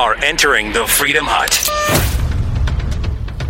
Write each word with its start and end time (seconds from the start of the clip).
are 0.00 0.14
entering 0.24 0.72
the 0.72 0.86
Freedom 0.86 1.26
Hut. 1.28 1.50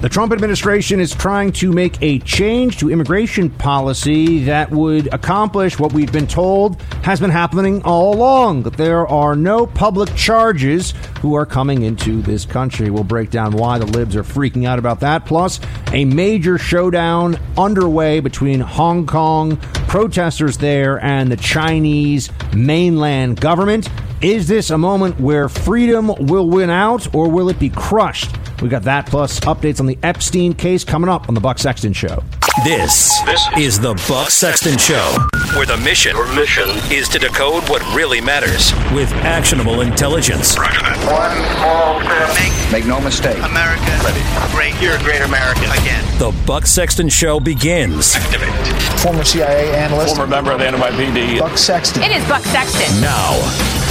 The 0.03 0.09
Trump 0.09 0.33
administration 0.33 0.99
is 0.99 1.15
trying 1.15 1.53
to 1.53 1.71
make 1.71 1.97
a 2.03 2.19
change 2.21 2.79
to 2.79 2.91
immigration 2.91 3.51
policy 3.51 4.43
that 4.47 4.69
would 4.73 5.15
accomplish 5.15 5.79
what 5.79 5.93
we've 5.93 6.11
been 6.11 6.27
told 6.27 6.83
has 7.05 7.21
been 7.21 7.31
happening 7.31 7.85
all 7.85 8.13
along 8.13 8.65
that 8.65 8.77
there 8.77 9.07
are 9.07 9.37
no 9.37 9.65
public 9.65 10.13
charges 10.17 10.93
who 11.21 11.35
are 11.35 11.47
coming 11.47 11.83
into 11.83 12.21
this 12.21 12.45
country. 12.45 12.91
We'll 12.91 13.05
break 13.05 13.31
down 13.31 13.53
why 13.53 13.79
the 13.79 13.87
libs 13.87 14.17
are 14.17 14.25
freaking 14.25 14.67
out 14.67 14.81
about 14.81 14.99
that. 15.01 15.27
Plus, 15.27 15.61
a 15.93 16.05
major 16.05 16.59
showdown 16.59 17.39
underway 17.57 18.19
between 18.19 18.59
Hong 18.59 19.07
Kong 19.07 19.57
protesters 19.87 20.59
there 20.59 20.99
and 21.01 21.31
the 21.31 21.37
Chinese 21.37 22.29
mainland 22.53 23.41
government. 23.41 23.89
Is 24.23 24.47
this 24.47 24.69
a 24.69 24.77
moment 24.77 25.19
where 25.19 25.49
freedom 25.49 26.13
will 26.27 26.47
win 26.51 26.69
out 26.69 27.15
or 27.15 27.31
will 27.31 27.49
it 27.49 27.59
be 27.59 27.71
crushed? 27.71 28.37
We 28.61 28.69
got 28.69 28.83
that 28.83 29.07
plus 29.07 29.41
updates 29.41 29.81
on 29.81 29.87
the 29.87 29.99
Epstein 30.03 30.53
case 30.53 30.85
coming 30.85 31.09
up 31.09 31.31
on 31.31 31.35
the 31.35 31.41
Buck 31.41 31.59
Sexton 31.59 31.95
Show. 31.95 32.23
This, 32.63 33.19
this 33.23 33.43
is 33.57 33.81
the 33.81 33.95
Buck 34.07 34.29
Sexton 34.29 34.77
Show, 34.77 35.17
where 35.57 35.65
the 35.65 35.79
mission, 35.79 36.15
mission 36.37 36.69
is 36.93 37.09
to 37.09 37.19
decode 37.19 37.67
what 37.71 37.81
really 37.95 38.21
matters 38.21 38.75
with 38.93 39.11
actionable 39.25 39.81
intelligence. 39.81 40.59
Roger 40.59 40.81
that. 40.81 41.01
One 41.09 41.33
small 41.57 42.01
step. 42.05 42.37
Make, 42.37 42.73
Make 42.73 42.87
no 42.87 43.01
mistake. 43.01 43.39
America, 43.43 43.89
ready. 44.05 44.21
Great. 44.53 44.79
You're 44.83 44.97
a 44.97 45.03
great 45.03 45.23
American 45.23 45.71
again. 45.81 46.05
The 46.19 46.39
Buck 46.47 46.67
Sexton 46.67 47.09
Show 47.09 47.41
begins. 47.41 48.17
Activate. 48.17 48.53
Former 49.01 49.25
CIA 49.25 49.75
analyst, 49.75 50.15
former 50.15 50.31
member 50.31 50.53
of 50.53 50.59
the 50.59 50.67
NYPD. 50.67 51.39
Buck 51.39 51.57
Sexton. 51.57 52.03
It 52.03 52.11
is 52.11 52.29
Buck 52.29 52.43
Sexton. 52.43 53.01
Now. 53.01 53.90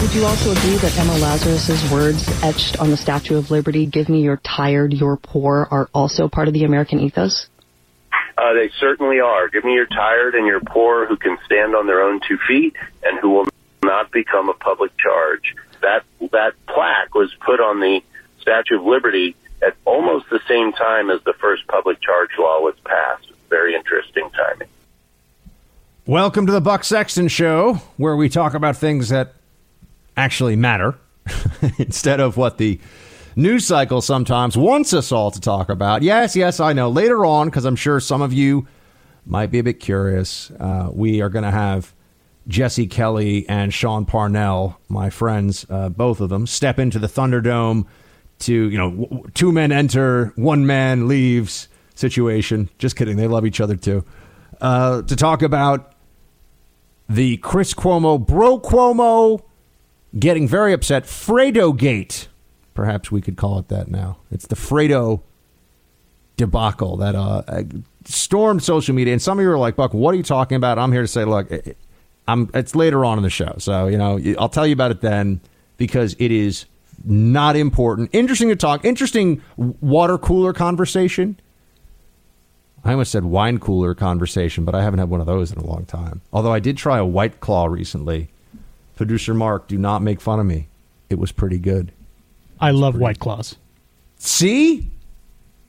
Would 0.00 0.14
you 0.14 0.24
also 0.24 0.52
agree 0.52 0.76
that 0.76 0.96
Emma 0.96 1.18
Lazarus's 1.18 1.90
words 1.90 2.28
etched 2.44 2.78
on 2.78 2.90
the 2.90 2.96
Statue 2.96 3.36
of 3.36 3.50
Liberty, 3.50 3.84
"Give 3.84 4.08
me 4.08 4.20
your 4.22 4.36
tired, 4.36 4.94
your 4.94 5.16
poor," 5.16 5.66
are 5.72 5.88
also 5.92 6.28
part 6.28 6.46
of 6.46 6.54
the 6.54 6.62
American 6.62 7.00
ethos? 7.00 7.48
Uh, 8.38 8.52
they 8.52 8.70
certainly 8.78 9.18
are. 9.18 9.48
Give 9.48 9.64
me 9.64 9.74
your 9.74 9.86
tired 9.86 10.36
and 10.36 10.46
your 10.46 10.60
poor 10.60 11.06
who 11.06 11.16
can 11.16 11.36
stand 11.44 11.74
on 11.74 11.88
their 11.88 12.00
own 12.00 12.20
two 12.28 12.38
feet 12.46 12.76
and 13.02 13.18
who 13.18 13.30
will 13.30 13.48
not 13.82 14.12
become 14.12 14.48
a 14.48 14.54
public 14.54 14.96
charge. 14.98 15.56
That 15.82 16.04
that 16.30 16.52
plaque 16.68 17.14
was 17.16 17.34
put 17.44 17.58
on 17.58 17.80
the 17.80 18.00
Statue 18.40 18.76
of 18.76 18.84
Liberty 18.84 19.34
at 19.66 19.74
almost 19.84 20.30
the 20.30 20.40
same 20.46 20.72
time 20.72 21.10
as 21.10 21.20
the 21.24 21.34
first 21.34 21.66
public 21.66 22.00
charge 22.00 22.30
law 22.38 22.60
was 22.60 22.76
passed. 22.84 23.32
Very 23.50 23.74
interesting 23.74 24.30
timing. 24.30 24.68
Welcome 26.06 26.46
to 26.46 26.52
the 26.52 26.60
Buck 26.60 26.84
Sexton 26.84 27.26
Show, 27.26 27.80
where 27.96 28.16
we 28.16 28.28
talk 28.28 28.54
about 28.54 28.76
things 28.76 29.08
that 29.08 29.34
actually 30.18 30.56
matter 30.56 30.98
instead 31.78 32.20
of 32.20 32.36
what 32.36 32.58
the 32.58 32.80
news 33.36 33.64
cycle 33.66 34.02
sometimes 34.02 34.56
wants 34.56 34.92
us 34.92 35.12
all 35.12 35.30
to 35.30 35.40
talk 35.40 35.68
about. 35.68 36.02
Yes, 36.02 36.34
yes, 36.34 36.58
I 36.58 36.72
know. 36.72 36.90
Later 36.90 37.24
on, 37.24 37.46
because 37.46 37.64
I'm 37.64 37.76
sure 37.76 38.00
some 38.00 38.20
of 38.20 38.32
you 38.32 38.66
might 39.24 39.50
be 39.50 39.60
a 39.60 39.62
bit 39.62 39.78
curious, 39.78 40.50
uh, 40.58 40.90
we 40.92 41.20
are 41.20 41.28
going 41.28 41.44
to 41.44 41.52
have 41.52 41.94
Jesse 42.48 42.88
Kelly 42.88 43.48
and 43.48 43.72
Sean 43.72 44.06
Parnell, 44.06 44.80
my 44.88 45.08
friends, 45.08 45.64
uh, 45.70 45.88
both 45.88 46.20
of 46.20 46.30
them, 46.30 46.46
step 46.46 46.78
into 46.78 46.98
the 46.98 47.06
Thunderdome 47.06 47.86
to, 48.40 48.52
you 48.52 48.76
know, 48.76 49.24
two 49.34 49.52
men 49.52 49.70
enter, 49.70 50.32
one 50.34 50.66
man 50.66 51.06
leaves 51.06 51.68
situation. 51.94 52.68
Just 52.78 52.96
kidding. 52.96 53.16
They 53.16 53.28
love 53.28 53.46
each 53.46 53.60
other 53.60 53.76
too. 53.76 54.04
Uh, 54.60 55.02
to 55.02 55.14
talk 55.14 55.42
about 55.42 55.92
the 57.08 57.36
Chris 57.38 57.72
Cuomo, 57.74 58.24
Bro 58.24 58.60
Cuomo 58.60 59.42
getting 60.16 60.46
very 60.46 60.72
upset. 60.72 61.04
Fredo 61.04 61.76
Gate, 61.76 62.28
perhaps 62.74 63.10
we 63.10 63.20
could 63.20 63.36
call 63.36 63.58
it 63.58 63.68
that 63.68 63.88
now. 63.88 64.18
It's 64.30 64.46
the 64.46 64.56
Fredo 64.56 65.22
debacle 66.36 66.96
that 66.98 67.14
uh, 67.14 67.42
stormed 68.04 68.62
social 68.62 68.94
media. 68.94 69.12
And 69.12 69.20
some 69.20 69.38
of 69.38 69.42
you 69.42 69.50
are 69.50 69.58
like, 69.58 69.76
Buck, 69.76 69.92
what 69.92 70.14
are 70.14 70.16
you 70.16 70.22
talking 70.22 70.56
about? 70.56 70.78
I'm 70.78 70.92
here 70.92 71.02
to 71.02 71.08
say, 71.08 71.24
look, 71.24 71.50
I'm. 72.28 72.50
It's 72.54 72.74
later 72.74 73.04
on 73.04 73.18
in 73.18 73.24
the 73.24 73.30
show, 73.30 73.54
so 73.58 73.86
you 73.86 73.96
know 73.96 74.20
I'll 74.38 74.50
tell 74.50 74.66
you 74.66 74.74
about 74.74 74.90
it 74.90 75.00
then 75.00 75.40
because 75.78 76.14
it 76.18 76.30
is 76.30 76.66
not 77.04 77.56
important. 77.56 78.10
Interesting 78.12 78.48
to 78.50 78.56
talk. 78.56 78.84
Interesting 78.84 79.42
water 79.56 80.18
cooler 80.18 80.52
conversation. 80.52 81.40
I 82.84 82.92
almost 82.92 83.10
said 83.10 83.24
wine 83.24 83.58
cooler 83.58 83.94
conversation, 83.94 84.64
but 84.64 84.74
I 84.74 84.82
haven't 84.82 84.98
had 84.98 85.10
one 85.10 85.20
of 85.20 85.26
those 85.26 85.50
in 85.50 85.58
a 85.58 85.66
long 85.66 85.84
time. 85.86 86.20
Although 86.32 86.52
I 86.52 86.60
did 86.60 86.76
try 86.76 86.98
a 86.98 87.04
White 87.04 87.40
Claw 87.40 87.66
recently 87.66 88.28
Producer 88.98 89.32
Mark, 89.32 89.68
do 89.68 89.78
not 89.78 90.02
make 90.02 90.20
fun 90.20 90.40
of 90.40 90.46
me. 90.46 90.66
It 91.08 91.20
was 91.20 91.30
pretty 91.30 91.60
good. 91.60 91.92
I 92.60 92.72
love 92.72 92.94
pretty... 92.94 93.04
White 93.04 93.18
Claws. 93.20 93.54
See? 94.16 94.90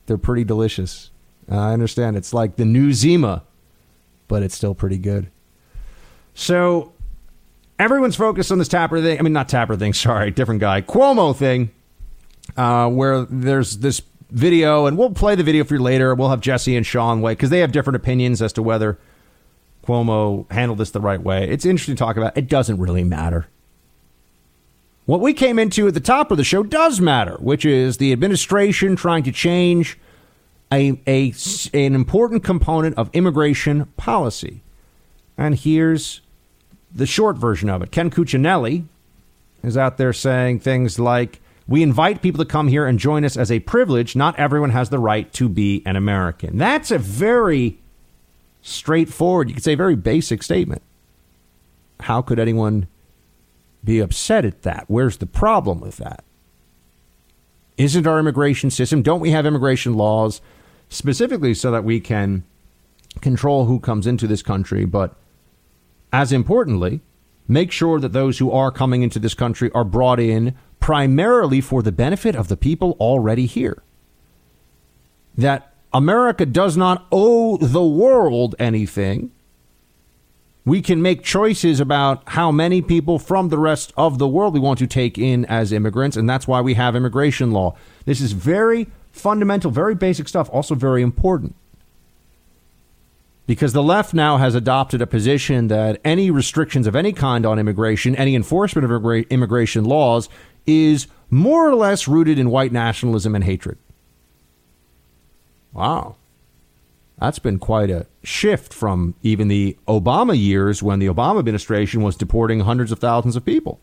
They're 0.08 0.18
pretty 0.18 0.44
delicious. 0.44 1.12
I 1.48 1.72
understand. 1.72 2.18
It's 2.18 2.34
like 2.34 2.56
the 2.56 2.66
new 2.66 2.92
Zima, 2.92 3.44
but 4.28 4.42
it's 4.42 4.56
still 4.56 4.74
pretty 4.74 4.98
good. 4.98 5.30
So 6.34 6.92
everyone's 7.78 8.16
focused 8.16 8.52
on 8.52 8.58
this 8.58 8.68
Tapper 8.68 9.00
thing. 9.00 9.20
I 9.20 9.22
mean, 9.22 9.34
not 9.34 9.48
Tapper 9.48 9.76
thing, 9.76 9.94
sorry, 9.94 10.32
different 10.32 10.60
guy. 10.60 10.82
Cuomo 10.82 11.36
thing, 11.36 11.70
uh, 12.58 12.90
where 12.90 13.26
there's 13.26 13.78
this 13.78 14.02
video, 14.32 14.88
and 14.88 14.98
we'll 14.98 15.12
play 15.12 15.36
the 15.36 15.44
video 15.44 15.64
for 15.64 15.76
you 15.76 15.84
later. 15.84 16.16
We'll 16.16 16.30
have 16.30 16.42
Jesse 16.42 16.76
and 16.76 16.84
Sean 16.84 17.22
wait 17.22 17.34
because 17.34 17.52
they 17.52 17.60
have 17.60 17.72
different 17.72 17.96
opinions 17.96 18.42
as 18.42 18.54
to 18.54 18.64
whether 18.64 18.98
Cuomo 19.90 20.50
handled 20.52 20.78
this 20.78 20.92
the 20.92 21.02
right 21.02 21.22
way. 21.22 21.50
It's 21.50 21.66
interesting 21.66 21.96
to 21.96 22.00
talk 22.00 22.16
about. 22.16 22.38
It 22.38 22.48
doesn't 22.48 22.78
really 22.78 23.04
matter. 23.04 23.48
What 25.08 25.20
we 25.20 25.34
came 25.34 25.58
into 25.58 25.88
at 25.88 25.96
the 25.96 26.00
top 26.00 26.30
of 26.30 26.38
the 26.38 26.44
show 26.44 26.62
does 26.62 27.02
matter, 27.02 27.38
which 27.40 27.66
is 27.66 27.98
the 27.98 28.12
administration 28.12 28.96
trying 28.96 29.24
to 29.24 29.32
change 29.32 29.98
a, 30.72 31.02
a, 31.08 31.34
an 31.74 31.96
important 31.96 32.44
component 32.44 32.96
of 33.00 33.10
immigration 33.14 33.86
policy. 33.98 34.62
And 35.36 35.56
here's 35.56 36.22
the 36.94 37.08
short 37.08 37.38
version 37.38 37.68
of 37.68 37.82
it. 37.82 37.90
Ken 37.90 38.12
Cuccinelli 38.12 38.86
is 39.64 39.76
out 39.76 39.98
there 39.98 40.14
saying 40.14 40.60
things 40.60 41.00
like, 41.00 41.42
We 41.68 41.82
invite 41.82 42.22
people 42.22 42.46
to 42.46 42.50
come 42.50 42.68
here 42.68 42.86
and 42.86 43.00
join 43.00 43.26
us 43.26 43.36
as 43.36 43.52
a 43.52 43.60
privilege. 43.62 44.16
Not 44.16 44.38
everyone 44.38 44.70
has 44.70 44.92
the 44.92 45.00
right 45.00 45.34
to 45.34 45.50
be 45.50 45.82
an 45.88 45.96
American. 45.96 46.60
That's 46.60 46.92
a 46.92 47.00
very 47.00 47.79
straightforward, 48.70 49.50
you 49.50 49.56
could 49.56 49.64
say 49.64 49.76
very 49.76 49.96
basic 49.96 50.44
statement. 50.44 50.82
How 52.02 52.22
could 52.22 52.40
anyone 52.40 52.88
be 53.84 54.00
upset 54.00 54.46
at 54.46 54.62
that? 54.64 54.86
Where's 54.88 55.18
the 55.18 55.26
problem 55.26 55.80
with 55.80 55.98
that? 55.98 56.24
Isn't 57.78 58.08
our 58.08 58.20
immigration 58.20 58.72
system, 58.72 59.02
don't 59.02 59.22
we 59.22 59.32
have 59.32 59.46
immigration 59.46 59.94
laws 59.94 60.42
specifically 60.90 61.54
so 61.54 61.72
that 61.72 61.84
we 61.84 62.00
can 62.00 62.44
control 63.22 63.66
who 63.66 63.80
comes 63.80 64.06
into 64.06 64.28
this 64.28 64.42
country, 64.42 64.86
but 64.86 65.16
as 66.12 66.32
importantly, 66.32 67.02
make 67.48 67.72
sure 67.72 68.00
that 68.00 68.14
those 68.14 68.40
who 68.40 68.52
are 68.52 68.72
coming 68.72 69.02
into 69.02 69.20
this 69.20 69.34
country 69.34 69.72
are 69.74 69.84
brought 69.84 70.20
in 70.20 70.56
primarily 70.80 71.62
for 71.62 71.82
the 71.82 71.92
benefit 71.92 72.36
of 72.36 72.48
the 72.48 72.58
people 72.58 72.98
already 73.00 73.46
here? 73.46 73.82
That 75.38 75.74
America 75.94 76.46
does 76.46 76.78
not 76.78 77.06
owe 77.12 77.58
the 77.58 77.84
world 77.84 78.56
anything. 78.60 79.32
We 80.66 80.82
can 80.82 81.02
make 81.02 81.24
choices 81.24 81.80
about 81.80 82.22
how 82.28 82.52
many 82.52 82.82
people 82.82 83.18
from 83.18 83.50
the 83.50 83.58
rest 83.58 83.92
of 83.98 84.20
the 84.20 84.28
world 84.28 84.54
we 84.54 84.60
want 84.60 84.78
to 84.80 84.88
take 84.88 85.18
in 85.18 85.46
as 85.46 85.72
immigrants, 85.72 86.16
and 86.16 86.30
that's 86.30 86.48
why 86.48 86.62
we 86.62 86.76
have 86.76 86.96
immigration 86.96 87.52
law. 87.52 87.76
This 88.06 88.22
is 88.22 88.34
very 88.34 88.88
fundamental, 89.12 89.72
very 89.72 89.96
basic 89.96 90.28
stuff, 90.28 90.48
also 90.52 90.76
very 90.76 91.02
important. 91.02 91.56
Because 93.48 93.74
the 93.74 93.82
left 93.82 94.14
now 94.14 94.38
has 94.38 94.54
adopted 94.54 95.02
a 95.02 95.08
position 95.08 95.70
that 95.70 96.00
any 96.06 96.30
restrictions 96.30 96.86
of 96.86 96.96
any 96.96 97.14
kind 97.14 97.48
on 97.48 97.58
immigration, 97.58 98.16
any 98.16 98.36
enforcement 98.36 98.86
of 98.86 99.06
immigration 99.32 99.86
laws, 99.86 100.30
is 100.68 101.08
more 101.32 101.68
or 101.68 101.74
less 101.74 102.08
rooted 102.08 102.38
in 102.38 102.52
white 102.52 102.72
nationalism 102.72 103.34
and 103.34 103.44
hatred. 103.44 103.80
Wow. 105.74 106.16
That's 107.20 107.40
been 107.40 107.60
quite 107.60 107.90
a 107.90 108.08
shift 108.24 108.74
from 108.74 109.14
even 109.24 109.50
the 109.50 109.78
Obama 109.88 110.40
years 110.40 110.82
when 110.82 111.00
the 111.00 111.08
Obama 111.08 111.40
administration 111.40 112.02
was 112.02 112.16
deporting 112.16 112.62
hundreds 112.62 112.92
of 112.92 113.00
thousands 113.00 113.36
of 113.36 113.44
people. 113.44 113.80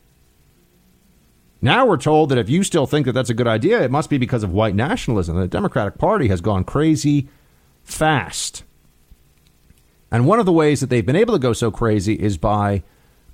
Now 1.60 1.86
we're 1.86 1.96
told 1.96 2.30
that 2.30 2.38
if 2.38 2.48
you 2.48 2.62
still 2.62 2.86
think 2.86 3.06
that 3.06 3.12
that's 3.12 3.30
a 3.30 3.34
good 3.34 3.46
idea, 3.46 3.82
it 3.82 3.90
must 3.90 4.08
be 4.08 4.18
because 4.18 4.42
of 4.42 4.52
white 4.52 4.74
nationalism. 4.74 5.36
The 5.36 5.48
Democratic 5.48 5.98
Party 5.98 6.28
has 6.28 6.40
gone 6.40 6.64
crazy 6.64 7.28
fast. 7.82 8.62
And 10.10 10.26
one 10.26 10.38
of 10.38 10.46
the 10.46 10.52
ways 10.52 10.80
that 10.80 10.88
they've 10.88 11.04
been 11.04 11.16
able 11.16 11.34
to 11.34 11.40
go 11.40 11.52
so 11.52 11.70
crazy 11.70 12.14
is 12.14 12.38
by 12.38 12.82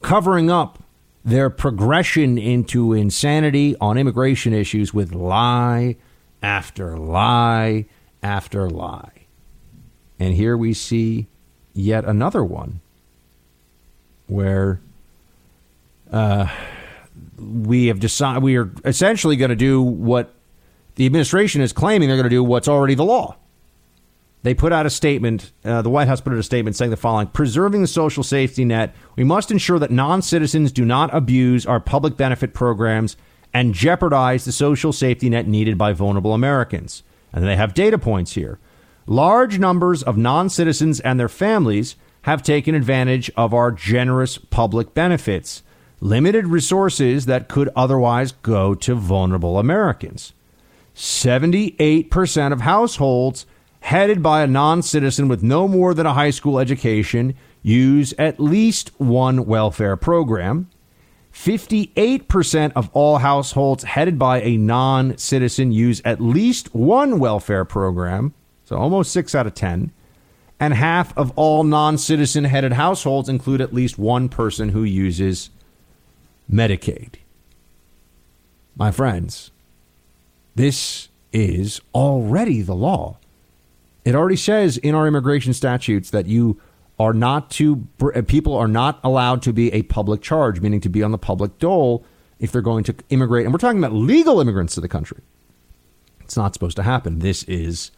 covering 0.01 0.51
up 0.51 0.83
their 1.25 1.51
progression 1.51 2.39
into 2.39 2.93
insanity 2.93 3.77
on 3.81 3.99
immigration 3.99 4.53
issues 4.53 4.93
with 4.93 5.15
lie 5.15 5.97
after 6.43 6.97
lie 6.97 7.87
after 8.23 8.69
lie. 8.71 9.27
And 10.19 10.35
here 10.35 10.57
we 10.57 10.73
see 10.73 11.27
yet 11.75 12.05
another 12.05 12.45
one 12.45 12.81
where 14.27 14.81
uh, 16.13 16.47
we 17.39 17.87
have 17.87 17.99
decided 18.01 18.43
we 18.43 18.57
are 18.57 18.71
essentially 18.85 19.37
going 19.37 19.49
to 19.49 19.57
do 19.57 19.83
what 19.83 20.35
the 20.95 21.07
administration 21.07 21.61
is 21.61 21.73
claiming 21.73 22.09
they're 22.09 22.17
going 22.17 22.25
to 22.25 22.31
do 22.31 22.45
what's 22.45 22.69
already 22.69 22.95
the 22.95 23.05
law. 23.05 23.37
They 24.43 24.55
put 24.55 24.73
out 24.73 24.87
a 24.87 24.91
statement, 24.91 25.53
uh, 25.65 25.83
the 25.83 25.91
White 25.91 26.09
House 26.09 26.21
put 26.21 26.33
out 26.33 26.39
a 26.39 26.43
statement 26.43 26.75
saying 26.75 26.91
the 26.91 26.97
following 26.97 27.29
Preserving 27.29 27.81
the 27.81 27.89
social 27.89 28.25
safety 28.25 28.65
net, 28.65 28.95
we 29.17 29.23
must 29.23 29.51
ensure 29.51 29.79
that 29.79 29.91
non 29.91 30.21
citizens 30.21 30.73
do 30.73 30.85
not 30.85 31.15
abuse 31.15 31.65
our 31.65 31.79
public 31.79 32.17
benefit 32.17 32.53
programs 32.53 33.17
and 33.55 33.73
jeopardize 33.75 34.45
the 34.45 34.53
social 34.53 34.93
safety 34.93 35.31
net 35.31 35.47
needed 35.47 35.79
by 35.79 35.93
vulnerable 35.93 36.35
Americans. 36.35 37.03
And 37.33 37.45
they 37.45 37.57
have 37.57 37.75
data 37.75 37.99
points 37.99 38.35
here. 38.35 38.59
Large 39.07 39.59
numbers 39.59 40.03
of 40.03 40.17
non 40.17 40.49
citizens 40.49 41.01
and 41.01 41.19
their 41.19 41.29
families 41.29 41.97
have 42.23 42.43
taken 42.43 42.75
advantage 42.75 43.31
of 43.37 43.53
our 43.53 43.73
generous 43.73 44.39
public 44.39 44.95
benefits, 44.95 45.63
limited 46.01 46.47
resources 46.47 47.27
that 47.27 47.49
could 47.49 47.69
otherwise 47.75 48.33
go 48.33 48.75
to 48.75 48.95
vulnerable 48.95 49.59
Americans. 49.59 50.33
78% 50.95 52.53
of 52.53 52.61
households 52.61 53.47
headed 53.81 54.23
by 54.23 54.43
a 54.43 54.47
non 54.47 54.83
citizen 54.83 55.29
with 55.29 55.43
no 55.43 55.67
more 55.67 55.95
than 55.95 56.07
a 56.07 56.15
high 56.15 56.31
school 56.31 56.59
education 56.59 57.35
use 57.63 58.15
at 58.19 58.41
least 58.41 58.91
one 58.99 59.45
welfare 59.47 59.97
program. 59.97 60.69
58% 61.33 62.73
of 62.77 62.91
all 62.93 63.19
households 63.19 63.85
headed 63.85 64.19
by 64.19 64.43
a 64.43 64.57
non 64.57 65.17
citizen 65.17 65.73
use 65.73 66.03
at 66.05 66.21
least 66.21 66.75
one 66.75 67.19
welfare 67.19 67.65
program, 67.65 68.35
so 68.65 68.77
almost 68.77 69.13
6 69.13 69.35
out 69.35 69.47
of 69.47 69.55
10. 69.55 69.93
And 70.61 70.75
half 70.75 71.17
of 71.17 71.33
all 71.35 71.65
non 71.65 71.99
citizen 71.99 72.45
headed 72.45 72.75
households 72.75 73.29
include 73.29 73.61
at 73.61 73.75
least 73.75 73.99
one 73.99 74.29
person 74.29 74.69
who 74.69 74.85
uses 74.85 75.51
Medicaid. 76.51 77.15
My 78.77 78.91
friends, 78.91 79.51
this 80.55 81.09
is 81.33 81.81
already 81.95 82.63
the 82.63 82.75
law. 82.75 83.17
It 84.05 84.15
already 84.15 84.37
says 84.37 84.77
in 84.77 84.95
our 84.95 85.07
immigration 85.07 85.53
statutes 85.53 86.11
that 86.11 86.27
you 86.27 86.61
are 87.03 87.13
not 87.13 87.51
to 87.51 87.87
uh, 88.15 88.23
people 88.23 88.55
are 88.55 88.69
not 88.69 89.01
allowed 89.03 89.43
to 89.43 89.53
be 89.53 89.73
a 89.73 89.83
public 89.83 90.23
charge, 90.23 90.61
meaning 90.61 90.81
to 90.81 90.89
be 90.89 91.03
on 91.03 91.11
the 91.11 91.19
public 91.19 91.59
dole 91.59 92.05
if 92.39 92.53
they're 92.53 92.63
going 92.63 92.85
to 92.85 92.95
immigrate. 93.11 93.45
And 93.45 93.53
we're 93.53 93.59
talking 93.59 93.79
about 93.79 93.93
legal 93.93 94.41
immigrants 94.41 94.75
to 94.75 94.81
the 94.81 94.89
country. 94.89 95.21
It's 96.21 96.37
not 96.37 96.55
supposed 96.55 96.77
to 96.77 96.83
happen. 96.85 97.19
This 97.19 97.43
is, 97.45 97.91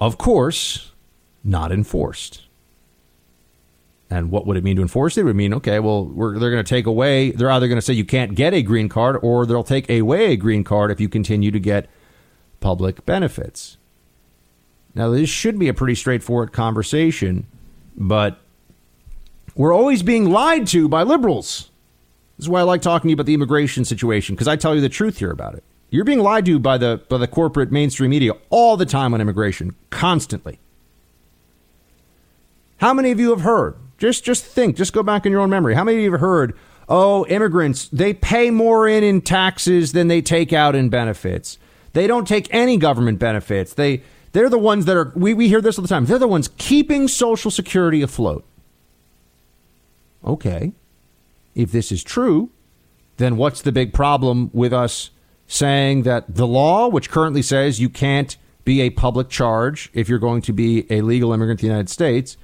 of 0.00 0.18
course, 0.18 0.92
not 1.44 1.70
enforced. 1.70 2.42
And 4.10 4.30
what 4.30 4.46
would 4.46 4.56
it 4.56 4.64
mean 4.64 4.76
to 4.76 4.82
enforce 4.82 5.16
it? 5.16 5.22
It 5.22 5.24
would 5.24 5.36
mean, 5.36 5.54
okay, 5.54 5.78
well, 5.78 6.04
they're 6.04 6.50
going 6.50 6.64
to 6.64 6.64
take 6.64 6.86
away, 6.86 7.30
they're 7.30 7.50
either 7.50 7.68
going 7.68 7.78
to 7.78 7.82
say 7.82 7.94
you 7.94 8.04
can't 8.04 8.34
get 8.34 8.52
a 8.52 8.62
green 8.62 8.88
card 8.88 9.18
or 9.22 9.46
they'll 9.46 9.64
take 9.64 9.88
away 9.88 10.32
a 10.32 10.36
green 10.36 10.62
card 10.64 10.90
if 10.90 11.00
you 11.00 11.08
continue 11.08 11.50
to 11.50 11.60
get 11.60 11.88
public 12.60 13.06
benefits. 13.06 13.78
Now, 14.94 15.10
this 15.10 15.28
should 15.28 15.58
be 15.58 15.68
a 15.68 15.74
pretty 15.74 15.94
straightforward 15.94 16.52
conversation, 16.52 17.46
but 17.96 18.38
we're 19.54 19.74
always 19.74 20.02
being 20.02 20.30
lied 20.30 20.66
to 20.68 20.88
by 20.88 21.02
liberals. 21.02 21.70
This 22.36 22.46
is 22.46 22.48
why 22.48 22.60
I 22.60 22.64
like 22.64 22.82
talking 22.82 23.08
to 23.08 23.10
you 23.10 23.14
about 23.14 23.26
the 23.26 23.34
immigration 23.34 23.84
situation 23.84 24.34
because 24.34 24.48
I 24.48 24.56
tell 24.56 24.74
you 24.74 24.80
the 24.80 24.88
truth 24.88 25.18
here 25.18 25.30
about 25.30 25.54
it. 25.54 25.62
You're 25.90 26.04
being 26.04 26.18
lied 26.18 26.44
to 26.46 26.58
by 26.58 26.76
the 26.76 27.02
by 27.08 27.18
the 27.18 27.28
corporate 27.28 27.70
mainstream 27.70 28.10
media 28.10 28.32
all 28.50 28.76
the 28.76 28.86
time 28.86 29.14
on 29.14 29.20
immigration, 29.20 29.76
constantly. 29.90 30.58
How 32.78 32.92
many 32.92 33.12
of 33.12 33.20
you 33.20 33.30
have 33.30 33.42
heard? 33.42 33.76
Just 33.98 34.24
just 34.24 34.44
think, 34.44 34.76
just 34.76 34.92
go 34.92 35.04
back 35.04 35.24
in 35.24 35.30
your 35.30 35.40
own 35.40 35.50
memory. 35.50 35.74
How 35.74 35.84
many 35.84 35.98
of 35.98 36.02
you 36.02 36.10
have 36.10 36.20
heard, 36.20 36.54
"Oh, 36.88 37.24
immigrants, 37.26 37.88
they 37.92 38.12
pay 38.12 38.50
more 38.50 38.88
in 38.88 39.04
in 39.04 39.20
taxes 39.20 39.92
than 39.92 40.08
they 40.08 40.20
take 40.20 40.52
out 40.52 40.74
in 40.74 40.88
benefits. 40.88 41.58
They 41.92 42.08
don't 42.08 42.26
take 42.26 42.48
any 42.50 42.76
government 42.76 43.20
benefits. 43.20 43.74
They 43.74 44.02
they're 44.34 44.50
the 44.50 44.58
ones 44.58 44.84
that 44.86 44.96
are, 44.96 45.12
we, 45.14 45.32
we 45.32 45.48
hear 45.48 45.60
this 45.60 45.78
all 45.78 45.82
the 45.82 45.88
time. 45.88 46.06
They're 46.06 46.18
the 46.18 46.28
ones 46.28 46.50
keeping 46.58 47.06
Social 47.06 47.52
Security 47.52 48.02
afloat. 48.02 48.44
Okay. 50.24 50.72
If 51.54 51.70
this 51.70 51.92
is 51.92 52.02
true, 52.02 52.50
then 53.16 53.36
what's 53.36 53.62
the 53.62 53.70
big 53.70 53.94
problem 53.94 54.50
with 54.52 54.72
us 54.72 55.10
saying 55.46 56.02
that 56.02 56.34
the 56.34 56.48
law, 56.48 56.88
which 56.88 57.10
currently 57.10 57.42
says 57.42 57.80
you 57.80 57.88
can't 57.88 58.36
be 58.64 58.80
a 58.80 58.90
public 58.90 59.28
charge 59.28 59.88
if 59.94 60.08
you're 60.08 60.18
going 60.18 60.42
to 60.42 60.52
be 60.52 60.84
a 60.90 61.00
legal 61.02 61.32
immigrant 61.32 61.60
to 61.60 61.66
the 61.66 61.70
United 61.70 61.88
States, 61.88 62.36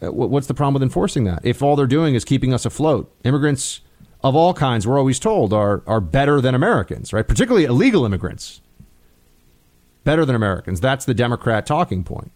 uh, 0.00 0.10
what's 0.10 0.46
the 0.46 0.54
problem 0.54 0.72
with 0.72 0.82
enforcing 0.82 1.24
that? 1.24 1.44
If 1.44 1.62
all 1.62 1.76
they're 1.76 1.86
doing 1.86 2.14
is 2.14 2.24
keeping 2.24 2.54
us 2.54 2.64
afloat, 2.64 3.14
immigrants 3.24 3.82
of 4.24 4.34
all 4.34 4.54
kinds, 4.54 4.86
we're 4.86 4.98
always 4.98 5.18
told, 5.18 5.52
are, 5.52 5.82
are 5.86 6.00
better 6.00 6.40
than 6.40 6.54
Americans, 6.54 7.12
right? 7.12 7.28
Particularly 7.28 7.66
illegal 7.66 8.06
immigrants 8.06 8.62
better 10.04 10.24
than 10.24 10.34
Americans. 10.34 10.80
That's 10.80 11.04
the 11.04 11.14
Democrat 11.14 11.66
talking 11.66 12.04
point. 12.04 12.32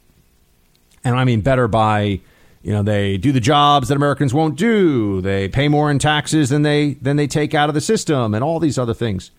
And 1.02 1.16
I 1.16 1.24
mean 1.24 1.40
better 1.40 1.68
by, 1.68 2.20
you 2.62 2.72
know, 2.72 2.82
they 2.82 3.16
do 3.16 3.32
the 3.32 3.40
jobs 3.40 3.88
that 3.88 3.96
Americans 3.96 4.32
won't 4.32 4.56
do. 4.56 5.20
They 5.20 5.48
pay 5.48 5.68
more 5.68 5.90
in 5.90 5.98
taxes 5.98 6.48
than 6.48 6.62
they 6.62 6.94
than 6.94 7.16
they 7.16 7.26
take 7.26 7.54
out 7.54 7.68
of 7.68 7.74
the 7.74 7.80
system 7.80 8.34
and 8.34 8.42
all 8.42 8.58
these 8.58 8.78
other 8.78 8.94
things. 8.94 9.30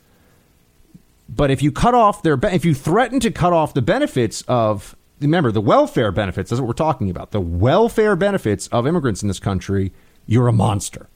But 1.28 1.50
if 1.50 1.64
you 1.64 1.72
cut 1.72 1.96
off 1.96 2.22
their 2.22 2.40
if 2.44 2.66
you 2.66 2.76
threaten 2.76 3.20
to 3.22 3.32
cut 3.32 3.52
off 3.52 3.74
the 3.74 3.82
benefits 3.82 4.44
of 4.48 4.96
remember 5.20 5.52
the 5.52 5.62
welfare 5.62 6.12
benefits, 6.12 6.50
that's 6.50 6.60
what 6.60 6.68
we're 6.68 6.74
talking 6.74 7.10
about. 7.10 7.32
The 7.32 7.42
welfare 7.42 8.16
benefits 8.16 8.68
of 8.68 8.86
immigrants 8.86 9.22
in 9.22 9.28
this 9.28 9.40
country, 9.40 9.92
you're 10.28 10.48
a 10.48 10.54
monster. 10.54 11.10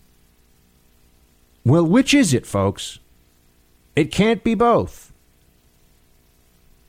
Well, 1.64 1.86
which 1.86 2.14
is 2.14 2.34
it, 2.34 2.48
folks? 2.48 3.00
It 3.96 4.12
can't 4.12 4.44
be 4.44 4.56
both 4.56 5.09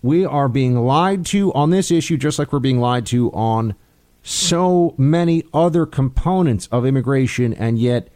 we 0.02 0.25
are 0.25 0.49
being 0.49 0.76
lied 0.79 1.26
to 1.26 1.52
on 1.52 1.70
this 1.70 1.91
issue, 1.91 2.17
just 2.17 2.38
like 2.38 2.52
we're 2.52 2.58
being 2.58 2.81
lied 2.81 3.06
to 3.06 3.31
on 3.32 3.75
so 4.23 4.94
many 4.97 5.44
other 5.52 5.87
components 5.87 6.67
of 6.70 6.87
immigration, 6.87 7.55
and 7.55 7.79
yet 7.79 8.08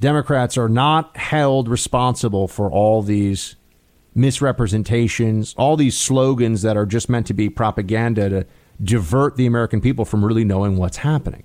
Democrats 0.00 0.56
are 0.56 0.68
not 0.68 1.16
held 1.16 1.68
responsible 1.68 2.48
for 2.48 2.70
all 2.70 3.02
these 3.02 3.56
misrepresentations, 4.14 5.54
all 5.56 5.76
these 5.76 5.96
slogans 5.96 6.62
that 6.62 6.76
are 6.76 6.86
just 6.86 7.08
meant 7.08 7.26
to 7.26 7.34
be 7.34 7.48
propaganda 7.48 8.28
to 8.28 8.46
divert 8.82 9.36
the 9.36 9.46
American 9.46 9.80
people 9.80 10.04
from 10.04 10.24
really 10.24 10.44
knowing 10.44 10.76
what's 10.76 10.98
happening. 10.98 11.44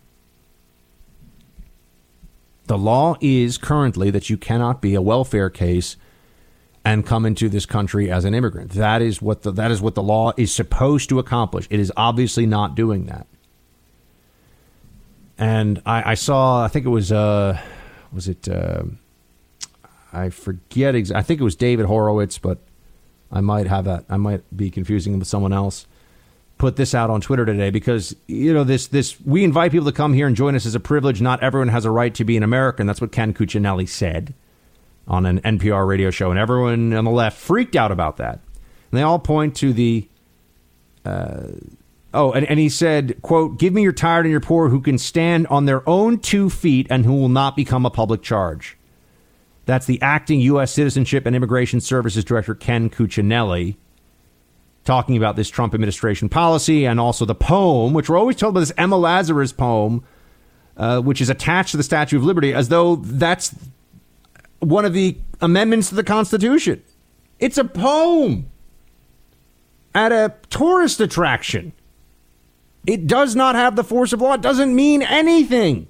The 2.68 2.78
law 2.78 3.16
is 3.22 3.58
currently 3.60 4.10
that 4.10 4.30
you 4.30 4.38
cannot 4.38 4.82
be 4.82 4.96
a 4.96 5.02
welfare 5.02 5.50
case 5.50 5.98
and 6.86 7.04
come 7.04 7.26
into 7.26 7.50
this 7.50 7.66
country 7.66 8.12
as 8.12 8.26
an 8.26 8.36
immigrant. 8.36 8.72
That 8.72 9.02
is 9.02 9.20
what 9.20 9.42
the, 9.42 9.52
that 9.54 9.72
is 9.72 9.82
what 9.82 9.96
the 9.96 10.04
law 10.04 10.34
is 10.38 10.54
supposed 10.54 11.10
to 11.10 11.18
accomplish. 11.18 11.68
It 11.72 11.80
is 11.80 11.92
obviously 11.98 12.46
not 12.46 12.76
doing 12.76 13.08
that. 13.08 13.26
And 15.38 15.82
I, 15.86 16.12
I 16.12 16.14
saw, 16.14 16.64
I 16.64 16.68
think 16.68 16.86
it 16.86 16.90
was, 16.90 17.12
uh, 17.12 17.60
was 18.14 18.28
it, 18.28 18.48
uh, 18.48 18.84
I 20.14 20.30
forget, 20.30 20.96
ex- 20.96 21.12
I 21.12 21.24
think 21.24 21.42
it 21.42 21.44
was 21.44 21.56
David 21.56 21.88
Horowitz, 21.88 22.38
but 22.38 22.60
I 23.32 23.42
might 23.42 23.68
have 23.68 23.86
that. 23.86 24.06
I 24.08 24.18
might 24.18 24.44
be 24.56 24.70
confusing 24.70 25.14
him 25.14 25.20
with 25.20 25.28
someone 25.28 25.52
else. 25.52 25.88
Put 26.58 26.78
this 26.78 26.96
out 26.96 27.10
on 27.10 27.20
Twitter 27.20 27.46
today 27.46 27.70
because 27.70 28.16
you 28.28 28.54
know 28.54 28.64
this 28.64 28.88
this 28.88 29.20
we 29.26 29.44
invite 29.44 29.74
people 29.74 29.88
to 29.88 29.92
come 29.92 30.14
here 30.14 30.26
and 30.26 30.38
join 30.38 30.56
us 30.56 30.66
as 30.66 30.74
a 30.74 30.80
privilege. 30.80 31.22
Not 31.22 31.44
everyone 31.44 31.68
has 31.68 31.84
a 31.84 31.92
right 31.92 32.16
to 32.16 32.24
be 32.24 32.38
an 32.38 32.44
American. 32.44 32.88
That's 32.88 33.02
what 33.02 33.12
Ken 33.12 33.34
Cuccinelli 33.34 33.90
said 33.90 34.34
on 35.08 35.26
an 35.26 35.40
NPR 35.42 35.88
radio 35.88 36.12
show, 36.12 36.30
and 36.32 36.40
everyone 36.40 36.94
on 36.94 37.06
the 37.06 37.12
left 37.12 37.38
freaked 37.38 37.76
out 37.76 37.92
about 37.92 38.18
that. 38.18 38.40
And 38.92 39.00
they 39.00 39.02
all 39.02 39.20
point 39.20 39.56
to 39.58 39.74
the. 39.74 40.08
Uh, 41.04 41.48
oh, 42.14 42.32
and, 42.32 42.46
and 42.48 42.60
he 42.60 42.70
said, 42.70 43.22
"quote 43.22 43.60
Give 43.60 43.74
me 43.74 43.84
your 43.84 43.92
tired 43.92 44.26
and 44.26 44.32
your 44.32 44.42
poor 44.42 44.70
who 44.70 44.82
can 44.82 44.98
stand 44.98 45.48
on 45.48 45.66
their 45.66 45.88
own 45.88 46.20
two 46.20 46.50
feet 46.50 46.88
and 46.90 47.06
who 47.06 47.14
will 47.14 47.30
not 47.30 47.56
become 47.56 47.86
a 47.86 47.92
public 47.92 48.22
charge." 48.22 48.78
That's 49.66 49.88
the 49.88 50.02
acting 50.02 50.42
U.S. 50.42 50.72
Citizenship 50.72 51.26
and 51.26 51.36
Immigration 51.36 51.82
Services 51.82 52.24
Director 52.24 52.54
Ken 52.54 52.90
Cuccinelli 52.90 53.76
talking 54.86 55.18
about 55.18 55.36
this 55.36 55.50
Trump 55.50 55.74
administration 55.74 56.30
policy 56.30 56.86
and 56.86 57.00
also 57.00 57.26
the 57.26 57.36
poem, 57.36 57.94
which 57.94 58.08
we're 58.08 58.18
always 58.18 58.36
told 58.36 58.54
about 58.54 58.60
this 58.62 58.72
Emma 58.78 58.96
Lazarus 58.96 59.52
poem, 59.52 60.04
uh, 60.78 61.02
which 61.02 61.20
is 61.20 61.30
attached 61.30 61.72
to 61.72 61.78
the 61.78 61.84
Statue 61.84 62.18
of 62.18 62.24
Liberty, 62.24 62.54
as 62.54 62.70
though 62.70 62.98
that's 62.98 63.56
one 64.70 64.86
of 64.86 64.94
the 64.94 65.18
amendments 65.42 65.90
to 65.90 65.96
the 65.96 66.04
Constitution. 66.04 66.84
It's 67.40 67.58
a 67.58 67.66
poem 67.66 68.50
at 69.94 70.12
a 70.12 70.34
tourist 70.50 71.00
attraction. 71.00 71.74
It 72.86 73.08
does 73.08 73.36
not 73.36 73.56
have 73.56 73.76
the 73.76 73.84
force 73.84 74.14
of 74.14 74.22
law. 74.22 74.34
It 74.34 74.42
doesn't 74.42 74.76
mean 74.76 75.02
anything. 75.02 75.88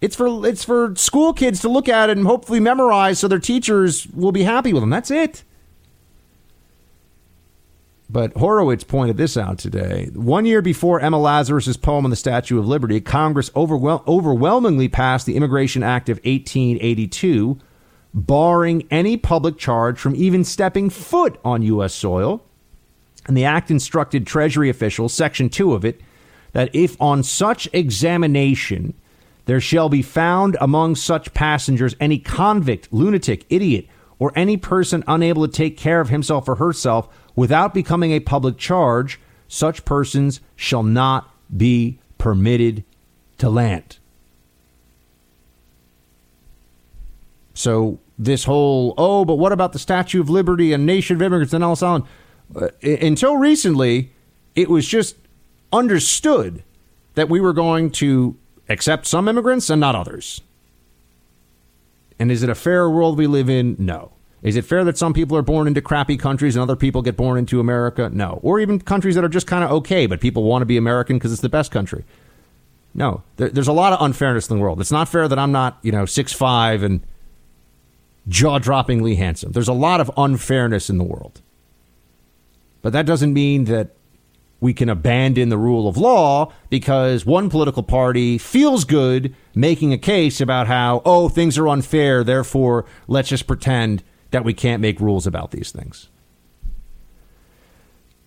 It's 0.00 0.14
for 0.14 0.46
it's 0.46 0.62
for 0.62 0.94
school 0.96 1.32
kids 1.32 1.60
to 1.62 1.68
look 1.68 1.88
at 1.88 2.10
it 2.10 2.18
and 2.18 2.26
hopefully 2.26 2.60
memorize 2.60 3.18
so 3.18 3.28
their 3.28 3.38
teachers 3.38 4.06
will 4.08 4.32
be 4.32 4.42
happy 4.42 4.72
with 4.72 4.82
them. 4.82 4.90
That's 4.90 5.10
it. 5.10 5.42
But 8.08 8.36
Horowitz 8.36 8.84
pointed 8.84 9.16
this 9.16 9.36
out 9.36 9.58
today. 9.58 10.10
One 10.14 10.44
year 10.44 10.62
before 10.62 11.00
Emma 11.00 11.18
Lazarus's 11.18 11.76
poem 11.76 12.04
on 12.04 12.10
the 12.10 12.16
Statue 12.16 12.58
of 12.58 12.68
Liberty, 12.68 13.00
Congress 13.00 13.50
overwhel- 13.50 14.06
overwhelmingly 14.06 14.88
passed 14.88 15.26
the 15.26 15.34
Immigration 15.34 15.82
Act 15.82 16.08
of 16.08 16.18
1882, 16.18 17.58
barring 18.16 18.88
any 18.90 19.16
public 19.18 19.58
charge 19.58 19.98
from 19.98 20.16
even 20.16 20.42
stepping 20.42 20.88
foot 20.88 21.38
on 21.44 21.60
U.S. 21.62 21.94
soil. 21.94 22.42
And 23.26 23.36
the 23.36 23.44
act 23.44 23.70
instructed 23.70 24.26
Treasury 24.26 24.70
officials, 24.70 25.12
Section 25.12 25.50
2 25.50 25.74
of 25.74 25.84
it, 25.84 26.00
that 26.52 26.70
if 26.72 27.00
on 27.00 27.22
such 27.22 27.68
examination 27.74 28.94
there 29.44 29.60
shall 29.60 29.90
be 29.90 30.00
found 30.00 30.56
among 30.60 30.96
such 30.96 31.34
passengers 31.34 31.94
any 32.00 32.18
convict, 32.18 32.88
lunatic, 32.90 33.44
idiot, 33.50 33.86
or 34.18 34.32
any 34.34 34.56
person 34.56 35.04
unable 35.06 35.46
to 35.46 35.52
take 35.52 35.76
care 35.76 36.00
of 36.00 36.08
himself 36.08 36.48
or 36.48 36.54
herself 36.54 37.08
without 37.36 37.74
becoming 37.74 38.12
a 38.12 38.20
public 38.20 38.56
charge, 38.56 39.20
such 39.46 39.84
persons 39.84 40.40
shall 40.56 40.82
not 40.82 41.30
be 41.54 41.98
permitted 42.16 42.82
to 43.36 43.50
land. 43.50 43.98
So, 47.52 48.00
this 48.18 48.44
whole, 48.44 48.94
oh, 48.96 49.24
but 49.24 49.34
what 49.34 49.52
about 49.52 49.72
the 49.72 49.78
Statue 49.78 50.20
of 50.20 50.30
Liberty 50.30 50.72
and 50.72 50.86
Nation 50.86 51.16
of 51.16 51.22
Immigrants 51.22 51.52
and 51.52 51.62
Ellis 51.62 51.82
Island? 51.82 52.04
Uh, 52.54 52.68
until 52.82 53.36
recently, 53.36 54.12
it 54.54 54.70
was 54.70 54.86
just 54.86 55.16
understood 55.72 56.62
that 57.14 57.28
we 57.28 57.40
were 57.40 57.52
going 57.52 57.90
to 57.90 58.36
accept 58.68 59.06
some 59.06 59.28
immigrants 59.28 59.68
and 59.68 59.80
not 59.80 59.94
others. 59.94 60.40
And 62.18 62.32
is 62.32 62.42
it 62.42 62.48
a 62.48 62.54
fair 62.54 62.88
world 62.88 63.18
we 63.18 63.26
live 63.26 63.50
in? 63.50 63.76
No. 63.78 64.12
Is 64.42 64.56
it 64.56 64.64
fair 64.64 64.84
that 64.84 64.96
some 64.96 65.12
people 65.12 65.36
are 65.36 65.42
born 65.42 65.66
into 65.66 65.82
crappy 65.82 66.16
countries 66.16 66.56
and 66.56 66.62
other 66.62 66.76
people 66.76 67.02
get 67.02 67.16
born 67.16 67.38
into 67.38 67.58
America? 67.58 68.08
No. 68.12 68.38
Or 68.42 68.60
even 68.60 68.80
countries 68.80 69.14
that 69.16 69.24
are 69.24 69.28
just 69.28 69.46
kind 69.46 69.64
of 69.64 69.70
okay, 69.72 70.06
but 70.06 70.20
people 70.20 70.44
want 70.44 70.62
to 70.62 70.66
be 70.66 70.76
American 70.76 71.16
because 71.16 71.32
it's 71.32 71.42
the 71.42 71.48
best 71.48 71.70
country. 71.70 72.04
No. 72.94 73.22
There, 73.36 73.48
there's 73.48 73.68
a 73.68 73.72
lot 73.72 73.92
of 73.92 74.00
unfairness 74.00 74.48
in 74.48 74.56
the 74.56 74.62
world. 74.62 74.80
It's 74.80 74.92
not 74.92 75.08
fair 75.08 75.26
that 75.28 75.38
I'm 75.38 75.52
not, 75.52 75.78
you 75.82 75.92
know, 75.92 76.06
six 76.06 76.32
five 76.32 76.82
and 76.82 77.00
jaw 78.28 78.58
droppingly 78.58 79.16
handsome. 79.16 79.52
There's 79.52 79.68
a 79.68 79.72
lot 79.72 80.00
of 80.00 80.10
unfairness 80.16 80.90
in 80.90 80.98
the 80.98 81.04
world. 81.04 81.40
But 82.82 82.92
that 82.92 83.06
doesn't 83.06 83.32
mean 83.32 83.64
that 83.64 83.96
we 84.60 84.72
can 84.72 84.88
abandon 84.88 85.48
the 85.48 85.58
rule 85.58 85.86
of 85.86 85.96
law 85.96 86.52
because 86.70 87.26
one 87.26 87.50
political 87.50 87.82
party 87.82 88.38
feels 88.38 88.84
good 88.84 89.34
making 89.54 89.92
a 89.92 89.98
case 89.98 90.40
about 90.40 90.66
how, 90.66 91.02
oh, 91.04 91.28
things 91.28 91.58
are 91.58 91.68
unfair, 91.68 92.24
therefore 92.24 92.86
let's 93.06 93.28
just 93.28 93.46
pretend 93.46 94.02
that 94.30 94.44
we 94.44 94.54
can't 94.54 94.80
make 94.80 94.98
rules 95.00 95.26
about 95.26 95.50
these 95.50 95.70
things. 95.70 96.08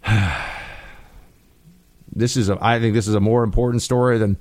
this 2.16 2.38
is 2.38 2.50
a, 2.50 2.58
I 2.62 2.80
think 2.80 2.94
this 2.94 3.08
is 3.08 3.16
a 3.16 3.20
more 3.20 3.44
important 3.44 3.82
story 3.82 4.18
than 4.18 4.38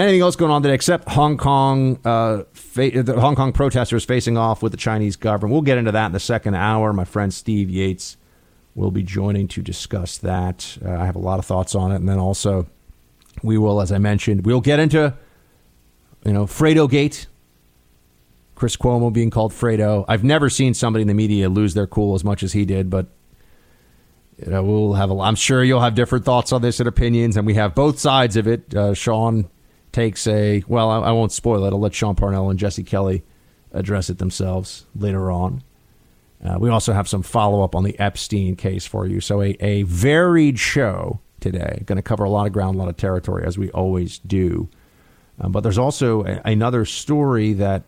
anything 0.00 0.20
else 0.20 0.36
going 0.36 0.50
on 0.50 0.62
today, 0.62 0.74
except 0.74 1.08
Hong 1.08 1.36
Kong, 1.36 1.98
uh, 2.04 2.44
fa- 2.52 3.02
the 3.02 3.20
Hong 3.20 3.34
Kong 3.34 3.52
protesters 3.52 4.04
facing 4.04 4.36
off 4.36 4.62
with 4.62 4.72
the 4.72 4.78
Chinese 4.78 5.16
government. 5.16 5.52
We'll 5.52 5.62
get 5.62 5.78
into 5.78 5.92
that 5.92 6.06
in 6.06 6.12
the 6.12 6.20
second 6.20 6.54
hour. 6.54 6.92
My 6.92 7.04
friend 7.04 7.32
Steve 7.32 7.70
Yates 7.70 8.16
will 8.74 8.90
be 8.90 9.02
joining 9.02 9.48
to 9.48 9.62
discuss 9.62 10.18
that. 10.18 10.78
Uh, 10.84 10.92
I 10.92 11.06
have 11.06 11.16
a 11.16 11.20
lot 11.20 11.38
of 11.38 11.44
thoughts 11.44 11.74
on 11.74 11.92
it, 11.92 11.96
and 11.96 12.08
then 12.08 12.18
also 12.18 12.66
we 13.42 13.58
will, 13.58 13.80
as 13.80 13.92
I 13.92 13.98
mentioned, 13.98 14.44
we'll 14.44 14.60
get 14.60 14.80
into 14.80 15.14
you 16.24 16.32
know 16.32 16.46
Fredo 16.46 16.88
Gate. 16.88 17.26
Chris 18.54 18.76
Cuomo 18.76 19.10
being 19.10 19.30
called 19.30 19.52
Fredo. 19.52 20.04
I've 20.06 20.22
never 20.22 20.50
seen 20.50 20.74
somebody 20.74 21.00
in 21.00 21.08
the 21.08 21.14
media 21.14 21.48
lose 21.48 21.72
their 21.72 21.86
cool 21.86 22.14
as 22.14 22.24
much 22.24 22.42
as 22.42 22.52
he 22.52 22.66
did, 22.66 22.90
but 22.90 23.06
you 24.44 24.50
know 24.50 24.62
we'll 24.62 24.92
have 24.94 25.10
a. 25.10 25.18
I'm 25.18 25.34
sure 25.34 25.64
you'll 25.64 25.80
have 25.80 25.94
different 25.94 26.24
thoughts 26.24 26.52
on 26.52 26.60
this 26.60 26.78
and 26.78 26.88
opinions, 26.88 27.36
and 27.36 27.46
we 27.46 27.54
have 27.54 27.74
both 27.74 27.98
sides 27.98 28.36
of 28.36 28.46
it. 28.46 28.74
Uh, 28.74 28.92
Sean 28.92 29.48
takes 29.92 30.26
a 30.26 30.62
well, 30.68 30.90
I, 30.90 30.98
I 31.00 31.12
won't 31.12 31.32
spoil 31.32 31.64
it. 31.64 31.72
I'll 31.72 31.80
let 31.80 31.94
Sean 31.94 32.14
Parnell 32.14 32.50
and 32.50 32.58
Jesse 32.58 32.84
Kelly 32.84 33.22
address 33.72 34.10
it 34.10 34.18
themselves 34.18 34.86
later 34.94 35.30
on. 35.30 35.62
Uh, 36.44 36.58
we 36.58 36.70
also 36.70 36.92
have 36.92 37.08
some 37.08 37.22
follow 37.22 37.62
up 37.62 37.74
on 37.74 37.84
the 37.84 37.98
Epstein 37.98 38.56
case 38.56 38.86
for 38.86 39.06
you. 39.06 39.20
So, 39.20 39.42
a, 39.42 39.56
a 39.60 39.82
varied 39.82 40.58
show 40.58 41.20
today. 41.40 41.82
Going 41.86 41.96
to 41.96 42.02
cover 42.02 42.24
a 42.24 42.30
lot 42.30 42.46
of 42.46 42.52
ground, 42.52 42.76
a 42.76 42.78
lot 42.78 42.88
of 42.88 42.96
territory, 42.96 43.44
as 43.46 43.58
we 43.58 43.70
always 43.70 44.18
do. 44.18 44.68
Um, 45.40 45.52
but 45.52 45.60
there's 45.60 45.78
also 45.78 46.24
a, 46.24 46.40
another 46.44 46.84
story 46.84 47.52
that 47.54 47.84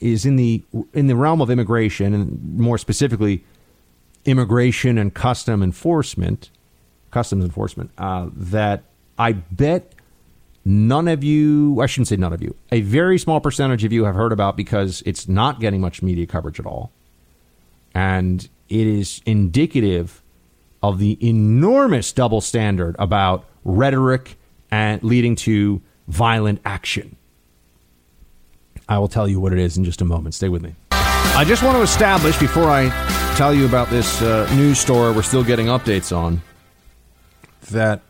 is 0.00 0.26
in 0.26 0.36
the 0.36 0.62
in 0.92 1.06
the 1.06 1.16
realm 1.16 1.40
of 1.40 1.50
immigration, 1.50 2.14
and 2.14 2.58
more 2.58 2.78
specifically, 2.78 3.44
immigration 4.24 4.98
and 4.98 5.12
custom 5.14 5.62
enforcement, 5.62 6.50
customs 7.10 7.44
enforcement. 7.44 7.90
Uh, 7.98 8.28
that 8.32 8.84
I 9.18 9.32
bet 9.32 9.92
none 10.66 11.06
of 11.06 11.22
you, 11.22 11.80
I 11.80 11.86
shouldn't 11.86 12.08
say 12.08 12.16
none 12.16 12.32
of 12.32 12.42
you, 12.42 12.54
a 12.72 12.80
very 12.80 13.18
small 13.18 13.40
percentage 13.40 13.84
of 13.84 13.92
you 13.92 14.04
have 14.04 14.16
heard 14.16 14.32
about 14.32 14.56
because 14.56 15.02
it's 15.06 15.28
not 15.28 15.60
getting 15.60 15.80
much 15.80 16.02
media 16.02 16.26
coverage 16.26 16.58
at 16.58 16.66
all. 16.66 16.90
And 17.94 18.46
it 18.68 18.86
is 18.86 19.22
indicative 19.24 20.22
of 20.82 20.98
the 20.98 21.16
enormous 21.26 22.12
double 22.12 22.40
standard 22.40 22.96
about 22.98 23.46
rhetoric 23.64 24.36
and 24.70 25.02
leading 25.04 25.36
to 25.36 25.80
violent 26.08 26.60
action. 26.64 27.16
I 28.88 28.98
will 28.98 29.08
tell 29.08 29.28
you 29.28 29.40
what 29.40 29.52
it 29.52 29.60
is 29.60 29.78
in 29.78 29.84
just 29.84 30.00
a 30.00 30.04
moment. 30.04 30.34
Stay 30.34 30.48
with 30.48 30.62
me. 30.62 30.74
I 30.90 31.44
just 31.46 31.62
want 31.62 31.76
to 31.76 31.82
establish 31.82 32.38
before 32.38 32.70
I 32.70 32.88
tell 33.36 33.54
you 33.54 33.66
about 33.66 33.88
this 33.90 34.20
uh, 34.22 34.52
news 34.54 34.78
story 34.78 35.12
we're 35.14 35.22
still 35.22 35.44
getting 35.44 35.66
updates 35.66 36.16
on 36.16 36.40
that 37.70 38.00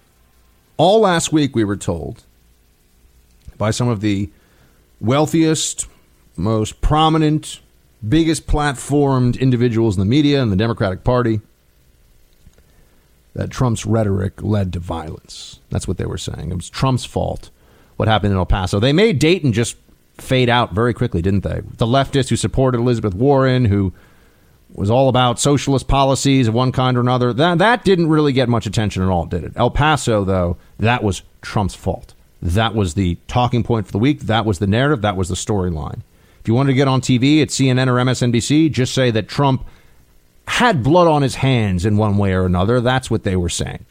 all 0.77 1.01
last 1.01 1.33
week 1.33 1.57
we 1.57 1.65
were 1.65 1.77
told 1.77 2.26
by 3.59 3.71
some 3.71 3.89
of 3.89 4.01
the 4.01 4.31
wealthiest, 5.01 5.87
most 6.37 6.81
prominent 6.81 7.61
biggest 8.07 8.47
platformed 8.47 9.39
individuals 9.39 9.97
in 9.97 10.01
the 10.01 10.07
media 10.07 10.43
and 10.43 10.53
the 10.53 10.57
Democratic 10.57 11.03
Party 11.03 11.41
that 13.35 13.51
Trump's 13.51 13.85
rhetoric 13.85 14.43
led 14.43 14.73
to 14.73 14.79
violence. 14.79 15.61
That's 15.71 15.87
what 15.87 15.99
they 15.99 16.07
were 16.07 16.19
saying. 16.19 16.51
It 16.51 16.57
was 16.57 16.71
Trump's 16.71 17.05
fault 17.05 17.51
what 17.97 18.09
happened 18.09 18.33
in 18.33 18.39
El 18.39 18.47
Paso. 18.47 18.79
They 18.79 18.93
made 18.93 19.19
Dayton 19.19 19.53
just 19.53 19.77
fade 20.19 20.49
out 20.49 20.73
very 20.73 20.95
quickly, 20.95 21.23
didn't 21.23 21.43
they? 21.43 21.61
The 21.77 21.87
leftists 21.87 22.29
who 22.29 22.37
supported 22.37 22.79
Elizabeth 22.79 23.15
Warren, 23.15 23.67
who 23.67 23.93
was 24.73 24.91
all 24.91 25.09
about 25.09 25.39
socialist 25.39 25.89
policies 25.89 26.49
of 26.49 26.55
one 26.55 26.73
kind 26.73 26.97
or 26.97 27.01
another, 27.01 27.33
that, 27.33 27.59
that 27.59 27.85
didn't 27.85 28.09
really 28.09 28.33
get 28.33 28.49
much 28.49 28.67
attention 28.67 29.03
at 29.03 29.09
all, 29.09 29.27
did 29.27 29.45
it? 29.45 29.53
El 29.57 29.71
Paso, 29.71 30.25
though, 30.25 30.57
that 30.79 31.03
was 31.03 31.23
Trump's 31.41 31.75
fault. 31.75 32.15
That 32.43 32.75
was 32.75 32.95
the 32.95 33.19
talking 33.29 33.63
point 33.63 33.87
for 33.87 33.93
the 33.93 33.99
week. 33.99 34.21
That 34.21 34.45
was 34.45 34.59
the 34.59 34.67
narrative. 34.67 35.03
That 35.03 35.17
was 35.17 35.29
the 35.29 35.35
storyline. 35.35 36.01
If 36.41 36.49
you 36.49 36.55
wanted 36.55 36.73
to 36.73 36.77
get 36.77 36.89
on 36.89 37.01
TV 37.01 37.43
at 37.43 37.49
CNN 37.49 37.89
or 37.89 37.95
MSNBC, 37.95 38.71
just 38.71 38.95
say 38.95 39.11
that 39.11 39.29
Trump 39.29 39.67
had 40.47 40.83
blood 40.83 41.09
on 41.09 41.23
his 41.23 41.37
hands 41.37 41.85
in 41.85 41.97
one 41.97 42.19
way 42.19 42.33
or 42.33 42.47
another. 42.47 42.81
That's 42.81 43.11
what 43.11 43.25
they 43.25 43.37
were 43.37 43.49
saying. 43.49 43.85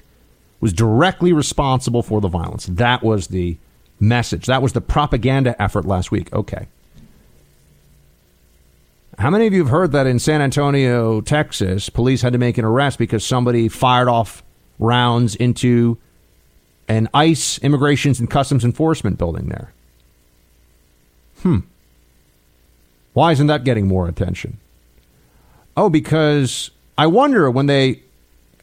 Was 0.61 0.71
directly 0.71 1.33
responsible 1.33 2.01
for 2.01 2.21
the 2.21 2.29
violence. 2.29 2.65
That 2.67 3.03
was 3.03 3.27
the 3.27 3.57
message. 3.99 4.45
That 4.45 4.61
was 4.61 4.73
the 4.73 4.81
propaganda 4.81 5.61
effort 5.61 5.85
last 5.85 6.11
week. 6.11 6.31
Okay. 6.33 6.67
How 9.17 9.29
many 9.29 9.47
of 9.47 9.53
you 9.53 9.59
have 9.59 9.69
heard 9.69 9.91
that 9.93 10.07
in 10.07 10.19
San 10.19 10.41
Antonio, 10.41 11.21
Texas, 11.21 11.89
police 11.89 12.21
had 12.21 12.33
to 12.33 12.39
make 12.39 12.57
an 12.57 12.65
arrest 12.65 12.99
because 12.99 13.25
somebody 13.25 13.69
fired 13.69 14.07
off 14.07 14.43
rounds 14.77 15.35
into 15.35 15.97
an 16.87 17.09
ICE 17.13 17.59
Immigrations 17.59 18.19
and 18.19 18.29
Customs 18.29 18.63
Enforcement 18.63 19.17
building 19.17 19.49
there? 19.49 19.71
Hmm. 21.41 21.59
Why 23.13 23.31
isn't 23.31 23.47
that 23.47 23.63
getting 23.63 23.87
more 23.87 24.07
attention? 24.07 24.57
Oh, 25.77 25.89
because 25.89 26.71
I 26.97 27.07
wonder 27.07 27.49
when 27.49 27.65
they 27.65 28.01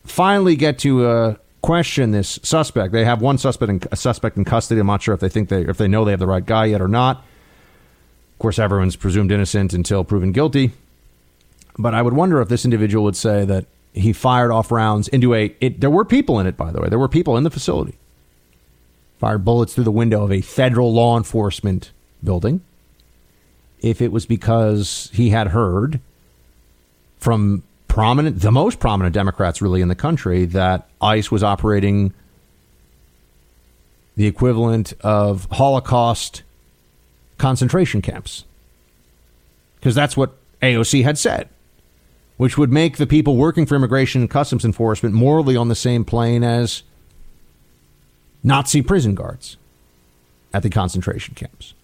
finally 0.05 0.57
get 0.57 0.79
to 0.81 1.07
uh, 1.07 1.35
question 1.63 2.11
this 2.11 2.39
suspect. 2.43 2.93
They 2.93 3.05
have 3.05 3.23
one 3.23 3.39
suspect 3.39 3.71
in, 3.71 3.81
a 3.91 3.97
suspect 3.97 4.37
in 4.37 4.45
custody. 4.45 4.81
I'm 4.81 4.87
not 4.87 5.03
sure 5.03 5.15
if 5.15 5.21
they 5.21 5.29
think 5.29 5.49
they 5.49 5.63
if 5.63 5.79
they 5.79 5.89
know 5.89 6.05
they 6.05 6.11
have 6.11 6.21
the 6.21 6.27
right 6.27 6.45
guy 6.45 6.67
yet 6.67 6.81
or 6.81 6.89
not. 6.89 7.19
Of 7.19 8.39
course, 8.39 8.59
everyone's 8.59 8.97
presumed 8.97 9.31
innocent 9.31 9.73
until 9.73 10.05
proven 10.05 10.33
guilty. 10.33 10.73
But 11.79 11.95
I 11.95 12.03
would 12.03 12.13
wonder 12.13 12.41
if 12.41 12.49
this 12.49 12.65
individual 12.65 13.05
would 13.05 13.17
say 13.17 13.45
that 13.45 13.67
he 13.95 14.13
fired 14.13 14.51
off 14.51 14.71
rounds 14.71 15.09
into 15.09 15.35
a. 15.35 15.55
It, 15.61 15.81
there 15.81 15.91
were 15.91 16.05
people 16.05 16.41
in 16.41 16.47
it, 16.47 16.57
by 16.57 16.73
the 16.73 16.81
way. 16.81 16.89
There 16.89 16.99
were 16.99 17.09
people 17.09 17.37
in 17.37 17.45
the 17.45 17.51
facility. 17.51 17.97
Fired 19.23 19.45
bullets 19.45 19.73
through 19.73 19.85
the 19.85 19.93
window 19.93 20.25
of 20.25 20.33
a 20.33 20.41
federal 20.41 20.93
law 20.93 21.17
enforcement 21.17 21.93
building 22.25 22.61
if 23.81 24.03
it 24.03 24.11
was 24.11 24.27
because 24.27 25.11
he 25.13 25.31
had 25.31 25.47
heard 25.47 26.01
from 27.19 27.63
prominent, 27.87 28.41
the 28.41 28.51
most 28.51 28.81
prominent 28.81 29.15
Democrats 29.15 29.63
really 29.63 29.81
in 29.81 29.87
the 29.87 29.95
country, 29.95 30.45
that 30.47 30.89
ICE 31.01 31.31
was 31.31 31.45
operating 31.45 32.13
the 34.17 34.27
equivalent 34.27 34.93
of 35.03 35.47
Holocaust 35.53 36.43
concentration 37.39 38.03
camps. 38.03 38.45
Because 39.77 39.95
that's 39.95 40.17
what 40.17 40.35
AOC 40.63 41.05
had 41.05 41.17
said. 41.17 41.49
which 42.39 42.59
would 42.59 42.73
make 42.73 42.97
the 42.97 43.07
people 43.07 43.37
working 43.37 43.67
for 43.67 43.77
immigration 43.77 44.23
and 44.23 44.29
customs 44.29 44.65
enforcement 44.65 45.15
morally 45.15 45.55
on 45.55 45.69
the 45.69 45.77
same 45.77 46.05
plane 46.05 46.43
as 46.43 46.83
Nazi 48.45 48.83
prison 48.83 49.15
guards 49.15 49.57
at 50.53 50.63
the 50.63 50.71
concentration 50.71 51.35
camps. 51.35 51.75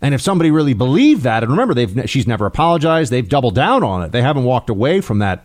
And 0.00 0.14
if 0.14 0.20
somebody 0.20 0.50
really 0.50 0.74
believed 0.74 1.22
that, 1.22 1.42
and 1.42 1.52
remember, 1.52 1.74
they've 1.74 2.10
she's 2.10 2.26
never 2.26 2.46
apologized, 2.46 3.12
they've 3.12 3.28
doubled 3.28 3.54
down 3.54 3.84
on 3.84 4.02
it. 4.02 4.12
They 4.12 4.22
haven't 4.22 4.44
walked 4.44 4.68
away 4.68 5.00
from 5.00 5.20
that 5.20 5.44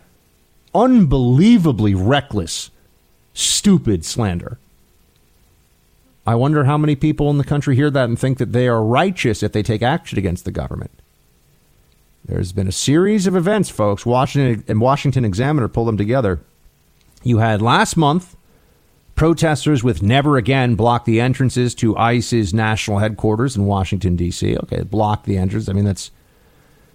unbelievably 0.74 1.94
reckless, 1.94 2.70
stupid 3.34 4.04
slander. 4.04 4.58
I 6.26 6.34
wonder 6.34 6.64
how 6.64 6.76
many 6.76 6.94
people 6.94 7.30
in 7.30 7.38
the 7.38 7.44
country 7.44 7.74
hear 7.74 7.90
that 7.90 8.04
and 8.04 8.18
think 8.18 8.38
that 8.38 8.52
they 8.52 8.68
are 8.68 8.82
righteous 8.84 9.42
if 9.42 9.52
they 9.52 9.62
take 9.62 9.80
action 9.80 10.18
against 10.18 10.44
the 10.44 10.50
government. 10.50 10.90
There's 12.24 12.52
been 12.52 12.68
a 12.68 12.72
series 12.72 13.26
of 13.26 13.34
events, 13.34 13.70
folks. 13.70 14.04
Washington 14.04 14.62
and 14.68 14.80
Washington 14.80 15.24
Examiner 15.24 15.68
pulled 15.68 15.88
them 15.88 15.96
together. 15.96 16.40
You 17.22 17.38
had 17.38 17.62
last 17.62 17.96
month 17.96 18.36
protesters 19.18 19.82
with 19.82 20.00
Never 20.00 20.36
Again 20.36 20.76
block 20.76 21.04
the 21.04 21.20
entrances 21.20 21.74
to 21.74 21.96
ICE's 21.96 22.54
national 22.54 22.98
headquarters 22.98 23.56
in 23.56 23.64
Washington 23.64 24.14
D.C. 24.14 24.56
Okay, 24.56 24.82
block 24.84 25.24
the 25.24 25.36
entrance. 25.36 25.68
I 25.68 25.72
mean 25.72 25.84
that's 25.84 26.12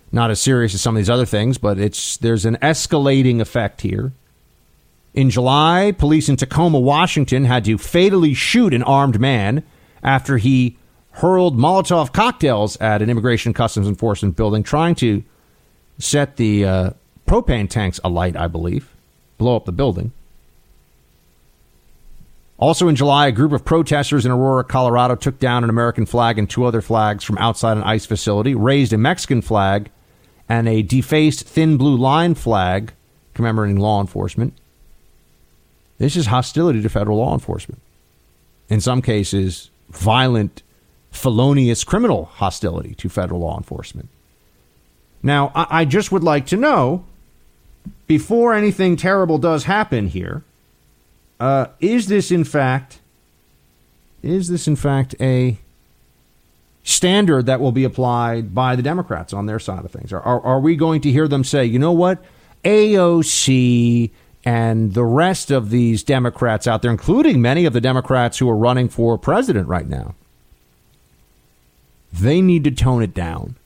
not 0.10 0.32
as 0.32 0.40
serious 0.40 0.74
as 0.74 0.82
some 0.82 0.96
of 0.96 1.02
these 1.02 1.10
other 1.10 1.26
things, 1.26 1.58
but 1.58 1.78
it's 1.78 2.16
there's 2.18 2.46
an 2.46 2.56
escalating 2.62 3.42
effect 3.42 3.82
here. 3.82 4.14
In 5.14 5.30
July, 5.30 5.92
police 5.92 6.30
in 6.30 6.38
Tacoma, 6.38 6.80
Washington 6.80 7.44
had 7.44 7.66
to 7.66 7.78
fatally 7.78 8.34
shoot 8.34 8.74
an 8.74 8.84
armed 8.84 9.20
man 9.20 9.62
after 10.02 10.38
he 10.38 10.78
hurled 11.12 11.58
Molotov 11.58 12.14
cocktails 12.14 12.78
at 12.78 13.02
an 13.02 13.10
immigration 13.10 13.54
customs 13.54 13.88
enforcement 13.88 14.38
building, 14.38 14.64
trying 14.64 14.96
to 14.96 15.24
set 16.00 16.38
the 16.38 16.66
uh, 16.66 16.90
propane 17.28 17.70
tanks 17.70 18.00
alight, 18.04 18.38
I 18.38 18.48
believe, 18.48 18.96
blow 19.38 19.58
up 19.58 19.66
the 19.66 19.74
building. 19.74 20.14
Also 22.64 22.88
in 22.88 22.96
July, 22.96 23.28
a 23.28 23.32
group 23.34 23.52
of 23.52 23.66
protesters 23.66 24.26
in 24.26 24.32
Aurora, 24.32 24.64
Colorado 24.64 25.16
took 25.16 25.38
down 25.38 25.66
an 25.66 25.70
American 25.70 26.06
flag 26.06 26.40
and 26.40 26.50
two 26.50 26.64
other 26.64 26.82
flags 26.82 27.22
from 27.22 27.38
outside 27.38 27.76
an 27.76 27.84
ICE 27.84 28.06
facility, 28.06 28.56
raised 28.56 28.94
a 28.94 28.98
Mexican 28.98 29.42
flag 29.42 29.92
and 30.48 30.70
a 30.70 30.82
defaced 30.82 31.46
thin 31.46 31.76
blue 31.76 31.98
line 31.98 32.36
flag 32.36 32.94
commemorating 33.34 33.76
law 33.76 34.00
enforcement. 34.00 34.54
This 35.98 36.16
is 36.16 36.28
hostility 36.28 36.82
to 36.82 36.88
federal 36.88 37.18
law 37.18 37.34
enforcement. 37.34 37.82
In 38.70 38.80
some 38.80 39.02
cases, 39.02 39.70
violent 39.90 40.64
felonious 41.12 41.84
criminal 41.84 42.30
hostility 42.36 42.96
to 42.96 43.10
federal 43.10 43.42
law 43.42 43.58
enforcement. 43.58 44.08
Now, 45.22 45.52
I, 45.54 45.84
just 45.84 46.14
would 46.14 46.24
like 46.24 46.46
to 46.46 46.56
know 46.56 47.04
before 48.08 48.54
anything 48.54 48.96
terrible 48.96 49.38
does 49.38 49.66
happen 49.66 50.08
here, 50.08 50.46
uh, 51.44 51.68
is 51.82 52.08
this 52.08 52.32
in 52.32 52.46
fact 52.46 53.02
is 54.22 54.48
this 54.48 54.66
in 54.66 54.78
fact 54.78 55.14
a 55.20 55.58
standard 56.84 57.46
that 57.48 57.60
will 57.60 57.74
be 57.74 57.84
applied 57.84 58.56
by 58.56 58.78
the 58.78 58.82
Democrats 58.82 59.34
on 59.34 59.46
their 59.46 59.60
side 59.60 59.84
of 59.84 59.92
things? 59.92 60.14
Are, 60.14 60.22
are, 60.22 60.42
are 60.42 60.60
we 60.62 60.78
going 60.78 61.02
to 61.02 61.12
hear 61.12 61.28
them 61.28 61.44
say, 61.44 61.66
you 61.66 61.80
know 61.80 61.92
what, 61.92 62.24
AOC 62.64 64.12
and 64.46 64.94
the 64.94 65.04
rest 65.04 65.52
of 65.52 65.70
these 65.70 66.02
Democrats 66.02 66.66
out 66.66 66.82
there, 66.82 66.92
including 66.92 67.42
many 67.42 67.66
of 67.66 67.74
the 67.74 67.82
Democrats 67.82 68.38
who 68.38 68.50
are 68.50 68.56
running 68.56 68.88
for 68.88 69.18
president 69.18 69.68
right 69.68 69.88
now, 69.88 70.16
they 72.14 72.42
need 72.42 72.64
to 72.64 72.72
tone 72.72 73.04
it 73.04 73.14
down. 73.14 73.58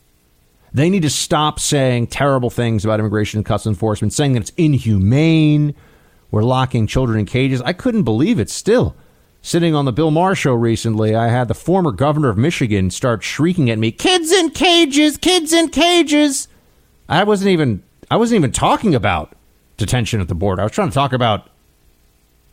They 0.73 0.89
need 0.89 1.03
to 1.03 1.09
stop 1.11 1.59
saying 1.59 2.07
terrible 2.07 2.49
things 2.49 2.83
about 2.83 2.99
immigration 2.99 3.37
and 3.37 3.45
customs 3.45 3.75
enforcement, 3.75 4.13
saying 4.13 4.33
that 4.33 4.41
it's 4.41 4.53
inhumane. 4.57 5.75
We're 6.31 6.43
locking 6.43 6.87
children 6.87 7.19
in 7.19 7.25
cages. 7.25 7.61
I 7.61 7.73
couldn't 7.73 8.03
believe 8.03 8.39
it 8.39 8.49
still. 8.49 8.95
Sitting 9.41 9.73
on 9.73 9.85
the 9.85 9.93
Bill 9.93 10.11
Maher 10.11 10.35
show 10.35 10.53
recently, 10.53 11.15
I 11.15 11.29
had 11.29 11.47
the 11.47 11.53
former 11.53 11.91
governor 11.91 12.29
of 12.29 12.37
Michigan 12.37 12.89
start 12.91 13.23
shrieking 13.23 13.69
at 13.69 13.79
me, 13.79 13.91
"Kids 13.91 14.31
in 14.31 14.49
cages, 14.49 15.15
kids 15.15 15.53
in 15.53 15.69
cages." 15.69 16.47
I 17.07 17.23
wasn't 17.23 17.51
even 17.51 17.83
I 18.11 18.17
wasn't 18.17 18.39
even 18.39 18.51
talking 18.51 18.93
about 18.93 19.33
detention 19.77 20.19
at 20.19 20.27
the 20.27 20.35
border. 20.35 20.61
I 20.61 20.65
was 20.65 20.73
trying 20.73 20.89
to 20.89 20.93
talk 20.93 21.13
about 21.13 21.49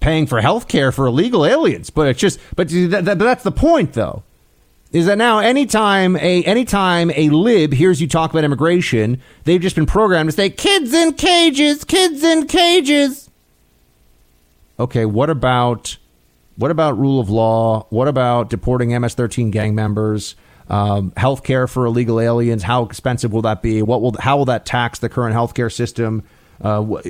paying 0.01 0.27
for 0.27 0.41
health 0.41 0.69
care 0.69 0.93
for 0.93 1.07
illegal 1.07 1.47
aliens. 1.47 1.91
But 1.91 2.09
it's 2.09 2.21
just 2.21 2.39
but 2.55 2.69
that, 2.69 3.05
that, 3.07 3.19
that's 3.19 3.43
the 3.43 3.53
point 3.53 3.95
though 3.95 4.23
is 4.93 5.07
that 5.07 5.19
now 5.19 5.41
anytime 5.41 6.17
a 6.17 6.45
anytime 6.45 7.11
a 7.17 7.29
lib 7.31 7.73
hears 7.73 8.01
you 8.01 8.07
talk 8.07 8.31
about 8.31 8.45
immigration, 8.45 9.21
they've 9.43 9.61
just 9.61 9.75
been 9.75 9.87
programmed 9.87 10.31
to 10.31 10.37
say 10.37 10.49
kids 10.49 10.95
in 10.95 11.15
cages, 11.15 11.83
kids 11.83 12.23
in 12.23 12.47
cages. 12.47 13.24
Okay, 14.79 15.05
what 15.05 15.31
about 15.31 15.97
what 16.57 16.71
about 16.71 16.99
rule 16.99 17.21
of 17.21 17.31
law? 17.31 17.87
What 17.91 18.09
about 18.09 18.51
deporting 18.51 18.91
MS-13 18.91 19.51
gang 19.51 19.75
members? 19.75 20.37
Um, 20.69 21.13
health 21.17 21.43
care 21.45 21.67
for 21.67 21.85
illegal 21.85 22.21
aliens? 22.21 22.63
How 22.63 22.85
expensive 22.85 23.33
will 23.33 23.43
that 23.43 23.63
be? 23.63 23.83
What 23.83 24.01
will 24.01 24.17
how 24.19 24.37
will 24.37 24.47
that 24.47 24.67
tax 24.67 24.99
the 24.99 25.09
current 25.09 25.35
healthcare 25.35 25.73
system? 25.73 26.25
Uh, 26.61 26.81
what, 26.81 27.05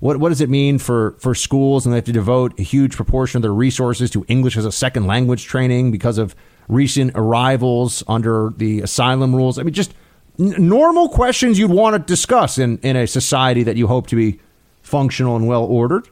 what, 0.00 0.16
what 0.18 0.28
does 0.28 0.40
it 0.40 0.50
mean 0.50 0.78
for 0.78 1.16
for 1.18 1.34
schools 1.34 1.86
and 1.86 1.92
they 1.92 1.98
have 1.98 2.04
to 2.04 2.12
devote 2.12 2.58
a 2.58 2.62
huge 2.62 2.96
proportion 2.96 3.38
of 3.38 3.42
their 3.42 3.54
resources 3.54 4.10
to 4.10 4.24
English 4.28 4.56
as 4.56 4.64
a 4.64 4.72
second 4.72 5.06
language 5.06 5.44
training 5.44 5.90
because 5.90 6.18
of 6.18 6.34
recent 6.68 7.12
arrivals 7.14 8.02
under 8.08 8.52
the 8.56 8.80
asylum 8.80 9.34
rules. 9.34 9.58
I 9.58 9.62
mean, 9.62 9.72
just 9.72 9.94
n- 10.38 10.54
normal 10.58 11.08
questions 11.08 11.58
you'd 11.58 11.70
want 11.70 11.94
to 11.94 11.98
discuss 12.00 12.58
in, 12.58 12.78
in 12.78 12.96
a 12.96 13.06
society 13.06 13.62
that 13.62 13.76
you 13.76 13.86
hope 13.86 14.08
to 14.08 14.16
be 14.16 14.40
functional 14.82 15.36
and 15.36 15.46
well 15.46 15.64
ordered. 15.64 16.08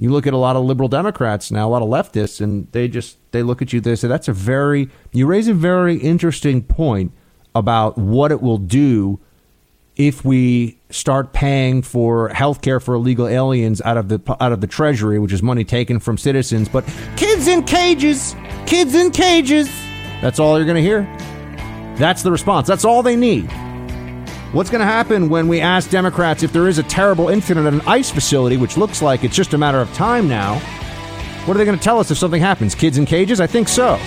You 0.00 0.10
look 0.10 0.28
at 0.28 0.32
a 0.32 0.38
lot 0.38 0.54
of 0.54 0.64
liberal 0.64 0.88
Democrats 0.88 1.50
now, 1.50 1.68
a 1.68 1.70
lot 1.70 1.82
of 1.82 1.88
leftists, 1.88 2.40
and 2.40 2.70
they 2.70 2.86
just 2.86 3.18
they 3.32 3.42
look 3.42 3.60
at 3.60 3.72
you. 3.72 3.80
They 3.80 3.96
say 3.96 4.06
that's 4.06 4.28
a 4.28 4.32
very 4.32 4.88
you 5.12 5.26
raise 5.26 5.48
a 5.48 5.54
very 5.54 5.96
interesting 5.96 6.62
point 6.62 7.12
about 7.54 7.98
what 7.98 8.30
it 8.30 8.40
will 8.40 8.58
do 8.58 9.18
if 9.96 10.24
we 10.24 10.78
start 10.90 11.32
paying 11.32 11.82
for 11.82 12.28
health 12.28 12.62
care 12.62 12.78
for 12.78 12.94
illegal 12.94 13.26
aliens 13.26 13.82
out 13.82 13.96
of 13.96 14.08
the 14.08 14.36
out 14.40 14.52
of 14.52 14.60
the 14.60 14.68
treasury, 14.68 15.18
which 15.18 15.32
is 15.32 15.42
money 15.42 15.64
taken 15.64 15.98
from 15.98 16.16
citizens, 16.16 16.68
but 16.68 16.84
kids 17.16 17.48
in 17.48 17.64
cages, 17.64 18.36
kids 18.66 18.94
in 18.94 19.10
cages. 19.10 19.68
That's 20.20 20.38
all 20.38 20.56
you're 20.56 20.66
going 20.66 20.76
to 20.76 20.82
hear. 20.82 21.02
That's 21.96 22.22
the 22.22 22.30
response. 22.30 22.68
That's 22.68 22.84
all 22.84 23.02
they 23.02 23.16
need. 23.16 23.50
What's 24.52 24.70
going 24.70 24.80
to 24.80 24.86
happen 24.86 25.28
when 25.28 25.46
we 25.46 25.60
ask 25.60 25.90
Democrats 25.90 26.42
if 26.42 26.54
there 26.54 26.68
is 26.68 26.78
a 26.78 26.82
terrible 26.82 27.28
incident 27.28 27.66
at 27.66 27.74
an 27.74 27.82
ICE 27.82 28.10
facility, 28.10 28.56
which 28.56 28.78
looks 28.78 29.02
like 29.02 29.22
it's 29.22 29.36
just 29.36 29.52
a 29.52 29.58
matter 29.58 29.78
of 29.78 29.92
time 29.92 30.26
now? 30.26 30.58
What 31.44 31.54
are 31.54 31.58
they 31.58 31.66
going 31.66 31.76
to 31.76 31.84
tell 31.84 32.00
us 32.00 32.10
if 32.10 32.16
something 32.16 32.40
happens? 32.40 32.74
Kids 32.74 32.96
in 32.96 33.04
cages? 33.04 33.42
I 33.42 33.46
think 33.46 33.68
so. 33.68 33.98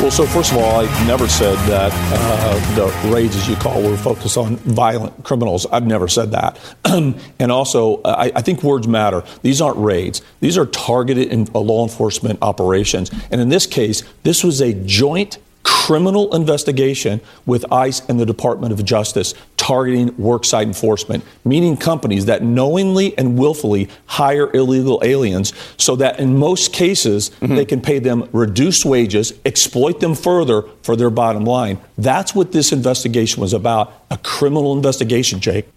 Well, 0.00 0.12
so 0.12 0.24
first 0.24 0.52
of 0.52 0.58
all, 0.58 0.86
I 0.86 1.06
never 1.08 1.26
said 1.26 1.56
that 1.68 1.90
uh, 1.92 2.74
the 2.76 3.12
raids, 3.12 3.34
as 3.34 3.48
you 3.48 3.56
call, 3.56 3.82
were 3.82 3.96
focused 3.96 4.36
on 4.36 4.54
violent 4.58 5.24
criminals. 5.24 5.66
I've 5.66 5.86
never 5.86 6.06
said 6.06 6.30
that. 6.30 6.60
and 6.84 7.50
also, 7.50 8.00
I, 8.04 8.30
I, 8.36 8.40
think 8.40 8.62
words 8.62 8.86
matter. 8.86 9.24
These 9.42 9.60
aren't 9.60 9.78
raids. 9.78 10.22
These 10.38 10.56
are 10.58 10.66
targeted 10.66 11.26
in, 11.28 11.48
uh, 11.56 11.58
law 11.58 11.82
enforcement 11.82 12.38
operations. 12.40 13.10
And 13.32 13.40
in 13.40 13.48
this 13.48 13.66
case, 13.66 14.04
this 14.22 14.44
was 14.44 14.60
a 14.60 14.72
joint 14.72 15.38
criminal 15.62 16.34
investigation 16.34 17.20
with 17.46 17.70
ICE 17.72 18.00
and 18.08 18.18
the 18.18 18.26
Department 18.26 18.72
of 18.72 18.84
Justice 18.84 19.34
targeting 19.56 20.10
worksite 20.12 20.64
enforcement, 20.64 21.24
meaning 21.44 21.76
companies 21.76 22.26
that 22.26 22.42
knowingly 22.42 23.16
and 23.16 23.38
willfully 23.38 23.88
hire 24.06 24.50
illegal 24.54 25.00
aliens 25.04 25.52
so 25.76 25.94
that 25.96 26.18
in 26.18 26.36
most 26.36 26.72
cases 26.72 27.30
mm-hmm. 27.40 27.54
they 27.54 27.64
can 27.64 27.80
pay 27.80 27.98
them 27.98 28.28
reduced 28.32 28.84
wages, 28.84 29.32
exploit 29.44 30.00
them 30.00 30.14
further 30.14 30.62
for 30.82 30.96
their 30.96 31.10
bottom 31.10 31.44
line. 31.44 31.78
That's 31.96 32.34
what 32.34 32.52
this 32.52 32.72
investigation 32.72 33.40
was 33.40 33.52
about 33.52 33.92
a 34.10 34.18
criminal 34.18 34.76
investigation, 34.76 35.40
Jake. 35.40 35.68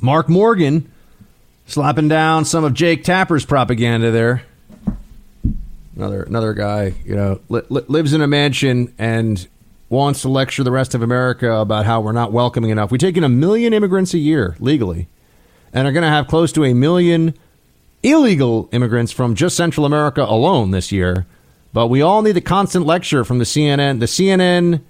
Mark 0.00 0.28
Morgan 0.28 0.90
slapping 1.66 2.08
down 2.08 2.44
some 2.44 2.64
of 2.64 2.74
Jake 2.74 3.04
Tapper's 3.04 3.44
propaganda 3.44 4.10
there 4.10 4.42
another 5.96 6.22
another 6.22 6.54
guy, 6.54 6.94
you 7.04 7.14
know, 7.14 7.40
li- 7.48 7.62
li- 7.68 7.84
lives 7.88 8.12
in 8.12 8.20
a 8.20 8.26
mansion 8.26 8.94
and 8.98 9.46
wants 9.88 10.22
to 10.22 10.28
lecture 10.28 10.64
the 10.64 10.70
rest 10.70 10.94
of 10.94 11.02
America 11.02 11.52
about 11.52 11.84
how 11.84 12.00
we're 12.00 12.12
not 12.12 12.32
welcoming 12.32 12.70
enough. 12.70 12.90
We 12.90 12.98
take 12.98 13.16
in 13.16 13.24
a 13.24 13.28
million 13.28 13.72
immigrants 13.72 14.14
a 14.14 14.18
year 14.18 14.56
legally, 14.58 15.08
and 15.72 15.86
are 15.86 15.92
going 15.92 16.02
to 16.02 16.08
have 16.08 16.28
close 16.28 16.52
to 16.52 16.64
a 16.64 16.72
million 16.72 17.34
illegal 18.02 18.68
immigrants 18.72 19.12
from 19.12 19.34
just 19.34 19.56
Central 19.56 19.86
America 19.86 20.22
alone 20.22 20.70
this 20.70 20.92
year. 20.92 21.26
But 21.72 21.88
we 21.88 22.02
all 22.02 22.22
need 22.22 22.32
the 22.32 22.40
constant 22.40 22.84
lecture 22.84 23.24
from 23.24 23.38
the 23.38 23.44
CNN, 23.44 24.00
the 24.00 24.06
CNN 24.06 24.82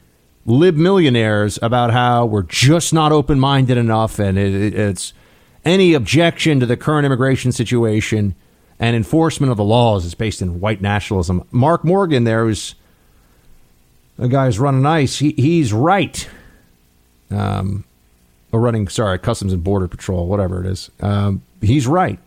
lib 0.46 0.76
millionaires 0.76 1.58
about 1.62 1.92
how 1.92 2.26
we're 2.26 2.42
just 2.42 2.92
not 2.92 3.12
open 3.12 3.38
minded 3.38 3.76
enough, 3.76 4.18
and 4.18 4.36
it, 4.36 4.54
it, 4.54 4.74
it's 4.74 5.12
any 5.64 5.94
objection 5.94 6.58
to 6.60 6.66
the 6.66 6.76
current 6.76 7.06
immigration 7.06 7.52
situation 7.52 8.34
and 8.82 8.96
enforcement 8.96 9.52
of 9.52 9.56
the 9.56 9.64
laws 9.64 10.04
is 10.04 10.16
based 10.16 10.42
in 10.42 10.58
white 10.58 10.82
nationalism. 10.82 11.46
Mark 11.52 11.84
Morgan, 11.84 12.24
there 12.24 12.48
is 12.48 12.74
a 14.18 14.26
guy 14.26 14.46
who's 14.46 14.58
running 14.58 14.84
ICE. 14.84 15.16
He, 15.20 15.30
he's 15.38 15.72
right. 15.72 16.28
Um, 17.30 17.84
or 18.50 18.58
running, 18.58 18.88
sorry, 18.88 19.20
Customs 19.20 19.52
and 19.52 19.62
Border 19.62 19.86
Patrol, 19.86 20.26
whatever 20.26 20.60
it 20.60 20.66
is. 20.66 20.90
Um, 21.00 21.42
he's 21.60 21.86
right. 21.86 22.18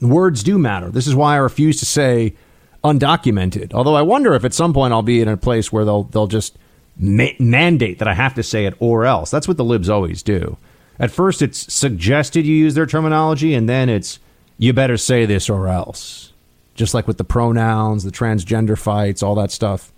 Words 0.00 0.42
do 0.42 0.58
matter. 0.58 0.90
This 0.90 1.06
is 1.06 1.14
why 1.14 1.34
I 1.34 1.36
refuse 1.36 1.78
to 1.80 1.86
say 1.86 2.34
undocumented. 2.82 3.74
Although 3.74 3.96
I 3.96 4.02
wonder 4.02 4.32
if 4.32 4.46
at 4.46 4.54
some 4.54 4.72
point 4.72 4.94
I'll 4.94 5.02
be 5.02 5.20
in 5.20 5.28
a 5.28 5.36
place 5.36 5.70
where 5.70 5.84
they'll 5.84 6.04
they'll 6.04 6.26
just 6.26 6.56
ma- 6.96 7.36
mandate 7.38 7.98
that 7.98 8.08
I 8.08 8.14
have 8.14 8.32
to 8.36 8.42
say 8.42 8.64
it 8.64 8.74
or 8.78 9.04
else. 9.04 9.30
That's 9.30 9.46
what 9.46 9.58
the 9.58 9.64
libs 9.64 9.90
always 9.90 10.22
do. 10.22 10.56
At 10.98 11.10
first, 11.10 11.42
it's 11.42 11.70
suggested 11.72 12.46
you 12.46 12.56
use 12.56 12.74
their 12.74 12.86
terminology, 12.86 13.52
and 13.52 13.68
then 13.68 13.90
it's 13.90 14.18
you 14.58 14.72
better 14.72 14.96
say 14.96 15.24
this 15.24 15.48
or 15.48 15.68
else. 15.68 16.32
Just 16.74 16.94
like 16.94 17.06
with 17.08 17.18
the 17.18 17.24
pronouns, 17.24 18.04
the 18.04 18.10
transgender 18.10 18.78
fights, 18.78 19.22
all 19.22 19.34
that 19.36 19.50
stuff. 19.50 19.92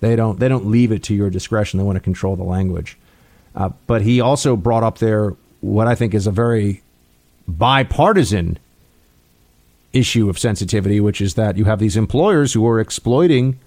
They 0.00 0.16
don't 0.16 0.38
they 0.38 0.48
don't 0.48 0.66
leave 0.66 0.92
it 0.92 1.02
to 1.04 1.14
your 1.14 1.30
discretion. 1.30 1.78
They 1.78 1.84
want 1.84 1.96
to 1.96 2.00
control 2.00 2.36
the 2.36 2.44
language. 2.44 2.96
Uh, 3.54 3.70
but 3.86 4.02
he 4.02 4.20
also 4.20 4.56
brought 4.56 4.84
up 4.84 4.98
there 4.98 5.34
what 5.60 5.86
I 5.88 5.94
think 5.94 6.14
is 6.14 6.26
a 6.26 6.30
very 6.30 6.82
bipartisan 7.48 8.58
issue 9.92 10.28
of 10.28 10.38
sensitivity, 10.38 11.00
which 11.00 11.20
is 11.20 11.34
that 11.34 11.56
you 11.56 11.64
have 11.64 11.78
these 11.78 11.96
employers 11.96 12.52
who 12.52 12.66
are 12.66 12.80
exploiting 12.80 13.58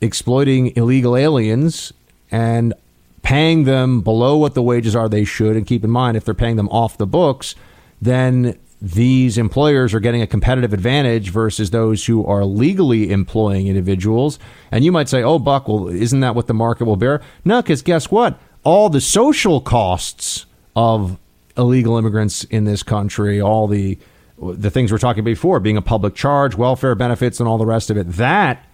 exploiting 0.00 0.74
illegal 0.76 1.16
aliens 1.16 1.92
and 2.32 2.74
paying 3.22 3.64
them 3.64 4.00
below 4.00 4.36
what 4.36 4.54
the 4.54 4.62
wages 4.62 4.96
are 4.96 5.08
they 5.08 5.24
should. 5.24 5.56
And 5.56 5.64
keep 5.64 5.84
in 5.84 5.90
mind, 5.90 6.16
if 6.16 6.24
they're 6.24 6.34
paying 6.34 6.56
them 6.56 6.68
off 6.70 6.98
the 6.98 7.06
books, 7.06 7.54
then 8.00 8.58
these 8.82 9.38
employers 9.38 9.94
are 9.94 10.00
getting 10.00 10.22
a 10.22 10.26
competitive 10.26 10.72
advantage 10.72 11.30
versus 11.30 11.70
those 11.70 12.04
who 12.04 12.26
are 12.26 12.44
legally 12.44 13.12
employing 13.12 13.68
individuals. 13.68 14.40
And 14.72 14.84
you 14.84 14.90
might 14.90 15.08
say, 15.08 15.22
oh, 15.22 15.38
Buck, 15.38 15.68
well, 15.68 15.86
isn't 15.86 16.18
that 16.18 16.34
what 16.34 16.48
the 16.48 16.54
market 16.54 16.86
will 16.86 16.96
bear? 16.96 17.22
No, 17.44 17.62
because 17.62 17.80
guess 17.80 18.10
what? 18.10 18.40
All 18.64 18.88
the 18.88 19.00
social 19.00 19.60
costs 19.60 20.46
of 20.74 21.16
illegal 21.56 21.96
immigrants 21.96 22.42
in 22.44 22.64
this 22.64 22.82
country, 22.82 23.40
all 23.40 23.68
the 23.68 23.98
the 24.36 24.70
things 24.70 24.90
we're 24.90 24.98
talking 24.98 25.20
about 25.20 25.30
before, 25.30 25.60
being 25.60 25.76
a 25.76 25.82
public 25.82 26.16
charge, 26.16 26.56
welfare 26.56 26.96
benefits, 26.96 27.38
and 27.38 27.48
all 27.48 27.58
the 27.58 27.66
rest 27.66 27.90
of 27.90 27.96
it, 27.96 28.10
that 28.14 28.66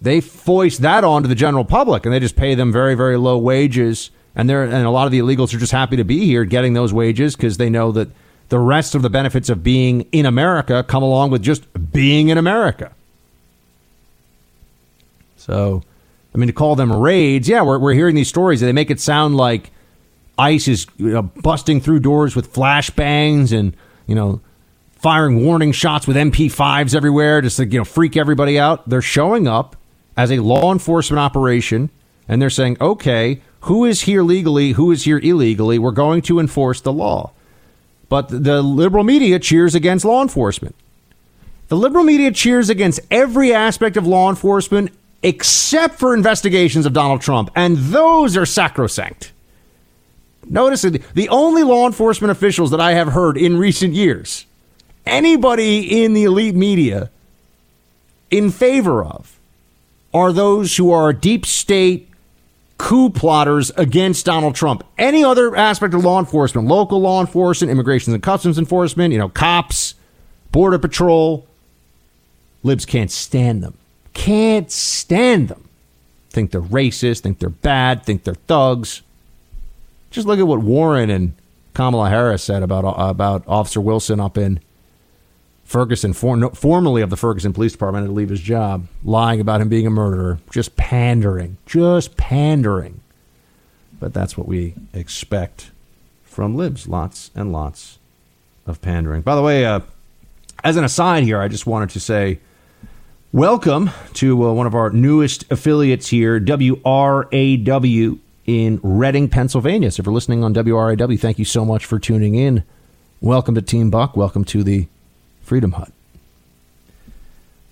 they 0.00 0.22
foist 0.22 0.80
that 0.80 1.04
on 1.04 1.20
to 1.20 1.28
the 1.28 1.34
general 1.34 1.64
public 1.64 2.06
and 2.06 2.14
they 2.14 2.20
just 2.20 2.36
pay 2.36 2.54
them 2.54 2.72
very, 2.72 2.94
very 2.94 3.18
low 3.18 3.36
wages. 3.36 4.10
And 4.34 4.48
they 4.48 4.54
and 4.54 4.72
a 4.72 4.90
lot 4.90 5.04
of 5.04 5.12
the 5.12 5.18
illegals 5.18 5.52
are 5.52 5.58
just 5.58 5.72
happy 5.72 5.96
to 5.96 6.04
be 6.04 6.24
here 6.24 6.46
getting 6.46 6.72
those 6.72 6.94
wages 6.94 7.36
because 7.36 7.58
they 7.58 7.68
know 7.68 7.92
that 7.92 8.08
the 8.48 8.58
rest 8.58 8.94
of 8.94 9.02
the 9.02 9.10
benefits 9.10 9.48
of 9.48 9.62
being 9.62 10.02
in 10.12 10.26
America 10.26 10.84
come 10.86 11.02
along 11.02 11.30
with 11.30 11.42
just 11.42 11.64
being 11.92 12.28
in 12.28 12.38
America. 12.38 12.92
So, 15.36 15.82
I 16.34 16.38
mean, 16.38 16.46
to 16.48 16.52
call 16.52 16.76
them 16.76 16.92
raids, 16.92 17.48
yeah, 17.48 17.62
we're, 17.62 17.78
we're 17.78 17.94
hearing 17.94 18.14
these 18.14 18.28
stories 18.28 18.60
they 18.60 18.72
make 18.72 18.90
it 18.90 19.00
sound 19.00 19.36
like 19.36 19.70
ICE 20.38 20.68
is 20.68 20.86
you 20.96 21.10
know, 21.10 21.22
busting 21.22 21.80
through 21.80 22.00
doors 22.00 22.36
with 22.36 22.52
flashbangs 22.52 23.56
and, 23.56 23.76
you 24.06 24.14
know, 24.14 24.40
firing 24.96 25.44
warning 25.44 25.72
shots 25.72 26.06
with 26.06 26.16
MP5s 26.16 26.94
everywhere 26.94 27.40
just 27.40 27.58
to 27.58 27.66
you 27.66 27.78
know 27.78 27.84
freak 27.84 28.16
everybody 28.16 28.58
out. 28.58 28.88
They're 28.88 29.02
showing 29.02 29.46
up 29.46 29.76
as 30.16 30.32
a 30.32 30.38
law 30.38 30.72
enforcement 30.72 31.20
operation 31.20 31.90
and 32.26 32.42
they're 32.42 32.50
saying, 32.50 32.78
"Okay, 32.80 33.40
who 33.60 33.84
is 33.84 34.02
here 34.02 34.22
legally, 34.22 34.72
who 34.72 34.90
is 34.90 35.04
here 35.04 35.18
illegally? 35.18 35.78
We're 35.78 35.92
going 35.92 36.22
to 36.22 36.40
enforce 36.40 36.80
the 36.80 36.92
law." 36.92 37.32
But 38.08 38.28
the 38.28 38.62
liberal 38.62 39.04
media 39.04 39.38
cheers 39.38 39.74
against 39.74 40.04
law 40.04 40.22
enforcement. 40.22 40.74
The 41.68 41.76
liberal 41.76 42.04
media 42.04 42.30
cheers 42.30 42.70
against 42.70 43.00
every 43.10 43.52
aspect 43.52 43.96
of 43.96 44.06
law 44.06 44.30
enforcement 44.30 44.92
except 45.22 45.98
for 45.98 46.14
investigations 46.14 46.86
of 46.86 46.92
Donald 46.92 47.20
Trump, 47.20 47.50
and 47.56 47.76
those 47.76 48.36
are 48.36 48.46
sacrosanct. 48.46 49.32
Notice 50.48 50.82
the 50.82 51.28
only 51.28 51.64
law 51.64 51.86
enforcement 51.86 52.30
officials 52.30 52.70
that 52.70 52.80
I 52.80 52.92
have 52.92 53.08
heard 53.08 53.36
in 53.36 53.58
recent 53.58 53.94
years 53.94 54.46
anybody 55.04 56.04
in 56.04 56.12
the 56.12 56.24
elite 56.24 56.54
media 56.54 57.10
in 58.30 58.50
favor 58.50 59.04
of 59.04 59.38
are 60.12 60.32
those 60.32 60.76
who 60.76 60.90
are 60.90 61.12
deep 61.12 61.46
state 61.46 62.08
coup 62.78 63.10
plotters 63.10 63.70
against 63.76 64.26
Donald 64.26 64.54
Trump. 64.54 64.84
Any 64.98 65.24
other 65.24 65.56
aspect 65.56 65.94
of 65.94 66.04
law 66.04 66.18
enforcement, 66.18 66.68
local 66.68 67.00
law 67.00 67.20
enforcement, 67.20 67.70
immigration 67.70 68.12
and 68.12 68.22
customs 68.22 68.58
enforcement, 68.58 69.12
you 69.12 69.18
know, 69.18 69.28
cops, 69.28 69.94
border 70.52 70.78
patrol, 70.78 71.46
libs 72.62 72.84
can't 72.84 73.10
stand 73.10 73.62
them. 73.62 73.74
Can't 74.12 74.70
stand 74.70 75.48
them. 75.48 75.68
Think 76.30 76.50
they're 76.50 76.60
racist, 76.60 77.20
think 77.20 77.38
they're 77.38 77.48
bad, 77.48 78.04
think 78.04 78.24
they're 78.24 78.34
thugs. 78.34 79.02
Just 80.10 80.26
look 80.26 80.38
at 80.38 80.46
what 80.46 80.60
Warren 80.60 81.10
and 81.10 81.34
Kamala 81.74 82.08
Harris 82.08 82.42
said 82.42 82.62
about 82.62 82.84
uh, 82.84 82.94
about 82.96 83.44
Officer 83.46 83.80
Wilson 83.80 84.20
up 84.20 84.38
in 84.38 84.60
Ferguson, 85.66 86.12
for, 86.12 86.54
formerly 86.54 87.02
of 87.02 87.10
the 87.10 87.16
Ferguson 87.16 87.52
Police 87.52 87.72
Department, 87.72 88.04
had 88.04 88.08
to 88.08 88.14
leave 88.14 88.28
his 88.28 88.40
job, 88.40 88.86
lying 89.04 89.40
about 89.40 89.60
him 89.60 89.68
being 89.68 89.86
a 89.86 89.90
murderer, 89.90 90.38
just 90.52 90.76
pandering, 90.76 91.58
just 91.66 92.16
pandering. 92.16 93.00
But 93.98 94.14
that's 94.14 94.38
what 94.38 94.46
we 94.46 94.74
expect 94.94 95.72
from 96.22 96.56
libs. 96.56 96.86
Lots 96.86 97.32
and 97.34 97.52
lots 97.52 97.98
of 98.64 98.80
pandering. 98.80 99.22
By 99.22 99.34
the 99.34 99.42
way, 99.42 99.66
uh, 99.66 99.80
as 100.62 100.76
an 100.76 100.84
aside 100.84 101.24
here, 101.24 101.40
I 101.40 101.48
just 101.48 101.66
wanted 101.66 101.90
to 101.90 102.00
say 102.00 102.38
welcome 103.32 103.90
to 104.14 104.46
uh, 104.46 104.52
one 104.52 104.68
of 104.68 104.74
our 104.76 104.90
newest 104.90 105.50
affiliates 105.50 106.06
here, 106.06 106.38
WRAW 106.38 108.18
in 108.46 108.80
Reading, 108.84 109.28
Pennsylvania. 109.28 109.90
So 109.90 110.00
if 110.00 110.06
you're 110.06 110.14
listening 110.14 110.44
on 110.44 110.54
WRAW, 110.54 111.18
thank 111.18 111.40
you 111.40 111.44
so 111.44 111.64
much 111.64 111.84
for 111.84 111.98
tuning 111.98 112.36
in. 112.36 112.62
Welcome 113.20 113.56
to 113.56 113.62
Team 113.62 113.90
Buck. 113.90 114.16
Welcome 114.16 114.44
to 114.44 114.62
the 114.62 114.86
Freedom 115.46 115.70
Hut. 115.72 115.92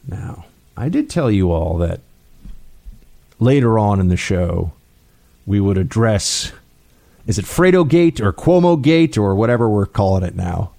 Now, 0.06 0.44
I 0.76 0.88
did 0.88 1.10
tell 1.10 1.28
you 1.28 1.50
all 1.50 1.76
that 1.78 2.00
later 3.40 3.80
on 3.80 3.98
in 3.98 4.08
the 4.08 4.16
show, 4.16 4.72
we 5.44 5.58
would 5.58 5.76
address 5.76 6.52
is 7.26 7.36
it 7.36 7.46
Fredo 7.46 7.88
Gate 7.88 8.20
or 8.20 8.32
Cuomo 8.32 8.80
Gate 8.80 9.18
or 9.18 9.34
whatever 9.34 9.68
we're 9.68 9.86
calling 9.86 10.22
it 10.22 10.36
now, 10.36 10.70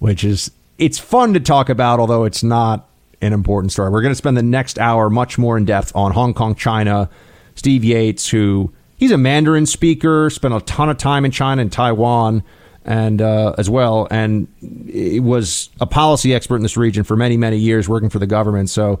which 0.00 0.24
is 0.24 0.50
it's 0.78 0.98
fun 0.98 1.32
to 1.34 1.40
talk 1.40 1.68
about, 1.68 2.00
although 2.00 2.24
it's 2.24 2.42
not 2.42 2.88
an 3.20 3.32
important 3.32 3.70
story. 3.70 3.90
We're 3.90 4.02
going 4.02 4.10
to 4.10 4.16
spend 4.16 4.36
the 4.36 4.42
next 4.42 4.80
hour 4.80 5.08
much 5.08 5.38
more 5.38 5.56
in 5.56 5.64
depth 5.64 5.92
on 5.94 6.12
Hong 6.12 6.34
Kong, 6.34 6.56
China. 6.56 7.08
Steve 7.54 7.84
Yates, 7.84 8.30
who 8.30 8.72
he's 8.96 9.12
a 9.12 9.16
Mandarin 9.16 9.66
speaker, 9.66 10.28
spent 10.28 10.54
a 10.54 10.60
ton 10.62 10.88
of 10.90 10.98
time 10.98 11.24
in 11.24 11.30
China 11.30 11.62
and 11.62 11.70
Taiwan 11.70 12.42
and 12.86 13.20
uh, 13.20 13.54
as 13.58 13.68
well, 13.68 14.06
and 14.10 14.46
he 14.86 15.18
was 15.20 15.68
a 15.80 15.86
policy 15.86 16.32
expert 16.32 16.56
in 16.56 16.62
this 16.62 16.76
region 16.76 17.02
for 17.02 17.16
many, 17.16 17.36
many 17.36 17.58
years, 17.58 17.88
working 17.88 18.08
for 18.08 18.20
the 18.20 18.28
government. 18.28 18.70
So 18.70 19.00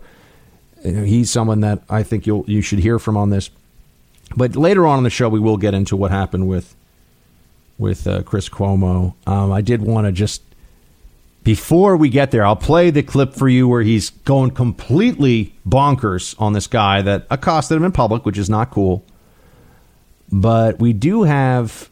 you 0.84 0.92
know, 0.92 1.04
he's 1.04 1.30
someone 1.30 1.60
that 1.60 1.82
I 1.88 2.02
think 2.02 2.26
you'll 2.26 2.44
you 2.48 2.60
should 2.62 2.80
hear 2.80 2.98
from 2.98 3.16
on 3.16 3.30
this. 3.30 3.48
But 4.36 4.56
later 4.56 4.86
on 4.86 4.98
in 4.98 5.04
the 5.04 5.10
show, 5.10 5.28
we 5.28 5.38
will 5.38 5.56
get 5.56 5.72
into 5.72 5.96
what 5.96 6.10
happened 6.10 6.48
with 6.48 6.74
with 7.78 8.06
uh, 8.08 8.22
Chris 8.24 8.48
Cuomo. 8.48 9.14
Um, 9.26 9.52
I 9.52 9.60
did 9.60 9.82
want 9.82 10.06
to 10.06 10.12
just 10.12 10.42
before 11.44 11.96
we 11.96 12.08
get 12.08 12.32
there, 12.32 12.44
I'll 12.44 12.56
play 12.56 12.90
the 12.90 13.04
clip 13.04 13.34
for 13.34 13.48
you 13.48 13.68
where 13.68 13.82
he's 13.82 14.10
going 14.10 14.50
completely 14.50 15.54
bonkers 15.64 16.34
on 16.40 16.54
this 16.54 16.66
guy 16.66 17.02
that 17.02 17.24
accosted 17.30 17.76
him 17.76 17.84
in 17.84 17.92
public, 17.92 18.26
which 18.26 18.36
is 18.36 18.50
not 18.50 18.72
cool. 18.72 19.04
But 20.32 20.80
we 20.80 20.92
do 20.92 21.22
have 21.22 21.88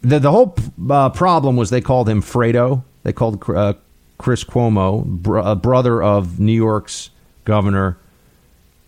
the 0.00 0.18
the 0.18 0.30
whole 0.30 0.56
uh, 0.90 1.10
problem 1.10 1.56
was 1.56 1.70
they 1.70 1.80
called 1.80 2.08
him 2.08 2.22
Fredo. 2.22 2.82
They 3.02 3.12
called 3.12 3.42
uh, 3.48 3.74
Chris 4.18 4.44
Cuomo, 4.44 5.04
br- 5.04 5.54
brother 5.54 6.02
of 6.02 6.38
New 6.38 6.52
York's 6.52 7.10
governor 7.44 7.96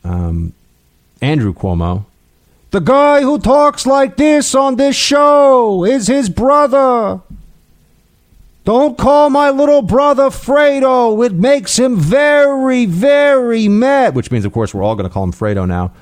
um, 0.04 0.52
Andrew 1.20 1.54
Cuomo. 1.54 2.04
The 2.70 2.80
guy 2.80 3.22
who 3.22 3.38
talks 3.38 3.84
like 3.86 4.16
this 4.16 4.54
on 4.54 4.76
this 4.76 4.94
show 4.94 5.84
is 5.84 6.06
his 6.06 6.28
brother. 6.28 7.20
Don't 8.64 8.96
call 8.96 9.30
my 9.30 9.50
little 9.50 9.82
brother 9.82 10.24
Fredo. 10.24 11.24
It 11.26 11.32
makes 11.32 11.78
him 11.78 11.96
very, 11.96 12.86
very 12.86 13.66
mad. 13.66 14.14
Which 14.14 14.30
means, 14.30 14.44
of 14.44 14.52
course, 14.52 14.72
we're 14.72 14.82
all 14.84 14.94
going 14.94 15.08
to 15.08 15.12
call 15.12 15.24
him 15.24 15.32
Fredo 15.32 15.66
now. 15.66 15.92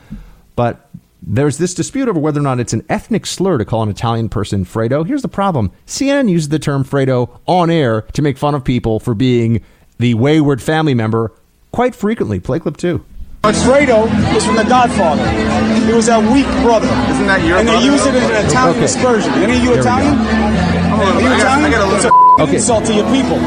But 0.57 0.88
there's 1.23 1.59
this 1.59 1.75
dispute 1.75 2.09
over 2.09 2.19
whether 2.21 2.41
or 2.41 2.43
not 2.45 2.61
it's 2.61 2.73
an 2.73 2.85
ethnic 2.89 3.27
slur 3.27 3.59
to 3.59 3.65
call 3.65 3.83
an 3.83 3.89
Italian 3.89 4.29
person 4.29 4.65
Fredo. 4.65 5.07
Here's 5.07 5.23
the 5.23 5.29
problem 5.29 5.73
CNN 5.87 6.29
uses 6.31 6.49
the 6.49 6.59
term 6.59 6.85
Fredo 6.85 7.39
on 7.47 7.71
air 7.71 8.03
to 8.13 8.23
make 8.23 8.39
fun 8.39 8.55
of 8.55 8.65
people 8.65 9.01
for 9.01 9.15
being 9.15 9.63
the 9.99 10.15
wayward 10.15 10.63
family 10.63 10.95
member 10.95 11.33
quite 11.73 11.95
frequently. 11.95 12.39
Play 12.41 12.61
clip 12.61 12.77
two. 12.77 13.05
Fredo 13.43 14.07
is 14.37 14.45
from 14.45 14.57
The 14.57 14.65
Godfather. 14.65 15.25
He 15.87 15.93
was 15.95 16.07
that 16.07 16.21
weak 16.33 16.47
brother. 16.63 16.87
Isn't 17.11 17.27
that 17.27 17.41
your 17.47 17.59
And 17.59 17.67
they 17.69 17.73
brother? 17.73 17.87
use 17.87 18.05
it 18.07 18.15
as 18.15 18.29
an 18.31 18.47
Italian 18.47 18.77
Okay. 18.77 18.85
aspersion. 18.85 19.33
Any 19.35 19.57
of 19.57 19.63
you 19.63 19.71
There 19.71 19.81
Italian? 19.81 20.15
I'm 20.19 21.01
a 21.01 21.05
little 21.05 21.17
Are 21.17 21.23
you 21.23 21.29
I 21.29 21.39
got, 21.39 21.59
I 21.65 21.71
got 21.71 21.81
a 21.81 21.95
It's 21.97 22.05
little. 22.05 22.19
a 22.39 22.43
Okay. 22.43 22.57
insult 22.57 22.85
to 22.87 22.95
your 22.95 23.07
people. 23.11 23.39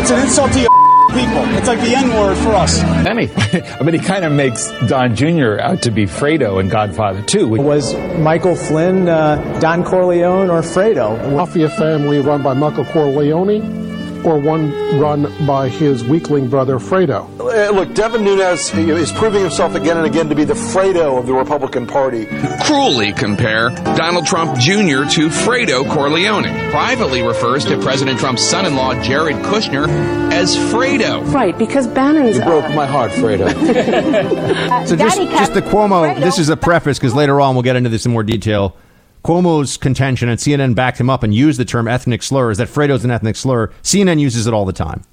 It's 0.00 0.10
an 0.10 0.20
insult 0.20 0.52
to 0.52 0.60
your 0.60 0.70
people. 1.12 1.44
It's 1.56 1.68
like 1.68 1.80
the 1.80 1.94
N 1.94 2.08
word 2.10 2.36
for 2.38 2.50
us. 2.54 2.82
Anyway, 2.82 3.30
I 3.36 3.82
mean, 3.82 3.94
he 4.00 4.00
kind 4.00 4.24
of 4.24 4.32
makes 4.32 4.70
Don 4.88 5.14
Jr. 5.14 5.58
out 5.60 5.82
to 5.82 5.90
be 5.90 6.06
Fredo 6.06 6.58
and 6.60 6.70
Godfather 6.70 7.22
too. 7.22 7.48
Was 7.48 7.94
Michael 8.18 8.56
Flynn 8.56 9.08
uh, 9.08 9.60
Don 9.60 9.84
Corleone 9.84 10.50
or 10.50 10.62
Fredo? 10.62 11.32
Mafia 11.32 11.68
family 11.68 12.20
run 12.20 12.42
by 12.42 12.54
Michael 12.54 12.84
Corleone 12.86 13.91
or 14.24 14.38
one 14.38 14.70
run 14.98 15.46
by 15.46 15.68
his 15.68 16.04
weakling 16.04 16.48
brother 16.48 16.78
Fredo? 16.78 17.28
Uh, 17.38 17.70
look, 17.72 17.94
Devin 17.94 18.24
Nunes 18.24 18.72
is 18.74 19.12
proving 19.12 19.42
himself 19.42 19.74
again 19.74 19.96
and 19.96 20.06
again 20.06 20.28
to 20.28 20.34
be 20.34 20.44
the 20.44 20.54
Fredo 20.54 21.18
of 21.18 21.26
the 21.26 21.32
Republican 21.32 21.86
Party. 21.86 22.26
Cruelly 22.64 23.12
compare 23.12 23.70
Donald 23.70 24.26
Trump 24.26 24.58
Jr. 24.58 25.04
to 25.10 25.28
Fredo 25.28 25.88
Corleone. 25.90 26.70
Privately 26.70 27.22
refers 27.22 27.64
to 27.66 27.80
President 27.80 28.18
Trump's 28.18 28.42
son-in-law 28.42 29.02
Jared 29.02 29.36
Kushner 29.36 29.88
as 30.32 30.56
Fredo. 30.56 31.30
Right, 31.32 31.56
because 31.56 31.86
Bannon's. 31.86 32.36
You 32.36 32.44
broke 32.44 32.64
uh, 32.64 32.74
my 32.74 32.86
heart, 32.86 33.10
Fredo. 33.12 33.52
so 34.86 34.96
just, 34.96 35.18
just 35.18 35.54
the 35.54 35.62
Cuomo. 35.62 36.14
Fredo. 36.14 36.20
This 36.20 36.38
is 36.38 36.48
a 36.48 36.56
preface 36.56 36.98
because 36.98 37.14
later 37.14 37.40
on 37.40 37.54
we'll 37.54 37.62
get 37.62 37.76
into 37.76 37.90
this 37.90 38.06
in 38.06 38.12
more 38.12 38.22
detail. 38.22 38.76
Cuomo's 39.24 39.76
contention, 39.76 40.28
and 40.28 40.38
CNN 40.38 40.74
backed 40.74 40.98
him 40.98 41.08
up 41.08 41.22
and 41.22 41.32
used 41.34 41.58
the 41.58 41.64
term 41.64 41.86
ethnic 41.86 42.22
slur, 42.22 42.50
is 42.50 42.58
that 42.58 42.68
Fredo's 42.68 43.04
an 43.04 43.10
ethnic 43.10 43.36
slur. 43.36 43.68
CNN 43.82 44.18
uses 44.18 44.46
it 44.46 44.54
all 44.54 44.64
the 44.64 44.72
time. 44.72 45.04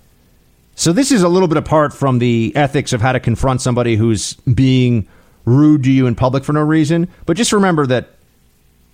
So 0.75 0.93
this 0.93 1.11
is 1.11 1.21
a 1.21 1.29
little 1.29 1.47
bit 1.47 1.57
apart 1.57 1.93
from 1.93 2.19
the 2.19 2.51
ethics 2.55 2.93
of 2.93 3.01
how 3.01 3.11
to 3.11 3.19
confront 3.19 3.61
somebody 3.61 3.97
who's 3.97 4.33
being 4.47 5.07
rude 5.45 5.83
to 5.83 5.91
you 5.91 6.07
in 6.07 6.15
public 6.15 6.43
for 6.43 6.53
no 6.53 6.61
reason. 6.61 7.07
But 7.25 7.37
just 7.37 7.53
remember 7.53 7.85
that 7.87 8.09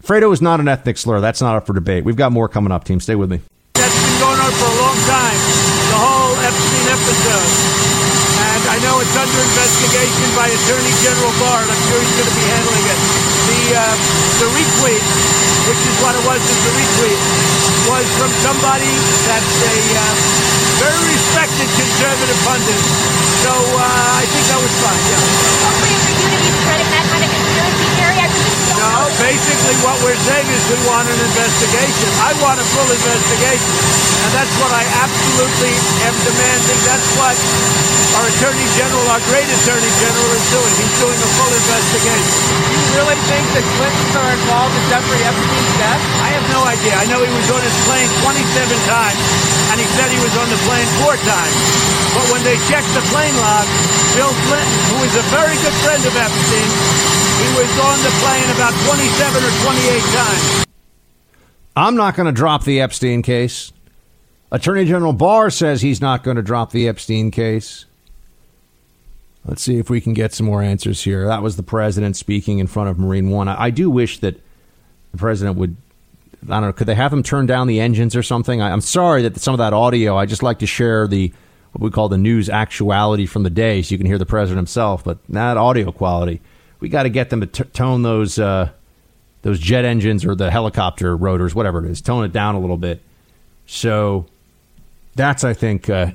Fredo 0.04 0.34
is 0.34 0.41
not 0.41 0.60
an 0.60 0.67
ethnic 0.67 0.97
slur. 0.97 1.21
That's 1.21 1.41
not 1.41 1.56
up 1.56 1.65
for 1.65 1.73
debate. 1.73 2.04
We've 2.04 2.17
got 2.17 2.32
more 2.32 2.49
coming 2.49 2.71
up, 2.71 2.84
team. 2.84 2.99
Stay 2.99 3.15
with 3.15 3.32
me. 3.32 3.39
That's 3.75 3.93
been 3.95 4.19
going 4.19 4.39
on 4.39 4.51
for 4.51 4.67
a 4.67 4.78
long 4.82 4.99
time. 5.08 5.39
The 5.93 5.99
whole 6.01 6.36
Epstein 6.43 6.86
episode. 6.91 7.51
And 8.36 8.63
I 8.67 8.78
know 8.84 8.99
it's 8.99 9.15
under 9.15 9.39
investigation 9.39 10.28
by 10.36 10.51
Attorney 10.51 10.93
General 11.06 11.34
Barr, 11.39 11.63
I'm 11.63 11.82
sure 11.88 11.99
he's 12.04 12.15
going 12.19 12.30
to 12.30 12.36
be 12.36 12.45
handling 12.49 12.86
it 12.91 13.44
uh, 13.73 13.82
the 14.41 14.47
retweet, 14.54 15.04
which 15.69 15.82
is 15.82 15.95
what 16.04 16.13
it 16.13 16.23
was 16.28 16.41
as 16.41 16.60
the 16.65 16.73
retweet, 16.78 17.19
was 17.89 18.06
from 18.19 18.32
somebody 18.45 18.93
that's 19.25 19.56
a 19.65 19.78
uh, 19.95 20.04
very 20.82 21.01
respected 21.10 21.67
conservative 21.73 22.39
pundit. 22.45 22.84
So 23.41 23.54
uh, 23.54 24.21
I 24.21 24.23
think 24.30 24.43
that 24.49 24.60
was 24.62 24.73
fine. 24.84 25.04
Yeah. 25.10 26.94
Basically 29.15 29.75
what 29.80 29.95
we're 30.04 30.19
saying 30.28 30.47
is 30.51 30.62
we 30.67 30.80
want 30.91 31.08
an 31.08 31.15
investigation. 31.15 32.10
I 32.19 32.36
want 32.43 32.60
a 32.60 32.67
full 32.67 32.89
investigation. 32.91 33.75
And 34.28 34.32
that's 34.36 34.56
what 34.60 34.71
I 34.75 34.84
absolutely 34.99 35.71
am 36.04 36.15
demanding. 36.19 36.80
That's 36.84 37.10
what 37.15 37.36
our 38.19 38.28
Attorney 38.28 38.67
General, 38.75 39.06
our 39.15 39.23
great 39.32 39.47
Attorney 39.47 39.91
General, 40.04 40.30
is 40.36 40.45
doing. 40.51 40.73
He's 40.84 40.95
doing 40.99 41.19
a 41.19 41.30
full 41.36 41.51
investigation. 41.51 42.36
You 42.75 42.80
really 42.99 43.19
think 43.32 43.43
the 43.56 43.63
Clintons 43.80 44.15
are 44.19 44.32
involved 44.36 44.75
in 44.75 44.84
Jeffrey 44.91 45.21
Epstein's 45.23 45.75
death? 45.80 46.01
I 46.19 46.30
have 46.36 46.45
no 46.51 46.62
idea. 46.67 46.93
I 46.99 47.06
know 47.08 47.23
he 47.23 47.32
was 47.32 47.47
on 47.56 47.63
his 47.63 47.78
plane 47.88 48.10
27 48.19 48.67
times, 48.84 49.21
and 49.71 49.78
he 49.80 49.88
said 49.95 50.12
he 50.12 50.19
was 50.19 50.36
on 50.36 50.47
the 50.51 50.60
plane 50.67 50.88
four 50.99 51.15
times. 51.23 51.56
But 52.15 52.25
when 52.36 52.43
they 52.47 52.56
checked 52.67 52.91
the 52.95 53.04
plane 53.12 53.36
log, 53.36 53.67
Bill 54.15 54.32
Clinton, 54.47 54.80
who 54.95 54.97
is 55.08 55.15
a 55.19 55.25
very 55.32 55.56
good 55.60 55.75
friend 55.84 56.04
of 56.04 56.15
Epstein, 56.15 56.71
he 57.41 57.47
was 57.57 57.71
on 57.79 57.97
the 58.03 58.13
plane 58.23 58.49
about 58.55 58.73
27 58.87 59.43
or 59.43 59.53
28 59.63 60.01
times. 60.13 60.65
I'm 61.75 61.95
not 61.95 62.15
going 62.15 62.27
to 62.27 62.31
drop 62.31 62.63
the 62.63 62.79
Epstein 62.79 63.21
case. 63.21 63.73
Attorney 64.51 64.85
General 64.85 65.11
Barr 65.11 65.49
says 65.49 65.81
he's 65.81 65.99
not 65.99 66.23
going 66.23 66.37
to 66.37 66.43
drop 66.43 66.71
the 66.71 66.87
Epstein 66.87 67.31
case. 67.31 67.85
Let's 69.45 69.61
see 69.61 69.77
if 69.77 69.89
we 69.89 70.01
can 70.01 70.13
get 70.13 70.33
some 70.33 70.45
more 70.45 70.61
answers 70.61 71.03
here. 71.03 71.27
That 71.27 71.43
was 71.43 71.55
the 71.55 71.63
president 71.63 72.15
speaking 72.15 72.59
in 72.59 72.67
front 72.67 72.89
of 72.89 72.97
Marine 72.97 73.29
One. 73.29 73.47
I, 73.47 73.65
I 73.65 73.69
do 73.69 73.89
wish 73.89 74.19
that 74.19 74.39
the 75.11 75.17
president 75.17 75.57
would. 75.57 75.75
I 76.43 76.59
don't 76.59 76.63
know. 76.63 76.73
Could 76.73 76.87
they 76.87 76.95
have 76.95 77.13
him 77.13 77.23
turn 77.23 77.45
down 77.45 77.67
the 77.67 77.79
engines 77.79 78.15
or 78.15 78.23
something? 78.23 78.61
I, 78.61 78.71
I'm 78.71 78.81
sorry 78.81 79.21
that 79.23 79.39
some 79.39 79.53
of 79.53 79.59
that 79.59 79.73
audio. 79.73 80.17
I 80.17 80.25
just 80.25 80.41
like 80.41 80.59
to 80.59 80.67
share 80.67 81.07
the 81.07 81.31
what 81.73 81.81
we 81.83 81.91
call 81.91 82.09
the 82.09 82.17
news 82.17 82.49
actuality 82.49 83.25
from 83.25 83.43
the 83.43 83.49
day, 83.49 83.81
so 83.81 83.91
you 83.93 83.97
can 83.97 84.07
hear 84.07 84.17
the 84.17 84.25
president 84.25 84.57
himself. 84.57 85.03
But 85.03 85.19
that 85.29 85.57
audio 85.57 85.91
quality, 85.91 86.41
we 86.79 86.89
got 86.89 87.03
to 87.03 87.09
get 87.09 87.29
them 87.29 87.41
to 87.41 87.47
t- 87.47 87.63
tone 87.65 88.01
those 88.01 88.39
uh, 88.39 88.69
those 89.41 89.59
jet 89.59 89.85
engines 89.85 90.25
or 90.25 90.35
the 90.35 90.49
helicopter 90.49 91.15
rotors, 91.15 91.53
whatever 91.53 91.85
it 91.85 91.91
is, 91.91 92.01
tone 92.01 92.25
it 92.25 92.31
down 92.31 92.55
a 92.55 92.59
little 92.59 92.77
bit. 92.77 93.01
So 93.67 94.25
that's, 95.15 95.43
I 95.43 95.53
think, 95.53 95.89
uh, 95.89 96.11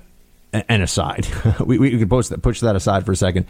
an 0.53 0.83
aside. 0.83 1.27
we, 1.61 1.79
we 1.79 1.99
could 1.99 2.11
push 2.11 2.29
that, 2.29 2.43
push 2.43 2.61
that 2.61 2.77
aside 2.77 3.07
for 3.07 3.13
a 3.13 3.17
second. 3.17 3.47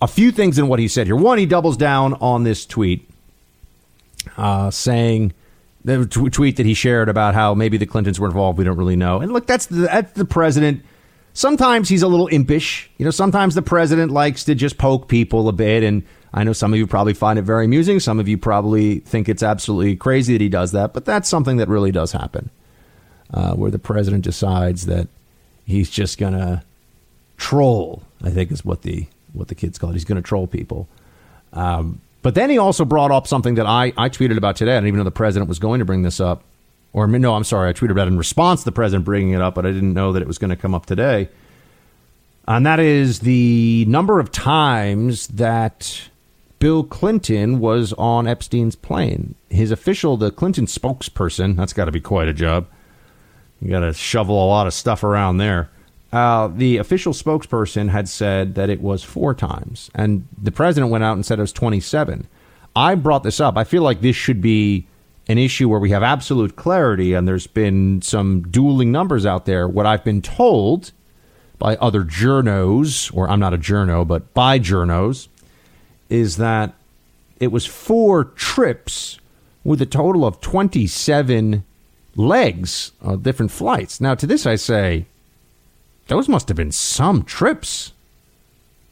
A 0.00 0.08
few 0.08 0.32
things 0.32 0.58
in 0.58 0.68
what 0.68 0.78
he 0.78 0.88
said 0.88 1.06
here. 1.06 1.16
One, 1.16 1.38
he 1.38 1.46
doubles 1.46 1.76
down 1.76 2.14
on 2.14 2.42
this 2.42 2.66
tweet, 2.66 3.08
uh, 4.36 4.70
saying 4.70 5.32
the 5.84 6.06
t- 6.06 6.28
tweet 6.28 6.56
that 6.56 6.66
he 6.66 6.74
shared 6.74 7.08
about 7.08 7.34
how 7.34 7.54
maybe 7.54 7.76
the 7.76 7.86
Clintons 7.86 8.20
were 8.20 8.28
involved. 8.28 8.58
We 8.58 8.64
don't 8.64 8.76
really 8.76 8.96
know. 8.96 9.20
And 9.20 9.32
look, 9.32 9.46
that's 9.46 9.66
the, 9.66 9.82
that's 9.82 10.12
the 10.12 10.24
president. 10.24 10.84
Sometimes 11.34 11.88
he's 11.88 12.02
a 12.02 12.08
little 12.08 12.26
impish. 12.28 12.90
You 12.98 13.04
know, 13.04 13.10
sometimes 13.10 13.54
the 13.54 13.62
president 13.62 14.12
likes 14.12 14.44
to 14.44 14.54
just 14.54 14.78
poke 14.78 15.08
people 15.08 15.48
a 15.48 15.52
bit. 15.52 15.82
And 15.82 16.02
I 16.34 16.44
know 16.44 16.52
some 16.52 16.72
of 16.72 16.78
you 16.78 16.86
probably 16.86 17.14
find 17.14 17.38
it 17.38 17.42
very 17.42 17.64
amusing. 17.64 18.00
Some 18.00 18.20
of 18.20 18.28
you 18.28 18.36
probably 18.36 19.00
think 19.00 19.28
it's 19.28 19.42
absolutely 19.42 19.96
crazy 19.96 20.34
that 20.34 20.40
he 20.40 20.48
does 20.48 20.72
that. 20.72 20.92
But 20.92 21.04
that's 21.04 21.28
something 21.28 21.56
that 21.56 21.68
really 21.68 21.90
does 21.90 22.12
happen, 22.12 22.50
uh, 23.32 23.54
where 23.54 23.70
the 23.70 23.78
president 23.78 24.24
decides 24.24 24.86
that 24.86 25.08
he's 25.64 25.90
just 25.90 26.18
gonna 26.18 26.64
troll. 27.36 28.02
I 28.22 28.30
think 28.30 28.52
is 28.52 28.64
what 28.64 28.82
the 28.82 29.06
what 29.32 29.48
the 29.48 29.54
kids 29.54 29.78
call 29.78 29.90
it. 29.90 29.94
He's 29.94 30.04
gonna 30.04 30.22
troll 30.22 30.46
people. 30.46 30.86
Um, 31.52 32.00
but 32.22 32.34
then 32.34 32.50
he 32.50 32.58
also 32.58 32.84
brought 32.84 33.10
up 33.10 33.26
something 33.26 33.56
that 33.56 33.66
I, 33.66 33.92
I 33.96 34.08
tweeted 34.08 34.36
about 34.36 34.56
today. 34.56 34.72
I 34.72 34.76
didn't 34.76 34.88
even 34.88 34.98
know 34.98 35.04
the 35.04 35.10
president 35.10 35.48
was 35.48 35.58
going 35.58 35.80
to 35.80 35.84
bring 35.84 36.02
this 36.02 36.20
up. 36.20 36.44
Or 36.92 37.06
no, 37.06 37.34
I'm 37.34 37.44
sorry, 37.44 37.70
I 37.70 37.72
tweeted 37.72 37.90
about 37.90 38.06
it 38.06 38.12
in 38.12 38.18
response 38.18 38.60
to 38.60 38.64
the 38.66 38.72
president 38.72 39.04
bringing 39.04 39.32
it 39.32 39.40
up, 39.40 39.54
but 39.54 39.64
I 39.64 39.72
didn't 39.72 39.94
know 39.94 40.12
that 40.12 40.20
it 40.20 40.28
was 40.28 40.38
going 40.38 40.50
to 40.50 40.56
come 40.56 40.74
up 40.74 40.86
today. 40.86 41.28
And 42.46 42.66
that 42.66 42.80
is 42.80 43.20
the 43.20 43.84
number 43.88 44.20
of 44.20 44.30
times 44.30 45.28
that 45.28 46.08
Bill 46.58 46.84
Clinton 46.84 47.60
was 47.60 47.92
on 47.94 48.26
Epstein's 48.26 48.76
plane. 48.76 49.36
His 49.48 49.70
official, 49.70 50.16
the 50.16 50.30
Clinton 50.30 50.66
spokesperson, 50.66 51.56
that's 51.56 51.72
got 51.72 51.86
to 51.86 51.92
be 51.92 52.00
quite 52.00 52.28
a 52.28 52.34
job 52.34 52.66
you 53.62 53.70
got 53.70 53.80
to 53.80 53.92
shovel 53.94 54.44
a 54.44 54.48
lot 54.48 54.66
of 54.66 54.74
stuff 54.74 55.04
around 55.04 55.36
there. 55.36 55.70
Uh, 56.12 56.48
the 56.48 56.76
official 56.76 57.12
spokesperson 57.12 57.88
had 57.88 58.08
said 58.08 58.56
that 58.56 58.68
it 58.68 58.82
was 58.82 59.04
four 59.04 59.34
times, 59.34 59.88
and 59.94 60.26
the 60.36 60.50
president 60.50 60.90
went 60.90 61.04
out 61.04 61.14
and 61.14 61.24
said 61.24 61.38
it 61.38 61.42
was 61.42 61.52
27. 61.52 62.26
I 62.74 62.96
brought 62.96 63.22
this 63.22 63.40
up. 63.40 63.56
I 63.56 63.64
feel 63.64 63.82
like 63.82 64.00
this 64.00 64.16
should 64.16 64.42
be 64.42 64.86
an 65.32 65.38
issue 65.38 65.68
where 65.68 65.80
we 65.80 65.90
have 65.90 66.02
absolute 66.02 66.54
clarity, 66.56 67.14
and 67.14 67.26
there's 67.26 67.46
been 67.46 68.02
some 68.02 68.42
dueling 68.42 68.92
numbers 68.92 69.26
out 69.26 69.46
there. 69.46 69.66
What 69.66 69.86
I've 69.86 70.04
been 70.04 70.22
told 70.22 70.92
by 71.58 71.76
other 71.76 72.04
journos, 72.04 73.10
or 73.16 73.28
I'm 73.28 73.40
not 73.40 73.54
a 73.54 73.58
journo, 73.58 74.06
but 74.06 74.32
by 74.34 74.58
journos, 74.58 75.28
is 76.10 76.36
that 76.36 76.74
it 77.40 77.50
was 77.50 77.64
four 77.64 78.24
trips 78.24 79.18
with 79.64 79.80
a 79.80 79.86
total 79.86 80.24
of 80.24 80.40
27 80.40 81.64
legs 82.14 82.92
on 83.00 83.22
different 83.22 83.52
flights. 83.52 84.00
Now, 84.00 84.14
to 84.14 84.26
this 84.26 84.46
I 84.46 84.56
say, 84.56 85.06
those 86.08 86.28
must 86.28 86.48
have 86.48 86.56
been 86.56 86.72
some 86.72 87.22
trips. 87.22 87.92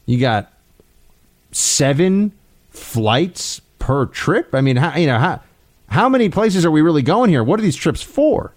You 0.07 0.19
got 0.19 0.51
seven 1.53 2.33
flights 2.71 3.61
per 3.79 4.07
trip. 4.07 4.55
I 4.55 4.63
mean, 4.63 4.77
how, 4.77 4.97
you 4.97 5.07
know 5.07 5.19
how 5.19 5.43
how 5.91 6.09
many 6.09 6.29
places 6.29 6.65
are 6.65 6.71
we 6.71 6.83
really 6.83 7.03
going 7.03 7.31
here? 7.31 7.45
What 7.45 7.59
are 7.59 7.63
these 7.63 7.77
trips 7.77 8.03
for? 8.03 8.55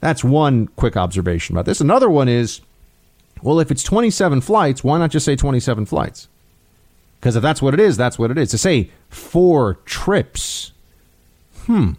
That's 0.00 0.22
one 0.22 0.68
quick 0.68 0.96
observation 0.96 1.54
about 1.54 1.64
this. 1.64 1.80
Another 1.80 2.10
one 2.10 2.28
is, 2.28 2.60
well, 3.42 3.60
if 3.60 3.70
it's 3.70 3.82
27 3.82 4.42
flights, 4.42 4.84
why 4.84 4.98
not 4.98 5.10
just 5.10 5.24
say 5.24 5.36
27 5.36 5.86
flights? 5.86 6.28
Because 7.18 7.36
if 7.36 7.42
that's 7.42 7.62
what 7.62 7.72
it 7.72 7.80
is, 7.80 7.96
that's 7.96 8.18
what 8.18 8.30
it 8.30 8.36
is. 8.36 8.50
To 8.50 8.58
say 8.58 8.90
four 9.08 9.78
trips, 9.86 10.72
hmm, 11.62 11.92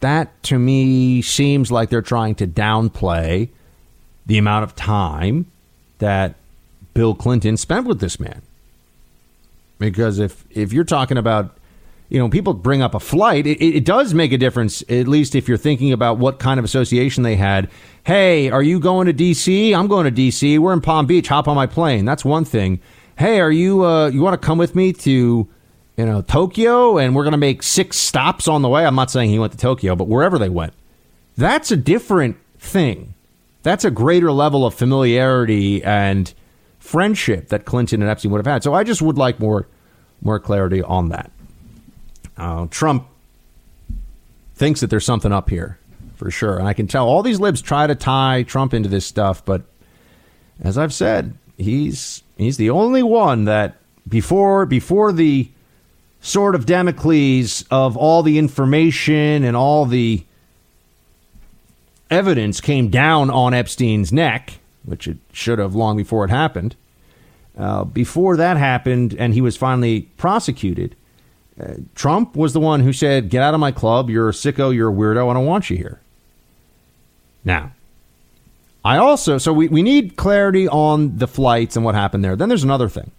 that 0.00 0.42
to 0.44 0.58
me 0.58 1.22
seems 1.22 1.70
like 1.70 1.90
they're 1.90 2.02
trying 2.02 2.34
to 2.36 2.46
downplay 2.46 3.48
the 4.26 4.38
amount 4.38 4.64
of 4.64 4.74
time 4.74 5.46
that 5.98 6.34
Bill 6.94 7.14
Clinton 7.14 7.56
spent 7.56 7.86
with 7.86 8.00
this 8.00 8.18
man. 8.18 8.42
Because 9.78 10.18
if 10.18 10.44
if 10.50 10.72
you're 10.72 10.82
talking 10.82 11.16
about, 11.16 11.56
you 12.08 12.18
know, 12.18 12.28
people 12.28 12.54
bring 12.54 12.82
up 12.82 12.94
a 12.94 13.00
flight, 13.00 13.46
it, 13.46 13.62
it 13.62 13.84
does 13.84 14.14
make 14.14 14.32
a 14.32 14.38
difference. 14.38 14.82
At 14.88 15.08
least 15.08 15.34
if 15.34 15.48
you're 15.48 15.58
thinking 15.58 15.92
about 15.92 16.18
what 16.18 16.38
kind 16.38 16.58
of 16.58 16.64
association 16.64 17.22
they 17.22 17.36
had. 17.36 17.70
Hey, 18.04 18.50
are 18.50 18.62
you 18.62 18.80
going 18.80 19.06
to 19.06 19.12
D.C.? 19.12 19.74
I'm 19.74 19.86
going 19.88 20.04
to 20.04 20.10
D.C. 20.10 20.58
We're 20.58 20.72
in 20.72 20.80
Palm 20.80 21.06
Beach. 21.06 21.28
Hop 21.28 21.48
on 21.48 21.56
my 21.56 21.66
plane. 21.66 22.04
That's 22.04 22.24
one 22.24 22.44
thing. 22.44 22.80
Hey, 23.18 23.40
are 23.40 23.52
you 23.52 23.84
uh, 23.84 24.08
you 24.08 24.22
want 24.22 24.40
to 24.40 24.46
come 24.46 24.58
with 24.58 24.74
me 24.74 24.92
to 24.94 25.48
you 25.98 26.06
know, 26.06 26.22
Tokyo, 26.22 26.96
and 26.96 27.14
we're 27.16 27.24
going 27.24 27.32
to 27.32 27.38
make 27.38 27.64
six 27.64 27.96
stops 27.96 28.46
on 28.46 28.62
the 28.62 28.68
way. 28.68 28.86
I'm 28.86 28.94
not 28.94 29.10
saying 29.10 29.30
he 29.30 29.38
went 29.40 29.50
to 29.52 29.58
Tokyo, 29.58 29.96
but 29.96 30.06
wherever 30.06 30.38
they 30.38 30.48
went, 30.48 30.72
that's 31.36 31.72
a 31.72 31.76
different 31.76 32.36
thing 32.58 33.14
That's 33.64 33.84
a 33.84 33.90
greater 33.90 34.30
level 34.30 34.64
of 34.64 34.74
familiarity 34.74 35.82
and 35.82 36.32
friendship 36.78 37.48
that 37.48 37.64
Clinton 37.64 38.00
and 38.00 38.10
Epstein 38.10 38.30
would 38.30 38.38
have 38.38 38.46
had. 38.46 38.62
So 38.62 38.74
I 38.74 38.84
just 38.84 39.02
would 39.02 39.18
like 39.18 39.40
more 39.40 39.66
more 40.22 40.38
clarity 40.38 40.82
on 40.82 41.08
that. 41.10 41.30
Uh, 42.38 42.66
Trump 42.70 43.06
thinks 44.54 44.80
that 44.80 44.88
there's 44.88 45.04
something 45.04 45.32
up 45.32 45.50
here 45.50 45.78
for 46.14 46.30
sure, 46.30 46.58
and 46.58 46.66
I 46.66 46.72
can 46.72 46.86
tell 46.86 47.06
all 47.06 47.22
these 47.22 47.40
libs 47.40 47.60
try 47.60 47.86
to 47.86 47.94
tie 47.94 48.44
Trump 48.44 48.72
into 48.72 48.88
this 48.88 49.04
stuff, 49.04 49.44
but 49.44 49.62
as 50.60 50.78
I've 50.78 50.94
said, 50.94 51.36
he's 51.56 52.22
he's 52.36 52.56
the 52.56 52.70
only 52.70 53.02
one 53.02 53.44
that 53.44 53.76
before 54.08 54.66
before 54.66 55.12
the 55.12 55.48
sword 56.20 56.54
of 56.54 56.66
Damocles 56.66 57.64
of 57.70 57.96
all 57.96 58.22
the 58.22 58.38
information 58.38 59.44
and 59.44 59.56
all 59.56 59.84
the 59.84 60.24
evidence 62.10 62.60
came 62.60 62.88
down 62.88 63.30
on 63.30 63.54
Epstein's 63.54 64.12
neck, 64.12 64.58
which 64.84 65.06
it 65.06 65.18
should 65.32 65.58
have 65.58 65.74
long 65.74 65.96
before 65.96 66.24
it 66.24 66.30
happened. 66.30 66.74
Uh, 67.56 67.84
before 67.84 68.36
that 68.36 68.56
happened, 68.56 69.14
and 69.18 69.34
he 69.34 69.40
was 69.40 69.56
finally 69.56 70.02
prosecuted, 70.16 70.94
Trump 71.94 72.36
was 72.36 72.52
the 72.52 72.60
one 72.60 72.80
who 72.80 72.92
said, 72.92 73.30
Get 73.30 73.42
out 73.42 73.54
of 73.54 73.60
my 73.60 73.72
club. 73.72 74.10
You're 74.10 74.28
a 74.28 74.32
sicko. 74.32 74.74
You're 74.74 74.90
a 74.90 74.92
weirdo. 74.92 75.30
I 75.30 75.34
don't 75.34 75.46
want 75.46 75.70
you 75.70 75.76
here. 75.76 76.00
Now, 77.44 77.72
I 78.84 78.96
also, 78.98 79.38
so 79.38 79.52
we, 79.52 79.68
we 79.68 79.82
need 79.82 80.16
clarity 80.16 80.68
on 80.68 81.18
the 81.18 81.26
flights 81.26 81.76
and 81.76 81.84
what 81.84 81.94
happened 81.94 82.24
there. 82.24 82.36
Then 82.36 82.48
there's 82.48 82.64
another 82.64 82.88
thing. 82.88 83.10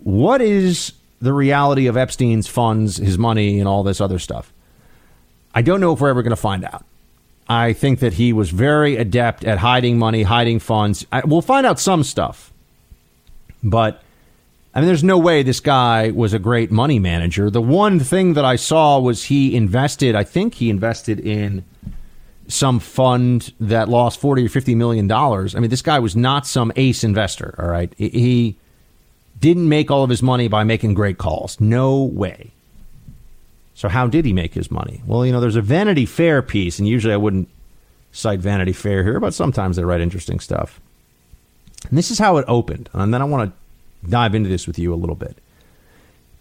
What 0.00 0.40
is 0.40 0.92
the 1.20 1.32
reality 1.32 1.86
of 1.86 1.96
Epstein's 1.96 2.48
funds, 2.48 2.96
his 2.96 3.16
money, 3.16 3.58
and 3.58 3.68
all 3.68 3.82
this 3.82 4.00
other 4.00 4.18
stuff? 4.18 4.52
I 5.54 5.62
don't 5.62 5.80
know 5.80 5.92
if 5.92 6.00
we're 6.00 6.08
ever 6.08 6.22
going 6.22 6.30
to 6.30 6.36
find 6.36 6.64
out. 6.64 6.84
I 7.48 7.72
think 7.72 8.00
that 8.00 8.14
he 8.14 8.32
was 8.32 8.50
very 8.50 8.96
adept 8.96 9.44
at 9.44 9.58
hiding 9.58 9.98
money, 9.98 10.22
hiding 10.22 10.58
funds. 10.58 11.06
I, 11.12 11.22
we'll 11.24 11.42
find 11.42 11.66
out 11.66 11.78
some 11.78 12.02
stuff. 12.04 12.52
But 13.62 14.02
I 14.74 14.80
mean, 14.80 14.86
there's 14.86 15.04
no 15.04 15.18
way 15.18 15.42
this 15.42 15.60
guy 15.60 16.10
was 16.10 16.32
a 16.32 16.38
great 16.38 16.70
money 16.70 16.98
manager. 16.98 17.50
The 17.50 17.60
one 17.60 18.00
thing 18.00 18.34
that 18.34 18.44
I 18.44 18.56
saw 18.56 18.98
was 18.98 19.24
he 19.24 19.54
invested, 19.54 20.14
I 20.14 20.24
think 20.24 20.54
he 20.54 20.70
invested 20.70 21.20
in 21.20 21.64
some 22.48 22.80
fund 22.80 23.52
that 23.60 23.88
lost 23.88 24.18
40 24.20 24.46
or 24.46 24.48
50 24.48 24.74
million 24.74 25.06
dollars. 25.06 25.54
I 25.54 25.60
mean, 25.60 25.70
this 25.70 25.82
guy 25.82 25.98
was 25.98 26.16
not 26.16 26.46
some 26.46 26.72
ace 26.76 27.04
investor, 27.04 27.54
all 27.58 27.68
right? 27.68 27.92
He 27.98 28.56
didn't 29.38 29.68
make 29.68 29.90
all 29.90 30.04
of 30.04 30.10
his 30.10 30.22
money 30.22 30.48
by 30.48 30.64
making 30.64 30.94
great 30.94 31.18
calls. 31.18 31.60
No 31.60 32.02
way. 32.02 32.52
So 33.74 33.88
how 33.88 34.06
did 34.06 34.24
he 34.24 34.32
make 34.32 34.54
his 34.54 34.70
money? 34.70 35.02
Well, 35.06 35.26
you 35.26 35.32
know, 35.32 35.40
there's 35.40 35.56
a 35.56 35.62
Vanity 35.62 36.06
Fair 36.06 36.42
piece, 36.42 36.78
and 36.78 36.86
usually 36.86 37.14
I 37.14 37.18
wouldn't 37.18 37.48
cite 38.12 38.40
Vanity 38.40 38.72
Fair 38.72 39.02
here, 39.02 39.18
but 39.18 39.34
sometimes 39.34 39.76
they 39.76 39.84
write 39.84 40.00
interesting 40.00 40.40
stuff. 40.40 40.80
And 41.88 41.98
this 41.98 42.10
is 42.10 42.18
how 42.18 42.36
it 42.36 42.44
opened. 42.48 42.88
And 42.92 43.12
then 43.12 43.22
I 43.22 43.24
want 43.24 43.50
to 43.50 43.61
dive 44.08 44.34
into 44.34 44.48
this 44.48 44.66
with 44.66 44.78
you 44.78 44.92
a 44.92 44.96
little 44.96 45.16
bit. 45.16 45.38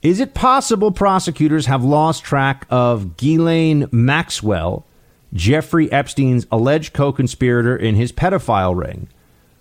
Is 0.02 0.20
it 0.20 0.34
possible 0.34 0.92
prosecutors 0.92 1.68
have 1.68 1.84
lost 1.84 2.24
track 2.24 2.66
of 2.70 3.18
Ghislaine 3.18 3.88
Maxwell, 3.92 4.86
Jeffrey 5.34 5.92
Epstein's 5.92 6.48
alleged 6.52 6.94
co 6.94 7.12
conspirator 7.12 7.78
in 7.78 7.96
his 7.96 8.12
pedophile 8.12 8.76
ring? 8.76 9.08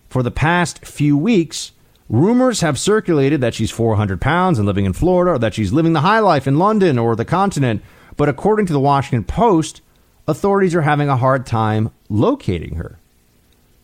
For 0.09 0.23
the 0.23 0.31
past 0.31 0.85
few 0.87 1.17
weeks, 1.17 1.73
rumors 2.09 2.63
have 2.63 2.79
circulated 2.79 3.43
that 3.43 3.55
she's 3.55 3.71
400 3.71 4.21
pounds 4.21 4.59
and 4.59 4.67
living 4.67 4.87
in 4.87 4.95
Florida, 4.95 5.33
or 5.33 5.39
that 5.39 5.55
she's 5.55 5.73
living 5.73 5.93
the 5.93 6.01
high 6.01 6.21
life 6.21 6.47
in 6.47 6.59
London 6.59 6.99
or 6.99 7.15
the 7.15 7.25
continent. 7.27 7.83
But 8.17 8.29
according 8.29 8.67
to 8.67 8.73
the 8.73 8.81
Washington 8.81 9.25
Post, 9.25 9.83
authorities 10.27 10.75
are 10.75 10.83
having 10.83 11.09
a 11.09 11.17
hard 11.17 11.45
time 11.45 11.91
locating 12.09 12.77
her. 12.77 13.00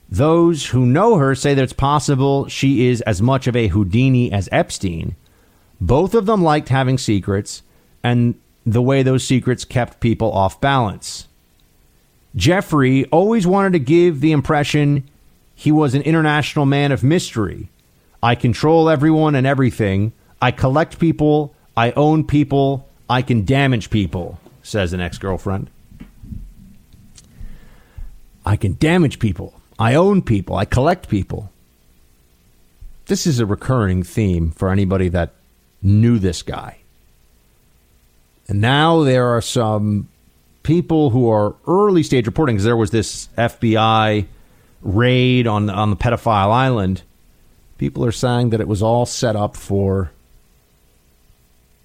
Those 0.08 0.66
who 0.66 0.86
know 0.86 1.16
her 1.16 1.34
say 1.34 1.54
that 1.54 1.62
it's 1.62 1.72
possible 1.72 2.46
she 2.48 2.86
is 2.86 3.00
as 3.02 3.20
much 3.20 3.46
of 3.46 3.56
a 3.56 3.68
Houdini 3.68 4.30
as 4.30 4.48
Epstein. 4.52 5.16
Both 5.80 6.14
of 6.14 6.26
them 6.26 6.42
liked 6.42 6.68
having 6.68 6.96
secrets 6.96 7.62
and 8.02 8.34
the 8.64 8.82
way 8.82 9.02
those 9.02 9.26
secrets 9.26 9.64
kept 9.64 10.00
people 10.00 10.32
off 10.32 10.60
balance. 10.60 11.26
Jeffrey 12.34 13.04
always 13.06 13.46
wanted 13.46 13.72
to 13.72 13.78
give 13.78 14.20
the 14.20 14.32
impression 14.32 15.08
he 15.54 15.72
was 15.72 15.94
an 15.94 16.02
international 16.02 16.66
man 16.66 16.92
of 16.92 17.02
mystery. 17.02 17.68
I 18.22 18.34
control 18.34 18.90
everyone 18.90 19.34
and 19.34 19.46
everything. 19.46 20.12
I 20.40 20.50
collect 20.50 20.98
people. 20.98 21.54
I 21.76 21.92
own 21.92 22.24
people. 22.24 22.86
I 23.08 23.22
can 23.22 23.44
damage 23.44 23.88
people, 23.88 24.38
says 24.62 24.92
an 24.92 25.00
ex 25.00 25.16
girlfriend. 25.16 25.70
I 28.44 28.56
can 28.56 28.74
damage 28.74 29.18
people. 29.18 29.55
I 29.78 29.94
own 29.94 30.22
people. 30.22 30.56
I 30.56 30.64
collect 30.64 31.08
people. 31.08 31.50
This 33.06 33.26
is 33.26 33.38
a 33.38 33.46
recurring 33.46 34.02
theme 34.02 34.50
for 34.50 34.70
anybody 34.70 35.08
that 35.10 35.32
knew 35.82 36.18
this 36.18 36.42
guy. 36.42 36.78
And 38.48 38.60
now 38.60 39.02
there 39.02 39.26
are 39.28 39.40
some 39.40 40.08
people 40.62 41.10
who 41.10 41.30
are 41.30 41.54
early 41.66 42.02
stage 42.02 42.26
reporting 42.26 42.56
because 42.56 42.64
there 42.64 42.76
was 42.76 42.90
this 42.90 43.28
FBI 43.36 44.26
raid 44.82 45.46
on 45.46 45.70
on 45.70 45.90
the 45.90 45.96
pedophile 45.96 46.52
island. 46.52 47.02
People 47.78 48.04
are 48.04 48.12
saying 48.12 48.50
that 48.50 48.60
it 48.60 48.68
was 48.68 48.82
all 48.82 49.06
set 49.06 49.36
up 49.36 49.56
for 49.56 50.10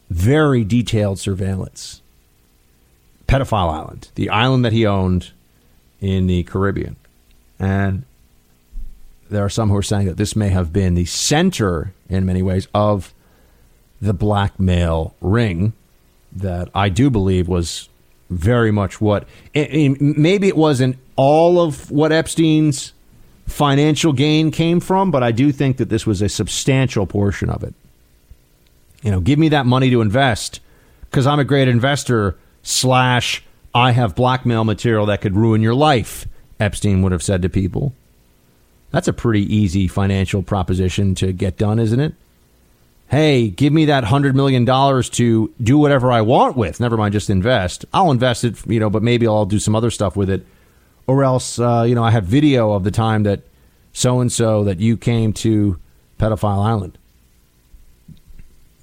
very 0.09 0.63
detailed 0.63 1.19
surveillance. 1.19 2.01
Pedophile 3.27 3.73
Island, 3.73 4.09
the 4.15 4.29
island 4.29 4.65
that 4.65 4.73
he 4.73 4.85
owned 4.85 5.31
in 6.01 6.27
the 6.27 6.43
Caribbean. 6.43 6.97
And 7.61 8.05
there 9.29 9.45
are 9.45 9.49
some 9.49 9.69
who 9.69 9.77
are 9.77 9.83
saying 9.83 10.07
that 10.07 10.17
this 10.17 10.35
may 10.35 10.49
have 10.49 10.73
been 10.73 10.95
the 10.95 11.05
center, 11.05 11.93
in 12.09 12.25
many 12.25 12.41
ways, 12.41 12.67
of 12.73 13.13
the 14.01 14.13
blackmail 14.13 15.13
ring 15.21 15.73
that 16.31 16.69
I 16.73 16.89
do 16.89 17.11
believe 17.11 17.47
was 17.47 17.87
very 18.31 18.71
much 18.71 18.99
what. 18.99 19.27
maybe 19.53 20.47
it 20.47 20.57
wasn't 20.57 20.97
all 21.15 21.61
of 21.61 21.91
what 21.91 22.11
Epstein's 22.11 22.93
financial 23.45 24.11
gain 24.11 24.49
came 24.49 24.79
from, 24.79 25.11
but 25.11 25.21
I 25.21 25.31
do 25.31 25.51
think 25.51 25.77
that 25.77 25.89
this 25.89 26.07
was 26.07 26.21
a 26.21 26.29
substantial 26.29 27.05
portion 27.05 27.49
of 27.49 27.63
it. 27.63 27.75
You 29.03 29.11
know, 29.11 29.19
give 29.19 29.37
me 29.37 29.49
that 29.49 29.67
money 29.67 29.91
to 29.91 30.01
invest 30.01 30.61
because 31.11 31.27
I'm 31.27 31.39
a 31.39 31.43
great 31.43 31.67
investor, 31.67 32.37
slash, 32.63 33.43
I 33.75 33.91
have 33.91 34.15
blackmail 34.15 34.63
material 34.63 35.05
that 35.07 35.21
could 35.21 35.35
ruin 35.35 35.61
your 35.61 35.75
life. 35.75 36.25
Epstein 36.61 37.01
would 37.01 37.11
have 37.11 37.23
said 37.23 37.41
to 37.41 37.49
people. 37.49 37.93
That's 38.91 39.07
a 39.07 39.13
pretty 39.13 39.43
easy 39.53 39.87
financial 39.87 40.43
proposition 40.43 41.15
to 41.15 41.31
get 41.31 41.57
done, 41.57 41.79
isn't 41.79 41.99
it? 41.99 42.13
Hey, 43.09 43.49
give 43.49 43.73
me 43.73 43.85
that 43.85 44.05
$100 44.05 44.35
million 44.35 44.65
to 44.65 45.53
do 45.61 45.77
whatever 45.77 46.11
I 46.11 46.21
want 46.21 46.55
with. 46.55 46.79
Never 46.79 46.95
mind, 46.95 47.13
just 47.13 47.29
invest. 47.29 47.85
I'll 47.93 48.11
invest 48.11 48.43
it, 48.43 48.65
you 48.67 48.79
know, 48.79 48.89
but 48.89 49.03
maybe 49.03 49.27
I'll 49.27 49.45
do 49.45 49.59
some 49.59 49.75
other 49.75 49.91
stuff 49.91 50.15
with 50.15 50.29
it. 50.29 50.45
Or 51.07 51.23
else, 51.23 51.59
uh, 51.59 51.83
you 51.87 51.95
know, 51.95 52.03
I 52.03 52.11
have 52.11 52.25
video 52.25 52.71
of 52.71 52.83
the 52.83 52.91
time 52.91 53.23
that 53.23 53.41
so 53.91 54.21
and 54.21 54.31
so 54.31 54.63
that 54.63 54.79
you 54.79 54.95
came 54.95 55.33
to 55.33 55.77
Pedophile 56.19 56.63
Island. 56.63 56.97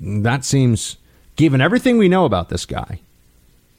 That 0.00 0.44
seems, 0.44 0.96
given 1.36 1.60
everything 1.60 1.96
we 1.96 2.08
know 2.08 2.24
about 2.24 2.50
this 2.50 2.66
guy, 2.66 3.00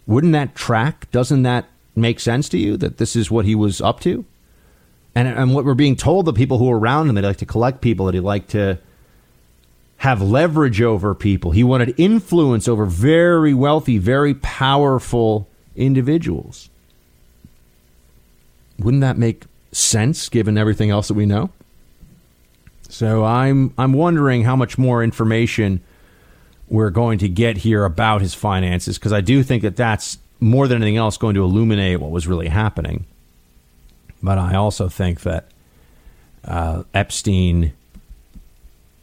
wouldn't 0.08 0.34
that 0.34 0.56
track? 0.56 1.12
Doesn't 1.12 1.44
that 1.44 1.66
make 2.02 2.20
sense 2.20 2.50
to 2.50 2.58
you 2.58 2.78
that 2.78 2.98
this 2.98 3.16
is 3.16 3.30
what 3.30 3.46
he 3.46 3.56
was 3.56 3.82
up 3.82 4.00
to? 4.02 4.26
And, 5.16 5.28
and 5.28 5.54
what 5.54 5.66
we're 5.66 5.74
being 5.74 5.96
told, 5.96 6.26
the 6.26 6.34
people 6.34 6.58
who 6.58 6.72
are 6.72 6.80
around 6.80 7.10
him, 7.10 7.16
that 7.16 7.24
he 7.24 7.28
liked 7.28 7.40
to 7.40 7.46
collect 7.46 7.82
people, 7.82 8.06
that 8.06 8.16
he 8.16 8.22
liked 8.22 8.50
to 8.52 8.80
have 9.98 10.22
leverage 10.22 10.82
over 10.82 11.14
people. 11.14 11.52
He 11.52 11.64
wanted 11.64 11.94
influence 11.98 12.68
over 12.68 12.86
very 12.86 13.54
wealthy, 13.54 13.98
very 13.98 14.34
powerful 14.34 15.48
individuals. 15.76 16.70
Wouldn't 18.78 19.02
that 19.02 19.18
make 19.18 19.44
sense 19.72 20.30
given 20.30 20.58
everything 20.58 20.90
else 20.90 21.10
that 21.10 21.16
we 21.16 21.26
know? 21.26 21.50
So 22.88 23.24
I'm 23.24 23.74
I'm 23.78 23.94
wondering 23.94 24.44
how 24.44 24.56
much 24.56 24.78
more 24.78 25.04
information 25.04 25.82
we're 26.70 26.90
going 26.90 27.20
to 27.20 27.30
get 27.30 27.58
here 27.58 27.84
about 27.84 28.22
his 28.22 28.34
finances 28.34 28.98
because 28.98 29.14
I 29.14 29.22
do 29.22 29.44
think 29.44 29.64
that 29.64 29.76
that's 29.76 30.18
more 30.40 30.68
than 30.68 30.82
anything 30.82 30.98
else, 30.98 31.18
going 31.18 31.36
to 31.36 31.44
illuminate 31.44 32.00
what 32.00 32.12
was 32.12 32.28
really 32.28 32.48
happening. 32.48 33.06
But 34.22 34.38
I 34.38 34.56
also 34.56 34.90
think 34.90 35.22
that 35.22 35.46
uh, 36.46 36.84
Epstein 36.94 37.74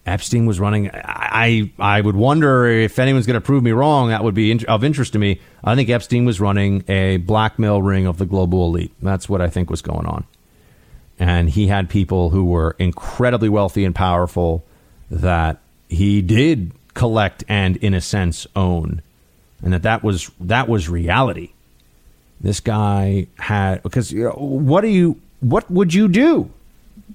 Epstein 0.06 0.46
was 0.46 0.60
running. 0.60 0.90
I 0.94 1.72
I 1.78 2.00
would 2.00 2.16
wonder 2.16 2.66
if 2.66 2.98
anyone's 2.98 3.26
going 3.26 3.34
to 3.34 3.40
prove 3.40 3.62
me 3.62 3.72
wrong. 3.72 4.10
That 4.10 4.22
would 4.22 4.34
be 4.34 4.50
in, 4.52 4.64
of 4.66 4.84
interest 4.84 5.12
to 5.14 5.18
me. 5.18 5.40
I 5.64 5.74
think 5.74 5.88
Epstein 5.88 6.24
was 6.24 6.40
running 6.40 6.84
a 6.88 7.16
blackmail 7.18 7.82
ring 7.82 8.06
of 8.06 8.18
the 8.18 8.26
global 8.26 8.66
elite. 8.66 8.92
That's 9.02 9.28
what 9.28 9.40
I 9.40 9.48
think 9.48 9.68
was 9.68 9.82
going 9.82 10.06
on, 10.06 10.24
and 11.18 11.50
he 11.50 11.66
had 11.66 11.90
people 11.90 12.30
who 12.30 12.44
were 12.44 12.76
incredibly 12.78 13.48
wealthy 13.48 13.84
and 13.84 13.94
powerful 13.94 14.64
that 15.10 15.60
he 15.88 16.22
did 16.22 16.72
collect 16.94 17.44
and, 17.48 17.76
in 17.78 17.92
a 17.92 18.00
sense, 18.00 18.46
own 18.54 19.02
and 19.62 19.72
that 19.72 19.82
that 19.82 20.02
was 20.02 20.30
that 20.40 20.68
was 20.68 20.88
reality. 20.88 21.52
This 22.40 22.60
guy 22.60 23.26
had 23.38 23.82
because 23.82 24.12
you 24.12 24.24
know, 24.24 24.30
what 24.30 24.82
do 24.82 24.88
you 24.88 25.20
what 25.40 25.70
would 25.70 25.94
you 25.94 26.08
do? 26.08 26.50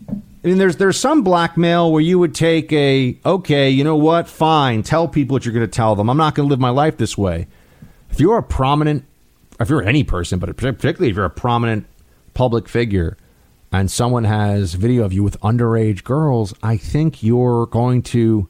I 0.10 0.48
mean, 0.48 0.58
there's 0.58 0.78
there's 0.78 1.00
some 1.00 1.24
blackmail 1.24 1.92
where 1.92 2.02
you 2.02 2.18
would 2.18 2.34
take 2.34 2.74
a 2.74 3.18
okay, 3.26 3.70
you 3.70 3.84
know 3.84 3.96
what? 3.96 4.28
Fine, 4.28 4.84
tell 4.84 5.08
people 5.08 5.36
what 5.36 5.46
you're 5.46 5.54
going 5.54 5.68
to 5.68 5.72
tell 5.72 5.96
them. 5.96 6.10
I'm 6.10 6.18
not 6.18 6.34
going 6.36 6.48
to 6.48 6.50
live 6.50 6.60
my 6.60 6.70
life 6.70 6.98
this 6.98 7.18
way. 7.18 7.48
If 8.10 8.20
you're 8.20 8.38
a 8.38 8.44
prominent, 8.44 9.06
if 9.60 9.70
you're 9.70 9.84
any 9.84 10.04
person, 10.04 10.40
but 10.40 10.56
particularly 10.58 11.10
if 11.12 11.16
you're 11.16 11.26
a 11.26 11.30
prominent 11.30 11.86
public 12.34 12.68
figure, 12.68 13.18
and 13.72 13.90
someone 13.90 14.24
has 14.24 14.74
video 14.74 15.04
of 15.04 15.14
you 15.14 15.24
with 15.24 15.40
underage 15.42 16.04
girls, 16.04 16.54
I 16.62 16.76
think 16.76 17.24
you're 17.24 17.68
going 17.68 18.02
to 18.04 18.50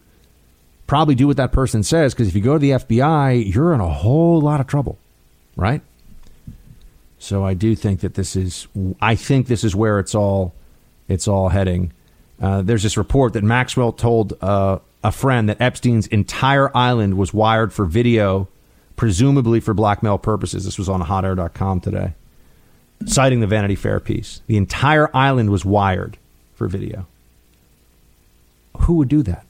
probably 0.92 1.16
do 1.16 1.26
what 1.26 1.38
that 1.38 1.54
person 1.54 1.84
says 1.84 2.14
because 2.14 2.28
if 2.28 2.36
you 2.36 2.42
go 2.42 2.52
to 2.52 2.60
the 2.60 2.72
FBI, 2.72 3.54
you're 3.54 3.74
in 3.74 3.80
a 3.80 3.88
whole 3.88 4.42
lot 4.42 4.60
of 4.60 4.68
trouble, 4.68 4.98
right? 5.56 5.82
So 7.18 7.46
I 7.46 7.54
do 7.54 7.78
think 7.78 8.02
that 8.02 8.16
this 8.16 8.36
is, 8.36 8.68
I 9.00 9.16
think 9.16 9.48
this 9.48 9.64
is 9.64 9.74
where 9.74 10.00
it's 10.00 10.14
all, 10.14 10.54
it's 11.08 11.30
all 11.30 11.48
heading. 11.48 11.94
Uh, 12.42 12.62
there's 12.62 12.84
this 12.84 12.98
report 12.98 13.32
that 13.34 13.44
Maxwell 13.46 13.94
told 13.94 14.34
uh, 14.42 14.80
a 15.02 15.14
friend 15.14 15.48
that 15.48 15.62
Epstein's 15.62 16.08
entire 16.08 16.76
island 16.76 17.14
was 17.14 17.34
wired 17.34 17.72
for 17.72 17.86
video, 17.86 18.50
presumably 18.98 19.62
for 19.62 19.74
blackmail 19.74 20.18
purposes. 20.18 20.66
This 20.66 20.78
was 20.78 20.90
on 20.90 21.02
HotAir.com 21.04 21.80
today 21.80 22.16
citing 23.06 23.40
the 23.40 23.48
Vanity 23.48 23.76
Fair 23.76 24.02
piece. 24.02 24.42
The 24.48 24.58
entire 24.58 25.10
island 25.16 25.52
was 25.52 25.64
wired 25.64 26.18
for 26.54 26.68
video. 26.68 27.08
Who 28.80 28.96
would 28.96 29.08
do 29.08 29.24
that? 29.24 29.46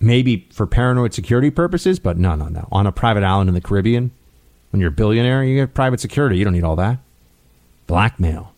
Maybe 0.00 0.48
for 0.52 0.66
paranoid 0.66 1.14
security 1.14 1.50
purposes, 1.50 1.98
but 1.98 2.18
no, 2.18 2.34
no, 2.34 2.48
no. 2.48 2.68
On 2.70 2.86
a 2.86 2.92
private 2.92 3.22
island 3.22 3.48
in 3.48 3.54
the 3.54 3.60
Caribbean, 3.60 4.10
when 4.70 4.80
you're 4.80 4.90
a 4.90 4.92
billionaire, 4.92 5.44
you 5.44 5.56
get 5.56 5.72
private 5.72 6.00
security. 6.00 6.36
You 6.36 6.44
don't 6.44 6.52
need 6.52 6.64
all 6.64 6.76
that. 6.76 6.98
Blackmail. 7.86 8.52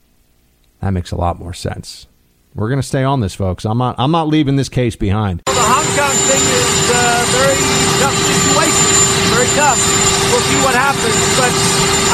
That 0.80 0.90
makes 0.90 1.10
a 1.12 1.16
lot 1.16 1.38
more 1.38 1.52
sense. 1.52 2.06
We're 2.54 2.68
going 2.68 2.80
to 2.80 2.86
stay 2.86 3.04
on 3.04 3.20
this, 3.20 3.34
folks. 3.34 3.66
I'm 3.66 3.76
not. 3.76 3.96
I'm 3.98 4.10
not 4.10 4.28
leaving 4.28 4.56
this 4.56 4.70
case 4.70 4.96
behind. 4.96 5.42
The 5.44 5.52
Hong 5.52 5.84
Kong 5.92 6.16
thing 6.24 6.40
is 6.40 6.88
a 6.88 7.04
very 7.36 7.58
tough 8.00 8.16
situation. 8.16 8.88
Very 9.36 9.50
tough. 9.60 9.76
We'll 10.32 10.40
see 10.40 10.60
what 10.64 10.72
happens, 10.72 11.20
but 11.36 11.52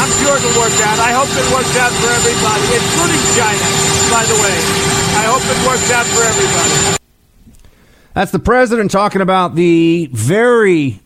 I'm 0.02 0.10
sure 0.18 0.34
it'll 0.34 0.58
work 0.58 0.74
out. 0.82 0.98
I 0.98 1.14
hope 1.14 1.30
it 1.30 1.46
works 1.54 1.74
out 1.78 1.94
for 1.94 2.10
everybody, 2.10 2.64
including 2.74 3.22
China. 3.38 3.66
By 4.10 4.26
the 4.26 4.38
way, 4.42 4.56
I 5.14 5.30
hope 5.30 5.46
it 5.46 5.60
works 5.62 5.88
out 5.94 6.06
for 6.10 6.26
everybody. 6.26 7.01
That's 8.14 8.30
the 8.30 8.38
president 8.38 8.90
talking 8.90 9.22
about 9.22 9.54
the 9.54 10.10
very 10.12 11.00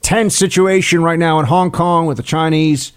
tense 0.00 0.34
situation 0.36 1.00
right 1.00 1.18
now 1.18 1.38
in 1.38 1.46
Hong 1.46 1.70
Kong 1.70 2.06
with 2.06 2.16
the 2.16 2.24
Chinese 2.24 2.92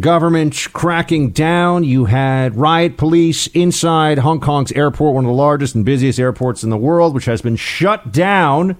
government 0.00 0.66
cracking 0.72 1.30
down. 1.30 1.84
You 1.84 2.06
had 2.06 2.56
riot 2.56 2.96
police 2.96 3.46
inside 3.48 4.18
Hong 4.18 4.40
Kong's 4.40 4.72
airport, 4.72 5.14
one 5.14 5.24
of 5.24 5.28
the 5.28 5.34
largest 5.34 5.76
and 5.76 5.84
busiest 5.84 6.18
airports 6.18 6.64
in 6.64 6.70
the 6.70 6.76
world, 6.76 7.14
which 7.14 7.26
has 7.26 7.40
been 7.40 7.54
shut 7.54 8.10
down 8.10 8.76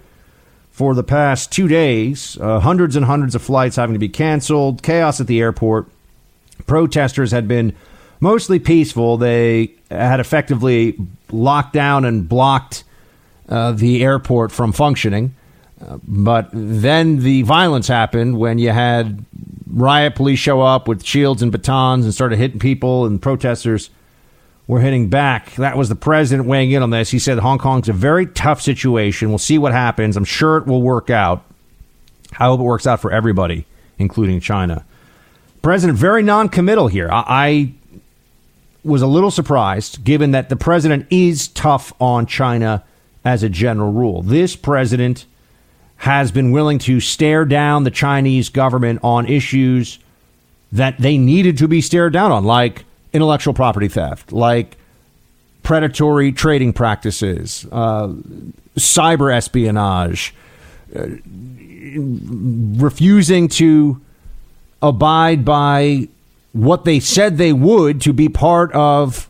for 0.73 0.93
the 0.97 1.05
past 1.05 1.53
two 1.53 1.69
days. 1.69 2.37
Uh, 2.41 2.59
hundreds 2.59 2.97
and 2.97 3.07
hundreds 3.07 3.37
of 3.37 3.43
flights 3.43 3.77
having 3.77 3.95
to 3.95 4.01
be 4.01 4.09
canceled, 4.09 4.83
chaos 4.83 5.21
at 5.21 5.29
the 5.29 5.41
airport. 5.41 5.87
Protesters 6.67 7.31
had 7.31 7.47
been 7.47 7.73
mostly 8.19 8.59
peaceful. 8.59 9.19
They 9.19 9.71
had 9.89 10.19
effectively 10.19 10.99
locked 11.31 11.73
down 11.73 12.05
and 12.05 12.29
blocked 12.29 12.83
uh, 13.49 13.73
the 13.73 14.03
airport 14.03 14.53
from 14.53 14.73
functioning. 14.73 15.35
Uh, 15.85 15.99
but 16.07 16.49
then 16.53 17.21
the 17.21 17.43
violence 17.43 17.89
happened 17.89 18.39
when 18.39 18.59
you 18.59 18.71
had 18.71 19.25
riot 19.67 20.15
police 20.15 20.39
show 20.39 20.61
up 20.61 20.87
with 20.87 21.05
shields 21.05 21.43
and 21.43 21.51
batons 21.51 22.05
and 22.05 22.15
started 22.15 22.39
hitting 22.39 22.59
people, 22.59 23.05
and 23.05 23.21
protesters 23.21 23.91
were 24.67 24.81
hitting 24.81 25.09
back. 25.09 25.55
That 25.57 25.77
was 25.77 25.89
the 25.89 25.97
president 25.97 26.49
weighing 26.49 26.71
in 26.71 26.83
on 26.83 26.91
this. 26.91 27.11
He 27.11 27.19
said 27.19 27.39
Hong 27.39 27.59
Kong's 27.59 27.89
a 27.89 27.93
very 27.93 28.27
tough 28.27 28.63
situation. 28.63 29.29
We'll 29.29 29.39
see 29.39 29.59
what 29.59 29.73
happens. 29.73 30.17
I'm 30.17 30.25
sure 30.25 30.57
it 30.57 30.67
will 30.67 30.81
work 30.81 31.11
out. 31.11 31.45
I 32.39 32.47
hope 32.47 32.61
it 32.61 32.65
works 32.65 32.87
out 32.87 33.01
for 33.01 33.13
everybody, 33.13 33.67
including 33.99 34.41
China. 34.41 34.85
President 35.61 35.99
very 35.99 36.23
non-committal 36.23 36.89
here. 36.89 37.11
I, 37.11 37.25
I 37.27 37.73
was 38.85 39.03
a 39.03 39.07
little 39.07 39.31
surprised, 39.31 40.05
given 40.05 40.31
that 40.33 40.49
the 40.49 40.57
president 40.57 41.07
is 41.11 41.49
tough 41.49 41.93
on 42.01 42.27
China 42.27 42.85
as 43.25 43.43
a 43.43 43.49
general 43.49 43.93
rule. 43.93 44.23
This 44.23 44.57
president 44.57 45.27
has 45.97 46.31
been 46.31 46.51
willing 46.51 46.79
to 46.81 47.01
stare 47.01 47.45
down 47.45 47.85
the 47.85 47.91
Chinese 47.91 48.49
government 48.49 49.01
on 49.03 49.27
issues 49.27 49.99
that 50.73 50.99
they 50.99 51.17
needed 51.17 51.57
to 51.59 51.69
be 51.69 51.81
stared 51.81 52.13
down 52.13 52.33
on, 52.33 52.45
like 52.45 52.85
intellectual 53.13 53.55
property 53.55 53.89
theft, 53.89 54.33
like 54.33 54.77
predatory 55.63 56.33
trading 56.33 56.73
practices, 56.73 57.67
uh, 57.73 58.09
cyber 58.77 59.35
espionage, 59.35 60.35
uh, 60.95 61.07
refusing 62.83 63.49
to 63.49 64.01
abide 64.83 65.45
by 65.45 66.09
what 66.53 66.85
they 66.85 67.01
said 67.01 67.39
they 67.39 67.53
would 67.53 68.01
to 68.01 68.13
be 68.13 68.29
part 68.29 68.71
of 68.73 69.29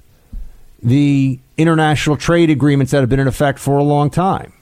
the 0.82 1.38
international 1.56 2.16
trade 2.16 2.50
agreements 2.50 2.92
that 2.92 3.00
have 3.00 3.08
been 3.08 3.20
in 3.20 3.28
effect 3.28 3.58
for 3.58 3.78
a 3.78 3.82
long 3.82 4.10
time. 4.10 4.52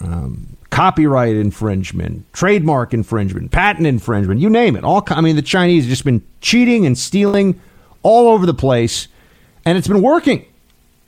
Um, 0.00 0.56
copyright 0.70 1.36
infringement, 1.36 2.30
trademark 2.32 2.92
infringement, 2.92 3.50
patent 3.52 3.86
infringement, 3.86 4.40
you 4.40 4.50
name 4.50 4.76
it. 4.76 4.84
All 4.84 5.04
I 5.08 5.20
mean, 5.20 5.36
the 5.36 5.42
Chinese 5.42 5.84
have 5.84 5.90
just 5.90 6.04
been 6.04 6.22
cheating 6.40 6.84
and 6.84 6.98
stealing 6.98 7.60
all 8.02 8.28
over 8.28 8.44
the 8.44 8.54
place, 8.54 9.06
and 9.64 9.78
it's 9.78 9.86
been 9.86 10.02
working. 10.02 10.44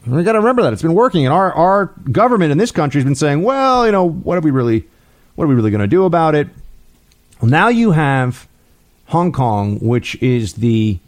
We 0.07 0.23
got 0.23 0.33
to 0.33 0.39
remember 0.39 0.63
that 0.63 0.73
it's 0.73 0.83
been 0.83 0.95
working, 0.95 1.27
and 1.27 1.35
our 1.35 1.53
our 1.53 1.87
government 2.13 2.53
in 2.53 2.59
this 2.59 2.71
country 2.71 3.01
has 3.01 3.05
been 3.05 3.17
saying, 3.17 3.43
"Well, 3.43 3.87
you 3.87 3.93
know, 3.93 4.09
what 4.09 4.39
are 4.39 4.41
we 4.41 4.53
really, 4.53 4.85
what 5.35 5.45
are 5.45 5.49
we 5.49 5.57
really 5.57 5.73
going 5.73 5.81
to 5.81 5.89
do 5.89 6.05
about 6.05 6.37
it?" 6.37 6.49
Well, 7.41 7.51
now 7.51 7.69
you 7.69 7.91
have 7.91 8.47
Hong 9.07 9.33
Kong, 9.33 9.81
which 9.81 10.15
is 10.23 10.55
the 10.55 10.99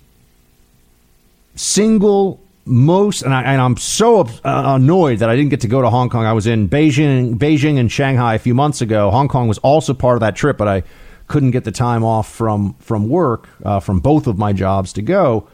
single 1.55 2.41
most, 2.69 3.23
and, 3.23 3.35
I, 3.35 3.55
am 3.55 3.77
so 3.77 4.21
uh, 4.21 4.29
annoyed 4.45 5.21
that 5.21 5.31
I 5.31 5.37
didn't 5.37 5.51
get 5.51 5.61
to 5.63 5.69
go 5.69 5.83
to 5.83 5.91
Hong 5.91 6.09
Kong. 6.09 6.25
I 6.25 6.33
was 6.33 6.47
in 6.47 6.69
Beijing, 6.69 7.37
Beijing 7.37 7.79
and 7.79 7.91
Shanghai 7.91 8.35
a 8.35 8.39
few 8.39 8.55
months 8.55 8.81
ago. 8.81 9.11
Hong 9.11 9.29
Kong 9.29 9.49
was 9.49 9.59
also 9.59 9.95
part 9.95 10.15
of 10.15 10.21
that 10.21 10.37
trip, 10.37 10.57
but 10.57 10.69
I 10.69 10.83
couldn't 11.27 11.51
get 11.51 11.65
the 11.65 11.73
time 11.73 12.05
off 12.05 12.33
from 12.33 12.75
from 12.81 13.09
work 13.09 13.49
uh, 13.65 13.81
from 13.81 14.01
both 14.01 14.27
of 14.27 14.39
my 14.39 14.53
jobs 14.53 14.93
to 14.95 15.03
go. 15.03 15.49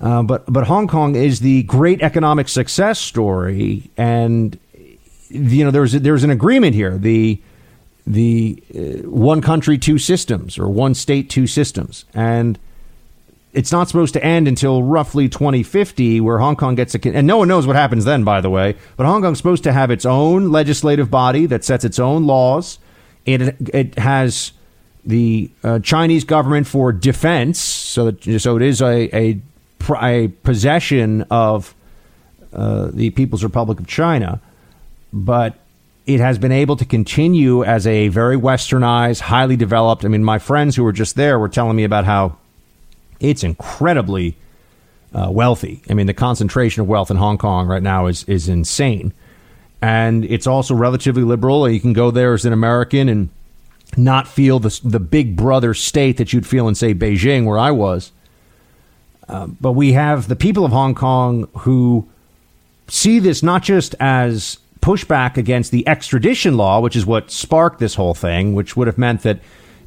Uh, 0.00 0.22
but 0.22 0.50
but 0.50 0.66
Hong 0.66 0.88
Kong 0.88 1.14
is 1.14 1.40
the 1.40 1.62
great 1.64 2.02
economic 2.02 2.48
success 2.48 2.98
story, 2.98 3.90
and 3.96 4.58
you 5.28 5.64
know 5.64 5.70
there's 5.70 5.92
there's 5.92 6.24
an 6.24 6.30
agreement 6.30 6.74
here. 6.74 6.96
The 6.96 7.40
the 8.06 8.62
uh, 8.74 9.08
one 9.08 9.42
country 9.42 9.78
two 9.78 9.98
systems 9.98 10.58
or 10.58 10.68
one 10.68 10.94
state 10.94 11.28
two 11.28 11.46
systems 11.46 12.06
and 12.14 12.58
it's 13.52 13.72
not 13.72 13.88
supposed 13.88 14.14
to 14.14 14.24
end 14.24 14.46
until 14.46 14.82
roughly 14.82 15.28
2050, 15.28 16.20
where 16.20 16.38
Hong 16.38 16.56
Kong 16.56 16.74
gets 16.74 16.94
a. 16.94 17.00
And 17.08 17.26
no 17.26 17.38
one 17.38 17.48
knows 17.48 17.66
what 17.66 17.76
happens 17.76 18.04
then, 18.04 18.22
by 18.22 18.40
the 18.40 18.50
way. 18.50 18.76
But 18.96 19.06
Hong 19.06 19.22
Kong's 19.22 19.38
supposed 19.38 19.64
to 19.64 19.72
have 19.72 19.90
its 19.90 20.06
own 20.06 20.50
legislative 20.50 21.10
body 21.10 21.46
that 21.46 21.64
sets 21.64 21.84
its 21.84 21.98
own 21.98 22.26
laws. 22.26 22.78
It 23.26 23.56
it 23.74 23.98
has 23.98 24.52
the 25.04 25.50
uh, 25.64 25.80
Chinese 25.80 26.24
government 26.24 26.66
for 26.66 26.92
defense, 26.92 27.58
so 27.58 28.10
that 28.10 28.40
so 28.40 28.56
it 28.56 28.62
is 28.62 28.80
a 28.80 29.16
a, 29.16 29.40
a 30.00 30.28
possession 30.28 31.22
of 31.30 31.74
uh, 32.52 32.90
the 32.92 33.10
People's 33.10 33.42
Republic 33.42 33.80
of 33.80 33.86
China, 33.86 34.40
but 35.12 35.56
it 36.06 36.20
has 36.20 36.38
been 36.38 36.52
able 36.52 36.76
to 36.76 36.84
continue 36.84 37.64
as 37.64 37.86
a 37.86 38.08
very 38.08 38.36
westernized, 38.36 39.20
highly 39.20 39.56
developed. 39.56 40.04
I 40.04 40.08
mean, 40.08 40.24
my 40.24 40.38
friends 40.38 40.76
who 40.76 40.84
were 40.84 40.92
just 40.92 41.16
there 41.16 41.38
were 41.38 41.48
telling 41.48 41.76
me 41.76 41.84
about 41.84 42.04
how 42.04 42.36
it's 43.20 43.44
incredibly 43.44 44.36
uh, 45.14 45.28
wealthy. 45.30 45.82
I 45.88 45.94
mean, 45.94 46.06
the 46.06 46.14
concentration 46.14 46.82
of 46.82 46.88
wealth 46.88 47.10
in 47.10 47.16
Hong 47.16 47.38
Kong 47.38 47.66
right 47.66 47.82
now 47.82 48.06
is 48.06 48.24
is 48.24 48.48
insane, 48.48 49.12
and 49.82 50.24
it's 50.24 50.46
also 50.46 50.74
relatively 50.74 51.22
liberal. 51.22 51.68
You 51.68 51.80
can 51.80 51.92
go 51.92 52.10
there 52.10 52.34
as 52.34 52.44
an 52.44 52.52
American 52.52 53.08
and 53.08 53.28
not 53.96 54.28
feel 54.28 54.58
the 54.58 54.80
the 54.84 55.00
big 55.00 55.36
brother 55.36 55.74
state 55.74 56.16
that 56.16 56.32
you'd 56.32 56.46
feel 56.46 56.68
in 56.68 56.74
say 56.74 56.94
Beijing, 56.94 57.44
where 57.44 57.58
I 57.58 57.70
was. 57.70 58.12
Uh, 59.28 59.46
but 59.60 59.72
we 59.72 59.92
have 59.92 60.26
the 60.26 60.36
people 60.36 60.64
of 60.64 60.72
Hong 60.72 60.94
Kong 60.94 61.48
who 61.58 62.08
see 62.88 63.20
this 63.20 63.42
not 63.42 63.62
just 63.62 63.94
as 64.00 64.58
pushback 64.80 65.36
against 65.36 65.70
the 65.70 65.86
extradition 65.86 66.56
law, 66.56 66.80
which 66.80 66.96
is 66.96 67.06
what 67.06 67.30
sparked 67.30 67.78
this 67.78 67.94
whole 67.94 68.14
thing, 68.14 68.54
which 68.54 68.76
would 68.76 68.86
have 68.86 68.98
meant 68.98 69.22
that 69.22 69.38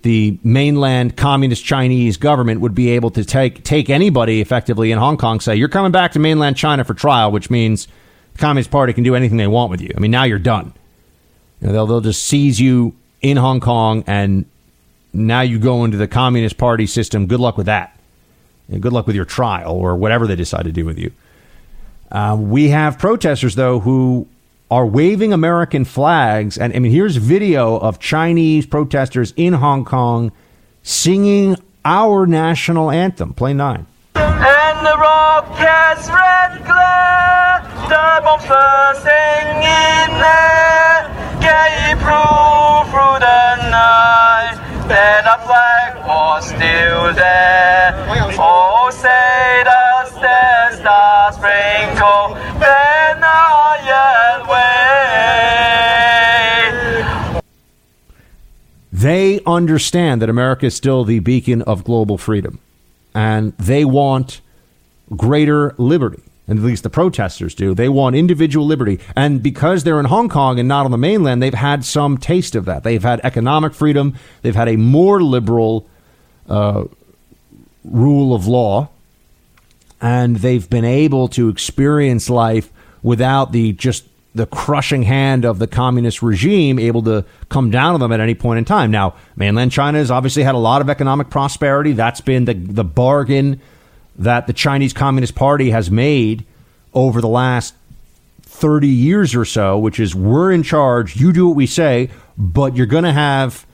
the 0.04 0.38
mainland 0.43 1.18
communist 1.18 1.66
Chinese 1.66 2.18
government 2.18 2.62
would 2.62 2.76
be 2.76 2.91
able 2.91 3.10
to 3.12 3.26
take 3.26 3.64
take 3.64 3.89
anybody 3.89 4.41
effectively 4.41 4.91
in 4.91 4.99
Hong 4.99 5.18
Kong, 5.18 5.39
say 5.39 5.56
you're 5.56 5.70
coming 5.70 5.91
back 5.91 6.12
to 6.12 6.20
mainland 6.20 6.56
China 6.56 6.84
for 6.84 6.93
trial, 6.93 7.32
which 7.32 7.49
means 7.49 7.88
the 8.34 8.39
Communist 8.39 8.70
Party 8.70 8.93
can 8.93 9.04
do 9.04 9.16
anything 9.16 9.38
they 9.38 9.47
want 9.47 9.72
with 9.72 9.82
you. 9.82 9.91
I 9.95 9.99
mean, 9.99 10.12
now 10.12 10.24
you're 10.24 10.39
done. 10.39 10.74
You 11.62 11.68
know, 11.68 11.74
they'll 11.74 11.88
they'll 11.88 12.01
just 12.01 12.24
seize 12.24 12.60
you 12.60 12.95
in 13.22 13.38
Hong 13.38 13.60
Kong, 13.60 14.04
and 14.06 14.45
now 15.14 15.41
you 15.41 15.58
go 15.58 15.86
into 15.86 15.97
the 15.97 16.08
Communist 16.08 16.58
Party 16.58 16.86
system. 16.86 17.26
Good 17.28 17.39
luck 17.39 17.58
with 17.58 17.68
that. 17.68 17.97
And 18.70 18.82
good 18.82 18.93
luck 18.93 19.08
with 19.08 19.16
your 19.16 19.26
trial 19.26 19.74
or 19.74 19.95
whatever 19.95 20.28
they 20.28 20.36
decide 20.36 20.64
to 20.64 20.72
do 20.72 20.86
with 20.86 20.97
you. 20.97 21.12
Uh, 22.12 22.38
we 22.39 22.70
have 22.70 22.99
protesters, 22.99 23.56
though, 23.56 23.80
who 23.80 24.28
are 24.72 24.86
waving 24.86 25.34
American 25.34 25.86
flags. 25.86 26.57
And 26.57 26.74
I 26.76 26.80
mean, 26.80 26.91
here's 26.91 27.16
video 27.18 27.78
of 27.78 27.99
Chinese 27.99 28.66
protesters 28.66 29.34
in 29.36 29.53
Hong 29.53 29.86
Kong 29.86 30.32
singing 30.82 31.55
our 31.86 32.26
national 32.26 32.91
anthem. 32.91 33.34
Play 33.34 33.53
nine. 33.53 33.86
And 34.16 34.86
the 34.86 34.97
rocket's 34.97 36.07
red 36.09 36.64
glare, 36.66 37.61
the 37.88 38.22
bombs 38.24 38.45
bursting 38.47 39.64
in 39.64 40.09
there, 40.20 41.07
gay 41.39 41.95
through 41.99 42.91
through 42.91 43.20
the 43.20 43.70
night, 43.70 44.55
that 44.88 45.26
our 45.26 45.39
flag 45.45 46.07
was 46.07 46.47
still 46.47 47.14
there. 47.14 47.95
Oh, 48.09 48.88
oh 48.88 48.89
say 48.91 49.64
the 49.64 49.93
stars, 50.80 51.36
sprinkle, 51.36 52.36
Understand 59.46 60.22
that 60.22 60.30
America 60.30 60.68
is 60.68 60.76
still 60.76 61.04
the 61.04 61.20
beacon 61.20 61.62
of 61.64 61.84
global 61.84 62.18
freedom, 62.18 62.60
and 63.14 63.54
they 63.58 63.86
want 63.86 64.41
greater 65.16 65.76
liberty. 65.78 66.22
And 66.46 66.60
at 66.60 66.66
least 66.66 66.84
the 66.84 66.89
protesters 66.89 67.56
do. 67.56 67.74
They 67.74 67.88
want 67.88 68.18
individual 68.18 68.66
liberty. 68.66 69.00
And 69.16 69.41
because 69.41 69.84
they're 69.84 70.00
in 70.00 70.06
Hong 70.06 70.28
Kong 70.28 70.60
and 70.60 70.68
not 70.68 70.84
on 70.84 70.91
the 70.91 70.98
mainland, 70.98 71.41
they've 71.41 71.54
had 71.54 71.86
some 71.86 72.18
taste 72.18 72.54
of 72.54 72.66
that. 72.66 72.84
They've 72.84 73.02
had 73.02 73.22
economic 73.24 73.74
freedom. 73.74 74.16
They've 74.41 74.56
had 74.56 74.68
a 74.68 74.76
more 74.76 75.24
liberal 75.24 75.88
uh, 76.50 76.84
rule 77.86 78.36
of 78.36 78.46
law. 78.46 78.89
And 80.02 80.36
they've 80.38 80.70
been 80.70 80.84
able 80.84 81.30
to 81.30 81.48
experience 81.48 82.30
life 82.30 82.70
without 83.02 83.54
the 83.54 83.72
just 83.72 84.04
the 84.36 84.46
crushing 84.48 85.04
hand 85.04 85.46
of 85.46 85.60
the 85.60 85.68
communist 85.68 86.24
regime 86.24 86.80
able 86.80 87.04
to 87.04 87.24
come 87.50 87.70
down 87.70 87.94
on 87.94 88.00
them 88.00 88.12
at 88.12 88.20
any 88.20 88.34
point 88.34 88.58
in 88.58 88.66
time. 88.66 88.90
Now, 88.90 89.16
mainland 89.36 89.72
China 89.72 90.00
has 90.00 90.10
obviously 90.10 90.44
had 90.44 90.56
a 90.56 90.60
lot 90.60 90.82
of 90.82 90.90
economic 90.90 91.30
prosperity. 91.30 91.92
That's 91.94 92.22
been 92.22 92.46
the 92.46 92.54
the 92.54 92.84
bargain 92.84 93.62
that 94.18 94.48
the 94.48 94.54
Chinese 94.54 94.94
Communist 94.94 95.36
Party 95.36 95.72
has 95.72 95.90
made 95.90 96.46
over 96.94 97.22
the 97.22 97.28
last 97.28 97.74
30 98.44 98.88
years 98.88 99.36
or 99.36 99.46
so, 99.46 99.78
which 99.78 100.00
is 100.00 100.14
we're 100.16 100.52
in 100.52 100.64
charge, 100.64 101.16
you 101.16 101.34
do 101.34 101.48
what 101.48 101.56
we 101.56 101.66
say, 101.66 102.10
but 102.38 102.76
you're 102.76 102.86
going 102.86 103.04
to 103.04 103.12
have 103.12 103.66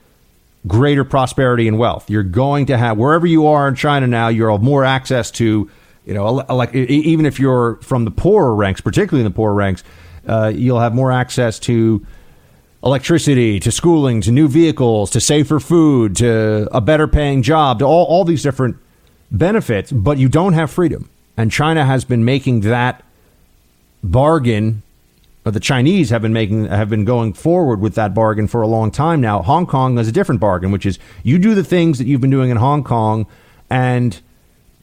greater 0.67 1.03
prosperity 1.03 1.67
and 1.67 1.77
wealth. 1.77 2.09
You're 2.09 2.23
going 2.23 2.67
to 2.67 2.77
have 2.77 2.97
wherever 2.97 3.27
you 3.27 3.47
are 3.47 3.67
in 3.67 3.75
China 3.75 4.07
now, 4.07 4.29
you'll 4.29 4.53
have 4.53 4.63
more 4.63 4.85
access 4.85 5.31
to, 5.31 5.69
you 6.05 6.13
know, 6.13 6.33
like 6.33 6.73
even 6.73 7.25
if 7.25 7.39
you're 7.39 7.75
from 7.77 8.05
the 8.05 8.11
poorer 8.11 8.55
ranks, 8.55 8.81
particularly 8.81 9.25
in 9.25 9.31
the 9.31 9.35
poorer 9.35 9.53
ranks, 9.53 9.83
uh, 10.29 10.47
you'll 10.47 10.79
have 10.79 10.93
more 10.93 11.11
access 11.11 11.59
to 11.59 12.05
electricity, 12.83 13.59
to 13.59 13.71
schooling, 13.71 14.21
to 14.21 14.31
new 14.31 14.47
vehicles, 14.47 15.09
to 15.11 15.19
safer 15.19 15.59
food, 15.59 16.15
to 16.17 16.67
a 16.71 16.79
better 16.79 17.07
paying 17.07 17.41
job, 17.41 17.79
to 17.79 17.85
all, 17.85 18.05
all 18.05 18.23
these 18.23 18.43
different 18.43 18.77
benefits, 19.31 19.91
but 19.91 20.17
you 20.17 20.29
don't 20.29 20.53
have 20.53 20.71
freedom. 20.71 21.09
And 21.35 21.51
China 21.51 21.85
has 21.85 22.05
been 22.05 22.23
making 22.23 22.61
that 22.61 23.03
bargain, 24.03 24.83
or 25.45 25.51
the 25.51 25.59
Chinese 25.59 26.09
have 26.09 26.21
been 26.21 26.33
making 26.33 26.65
have 26.65 26.89
been 26.89 27.05
going 27.05 27.33
forward 27.33 27.79
with 27.79 27.95
that 27.95 28.13
bargain 28.13 28.47
for 28.47 28.61
a 28.61 28.67
long 28.67 28.91
time 28.91 29.21
now. 29.21 29.41
Hong 29.41 29.65
Kong 29.65 29.97
has 29.97 30.07
a 30.07 30.11
different 30.11 30.41
bargain, 30.41 30.71
which 30.71 30.85
is 30.85 30.99
you 31.23 31.37
do 31.37 31.55
the 31.55 31.63
things 31.63 31.97
that 31.97 32.07
you've 32.07 32.21
been 32.21 32.29
doing 32.29 32.49
in 32.49 32.57
Hong 32.57 32.83
Kong, 32.83 33.25
and 33.69 34.19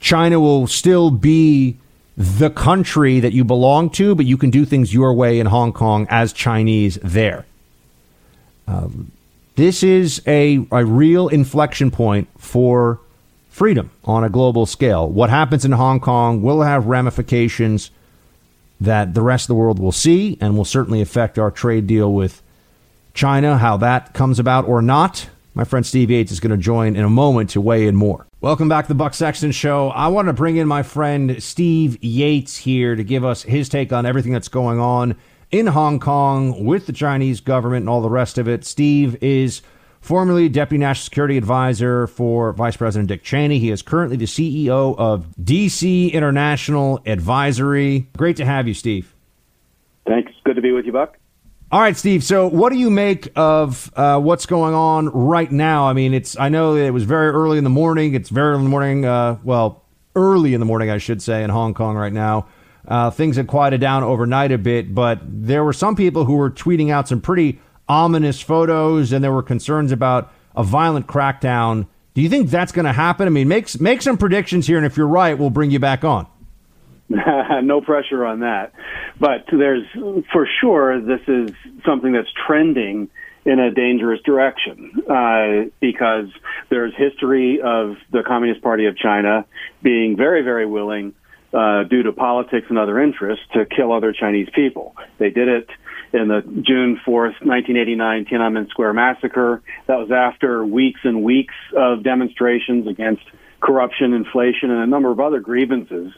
China 0.00 0.40
will 0.40 0.66
still 0.66 1.10
be 1.10 1.76
the 2.16 2.50
country 2.50 3.20
that 3.20 3.32
you 3.32 3.44
belong 3.44 3.90
to, 3.90 4.14
but 4.14 4.24
you 4.24 4.36
can 4.36 4.50
do 4.50 4.64
things 4.64 4.94
your 4.94 5.12
way 5.12 5.38
in 5.38 5.46
Hong 5.46 5.72
Kong 5.72 6.06
as 6.08 6.32
Chinese 6.32 6.98
there. 7.02 7.44
Um, 8.66 9.12
this 9.56 9.82
is 9.82 10.22
a, 10.26 10.66
a 10.70 10.84
real 10.84 11.28
inflection 11.28 11.90
point 11.90 12.28
for 12.38 13.00
freedom 13.48 13.90
on 14.04 14.24
a 14.24 14.28
global 14.28 14.66
scale. 14.66 15.08
What 15.08 15.30
happens 15.30 15.64
in 15.64 15.72
Hong 15.72 16.00
Kong 16.00 16.42
will 16.42 16.62
have 16.62 16.86
ramifications 16.86 17.90
that 18.80 19.14
the 19.14 19.22
rest 19.22 19.44
of 19.44 19.48
the 19.48 19.54
world 19.54 19.78
will 19.78 19.92
see 19.92 20.36
and 20.40 20.56
will 20.56 20.64
certainly 20.64 21.00
affect 21.00 21.38
our 21.38 21.50
trade 21.50 21.86
deal 21.86 22.12
with 22.12 22.42
China. 23.14 23.56
How 23.58 23.78
that 23.78 24.12
comes 24.12 24.38
about 24.38 24.68
or 24.68 24.82
not, 24.82 25.28
my 25.56 25.64
friend 25.64 25.86
Steve 25.86 26.10
Yates 26.10 26.30
is 26.30 26.38
going 26.38 26.50
to 26.50 26.58
join 26.58 26.94
in 26.94 27.02
a 27.02 27.08
moment 27.08 27.48
to 27.50 27.62
weigh 27.62 27.86
in 27.86 27.96
more. 27.96 28.26
Welcome 28.42 28.68
back 28.68 28.84
to 28.84 28.88
the 28.88 28.94
Buck 28.94 29.14
Sexton 29.14 29.52
Show. 29.52 29.88
I 29.88 30.08
want 30.08 30.28
to 30.28 30.34
bring 30.34 30.56
in 30.56 30.68
my 30.68 30.82
friend 30.82 31.42
Steve 31.42 31.96
Yates 32.04 32.58
here 32.58 32.94
to 32.94 33.02
give 33.02 33.24
us 33.24 33.42
his 33.42 33.70
take 33.70 33.90
on 33.90 34.04
everything 34.04 34.32
that's 34.32 34.48
going 34.48 34.78
on 34.78 35.16
in 35.50 35.66
Hong 35.68 35.98
Kong 35.98 36.62
with 36.66 36.86
the 36.86 36.92
Chinese 36.92 37.40
government 37.40 37.84
and 37.84 37.88
all 37.88 38.02
the 38.02 38.10
rest 38.10 38.36
of 38.36 38.46
it. 38.46 38.66
Steve 38.66 39.16
is 39.22 39.62
formerly 40.02 40.50
Deputy 40.50 40.78
National 40.78 41.04
Security 41.04 41.38
Advisor 41.38 42.06
for 42.06 42.52
Vice 42.52 42.76
President 42.76 43.08
Dick 43.08 43.22
Cheney. 43.22 43.58
He 43.58 43.70
is 43.70 43.80
currently 43.80 44.18
the 44.18 44.26
CEO 44.26 44.94
of 44.98 45.26
DC 45.40 46.12
International 46.12 47.00
Advisory. 47.06 48.08
Great 48.14 48.36
to 48.36 48.44
have 48.44 48.68
you, 48.68 48.74
Steve. 48.74 49.14
Thanks. 50.06 50.32
Good 50.44 50.56
to 50.56 50.62
be 50.62 50.72
with 50.72 50.84
you, 50.84 50.92
Buck. 50.92 51.16
All 51.72 51.80
right, 51.80 51.96
Steve. 51.96 52.22
So, 52.22 52.46
what 52.46 52.72
do 52.72 52.78
you 52.78 52.90
make 52.90 53.28
of 53.34 53.92
uh, 53.96 54.20
what's 54.20 54.46
going 54.46 54.72
on 54.72 55.08
right 55.08 55.50
now? 55.50 55.88
I 55.88 55.94
mean, 55.94 56.14
it's 56.14 56.38
I 56.38 56.48
know 56.48 56.76
it 56.76 56.90
was 56.90 57.02
very 57.02 57.30
early 57.30 57.58
in 57.58 57.64
the 57.64 57.70
morning. 57.70 58.14
It's 58.14 58.28
very 58.28 58.50
early 58.50 58.58
in 58.58 58.64
the 58.64 58.70
morning. 58.70 59.04
Uh, 59.04 59.38
well, 59.42 59.84
early 60.14 60.54
in 60.54 60.60
the 60.60 60.66
morning, 60.66 60.90
I 60.90 60.98
should 60.98 61.20
say, 61.20 61.42
in 61.42 61.50
Hong 61.50 61.74
Kong 61.74 61.96
right 61.96 62.12
now. 62.12 62.46
Uh, 62.86 63.10
things 63.10 63.34
had 63.34 63.48
quieted 63.48 63.80
down 63.80 64.04
overnight 64.04 64.52
a 64.52 64.58
bit, 64.58 64.94
but 64.94 65.18
there 65.24 65.64
were 65.64 65.72
some 65.72 65.96
people 65.96 66.24
who 66.24 66.36
were 66.36 66.50
tweeting 66.50 66.90
out 66.90 67.08
some 67.08 67.20
pretty 67.20 67.58
ominous 67.88 68.40
photos, 68.40 69.12
and 69.12 69.24
there 69.24 69.32
were 69.32 69.42
concerns 69.42 69.90
about 69.90 70.32
a 70.54 70.62
violent 70.62 71.08
crackdown. 71.08 71.88
Do 72.14 72.22
you 72.22 72.28
think 72.28 72.48
that's 72.48 72.70
going 72.70 72.86
to 72.86 72.92
happen? 72.92 73.26
I 73.26 73.30
mean, 73.30 73.48
make 73.48 73.80
make 73.80 74.02
some 74.02 74.18
predictions 74.18 74.68
here, 74.68 74.76
and 74.76 74.86
if 74.86 74.96
you're 74.96 75.08
right, 75.08 75.36
we'll 75.36 75.50
bring 75.50 75.72
you 75.72 75.80
back 75.80 76.04
on. 76.04 76.28
no 77.62 77.80
pressure 77.80 78.24
on 78.24 78.40
that, 78.40 78.72
but 79.20 79.44
there's 79.50 79.86
for 80.32 80.48
sure 80.60 81.00
this 81.00 81.20
is 81.28 81.50
something 81.84 82.12
that's 82.12 82.30
trending 82.46 83.08
in 83.46 83.60
a 83.60 83.70
dangerous 83.70 84.20
direction 84.22 84.92
uh, 85.08 85.70
because 85.80 86.26
there's 86.68 86.92
history 86.96 87.60
of 87.62 87.96
the 88.10 88.24
Communist 88.26 88.60
Party 88.60 88.86
of 88.86 88.96
China 88.98 89.46
being 89.82 90.16
very, 90.16 90.42
very 90.42 90.66
willing, 90.66 91.14
uh, 91.54 91.84
due 91.84 92.02
to 92.02 92.12
politics 92.12 92.66
and 92.68 92.76
other 92.76 93.00
interests, 93.00 93.44
to 93.54 93.64
kill 93.64 93.92
other 93.92 94.12
Chinese 94.12 94.48
people. 94.52 94.96
They 95.18 95.30
did 95.30 95.46
it 95.46 95.68
in 96.12 96.26
the 96.26 96.42
June 96.42 97.00
4th, 97.06 97.38
1989 97.46 98.24
Tiananmen 98.24 98.68
Square 98.70 98.94
massacre. 98.94 99.62
That 99.86 99.96
was 99.98 100.10
after 100.10 100.66
weeks 100.66 101.00
and 101.04 101.22
weeks 101.22 101.54
of 101.76 102.02
demonstrations 102.02 102.88
against 102.88 103.22
corruption, 103.60 104.12
inflation, 104.12 104.70
and 104.70 104.82
a 104.82 104.86
number 104.86 105.10
of 105.10 105.20
other 105.20 105.38
grievances 105.38 106.12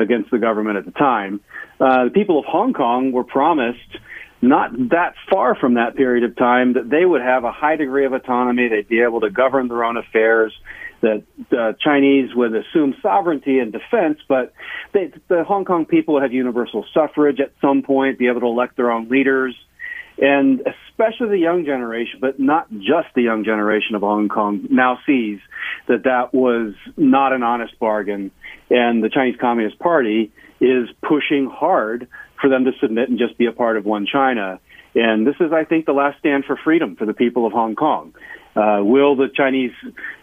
against 0.00 0.30
the 0.30 0.38
government 0.38 0.76
at 0.76 0.84
the 0.84 0.92
time. 0.92 1.40
Uh, 1.80 2.04
the 2.04 2.10
people 2.10 2.38
of 2.38 2.44
Hong 2.46 2.72
Kong 2.72 3.12
were 3.12 3.24
promised 3.24 3.98
not 4.40 4.70
that 4.90 5.14
far 5.30 5.56
from 5.56 5.74
that 5.74 5.96
period 5.96 6.24
of 6.24 6.36
time 6.36 6.74
that 6.74 6.88
they 6.88 7.04
would 7.04 7.22
have 7.22 7.44
a 7.44 7.52
high 7.52 7.76
degree 7.76 8.06
of 8.06 8.12
autonomy, 8.12 8.68
they'd 8.68 8.88
be 8.88 9.00
able 9.00 9.20
to 9.20 9.30
govern 9.30 9.68
their 9.68 9.84
own 9.84 9.96
affairs, 9.96 10.52
that 11.00 11.22
the 11.50 11.76
Chinese 11.80 12.34
would 12.34 12.54
assume 12.54 12.94
sovereignty 13.02 13.58
and 13.58 13.72
defense, 13.72 14.18
but 14.28 14.52
they, 14.92 15.12
the 15.28 15.44
Hong 15.44 15.64
Kong 15.64 15.86
people 15.86 16.14
would 16.14 16.22
have 16.22 16.32
universal 16.32 16.84
suffrage 16.92 17.40
at 17.40 17.52
some 17.60 17.82
point, 17.82 18.18
be 18.18 18.28
able 18.28 18.40
to 18.40 18.46
elect 18.46 18.76
their 18.76 18.90
own 18.90 19.08
leaders, 19.08 19.54
and 20.20 20.60
especially 20.60 21.28
the 21.28 21.38
young 21.38 21.64
generation, 21.64 22.18
but 22.20 22.40
not 22.40 22.70
just 22.72 23.08
the 23.14 23.22
young 23.22 23.44
generation 23.44 23.94
of 23.94 24.02
Hong 24.02 24.28
Kong, 24.28 24.66
now 24.70 24.98
sees 25.06 25.38
that 25.86 26.04
that 26.04 26.34
was 26.34 26.74
not 26.96 27.32
an 27.32 27.42
honest 27.42 27.78
bargain, 27.78 28.30
and 28.68 29.02
the 29.02 29.08
Chinese 29.08 29.36
Communist 29.40 29.78
Party 29.78 30.32
is 30.60 30.88
pushing 31.02 31.48
hard 31.52 32.08
for 32.40 32.50
them 32.50 32.64
to 32.64 32.72
submit 32.80 33.08
and 33.08 33.18
just 33.18 33.38
be 33.38 33.46
a 33.46 33.52
part 33.52 33.76
of 33.76 33.84
one 33.84 34.06
China. 34.10 34.60
And 34.94 35.26
this 35.26 35.36
is, 35.40 35.52
I 35.52 35.64
think, 35.64 35.86
the 35.86 35.92
last 35.92 36.18
stand 36.18 36.44
for 36.44 36.56
freedom 36.64 36.96
for 36.96 37.06
the 37.06 37.14
people 37.14 37.46
of 37.46 37.52
Hong 37.52 37.76
Kong. 37.76 38.14
Uh, 38.56 38.82
will 38.82 39.14
the 39.14 39.28
Chinese 39.32 39.72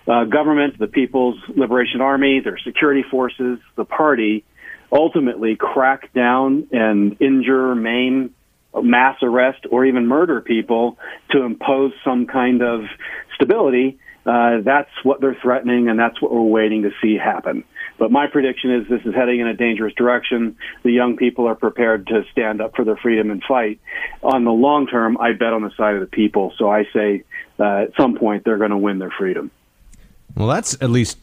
uh, 0.07 0.25
government, 0.25 0.77
the 0.77 0.87
People's 0.87 1.37
Liberation 1.55 2.01
Army, 2.01 2.41
their 2.43 2.57
security 2.57 3.03
forces, 3.09 3.59
the 3.77 3.85
party, 3.85 4.43
ultimately 4.91 5.55
crack 5.55 6.13
down 6.13 6.67
and 6.71 7.15
injure, 7.21 7.75
maim, 7.75 8.33
mass 8.81 9.17
arrest, 9.21 9.65
or 9.71 9.85
even 9.85 10.07
murder 10.07 10.41
people 10.41 10.97
to 11.31 11.43
impose 11.43 11.91
some 12.03 12.27
kind 12.27 12.61
of 12.61 12.81
stability? 13.35 13.99
Uh, 14.25 14.61
that's 14.63 14.89
what 15.03 15.21
they're 15.21 15.37
threatening, 15.39 15.87
and 15.87 15.99
that's 15.99 16.19
what 16.21 16.33
we're 16.33 16.41
waiting 16.41 16.81
to 16.81 16.89
see 17.01 17.15
happen. 17.15 17.63
But 17.97 18.11
my 18.11 18.27
prediction 18.27 18.73
is 18.73 18.87
this 18.89 19.01
is 19.05 19.13
heading 19.13 19.39
in 19.39 19.47
a 19.47 19.53
dangerous 19.55 19.93
direction. 19.93 20.57
The 20.83 20.91
young 20.91 21.15
people 21.15 21.47
are 21.47 21.55
prepared 21.55 22.07
to 22.07 22.23
stand 22.31 22.59
up 22.59 22.75
for 22.75 22.83
their 22.83 22.97
freedom 22.97 23.29
and 23.29 23.41
fight. 23.47 23.79
On 24.23 24.43
the 24.43 24.51
long 24.51 24.87
term, 24.87 25.17
I 25.19 25.33
bet 25.33 25.53
on 25.53 25.61
the 25.61 25.71
side 25.77 25.93
of 25.93 26.01
the 26.01 26.07
people. 26.07 26.53
So 26.57 26.69
I 26.69 26.85
say 26.91 27.23
uh, 27.59 27.83
at 27.83 27.91
some 27.95 28.17
point 28.17 28.43
they're 28.43 28.57
going 28.57 28.71
to 28.71 28.77
win 28.77 28.99
their 28.99 29.13
freedom. 29.15 29.51
Well, 30.35 30.47
that's 30.47 30.73
at 30.81 30.89
least 30.89 31.17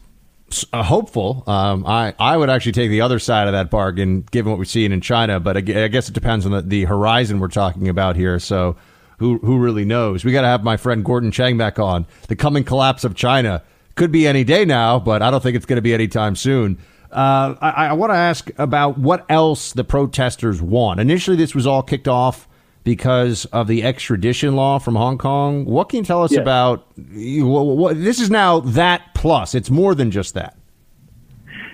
uh, 0.73 0.83
hopeful. 0.83 1.43
Um, 1.47 1.85
I 1.85 2.13
I 2.19 2.37
would 2.37 2.49
actually 2.49 2.73
take 2.73 2.89
the 2.89 3.01
other 3.01 3.19
side 3.19 3.47
of 3.47 3.53
that 3.53 3.69
bargain, 3.69 4.25
given 4.31 4.51
what 4.51 4.59
we've 4.59 4.67
seen 4.67 4.91
in 4.91 5.01
China. 5.01 5.39
But 5.39 5.57
I, 5.57 5.83
I 5.83 5.87
guess 5.87 6.09
it 6.09 6.13
depends 6.13 6.45
on 6.45 6.51
the, 6.51 6.61
the 6.61 6.85
horizon 6.85 7.39
we're 7.39 7.47
talking 7.47 7.89
about 7.89 8.15
here. 8.15 8.39
So 8.39 8.75
who 9.19 9.37
who 9.39 9.59
really 9.59 9.85
knows? 9.85 10.25
We 10.25 10.31
got 10.31 10.41
to 10.41 10.47
have 10.47 10.63
my 10.63 10.77
friend 10.77 11.03
Gordon 11.03 11.31
Chang 11.31 11.57
back 11.57 11.79
on. 11.79 12.05
The 12.27 12.35
coming 12.35 12.63
collapse 12.63 13.03
of 13.03 13.15
China 13.15 13.63
could 13.95 14.11
be 14.11 14.27
any 14.27 14.43
day 14.43 14.65
now, 14.65 14.99
but 14.99 15.21
I 15.21 15.31
don't 15.31 15.41
think 15.41 15.55
it's 15.55 15.65
going 15.65 15.77
to 15.77 15.81
be 15.81 15.93
anytime 15.93 16.35
soon. 16.35 16.77
Uh, 17.11 17.55
I, 17.61 17.87
I 17.87 17.93
want 17.93 18.11
to 18.11 18.17
ask 18.17 18.49
about 18.57 18.97
what 18.97 19.25
else 19.29 19.73
the 19.73 19.83
protesters 19.83 20.61
want. 20.61 20.99
Initially, 20.99 21.37
this 21.37 21.53
was 21.53 21.67
all 21.67 21.83
kicked 21.83 22.07
off 22.07 22.47
because 22.83 23.45
of 23.45 23.67
the 23.67 23.83
extradition 23.83 24.55
law 24.55 24.79
from 24.79 24.95
Hong 24.95 25.17
Kong. 25.17 25.65
What 25.65 25.89
can 25.89 25.99
you 25.99 26.05
tell 26.05 26.23
us 26.23 26.31
Yes. 26.31 26.41
about 26.41 26.85
what, 26.97 27.63
what, 27.63 28.01
this? 28.01 28.19
Is 28.19 28.29
now 28.29 28.59
that 28.61 29.13
plus? 29.13 29.55
It's 29.55 29.69
more 29.69 29.95
than 29.95 30.11
just 30.11 30.33
that. 30.33 30.57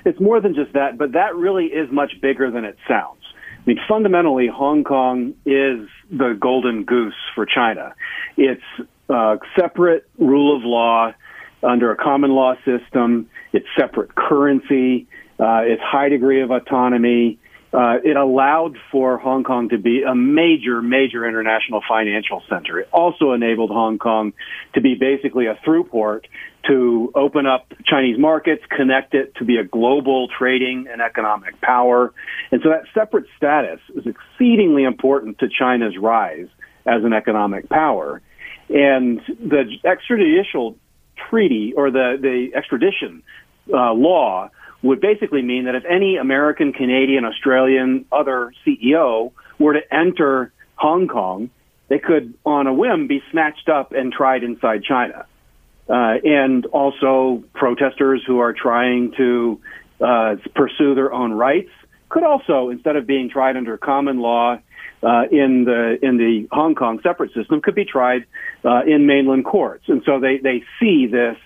It's 0.05 0.19
more 0.19 0.39
than 0.39 0.55
just 0.55 0.73
that, 0.73 0.97
but 0.97 1.11
that 1.13 1.35
really 1.35 1.65
is 1.65 1.91
much 1.91 2.13
bigger 2.21 2.49
than 2.49 2.63
it 2.65 2.77
sounds. 2.87 3.21
I 3.57 3.61
mean, 3.65 3.79
fundamentally, 3.87 4.47
Hong 4.47 4.83
Kong 4.83 5.33
is 5.45 5.87
the 6.09 6.37
golden 6.39 6.85
goose 6.85 7.13
for 7.35 7.45
China. 7.45 7.93
It's 8.37 8.63
uh, 9.09 9.37
separate 9.59 10.07
rule 10.17 10.55
of 10.55 10.63
law 10.63 11.13
under 11.61 11.91
a 11.91 11.97
common 11.97 12.31
law 12.31 12.55
system. 12.63 13.29
It's 13.51 13.65
separate 13.77 14.15
currency. 14.15 15.07
Uh, 15.39 15.61
it's 15.63 15.81
high 15.81 16.09
degree 16.09 16.41
of 16.41 16.51
autonomy. 16.51 17.37
Uh, 17.71 17.97
it 18.03 18.17
allowed 18.17 18.77
for 18.91 19.17
Hong 19.19 19.43
Kong 19.43 19.69
to 19.69 19.77
be 19.77 20.01
a 20.01 20.15
major, 20.15 20.81
major 20.81 21.27
international 21.27 21.81
financial 21.87 22.41
center. 22.49 22.79
It 22.79 22.89
also 22.91 23.33
enabled 23.33 23.69
Hong 23.69 23.99
Kong 23.99 24.33
to 24.73 24.81
be 24.81 24.95
basically 24.95 25.45
a 25.45 25.59
through 25.63 25.83
port 25.83 26.27
to 26.67 27.11
open 27.13 27.45
up 27.45 27.71
Chinese 27.85 28.17
markets, 28.17 28.63
connect 28.75 29.13
it 29.13 29.35
to 29.35 29.45
be 29.45 29.57
a 29.57 29.63
global 29.63 30.27
trading 30.35 30.87
and 30.91 30.99
economic 30.99 31.61
power. 31.61 32.11
And 32.51 32.61
so 32.63 32.69
that 32.69 32.85
separate 32.93 33.25
status 33.37 33.79
is 33.95 34.05
exceedingly 34.07 34.83
important 34.83 35.37
to 35.39 35.47
China's 35.47 35.95
rise 35.95 36.47
as 36.87 37.03
an 37.03 37.13
economic 37.13 37.69
power. 37.69 38.21
And 38.69 39.21
the 39.27 39.77
extrajudicial 39.85 40.75
treaty 41.29 41.73
or 41.77 41.91
the, 41.91 42.17
the 42.19 42.57
extradition 42.57 43.21
uh, 43.71 43.93
law 43.93 44.49
would 44.81 45.01
basically 45.01 45.41
mean 45.41 45.65
that 45.65 45.75
if 45.75 45.83
any 45.85 46.17
American, 46.17 46.73
Canadian, 46.73 47.25
Australian, 47.25 48.05
other 48.11 48.53
CEO 48.65 49.31
were 49.57 49.73
to 49.73 49.93
enter 49.93 50.53
Hong 50.75 51.07
Kong, 51.07 51.49
they 51.89 51.99
could, 51.99 52.35
on 52.45 52.67
a 52.67 52.73
whim, 52.73 53.07
be 53.07 53.21
snatched 53.31 53.67
up 53.67 53.91
and 53.91 54.13
tried 54.13 54.43
inside 54.43 54.83
China. 54.83 55.25
Uh, 55.89 56.17
and 56.23 56.65
also 56.67 57.43
protesters 57.53 58.23
who 58.25 58.39
are 58.39 58.53
trying 58.53 59.11
to 59.17 59.59
uh, 59.99 60.35
pursue 60.55 60.93
their 60.95 61.11
own 61.11 61.33
rights 61.33 61.71
could 62.09 62.23
also, 62.23 62.69
instead 62.69 62.95
of 62.95 63.07
being 63.07 63.29
tried 63.29 63.55
under 63.55 63.77
common 63.77 64.19
law 64.19 64.57
uh, 65.01 65.23
in 65.31 65.63
the 65.63 65.97
in 66.01 66.17
the 66.17 66.47
Hong 66.51 66.75
Kong 66.75 66.99
separate 67.01 67.33
system, 67.33 67.61
could 67.61 67.75
be 67.75 67.85
tried 67.85 68.25
uh, 68.65 68.81
in 68.85 69.05
mainland 69.05 69.45
courts. 69.45 69.85
And 69.87 70.01
so 70.05 70.19
they 70.19 70.37
they 70.37 70.63
see 70.79 71.07
this 71.07 71.37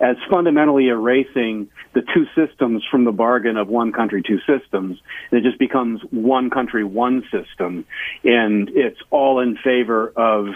as 0.00 0.16
fundamentally 0.30 0.88
erasing 0.88 1.68
the 1.92 2.02
two 2.14 2.26
systems 2.34 2.82
from 2.90 3.04
the 3.04 3.12
bargain 3.12 3.56
of 3.56 3.68
one 3.68 3.92
country, 3.92 4.22
two 4.22 4.38
systems. 4.46 4.98
It 5.30 5.42
just 5.42 5.58
becomes 5.58 6.00
one 6.10 6.48
country, 6.48 6.84
one 6.84 7.22
system. 7.30 7.84
And 8.24 8.70
it's 8.70 8.98
all 9.10 9.40
in 9.40 9.56
favor 9.56 10.08
of 10.16 10.54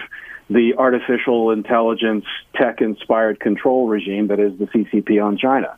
the 0.48 0.74
artificial 0.78 1.50
intelligence, 1.50 2.24
tech 2.54 2.80
inspired 2.80 3.40
control 3.40 3.86
regime 3.86 4.28
that 4.28 4.40
is 4.40 4.58
the 4.58 4.66
CCP 4.66 5.22
on 5.22 5.36
China. 5.36 5.76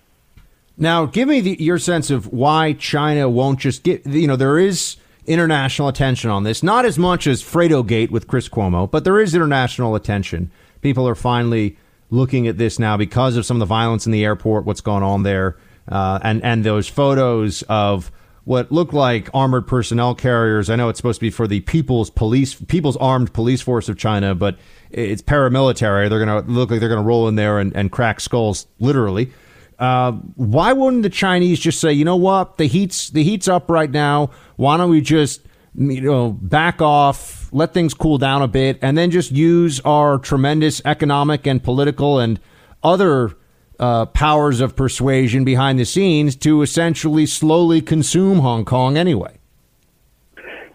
Now, 0.77 1.07
give 1.07 1.29
me 1.29 1.41
the, 1.41 1.63
your 1.63 1.79
sense 1.79 2.11
of 2.11 2.33
why 2.33 2.75
China 2.75 3.29
won't 3.29 3.61
just 3.61 3.83
get. 3.83 4.07
You 4.07 4.27
know, 4.27 4.37
there 4.37 4.59
is 4.59 4.97
international 5.27 5.89
attention 5.89 6.31
on 6.31 6.45
this, 6.45 6.63
not 6.63 6.85
as 6.85 6.99
much 6.99 7.27
as 7.27 7.43
Fredo 7.43 7.85
Gate 7.85 8.11
with 8.11 8.29
Chris 8.29 8.49
Cuomo, 8.49 8.89
but 8.89 9.05
there 9.05 9.19
is 9.19 9.35
international 9.35 9.95
attention. 9.95 10.51
People 10.83 11.09
are 11.09 11.15
finally 11.15 11.79
looking 12.11 12.47
at 12.47 12.59
this 12.59 12.79
now 12.79 12.97
because 12.97 13.37
of 13.37 13.47
some 13.47 13.57
of 13.57 13.61
the 13.61 13.67
violence 13.67 14.07
in 14.07 14.13
the 14.13 14.25
airport, 14.25 14.65
what's 14.65 14.81
going 14.81 15.03
on 15.03 15.23
there, 15.23 15.57
uh, 15.89 16.19
and 16.23 16.43
and 16.45 16.65
those 16.65 16.89
photos 16.89 17.63
of 17.63 18.11
what 18.45 18.71
look 18.71 18.93
like 18.93 19.29
armored 19.35 19.67
personnel 19.67 20.15
carriers. 20.15 20.71
I 20.71 20.77
know 20.77 20.89
it's 20.89 20.99
supposed 20.99 21.19
to 21.19 21.27
be 21.27 21.31
for 21.31 21.49
the 21.49 21.61
People's 21.61 22.11
Police, 22.11 22.55
People's 22.55 22.97
Armed 22.99 23.33
Police 23.33 23.61
Force 23.61 23.89
of 23.89 23.99
China, 23.99 24.37
but 24.37 24.57
it's 24.91 25.21
paramilitary. 25.21 26.09
They're 26.09 26.25
going 26.25 26.45
to 26.45 26.51
look 26.51 26.71
like 26.71 26.79
they're 26.79 26.89
going 26.89 27.03
to 27.03 27.07
roll 27.07 27.27
in 27.27 27.35
there 27.35 27.59
and, 27.59 27.75
and 27.75 27.91
crack 27.91 28.21
skulls, 28.21 28.69
literally. 28.79 29.33
Uh, 29.81 30.13
why 30.37 30.73
wouldn't 30.73 31.03
the 31.03 31.11
Chinese 31.11 31.59
just 31.59 31.81
say, 31.81 31.93
you 31.93 32.05
know 32.05 32.17
what, 32.17 32.57
the 32.57 32.67
heat's 32.67 33.11
the 33.11 33.25
heat's 33.25 33.49
up 33.49 33.69
right 33.69 33.91
now. 33.91 34.31
Why 34.55 34.77
don't 34.77 34.91
we 34.91 35.01
just 35.01 35.43
you 35.75 36.01
know 36.01 36.31
back 36.31 36.81
off, 36.81 37.36
let 37.53 37.75
things 37.75 37.95
cool 37.95 38.19
down 38.19 38.43
a 38.43 38.49
bit, 38.49 38.79
and 38.83 38.97
then 38.97 39.11
just 39.11 39.31
use 39.33 39.81
our 39.81 40.19
tremendous 40.19 40.81
economic 40.85 41.47
and 41.47 41.63
political 41.63 42.19
and 42.19 42.41
other 42.83 43.37
uh, 43.79 44.07
powers 44.07 44.61
of 44.61 44.77
persuasion 44.77 45.45
behind 45.45 45.79
the 45.79 45.85
scenes 45.85 46.37
to 46.37 46.63
essentially 46.63 47.27
slowly 47.27 47.81
consume 47.81 48.39
Hong 48.39 48.65
Kong 48.65 48.97
anyway. 48.97 49.39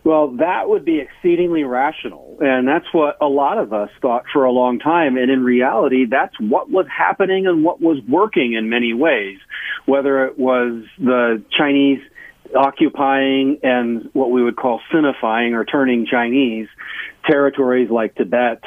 Well, 0.04 0.36
that 0.38 0.68
would 0.68 0.84
be 0.84 1.00
exceedingly 1.00 1.64
rational. 1.64 2.38
And 2.40 2.68
that's 2.68 2.92
what 2.92 3.18
a 3.22 3.28
lot 3.28 3.60
of 3.60 3.72
us 3.72 3.90
thought 4.02 4.24
for 4.34 4.46
a 4.46 4.52
long 4.52 4.80
time. 4.80 5.16
And 5.16 5.30
in 5.30 5.44
reality, 5.44 6.06
that's 6.10 6.34
what 6.40 6.72
was 6.72 6.88
happening 6.96 7.46
and 7.46 7.64
what 7.64 7.80
was 7.80 8.00
working 8.10 8.54
in 8.54 8.68
many 8.68 8.94
ways, 8.94 9.38
whether 9.86 10.26
it 10.26 10.40
was 10.40 10.84
the 10.98 11.44
Chinese 11.56 12.00
occupying 12.56 13.60
and 13.64 14.10
what 14.14 14.32
we 14.32 14.44
would 14.44 14.56
call 14.56 14.82
sinifying 14.94 15.54
or 15.54 15.66
turning 15.66 16.06
Chinese 16.06 16.68
territories 17.30 17.90
like 17.90 18.16
Tibet, 18.16 18.64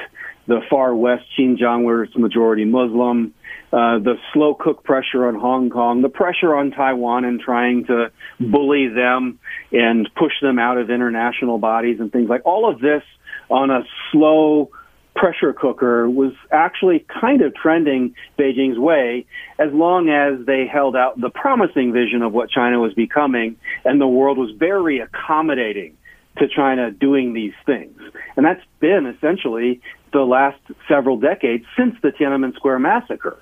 the 0.47 0.61
far 0.70 0.95
west 0.95 1.24
Xinjiang 1.39 1.85
where 1.85 2.05
it's 2.05 2.16
majority 2.16 2.64
Muslim, 2.64 3.35
uh, 3.72 3.99
the 3.99 4.14
slow 4.32 4.55
cook 4.55 4.85
pressure 4.85 5.26
on 5.26 5.35
Hong 5.35 5.70
Kong, 5.70 6.03
the 6.03 6.09
pressure 6.09 6.55
on 6.55 6.70
Taiwan 6.70 7.24
and 7.24 7.41
trying 7.41 7.87
to 7.87 8.12
bully 8.39 8.89
them 8.89 9.41
and 9.72 10.09
push 10.14 10.32
them 10.41 10.59
out 10.59 10.78
of 10.78 10.91
international 10.91 11.59
bodies 11.59 11.99
and 11.99 12.12
things 12.12 12.28
like 12.28 12.43
all 12.45 12.70
of 12.70 12.80
this 12.80 13.03
on 13.51 13.70
a 13.70 13.82
slow 14.12 14.70
pressure 15.15 15.53
cooker 15.53 16.09
was 16.09 16.33
actually 16.51 17.05
kind 17.21 17.43
of 17.43 17.55
trending 17.55 18.15
Beijing's 18.39 18.79
way 18.79 19.27
as 19.59 19.73
long 19.73 20.09
as 20.09 20.45
they 20.47 20.67
held 20.67 20.97
out 20.97 21.21
the 21.21 21.31
promising 21.31 21.93
vision 21.93 22.23
of 22.23 22.33
what 22.33 22.51
China 22.51 22.81
was 22.81 22.95
becoming 22.95 23.57
and 23.85 24.01
the 24.01 24.07
world 24.07 24.39
was 24.39 24.51
very 24.59 24.99
accommodating 25.01 25.97
to 26.39 26.49
China 26.49 26.91
doing 26.91 27.33
these 27.33 27.53
things. 27.65 27.97
And 28.37 28.45
that's 28.45 28.65
been 28.81 29.07
essentially 29.07 29.81
the 30.12 30.23
last 30.23 30.61
several 30.89 31.17
decades 31.19 31.65
since 31.77 31.95
the 32.03 32.09
Tiananmen 32.09 32.55
Square 32.55 32.81
massacre. 32.81 33.39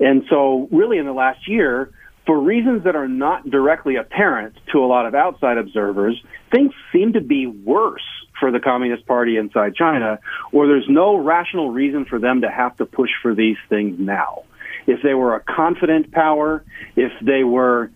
And 0.00 0.22
so, 0.30 0.68
really, 0.70 0.98
in 0.98 1.06
the 1.06 1.12
last 1.12 1.48
year, 1.48 1.90
for 2.26 2.38
reasons 2.38 2.84
that 2.84 2.94
are 2.94 3.08
not 3.08 3.50
directly 3.50 3.96
apparent 3.96 4.54
to 4.72 4.78
a 4.78 4.86
lot 4.86 5.06
of 5.06 5.14
outside 5.14 5.58
observers, 5.58 6.22
things 6.52 6.72
seem 6.92 7.14
to 7.14 7.20
be 7.20 7.46
worse 7.46 8.02
for 8.38 8.50
the 8.50 8.60
Communist 8.60 9.06
Party 9.06 9.36
inside 9.36 9.74
China, 9.74 10.18
or 10.52 10.66
there's 10.66 10.88
no 10.88 11.16
rational 11.16 11.70
reason 11.70 12.04
for 12.04 12.18
them 12.18 12.42
to 12.42 12.50
have 12.50 12.76
to 12.76 12.86
push 12.86 13.10
for 13.22 13.34
these 13.34 13.56
things 13.68 13.98
now. 13.98 14.44
If 14.86 15.02
they 15.02 15.14
were 15.14 15.34
a 15.34 15.40
confident 15.40 16.12
power, 16.12 16.64
if 16.96 17.12
they 17.20 17.44
were 17.44 17.90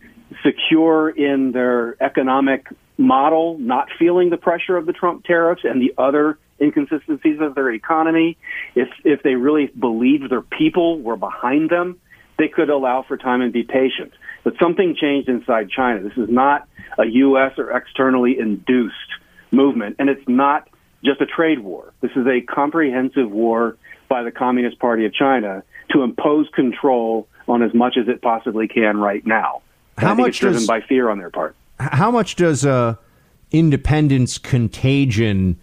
secure 0.45 1.09
in 1.11 1.53
their 1.53 2.03
economic 2.03 2.67
model, 2.99 3.59
not 3.59 3.89
feeling 3.99 4.31
the 4.31 4.37
pressure 4.37 4.77
of 4.77 4.87
the 4.87 4.93
Trump 4.93 5.25
tariffs 5.25 5.63
and 5.65 5.81
the 5.81 5.95
other 5.97 6.39
inconsistencies 6.61 7.41
of 7.41 7.55
their 7.55 7.71
economy, 7.73 8.37
if 8.75 8.89
if 9.05 9.23
they 9.23 9.35
really 9.35 9.67
believed 9.67 10.31
their 10.31 10.43
people 10.43 11.01
were 11.01 11.17
behind 11.17 11.71
them, 11.71 12.01
they 12.39 12.49
could 12.49 12.71
allow 12.71 13.05
for 13.07 13.17
time 13.17 13.41
and 13.41 13.53
be 13.53 13.63
patient. 13.63 14.13
But 14.45 14.55
something 14.61 14.97
changed 15.01 15.29
inside 15.29 15.71
China. 15.71 16.03
This 16.03 16.17
is 16.17 16.29
not 16.29 16.69
a 16.99 17.07
U.S. 17.07 17.53
or 17.59 17.71
externally 17.77 18.39
induced 18.39 18.97
movement, 19.53 19.97
and 19.99 20.09
it's 20.09 20.27
not 20.29 20.69
just 21.05 21.21
a 21.21 21.27
trade 21.27 21.61
war. 21.61 21.93
This 22.01 22.13
is 22.17 22.27
a 22.27 22.41
comprehensive 22.43 23.31
war 23.31 23.77
by 24.09 24.23
the 24.23 24.31
Communist 24.31 24.79
Party 24.79 25.05
of 25.05 25.13
China 25.15 25.63
to 25.91 26.03
impose 26.03 26.49
control 26.55 27.29
on 27.49 27.63
as 27.63 27.75
much 27.75 27.97
as 27.97 28.09
it 28.09 28.23
possibly 28.23 28.69
can 28.69 28.99
right 28.99 29.27
now. 29.27 29.63
And 29.99 30.07
How 30.07 30.15
much 30.15 30.29
it's 30.31 30.39
driven 30.39 30.59
does- 30.59 30.67
by 30.69 30.81
fear 30.81 31.09
on 31.09 31.19
their 31.19 31.31
part. 31.31 31.55
How 31.79 32.11
much 32.11 32.37
does 32.37 32.65
uh, 32.65 32.95
independence 33.51 34.39
contagion 34.39 35.59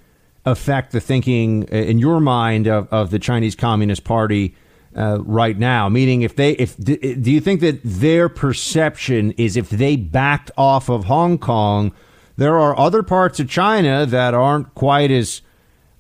affect 0.46 0.92
the 0.92 1.00
thinking 1.00 1.64
uh, 1.72 1.76
in 1.76 2.00
your 2.00 2.20
mind 2.20 2.68
of, 2.68 2.88
of 2.92 3.12
the 3.12 3.20
Chinese 3.20 3.56
Communist 3.56 4.04
Party 4.04 4.56
uh, 4.96 5.20
right 5.22 5.58
now? 5.58 5.88
Meaning, 5.88 6.22
if 6.24 6.36
they, 6.36 6.52
if 6.54 6.76
do 6.78 6.98
you 7.32 7.40
think 7.40 7.62
that 7.62 7.80
their 7.84 8.28
perception 8.28 9.32
is 9.38 9.56
if 9.56 9.70
they 9.70 9.96
backed 9.96 10.52
off 10.58 10.90
of 10.90 11.06
Hong 11.06 11.38
Kong, 11.38 11.94
there 12.40 12.58
are 12.58 12.78
other 12.80 13.04
parts 13.04 13.40
of 13.42 13.50
China 13.50 14.06
that 14.06 14.34
aren't 14.34 14.74
quite 14.74 15.12
as 15.12 15.42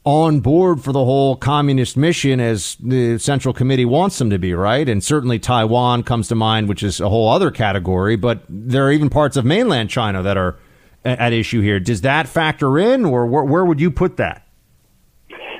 on 0.05 0.39
board 0.39 0.81
for 0.81 0.93
the 0.93 1.03
whole 1.03 1.35
communist 1.35 1.97
mission 1.97 2.39
as 2.39 2.77
the 2.79 3.17
Central 3.17 3.53
Committee 3.53 3.83
wants 3.83 4.17
them 4.17 4.29
to 4.29 4.39
be, 4.39 4.53
right? 4.53 4.87
And 4.87 5.03
certainly 5.03 5.37
Taiwan 5.37 6.03
comes 6.03 6.29
to 6.29 6.35
mind, 6.35 6.69
which 6.69 6.81
is 6.81 7.01
a 7.01 7.09
whole 7.09 7.29
other 7.29 7.51
category, 7.51 8.15
but 8.15 8.43
there 8.47 8.87
are 8.87 8.91
even 8.91 9.09
parts 9.09 9.35
of 9.35 9.43
mainland 9.43 9.89
China 9.89 10.23
that 10.23 10.37
are 10.37 10.57
at 11.03 11.33
issue 11.33 11.59
here. 11.59 11.77
Does 11.77 12.01
that 12.01 12.27
factor 12.27 12.79
in, 12.79 13.03
or 13.03 13.25
where, 13.25 13.43
where 13.43 13.65
would 13.65 13.81
you 13.81 13.91
put 13.91 14.15
that? 14.17 14.47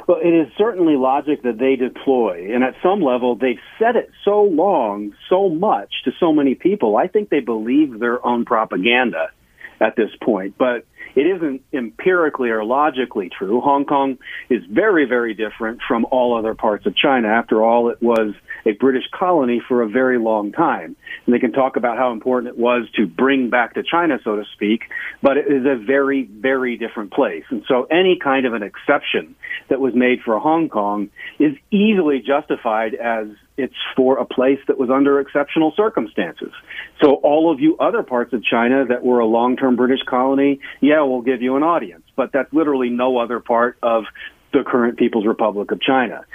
Well, 0.07 0.19
it 0.23 0.29
is 0.33 0.47
certainly 0.57 0.95
logic 0.95 1.43
that 1.43 1.57
they 1.57 1.75
deploy. 1.75 2.55
And 2.55 2.63
at 2.63 2.75
some 2.81 3.01
level, 3.01 3.35
they've 3.35 3.59
said 3.77 3.97
it 3.97 4.09
so 4.23 4.43
long, 4.43 5.13
so 5.29 5.49
much 5.49 5.93
to 6.05 6.11
so 6.21 6.31
many 6.31 6.55
people. 6.55 6.95
I 6.95 7.07
think 7.07 7.29
they 7.29 7.41
believe 7.41 7.99
their 7.99 8.25
own 8.25 8.45
propaganda 8.45 9.29
at 9.79 9.95
this 9.95 10.11
point. 10.21 10.55
But 10.57 10.85
it 11.19 11.35
isn't 11.35 11.61
empirically 11.73 12.49
or 12.49 12.63
logically 12.63 13.29
true. 13.29 13.59
Hong 13.59 13.83
Kong 13.83 14.17
is 14.49 14.63
very, 14.71 15.03
very 15.03 15.33
different 15.33 15.81
from 15.85 16.05
all 16.11 16.37
other 16.37 16.55
parts 16.55 16.85
of 16.85 16.95
China. 16.95 17.27
After 17.27 17.61
all, 17.61 17.89
it 17.89 18.01
was 18.01 18.33
a 18.65 18.71
British 18.71 19.03
colony 19.11 19.61
for 19.67 19.81
a 19.81 19.89
very 19.89 20.17
long 20.17 20.53
time. 20.53 20.95
And 21.25 21.35
they 21.35 21.39
can 21.39 21.51
talk 21.51 21.75
about 21.75 21.97
how 21.97 22.13
important 22.13 22.53
it 22.53 22.57
was 22.57 22.89
to 22.95 23.05
bring 23.05 23.49
back 23.49 23.73
to 23.73 23.83
China, 23.83 24.19
so 24.23 24.37
to 24.37 24.45
speak, 24.53 24.83
but 25.21 25.35
it 25.35 25.47
is 25.51 25.65
a 25.65 25.75
very, 25.75 26.23
very 26.23 26.77
different 26.77 27.11
place. 27.11 27.43
And 27.49 27.65
so 27.67 27.83
any 27.91 28.17
kind 28.17 28.45
of 28.45 28.53
an 28.53 28.63
exception 28.63 29.35
that 29.67 29.81
was 29.81 29.93
made 29.93 30.19
for 30.23 30.39
Hong 30.39 30.69
Kong 30.69 31.09
is 31.37 31.51
easily 31.69 32.23
justified 32.25 32.95
as 32.95 33.27
it's 33.59 33.75
for 33.95 34.17
a 34.17 34.25
place 34.25 34.59
that 34.67 34.77
was 34.77 34.89
under 34.89 35.19
exceptional 35.19 35.73
circumstances. 35.75 36.53
So 37.01 37.15
all 37.15 37.51
of 37.51 37.59
you 37.59 37.75
other 37.77 38.03
parts 38.03 38.31
of 38.31 38.41
China 38.41 38.85
that 38.85 39.03
were 39.03 39.19
a 39.19 39.25
long-term 39.25 39.75
British 39.75 39.99
colony, 40.07 40.61
yeah, 40.79 41.01
we'll 41.09 41.21
give 41.21 41.41
you 41.41 41.55
an 41.55 41.63
audience. 41.63 42.03
But 42.15 42.31
that's 42.31 42.51
literally 42.53 42.89
no 42.89 43.17
other 43.17 43.39
part 43.39 43.77
of 43.81 44.05
the 44.51 44.63
current 44.65 44.97
People's 44.97 45.25
Republic 45.25 45.71
of 45.71 45.81
China. 45.81 46.25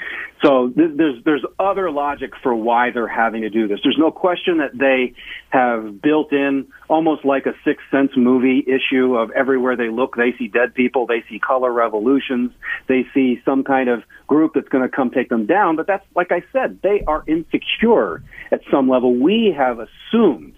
So 0.44 0.68
th- 0.68 0.90
there's 0.96 1.24
there's 1.24 1.44
other 1.58 1.90
logic 1.90 2.32
for 2.42 2.54
why 2.54 2.90
they're 2.90 3.08
having 3.08 3.42
to 3.42 3.50
do 3.50 3.66
this. 3.66 3.80
There's 3.82 3.98
no 3.98 4.10
question 4.10 4.58
that 4.58 4.76
they 4.76 5.14
have 5.50 6.00
built 6.00 6.32
in 6.32 6.66
almost 6.88 7.24
like 7.24 7.46
a 7.46 7.54
Sixth 7.64 7.84
Sense 7.90 8.12
movie 8.16 8.64
issue 8.66 9.16
of 9.16 9.30
everywhere 9.32 9.76
they 9.76 9.88
look, 9.88 10.16
they 10.16 10.34
see 10.38 10.48
dead 10.48 10.74
people, 10.74 11.06
they 11.06 11.24
see 11.28 11.38
color 11.38 11.72
revolutions, 11.72 12.52
they 12.88 13.06
see 13.14 13.40
some 13.44 13.64
kind 13.64 13.88
of 13.88 14.02
group 14.26 14.52
that's 14.54 14.68
going 14.68 14.88
to 14.88 14.94
come 14.94 15.10
take 15.10 15.28
them 15.28 15.46
down. 15.46 15.76
But 15.76 15.86
that's 15.86 16.04
like 16.14 16.30
I 16.30 16.42
said, 16.52 16.80
they 16.82 17.02
are 17.06 17.24
insecure 17.26 18.22
at 18.52 18.60
some 18.70 18.88
level. 18.88 19.14
We 19.14 19.54
have 19.56 19.78
assumed 19.80 20.54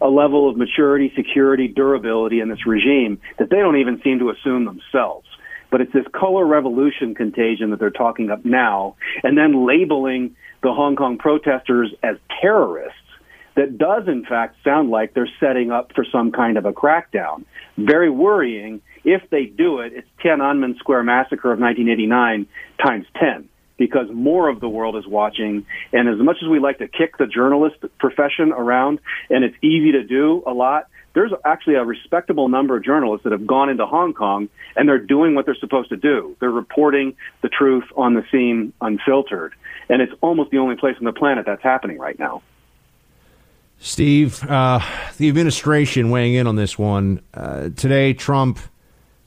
a 0.00 0.08
level 0.08 0.48
of 0.48 0.56
maturity, 0.56 1.12
security, 1.14 1.68
durability 1.68 2.40
in 2.40 2.48
this 2.48 2.66
regime 2.66 3.20
that 3.38 3.50
they 3.50 3.56
don't 3.56 3.76
even 3.76 4.00
seem 4.02 4.18
to 4.18 4.30
assume 4.30 4.64
themselves 4.64 5.26
but 5.70 5.80
it's 5.80 5.92
this 5.92 6.06
color 6.12 6.44
revolution 6.44 7.14
contagion 7.14 7.70
that 7.70 7.78
they're 7.78 7.90
talking 7.90 8.30
up 8.30 8.44
now, 8.44 8.96
and 9.22 9.38
then 9.38 9.66
labeling 9.66 10.34
the 10.62 10.72
Hong 10.72 10.96
Kong 10.96 11.16
protesters 11.16 11.94
as 12.02 12.16
terrorists 12.42 12.96
that 13.56 13.78
does 13.78 14.06
in 14.06 14.24
fact 14.24 14.56
sound 14.64 14.90
like 14.90 15.14
they're 15.14 15.30
setting 15.40 15.70
up 15.70 15.92
for 15.94 16.04
some 16.10 16.32
kind 16.32 16.56
of 16.56 16.64
a 16.64 16.72
crackdown. 16.72 17.44
Very 17.76 18.10
worrying. 18.10 18.80
If 19.04 19.28
they 19.30 19.44
do 19.44 19.80
it, 19.80 19.92
it's 19.94 20.08
Tiananmen 20.22 20.76
Square 20.78 21.04
massacre 21.04 21.52
of 21.52 21.58
1989 21.58 22.46
times 22.84 23.06
10 23.18 23.48
because 23.80 24.08
more 24.12 24.50
of 24.50 24.60
the 24.60 24.68
world 24.68 24.94
is 24.94 25.06
watching. 25.06 25.64
And 25.90 26.06
as 26.06 26.18
much 26.18 26.36
as 26.42 26.48
we 26.50 26.58
like 26.58 26.78
to 26.78 26.86
kick 26.86 27.16
the 27.16 27.26
journalist 27.26 27.76
profession 27.98 28.52
around, 28.52 29.00
and 29.30 29.42
it's 29.42 29.56
easy 29.62 29.92
to 29.92 30.04
do 30.04 30.42
a 30.46 30.52
lot, 30.52 30.84
there's 31.14 31.32
actually 31.46 31.76
a 31.76 31.84
respectable 31.84 32.50
number 32.50 32.76
of 32.76 32.84
journalists 32.84 33.24
that 33.24 33.32
have 33.32 33.46
gone 33.46 33.70
into 33.70 33.86
Hong 33.86 34.12
Kong 34.12 34.50
and 34.76 34.86
they're 34.86 34.98
doing 34.98 35.34
what 35.34 35.46
they're 35.46 35.56
supposed 35.58 35.88
to 35.88 35.96
do. 35.96 36.36
They're 36.40 36.50
reporting 36.50 37.16
the 37.40 37.48
truth 37.48 37.84
on 37.96 38.12
the 38.12 38.22
scene 38.30 38.74
unfiltered. 38.82 39.54
And 39.88 40.02
it's 40.02 40.12
almost 40.20 40.50
the 40.50 40.58
only 40.58 40.76
place 40.76 40.96
on 40.98 41.04
the 41.04 41.14
planet 41.14 41.46
that's 41.46 41.62
happening 41.62 41.98
right 41.98 42.18
now. 42.18 42.42
Steve, 43.78 44.44
uh, 44.44 44.80
the 45.16 45.30
administration 45.30 46.10
weighing 46.10 46.34
in 46.34 46.46
on 46.46 46.56
this 46.56 46.78
one. 46.78 47.22
Uh, 47.32 47.70
today, 47.70 48.12
Trump 48.12 48.58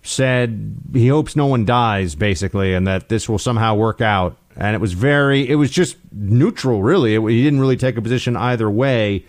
said 0.03 0.75
he 0.91 1.07
hopes 1.07 1.35
no 1.35 1.47
one 1.47 1.65
dies, 1.65 2.13
basically, 2.13 2.73
and 2.73 2.85
that 2.85 3.09
this 3.09 3.27
will 3.27 3.39
somehow 3.39 3.73
work 3.73 4.01
out. 4.01 4.37
And 4.55 4.75
it 4.75 4.79
was 4.79 4.93
very, 4.93 5.49
it 5.49 5.55
was 5.55 5.71
just 5.71 5.97
neutral, 6.11 6.83
really. 6.83 7.15
It, 7.15 7.21
he 7.21 7.43
didn't 7.43 7.59
really 7.59 7.77
take 7.77 7.97
a 7.97 8.01
position 8.01 8.35
either 8.35 8.69
way 8.69 9.25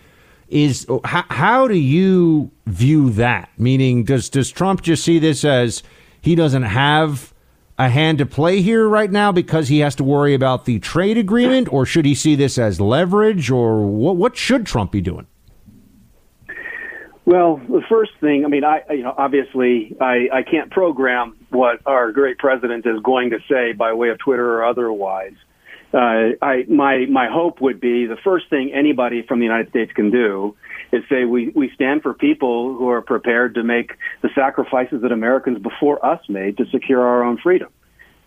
is 0.47 0.85
how, 1.03 1.25
how 1.29 1.67
do 1.67 1.77
you 1.77 2.51
view 2.67 3.09
that? 3.11 3.49
Meaning, 3.57 4.03
does 4.03 4.29
does 4.29 4.51
Trump 4.51 4.81
just 4.81 5.03
see 5.03 5.19
this 5.19 5.43
as 5.43 5.83
he 6.21 6.35
doesn't 6.35 6.63
have 6.63 7.33
a 7.77 7.89
hand 7.89 8.19
to 8.19 8.25
play 8.25 8.61
here 8.61 8.87
right 8.87 9.11
now 9.11 9.31
because 9.31 9.67
he 9.67 9.79
has 9.79 9.95
to 9.95 10.03
worry 10.03 10.33
about 10.33 10.65
the 10.65 10.79
trade 10.79 11.17
agreement, 11.17 11.71
or 11.73 11.85
should 11.85 12.05
he 12.05 12.15
see 12.15 12.35
this 12.35 12.57
as 12.57 12.79
leverage, 12.79 13.49
or 13.49 13.85
what? 13.85 14.17
What 14.17 14.37
should 14.37 14.65
Trump 14.65 14.91
be 14.91 15.01
doing? 15.01 15.27
Well, 17.25 17.57
the 17.57 17.81
first 17.89 18.11
thing, 18.21 18.45
I 18.45 18.49
mean, 18.49 18.63
I 18.63 18.81
you 18.91 19.03
know 19.03 19.13
obviously 19.17 19.95
I, 19.99 20.27
I 20.31 20.43
can't 20.43 20.71
program 20.71 21.35
what 21.49 21.79
our 21.85 22.11
great 22.11 22.37
president 22.37 22.85
is 22.85 23.01
going 23.03 23.31
to 23.31 23.39
say 23.49 23.73
by 23.73 23.93
way 23.93 24.09
of 24.09 24.19
Twitter 24.19 24.57
or 24.59 24.65
otherwise 24.65 25.33
uh, 25.95 26.35
I, 26.41 26.65
my 26.67 27.05
my 27.09 27.27
hope 27.31 27.61
would 27.61 27.79
be 27.79 28.05
the 28.05 28.17
first 28.21 28.49
thing 28.49 28.73
anybody 28.73 29.21
from 29.25 29.39
the 29.39 29.45
United 29.45 29.69
States 29.69 29.93
can 29.93 30.11
do 30.11 30.55
is 30.91 31.03
say 31.09 31.23
we 31.23 31.53
we 31.55 31.71
stand 31.73 32.01
for 32.01 32.13
people 32.13 32.75
who 32.75 32.89
are 32.89 33.01
prepared 33.01 33.55
to 33.55 33.63
make 33.63 33.93
the 34.21 34.29
sacrifices 34.35 35.01
that 35.03 35.13
Americans 35.13 35.59
before 35.59 36.05
us 36.05 36.19
made 36.27 36.57
to 36.57 36.65
secure 36.69 37.01
our 37.01 37.23
own 37.23 37.37
freedom. 37.37 37.69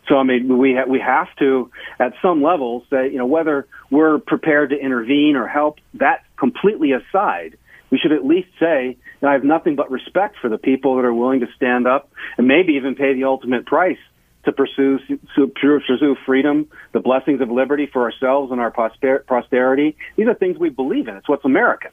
So 0.08 0.16
I 0.16 0.22
mean, 0.22 0.56
we 0.56 0.74
ha- 0.74 0.88
we 0.88 0.98
have 0.98 1.28
to, 1.40 1.70
at 1.98 2.14
some 2.22 2.42
level, 2.42 2.84
say 2.88 3.10
you 3.10 3.18
know 3.18 3.26
whether 3.26 3.66
we're 3.90 4.18
prepared 4.18 4.70
to 4.70 4.76
intervene 4.76 5.36
or 5.36 5.46
help. 5.46 5.78
That 5.94 6.24
completely 6.38 6.92
aside, 6.92 7.58
we 7.90 7.98
should 7.98 8.12
at 8.12 8.24
least 8.24 8.48
say 8.58 8.96
I 9.22 9.32
have 9.32 9.44
nothing 9.44 9.76
but 9.76 9.90
respect 9.90 10.36
for 10.40 10.48
the 10.48 10.58
people 10.58 10.96
that 10.96 11.04
are 11.04 11.14
willing 11.14 11.40
to 11.40 11.46
stand 11.56 11.86
up 11.86 12.10
and 12.36 12.46
maybe 12.46 12.74
even 12.74 12.94
pay 12.94 13.14
the 13.14 13.24
ultimate 13.24 13.66
price 13.66 13.98
to 14.44 14.52
pursue, 14.52 14.98
pursue 15.34 16.16
freedom, 16.24 16.68
the 16.92 17.00
blessings 17.00 17.40
of 17.40 17.50
liberty 17.50 17.88
for 17.92 18.02
ourselves 18.02 18.52
and 18.52 18.60
our 18.60 18.70
posterity. 18.70 19.96
These 20.16 20.28
are 20.28 20.34
things 20.34 20.58
we 20.58 20.70
believe 20.70 21.08
in. 21.08 21.16
It's 21.16 21.28
what's 21.28 21.44
American. 21.44 21.90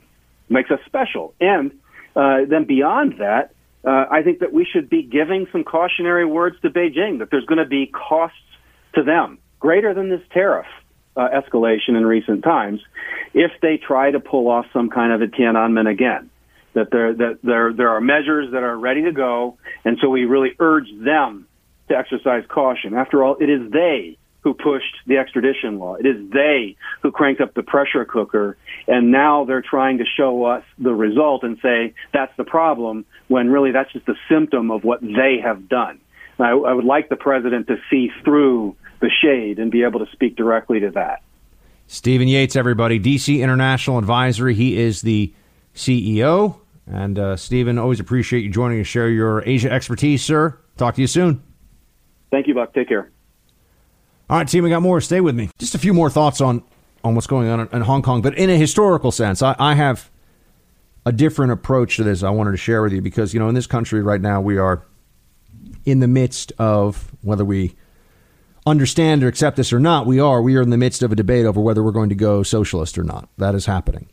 It 0.49 0.53
makes 0.53 0.71
us 0.71 0.79
special. 0.85 1.33
And 1.39 1.71
uh, 2.15 2.45
then 2.49 2.65
beyond 2.65 3.15
that, 3.19 3.53
uh, 3.85 4.05
I 4.09 4.23
think 4.23 4.39
that 4.39 4.53
we 4.53 4.65
should 4.65 4.89
be 4.89 5.03
giving 5.03 5.47
some 5.51 5.63
cautionary 5.63 6.25
words 6.25 6.55
to 6.61 6.69
Beijing 6.69 7.19
that 7.19 7.29
there's 7.29 7.45
going 7.45 7.59
to 7.59 7.69
be 7.69 7.87
costs 7.87 8.37
to 8.95 9.03
them 9.03 9.39
greater 9.59 9.93
than 9.93 10.09
this 10.09 10.21
tariff 10.31 10.67
uh, 11.16 11.30
escalation 11.30 11.89
in 11.89 12.05
recent 12.05 12.43
times 12.43 12.82
if 13.34 13.51
they 13.61 13.78
try 13.78 14.11
to 14.11 14.20
pull 14.20 14.47
off 14.47 14.66
some 14.74 14.89
kind 14.89 15.11
of 15.13 15.22
a 15.22 15.28
Tiananmen 15.28 15.89
again. 15.89 16.30
That 16.74 16.91
there 16.91 17.13
that 17.13 17.39
there 17.41 17.72
there 17.72 17.89
are 17.89 18.01
measures 18.01 18.51
that 18.51 18.63
are 18.63 18.78
ready 18.78 19.03
to 19.03 19.13
go, 19.13 19.57
and 19.86 19.97
so 20.01 20.09
we 20.09 20.26
really 20.26 20.51
urge 20.59 20.89
them 20.99 21.47
to 21.88 21.95
exercise 21.95 22.43
caution. 22.49 22.93
After 22.93 23.24
all, 23.24 23.38
it 23.39 23.49
is 23.49 23.72
they 23.72 24.18
who 24.41 24.53
pushed 24.53 24.95
the 25.07 25.18
extradition 25.18 25.80
law. 25.80 25.95
It 25.95 26.05
is 26.05 26.30
they 26.32 26.76
who 27.01 27.11
cranked 27.11 27.41
up 27.41 27.53
the 27.53 27.63
pressure 27.63 28.05
cooker, 28.05 28.57
and 28.88 29.11
now 29.11 29.45
they're 29.45 29.63
trying 29.63 29.99
to 29.99 30.05
show 30.05 30.43
us 30.43 30.63
the 30.78 30.93
result 30.93 31.43
and 31.43 31.57
say 31.61 31.93
that's 32.13 32.36
the 32.38 32.43
problem, 32.43 33.05
when 33.28 33.49
really 33.49 33.72
that's 33.72 33.91
just 33.93 34.07
a 34.07 34.16
symptom 34.30 34.70
of 34.70 34.84
what 34.84 35.01
they 35.01 35.38
have 35.41 35.68
done. 35.68 35.99
I, 36.38 36.51
I 36.51 36.74
would 36.74 36.86
like 36.86 37.09
the 37.09 37.16
president 37.16 37.68
to 37.68 37.78
see 37.89 38.11
through 38.24 38.76
the 38.99 39.09
shade 39.09 39.59
and 39.59 39.71
be 39.71 39.83
able 39.83 40.05
to 40.05 40.11
speak 40.11 40.35
directly 40.35 40.79
to 40.81 40.91
that. 40.91 41.21
Stephen 41.87 42.27
Yates, 42.27 42.55
everybody, 42.55 42.99
DC 42.99 43.39
International 43.41 43.97
Advisory. 43.97 44.55
He 44.55 44.77
is 44.77 45.01
the 45.01 45.33
CEO. 45.75 46.59
And 46.87 47.17
uh, 47.17 47.35
Stephen, 47.35 47.77
always 47.77 47.99
appreciate 47.99 48.41
you 48.41 48.49
joining 48.49 48.79
us, 48.79 48.87
share 48.87 49.09
your 49.09 49.43
Asia 49.47 49.71
expertise, 49.71 50.23
sir. 50.23 50.57
Talk 50.77 50.95
to 50.95 51.01
you 51.01 51.07
soon. 51.07 51.43
Thank 52.31 52.47
you, 52.47 52.53
Buck. 52.53 52.73
Take 52.73 52.89
care. 52.89 53.11
All 54.29 54.37
right, 54.37 54.47
team, 54.47 54.63
we 54.63 54.69
got 54.69 54.81
more. 54.81 54.99
Stay 55.01 55.21
with 55.21 55.35
me. 55.35 55.49
Just 55.59 55.75
a 55.75 55.79
few 55.79 55.93
more 55.93 56.09
thoughts 56.09 56.41
on, 56.41 56.63
on 57.03 57.13
what's 57.15 57.27
going 57.27 57.47
on 57.47 57.69
in 57.71 57.81
Hong 57.81 58.01
Kong, 58.01 58.21
but 58.21 58.35
in 58.37 58.49
a 58.49 58.57
historical 58.57 59.11
sense. 59.11 59.41
I, 59.41 59.55
I 59.59 59.75
have 59.75 60.09
a 61.05 61.11
different 61.11 61.51
approach 61.51 61.97
to 61.97 62.03
this 62.03 62.23
I 62.23 62.31
wanted 62.31 62.51
to 62.51 62.57
share 62.57 62.81
with 62.81 62.93
you 62.93 63.01
because, 63.01 63.33
you 63.33 63.39
know, 63.39 63.47
in 63.47 63.55
this 63.55 63.67
country 63.67 64.01
right 64.01 64.19
now, 64.19 64.41
we 64.41 64.57
are 64.57 64.83
in 65.85 65.99
the 65.99 66.07
midst 66.07 66.51
of 66.57 67.11
whether 67.21 67.45
we 67.45 67.75
understand 68.66 69.24
or 69.24 69.28
accept 69.28 69.57
this 69.57 69.72
or 69.72 69.80
not, 69.80 70.05
we 70.05 70.20
are. 70.20 70.41
We 70.41 70.55
are 70.55 70.61
in 70.61 70.70
the 70.70 70.78
midst 70.78 71.03
of 71.03 71.11
a 71.11 71.16
debate 71.16 71.45
over 71.45 71.61
whether 71.61 71.84
we're 71.84 71.91
going 71.91 72.09
to 72.09 72.16
go 72.16 72.43
socialist 72.43 72.97
or 72.97 73.03
not. 73.03 73.30
That 73.38 73.55
is 73.55 73.66
happening. 73.66 74.09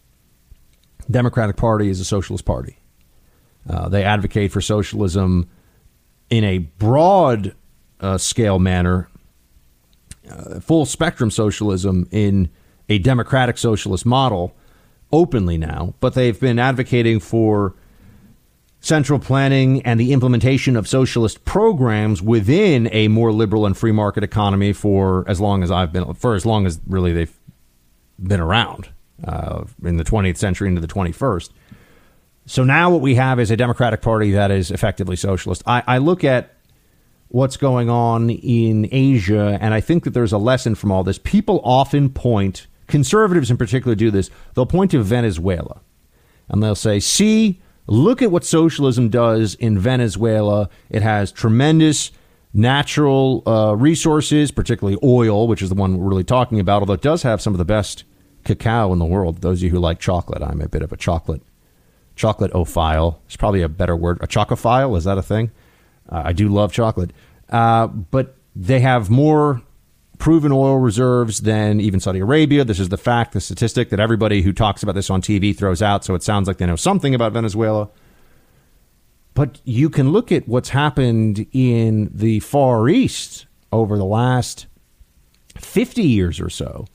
Democratic 1.10 1.56
Party 1.56 1.88
is 1.88 2.00
a 2.00 2.04
socialist 2.04 2.44
party. 2.44 2.78
Uh, 3.68 3.88
they 3.88 4.04
advocate 4.04 4.52
for 4.52 4.60
socialism 4.60 5.48
in 6.30 6.44
a 6.44 6.58
broad 6.58 7.54
uh, 8.00 8.18
scale 8.18 8.58
manner, 8.58 9.08
uh, 10.30 10.60
full 10.60 10.86
spectrum 10.86 11.30
socialism 11.30 12.08
in 12.10 12.50
a 12.88 12.98
democratic 12.98 13.58
socialist 13.58 14.04
model 14.04 14.54
openly 15.12 15.58
now, 15.58 15.94
but 16.00 16.14
they've 16.14 16.40
been 16.40 16.58
advocating 16.58 17.20
for 17.20 17.74
central 18.82 19.20
planning 19.20 19.80
and 19.82 19.98
the 19.98 20.12
implementation 20.12 20.76
of 20.76 20.88
socialist 20.88 21.44
programs 21.44 22.20
within 22.20 22.88
a 22.92 23.06
more 23.08 23.32
liberal 23.32 23.64
and 23.64 23.78
free 23.78 23.92
market 23.92 24.24
economy 24.24 24.72
for 24.72 25.24
as 25.28 25.40
long 25.40 25.62
as 25.62 25.70
I've 25.70 25.92
been, 25.92 26.12
for 26.14 26.34
as 26.34 26.44
long 26.44 26.66
as 26.66 26.80
really 26.86 27.12
they've 27.12 27.34
been 28.18 28.40
around 28.40 28.90
uh, 29.24 29.64
in 29.84 29.96
the 29.96 30.04
20th 30.04 30.36
century 30.36 30.68
into 30.68 30.80
the 30.80 30.88
21st. 30.88 31.50
So 32.46 32.64
now 32.64 32.90
what 32.90 33.00
we 33.00 33.14
have 33.14 33.38
is 33.38 33.52
a 33.52 33.56
Democratic 33.56 34.02
Party 34.02 34.32
that 34.32 34.50
is 34.50 34.72
effectively 34.72 35.14
socialist. 35.14 35.62
I, 35.64 35.84
I 35.86 35.98
look 35.98 36.24
at 36.24 36.56
what's 37.28 37.56
going 37.56 37.88
on 37.88 38.30
in 38.30 38.88
Asia, 38.90 39.58
and 39.60 39.72
I 39.72 39.80
think 39.80 40.02
that 40.04 40.10
there's 40.10 40.32
a 40.32 40.38
lesson 40.38 40.74
from 40.74 40.90
all 40.90 41.04
this. 41.04 41.18
People 41.18 41.60
often 41.62 42.10
point, 42.10 42.66
conservatives 42.88 43.48
in 43.48 43.56
particular 43.56 43.94
do 43.94 44.10
this, 44.10 44.28
they'll 44.54 44.66
point 44.66 44.90
to 44.90 45.00
Venezuela 45.04 45.82
and 46.48 46.60
they'll 46.60 46.74
say, 46.74 46.98
see, 46.98 47.60
Look 47.86 48.22
at 48.22 48.30
what 48.30 48.44
socialism 48.44 49.08
does 49.08 49.54
in 49.56 49.78
Venezuela. 49.78 50.68
It 50.88 51.02
has 51.02 51.32
tremendous 51.32 52.12
natural 52.54 53.42
uh, 53.46 53.74
resources, 53.74 54.50
particularly 54.50 54.98
oil, 55.02 55.48
which 55.48 55.62
is 55.62 55.68
the 55.68 55.74
one 55.74 55.98
we're 55.98 56.08
really 56.08 56.24
talking 56.24 56.60
about, 56.60 56.82
although 56.82 56.92
it 56.92 57.02
does 57.02 57.22
have 57.22 57.40
some 57.40 57.54
of 57.54 57.58
the 57.58 57.64
best 57.64 58.04
cacao 58.44 58.92
in 58.92 58.98
the 58.98 59.04
world. 59.04 59.40
Those 59.40 59.58
of 59.58 59.64
you 59.64 59.70
who 59.70 59.78
like 59.78 59.98
chocolate, 59.98 60.42
I'm 60.42 60.60
a 60.60 60.68
bit 60.68 60.82
of 60.82 60.92
a 60.92 60.96
chocolate 60.96 61.42
chocolate 62.14 62.52
ophile. 62.54 63.20
It's 63.26 63.36
probably 63.36 63.62
a 63.62 63.68
better 63.68 63.96
word. 63.96 64.18
A 64.20 64.26
chocophile, 64.26 64.96
is 64.96 65.04
that 65.04 65.18
a 65.18 65.22
thing? 65.22 65.50
Uh, 66.08 66.22
I 66.26 66.32
do 66.32 66.48
love 66.48 66.72
chocolate. 66.72 67.10
Uh, 67.48 67.86
but 67.86 68.36
they 68.54 68.80
have 68.80 69.08
more 69.08 69.62
proven 70.22 70.52
oil 70.52 70.78
reserves 70.78 71.40
than 71.40 71.80
even 71.80 71.98
Saudi 71.98 72.20
Arabia. 72.20 72.64
This 72.64 72.78
is 72.78 72.90
the 72.90 72.96
fact, 72.96 73.32
the 73.32 73.40
statistic 73.40 73.90
that 73.90 73.98
everybody 73.98 74.42
who 74.42 74.52
talks 74.52 74.80
about 74.80 74.94
this 74.94 75.10
on 75.10 75.20
TV 75.20 75.54
throws 75.54 75.82
out. 75.82 76.04
So 76.04 76.14
it 76.14 76.22
sounds 76.22 76.46
like 76.46 76.58
they 76.58 76.66
know 76.66 76.76
something 76.76 77.12
about 77.12 77.32
Venezuela. 77.32 77.90
But 79.34 79.60
you 79.64 79.90
can 79.90 80.12
look 80.12 80.30
at 80.30 80.46
what's 80.46 80.68
happened 80.68 81.44
in 81.50 82.08
the 82.14 82.38
Far 82.38 82.88
East 82.88 83.46
over 83.72 83.98
the 83.98 84.04
last 84.04 84.68
50 85.58 86.04
years 86.04 86.38
or 86.38 86.50
so. 86.50 86.86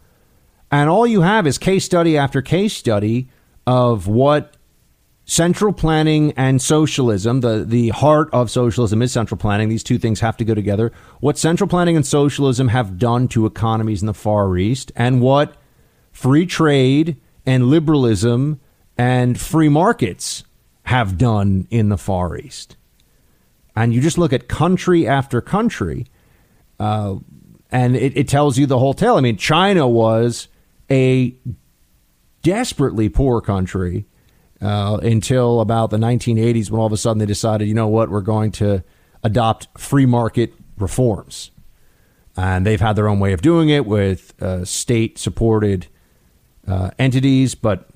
And 0.71 0.89
all 0.89 1.05
you 1.05 1.19
have 1.19 1.45
is 1.45 1.57
case 1.57 1.84
study 1.84 2.17
after 2.17 2.41
case 2.41 2.75
study 2.75 3.28
of 3.65 4.07
what 4.07 4.55
central 5.28 5.73
planning 5.73 6.32
and 6.38 6.61
socialism, 6.61 7.41
the, 7.41 7.65
the 7.67 7.89
heart 7.89 8.30
of 8.32 8.49
socialism 8.49 9.01
is 9.01 9.11
central 9.11 9.38
planning. 9.38 9.67
These 9.67 9.84
two 9.84 9.97
things 9.97 10.21
have 10.21 10.38
to 10.38 10.45
go 10.45 10.55
together. 10.55 10.91
What 11.19 11.38
central 11.38 11.67
planning 11.67 11.97
and 11.97 12.05
socialism 12.05 12.69
have 12.69 12.97
done 12.97 13.28
to 13.30 13.45
economies 13.45 14.01
in 14.01 14.07
the 14.07 14.13
Far 14.13 14.57
East, 14.57 14.91
and 14.95 15.21
what 15.21 15.57
free 16.11 16.45
trade 16.45 17.17
and 17.45 17.67
liberalism 17.67 18.59
and 18.97 19.39
free 19.39 19.69
markets 19.69 20.45
have 20.84 21.17
done 21.17 21.67
in 21.69 21.89
the 21.89 21.97
Far 21.97 22.38
East. 22.38 22.78
And 23.75 23.93
you 23.93 24.01
just 24.01 24.17
look 24.17 24.32
at 24.32 24.47
country 24.47 25.05
after 25.05 25.41
country, 25.41 26.07
uh, 26.80 27.17
and 27.69 27.97
it, 27.97 28.15
it 28.15 28.28
tells 28.30 28.57
you 28.57 28.65
the 28.65 28.80
whole 28.80 28.93
tale. 28.93 29.17
I 29.17 29.21
mean, 29.21 29.36
China 29.36 29.88
was 29.89 30.47
a 30.89 31.36
desperately 32.43 33.09
poor 33.09 33.41
country 33.41 34.05
uh, 34.62 34.99
until 35.01 35.62
about 35.62 35.89
the 35.89 35.97
1980s 35.97 36.72
when 36.72 36.80
all 36.80 36.88
of 36.88 36.93
a 36.93 36.97
sudden 36.97 37.20
they 37.20 37.26
decided, 37.26 37.68
you 37.68 37.74
know 37.74 37.88
what, 37.88 38.10
we're 38.10 38.22
going 38.22 38.51
to 38.51 38.84
adopt 39.24 39.68
free 39.78 40.05
market 40.05 40.53
reforms. 40.78 41.51
And 42.36 42.66
they've 42.66 42.82
had 42.82 42.95
their 42.95 43.08
own 43.08 43.20
way 43.20 43.34
of 43.34 43.41
doing 43.41 43.70
it 43.70 43.86
with 43.86 44.39
uh, 44.41 44.64
state 44.64 45.18
supported 45.18 45.88
uh, 46.68 46.91
entities, 46.99 47.55
but 47.55 47.89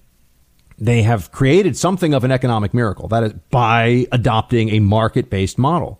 they 0.77 1.03
have 1.03 1.31
created 1.31 1.77
something 1.77 2.13
of 2.13 2.23
an 2.23 2.31
economic 2.31 2.73
miracle. 2.73 3.07
That 3.07 3.23
is 3.23 3.33
by 3.51 4.07
adopting 4.11 4.69
a 4.69 4.79
market 4.79 5.29
based 5.29 5.57
model. 5.59 5.99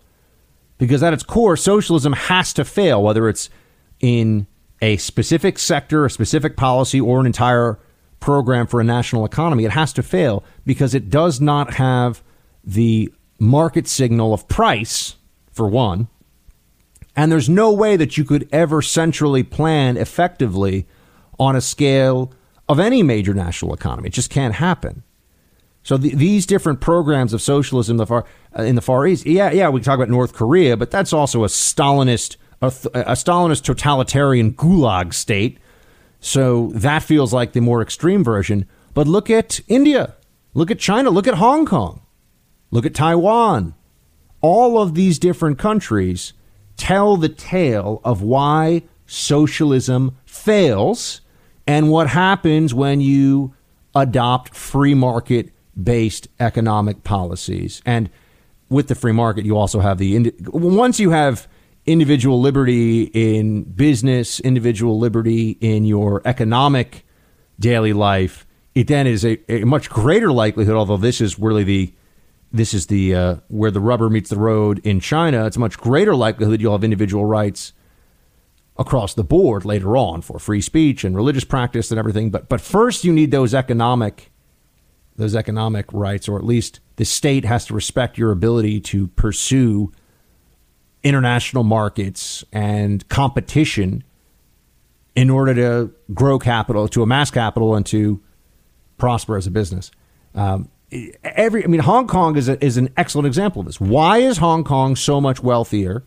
Because 0.80 1.03
at 1.03 1.14
its 1.14 1.22
core, 1.22 1.55
socialism 1.55 2.14
has 2.14 2.53
to 2.53 2.66
fail, 2.66 3.03
whether 3.03 3.30
it's 3.30 3.51
in 3.99 4.47
a 4.82 4.97
specific 4.97 5.59
sector, 5.59 6.05
a 6.05 6.09
specific 6.09 6.57
policy, 6.57 6.99
or 6.99 7.20
an 7.20 7.28
entire 7.28 7.78
program 8.22 8.67
for 8.67 8.80
a 8.80 8.84
national 8.86 9.26
economy, 9.26 9.65
it 9.65 9.72
has 9.72 9.91
to 9.93 10.03
fail 10.03 10.45
because 10.65 10.95
it 10.95 11.09
does 11.09 11.41
not 11.41 11.74
have 11.74 12.24
the 12.63 13.11
market 13.38 13.88
signal 13.88 14.34
of 14.34 14.47
price, 14.47 15.17
for 15.51 15.67
one. 15.67 16.07
And 17.15 17.32
there's 17.32 17.49
no 17.49 17.74
way 17.74 17.97
that 17.97 18.17
you 18.17 18.24
could 18.24 18.47
ever 18.53 18.82
centrally 18.82 19.43
plan 19.43 19.97
effectively 19.97 20.88
on 21.38 21.55
a 21.55 21.61
scale 21.61 22.32
of 22.69 22.80
any 22.80 23.03
major 23.03 23.34
national 23.34 23.74
economy. 23.74 24.07
It 24.07 24.13
just 24.13 24.30
can't 24.30 24.55
happen. 24.55 25.03
So 25.84 25.97
the, 25.97 26.13
these 26.15 26.45
different 26.45 26.80
programs 26.80 27.34
of 27.34 27.41
socialism 27.41 27.95
in 27.95 27.97
the 27.97 28.05
far 28.05 28.26
uh, 28.57 28.63
in 28.63 28.76
the 28.76 28.82
Far 28.82 29.07
East, 29.07 29.26
yeah, 29.26 29.51
yeah, 29.51 29.67
we 29.69 29.82
talk 29.82 29.95
about 29.95 30.09
North 30.09 30.34
Korea, 30.34 30.78
but 30.78 30.91
that's 30.91 31.11
also 31.11 31.43
a 31.43 31.47
Stalinist 31.47 32.38
a, 32.61 32.67
a 32.67 33.13
Stalinist 33.13 33.63
totalitarian 33.63 34.53
gulag 34.53 35.13
state 35.13 35.57
so 36.22 36.67
that 36.76 37.03
feels 37.03 37.34
like 37.34 37.51
the 37.51 37.59
more 37.59 37.82
extreme 37.82 38.24
version. 38.24 38.67
But 38.93 39.07
look 39.07 39.30
at 39.30 39.59
India. 39.67 40.15
Look 40.53 40.69
at 40.72 40.80
China. 40.80 41.09
Look 41.09 41.28
at 41.28 41.34
Hong 41.36 41.65
Kong. 41.65 42.01
Look 42.69 42.86
at 42.86 42.93
Taiwan. 42.93 43.74
All 44.39 44.80
of 44.82 44.93
these 44.93 45.19
different 45.19 45.57
countries 45.57 46.34
tell 46.78 47.17
the 47.17 47.30
tale 47.30 48.01
of 48.03 48.22
why 48.22 48.84
socialism 49.05 50.15
fails 50.26 51.22
and 51.67 51.89
what 51.89 52.07
happens 52.07 52.74
when 52.74 53.01
you 53.01 53.53
adopt 53.95 54.55
free 54.55 54.93
market 54.93 55.51
based 55.82 56.28
economic 56.39 57.03
policies. 57.03 57.82
And 57.86 58.09
with 58.69 58.88
the 58.88 58.95
free 58.95 59.11
market, 59.11 59.45
you 59.45 59.57
also 59.57 59.80
have 59.80 59.97
the 59.97 60.34
once 60.47 60.99
you 60.99 61.11
have 61.11 61.47
individual 61.91 62.39
liberty 62.39 63.03
in 63.03 63.63
business, 63.63 64.39
individual 64.39 64.97
liberty 64.99 65.57
in 65.61 65.85
your 65.85 66.21
economic 66.25 67.05
daily 67.59 67.93
life, 67.93 68.45
it 68.73 68.87
then 68.87 69.07
is 69.07 69.25
a, 69.25 69.39
a 69.51 69.65
much 69.65 69.89
greater 69.89 70.31
likelihood. 70.31 70.75
Although 70.75 70.97
this 70.97 71.21
is 71.21 71.37
really 71.37 71.63
the 71.63 71.93
this 72.51 72.73
is 72.73 72.87
the 72.87 73.15
uh, 73.15 73.35
where 73.47 73.71
the 73.71 73.79
rubber 73.79 74.09
meets 74.09 74.29
the 74.29 74.37
road 74.37 74.79
in 74.85 74.99
China. 74.99 75.45
It's 75.45 75.57
much 75.57 75.77
greater 75.77 76.15
likelihood 76.15 76.61
you'll 76.61 76.73
have 76.73 76.83
individual 76.83 77.25
rights 77.25 77.73
across 78.77 79.13
the 79.13 79.23
board 79.23 79.65
later 79.65 79.95
on 79.95 80.21
for 80.21 80.39
free 80.39 80.61
speech 80.61 81.03
and 81.03 81.15
religious 81.15 81.43
practice 81.43 81.91
and 81.91 81.99
everything. 81.99 82.29
But 82.29 82.49
but 82.49 82.61
first 82.61 83.03
you 83.03 83.13
need 83.13 83.31
those 83.31 83.53
economic 83.53 84.31
those 85.17 85.35
economic 85.35 85.85
rights, 85.91 86.27
or 86.27 86.37
at 86.37 86.45
least 86.45 86.79
the 86.95 87.05
state 87.05 87.45
has 87.45 87.65
to 87.65 87.73
respect 87.73 88.17
your 88.17 88.31
ability 88.31 88.79
to 88.79 89.07
pursue 89.07 89.91
international 91.03 91.63
markets 91.63 92.43
and 92.51 93.07
competition 93.09 94.03
in 95.15 95.29
order 95.29 95.53
to 95.53 95.93
grow 96.13 96.39
capital, 96.39 96.87
to 96.87 97.03
amass 97.03 97.31
capital, 97.31 97.75
and 97.75 97.85
to 97.87 98.21
prosper 98.97 99.35
as 99.35 99.47
a 99.47 99.51
business. 99.51 99.91
Um, 100.35 100.69
every, 101.23 101.63
I 101.63 101.67
mean, 101.67 101.81
Hong 101.81 102.07
Kong 102.07 102.37
is 102.37 102.47
a, 102.47 102.63
is 102.63 102.77
an 102.77 102.89
excellent 102.95 103.27
example 103.27 103.61
of 103.61 103.65
this. 103.65 103.81
Why 103.81 104.19
is 104.19 104.37
Hong 104.37 104.63
Kong 104.63 104.95
so 104.95 105.19
much 105.19 105.41
wealthier, 105.43 106.03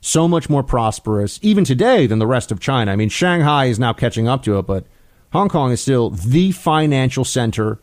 so 0.00 0.26
much 0.26 0.48
more 0.48 0.62
prosperous, 0.62 1.38
even 1.42 1.64
today, 1.64 2.06
than 2.06 2.18
the 2.18 2.26
rest 2.26 2.50
of 2.50 2.58
China? 2.58 2.92
I 2.92 2.96
mean, 2.96 3.08
Shanghai 3.08 3.66
is 3.66 3.78
now 3.78 3.92
catching 3.92 4.26
up 4.26 4.42
to 4.44 4.58
it, 4.58 4.66
but 4.66 4.86
Hong 5.32 5.48
Kong 5.48 5.70
is 5.70 5.80
still 5.80 6.10
the 6.10 6.50
financial 6.52 7.24
center 7.24 7.78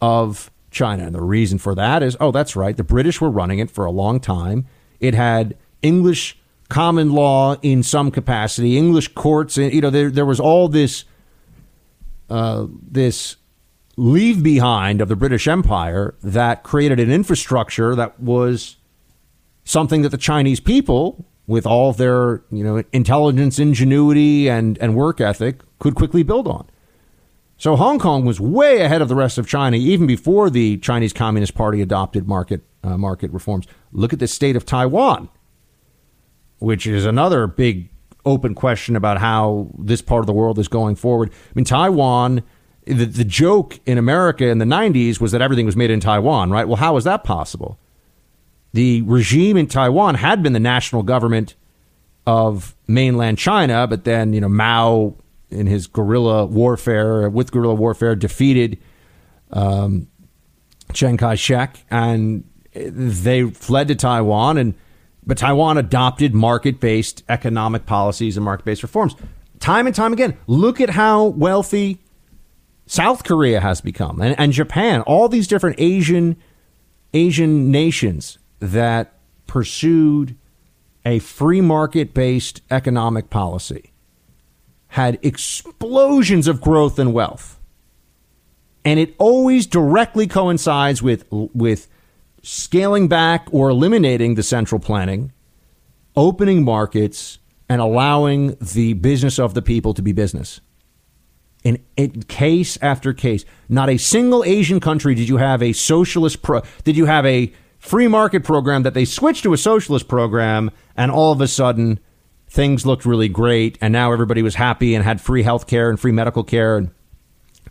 of 0.00 0.50
China, 0.70 1.06
and 1.06 1.14
the 1.14 1.22
reason 1.22 1.58
for 1.58 1.74
that 1.74 2.02
is, 2.02 2.16
oh, 2.20 2.30
that's 2.30 2.54
right, 2.54 2.76
the 2.76 2.84
British 2.84 3.20
were 3.20 3.30
running 3.30 3.58
it 3.58 3.70
for 3.70 3.84
a 3.84 3.90
long 3.90 4.20
time. 4.20 4.66
It 5.00 5.14
had 5.14 5.56
English 5.84 6.36
common 6.68 7.12
law 7.12 7.56
in 7.62 7.82
some 7.82 8.10
capacity, 8.10 8.76
English 8.76 9.08
courts, 9.08 9.56
you 9.56 9.80
know 9.80 9.90
there 9.90 10.10
there 10.10 10.26
was 10.26 10.40
all 10.40 10.68
this 10.68 11.04
uh, 12.30 12.66
this 12.90 13.36
leave 13.96 14.42
behind 14.42 15.00
of 15.00 15.08
the 15.08 15.16
British 15.16 15.46
Empire 15.46 16.14
that 16.22 16.62
created 16.64 16.98
an 16.98 17.10
infrastructure 17.10 17.94
that 17.94 18.18
was 18.18 18.76
something 19.64 20.02
that 20.02 20.08
the 20.08 20.18
Chinese 20.18 20.58
people, 20.58 21.24
with 21.46 21.66
all 21.66 21.92
their 21.92 22.42
you 22.50 22.64
know 22.64 22.82
intelligence, 22.92 23.58
ingenuity, 23.58 24.48
and 24.48 24.78
and 24.78 24.96
work 24.96 25.20
ethic, 25.20 25.60
could 25.78 25.94
quickly 25.94 26.22
build 26.22 26.48
on. 26.48 26.66
So 27.56 27.76
Hong 27.76 28.00
Kong 28.00 28.24
was 28.24 28.40
way 28.40 28.80
ahead 28.80 29.00
of 29.00 29.08
the 29.08 29.14
rest 29.14 29.38
of 29.38 29.46
China 29.46 29.76
even 29.76 30.06
before 30.06 30.50
the 30.50 30.78
Chinese 30.78 31.12
Communist 31.12 31.54
Party 31.54 31.80
adopted 31.80 32.26
market 32.26 32.62
uh, 32.82 32.96
market 32.96 33.30
reforms. 33.30 33.66
Look 33.92 34.12
at 34.12 34.18
the 34.18 34.26
state 34.26 34.56
of 34.56 34.64
Taiwan 34.64 35.28
which 36.58 36.86
is 36.86 37.04
another 37.04 37.46
big 37.46 37.88
open 38.24 38.54
question 38.54 38.96
about 38.96 39.18
how 39.18 39.68
this 39.78 40.00
part 40.00 40.20
of 40.20 40.26
the 40.26 40.32
world 40.32 40.58
is 40.58 40.68
going 40.68 40.96
forward. 40.96 41.30
I 41.30 41.52
mean, 41.54 41.64
Taiwan, 41.64 42.42
the, 42.84 43.04
the 43.04 43.24
joke 43.24 43.78
in 43.86 43.98
America 43.98 44.48
in 44.48 44.58
the 44.58 44.64
90s 44.64 45.20
was 45.20 45.32
that 45.32 45.42
everything 45.42 45.66
was 45.66 45.76
made 45.76 45.90
in 45.90 46.00
Taiwan, 46.00 46.50
right? 46.50 46.66
Well, 46.66 46.76
how 46.76 46.94
was 46.94 47.04
that 47.04 47.24
possible? 47.24 47.78
The 48.72 49.02
regime 49.02 49.56
in 49.56 49.66
Taiwan 49.66 50.16
had 50.16 50.42
been 50.42 50.52
the 50.52 50.60
national 50.60 51.02
government 51.02 51.54
of 52.26 52.74
mainland 52.88 53.38
China, 53.38 53.86
but 53.86 54.04
then, 54.04 54.32
you 54.32 54.40
know, 54.40 54.48
Mao 54.48 55.16
in 55.50 55.66
his 55.66 55.86
guerrilla 55.86 56.46
warfare, 56.46 57.28
with 57.28 57.52
guerrilla 57.52 57.74
warfare, 57.74 58.16
defeated 58.16 58.78
um, 59.52 60.08
Chiang 60.92 61.16
Kai 61.16 61.34
shek 61.34 61.84
and 61.90 62.44
they 62.74 63.48
fled 63.50 63.88
to 63.88 63.94
Taiwan, 63.94 64.58
and 64.58 64.74
but 65.26 65.38
Taiwan 65.38 65.78
adopted 65.78 66.34
market-based 66.34 67.24
economic 67.28 67.86
policies 67.86 68.36
and 68.36 68.44
market-based 68.44 68.82
reforms. 68.82 69.14
Time 69.60 69.86
and 69.86 69.94
time 69.94 70.12
again, 70.12 70.36
look 70.46 70.80
at 70.80 70.90
how 70.90 71.24
wealthy 71.24 72.02
South 72.86 73.24
Korea 73.24 73.60
has 73.60 73.80
become, 73.80 74.20
and, 74.20 74.38
and 74.38 74.52
Japan. 74.52 75.00
All 75.02 75.28
these 75.28 75.46
different 75.46 75.76
Asian 75.78 76.36
Asian 77.14 77.70
nations 77.70 78.38
that 78.60 79.14
pursued 79.46 80.36
a 81.06 81.18
free 81.20 81.60
market-based 81.60 82.60
economic 82.70 83.30
policy 83.30 83.92
had 84.88 85.18
explosions 85.22 86.46
of 86.48 86.60
growth 86.60 86.98
and 86.98 87.12
wealth. 87.12 87.60
And 88.84 89.00
it 89.00 89.14
always 89.18 89.66
directly 89.66 90.26
coincides 90.26 91.02
with 91.02 91.24
with 91.30 91.88
scaling 92.44 93.08
back 93.08 93.48
or 93.50 93.70
eliminating 93.70 94.34
the 94.34 94.42
central 94.42 94.78
planning, 94.78 95.32
opening 96.14 96.62
markets, 96.62 97.38
and 97.68 97.80
allowing 97.80 98.56
the 98.60 98.92
business 98.92 99.38
of 99.38 99.54
the 99.54 99.62
people 99.62 99.94
to 99.94 100.02
be 100.02 100.12
business. 100.12 100.60
In, 101.64 101.82
in, 101.96 102.22
case 102.24 102.76
after 102.82 103.14
case, 103.14 103.44
not 103.70 103.88
a 103.88 103.96
single 103.96 104.44
Asian 104.44 104.80
country 104.80 105.14
did 105.14 105.28
you 105.28 105.38
have 105.38 105.62
a 105.62 105.72
socialist 105.72 106.42
pro. 106.42 106.60
Did 106.84 106.96
you 106.96 107.06
have 107.06 107.24
a 107.24 107.52
free 107.78 108.06
market 108.06 108.44
program 108.44 108.82
that 108.82 108.92
they 108.92 109.06
switched 109.06 109.42
to 109.44 109.54
a 109.54 109.58
socialist 109.58 110.06
program, 110.06 110.70
and 110.94 111.10
all 111.10 111.32
of 111.32 111.40
a 111.40 111.48
sudden 111.48 111.98
things 112.48 112.84
looked 112.84 113.06
really 113.06 113.30
great, 113.30 113.78
and 113.80 113.92
now 113.92 114.12
everybody 114.12 114.42
was 114.42 114.56
happy 114.56 114.94
and 114.94 115.04
had 115.04 115.22
free 115.22 115.42
health 115.42 115.66
care 115.66 115.88
and 115.88 115.98
free 115.98 116.12
medical 116.12 116.44
care. 116.44 116.76
And 116.76 116.90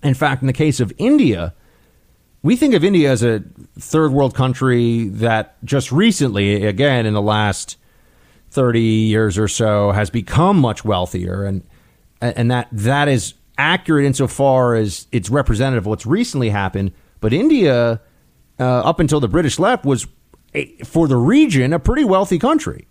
in 0.02 0.16
fact, 0.16 0.42
in 0.42 0.48
the 0.48 0.54
case 0.54 0.80
of 0.80 0.92
India, 0.98 1.54
we 2.44 2.58
think 2.58 2.74
of 2.74 2.84
India 2.84 3.10
as 3.10 3.24
a 3.24 3.42
third 3.80 4.12
world 4.12 4.36
country 4.36 5.08
that 5.08 5.56
just 5.64 5.92
recently, 5.92 6.66
again, 6.66 7.06
in 7.06 7.14
the 7.14 7.22
last 7.22 7.78
30 8.52 8.82
years 8.82 9.38
or 9.38 9.48
so, 9.48 9.92
has 9.92 10.10
become 10.10 10.60
much 10.60 10.84
wealthier. 10.84 11.46
And, 11.46 11.64
and 12.22 12.52
that, 12.52 12.68
that 12.74 13.08
is 13.08 13.34
accurate 13.58 14.06
insofar 14.06 14.76
as 14.76 15.08
it's 15.14 15.30
representative 15.30 15.84
of 15.84 15.88
what's 15.88 16.06
recently 16.06 16.50
happened. 16.50 16.92
But 17.22 17.32
India, 17.32 18.02
uh, 18.60 18.64
up 18.64 19.00
until 19.00 19.22
the 19.22 19.30
British 19.30 19.58
left, 19.58 19.86
was, 19.86 20.06
a, 20.54 20.66
for 20.84 21.08
the 21.08 21.18
region, 21.18 21.72
a 21.72 21.80
pretty 21.80 22.04
wealthy 22.04 22.40
country. 22.40 22.88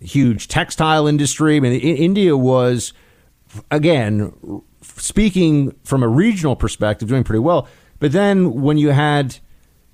Huge 0.00 0.46
textile 0.46 1.08
industry. 1.08 1.56
I 1.56 1.60
mean, 1.60 1.80
India 1.80 2.36
was, 2.36 2.92
again, 3.72 4.62
speaking 4.82 5.74
from 5.82 6.04
a 6.04 6.08
regional 6.08 6.54
perspective, 6.54 7.08
doing 7.08 7.24
pretty 7.24 7.40
well. 7.40 7.66
But 7.98 8.12
then 8.12 8.62
when 8.62 8.78
you 8.78 8.90
had 8.90 9.38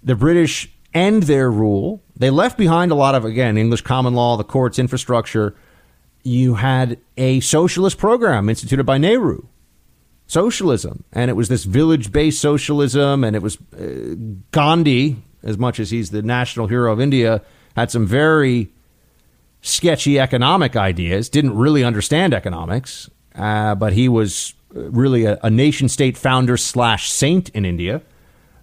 the 0.02 0.16
British 0.16 0.70
end 0.94 1.24
their 1.24 1.50
rule, 1.50 2.02
they 2.16 2.30
left 2.30 2.58
behind 2.58 2.92
a 2.92 2.94
lot 2.94 3.14
of, 3.14 3.24
again, 3.24 3.56
English 3.56 3.82
common 3.82 4.14
law, 4.14 4.36
the 4.36 4.44
courts, 4.44 4.78
infrastructure. 4.78 5.54
You 6.22 6.54
had 6.54 6.98
a 7.16 7.40
socialist 7.40 7.98
program 7.98 8.48
instituted 8.48 8.84
by 8.84 8.98
Nehru, 8.98 9.46
socialism. 10.26 11.04
And 11.12 11.30
it 11.30 11.34
was 11.34 11.48
this 11.48 11.64
village 11.64 12.12
based 12.12 12.40
socialism. 12.40 13.24
And 13.24 13.34
it 13.34 13.42
was 13.42 13.58
uh, 13.72 14.14
Gandhi, 14.50 15.16
as 15.42 15.58
much 15.58 15.80
as 15.80 15.90
he's 15.90 16.10
the 16.10 16.22
national 16.22 16.66
hero 16.66 16.92
of 16.92 17.00
India, 17.00 17.42
had 17.76 17.90
some 17.90 18.06
very 18.06 18.70
sketchy 19.62 20.18
economic 20.18 20.76
ideas, 20.76 21.28
didn't 21.28 21.56
really 21.56 21.84
understand 21.84 22.34
economics, 22.34 23.08
uh, 23.36 23.74
but 23.76 23.92
he 23.92 24.08
was 24.08 24.54
really 24.74 25.24
a, 25.24 25.38
a 25.42 25.50
nation 25.50 25.88
state 25.88 26.16
founder 26.16 26.56
slash 26.56 27.10
saint 27.10 27.48
in 27.50 27.64
India. 27.64 28.02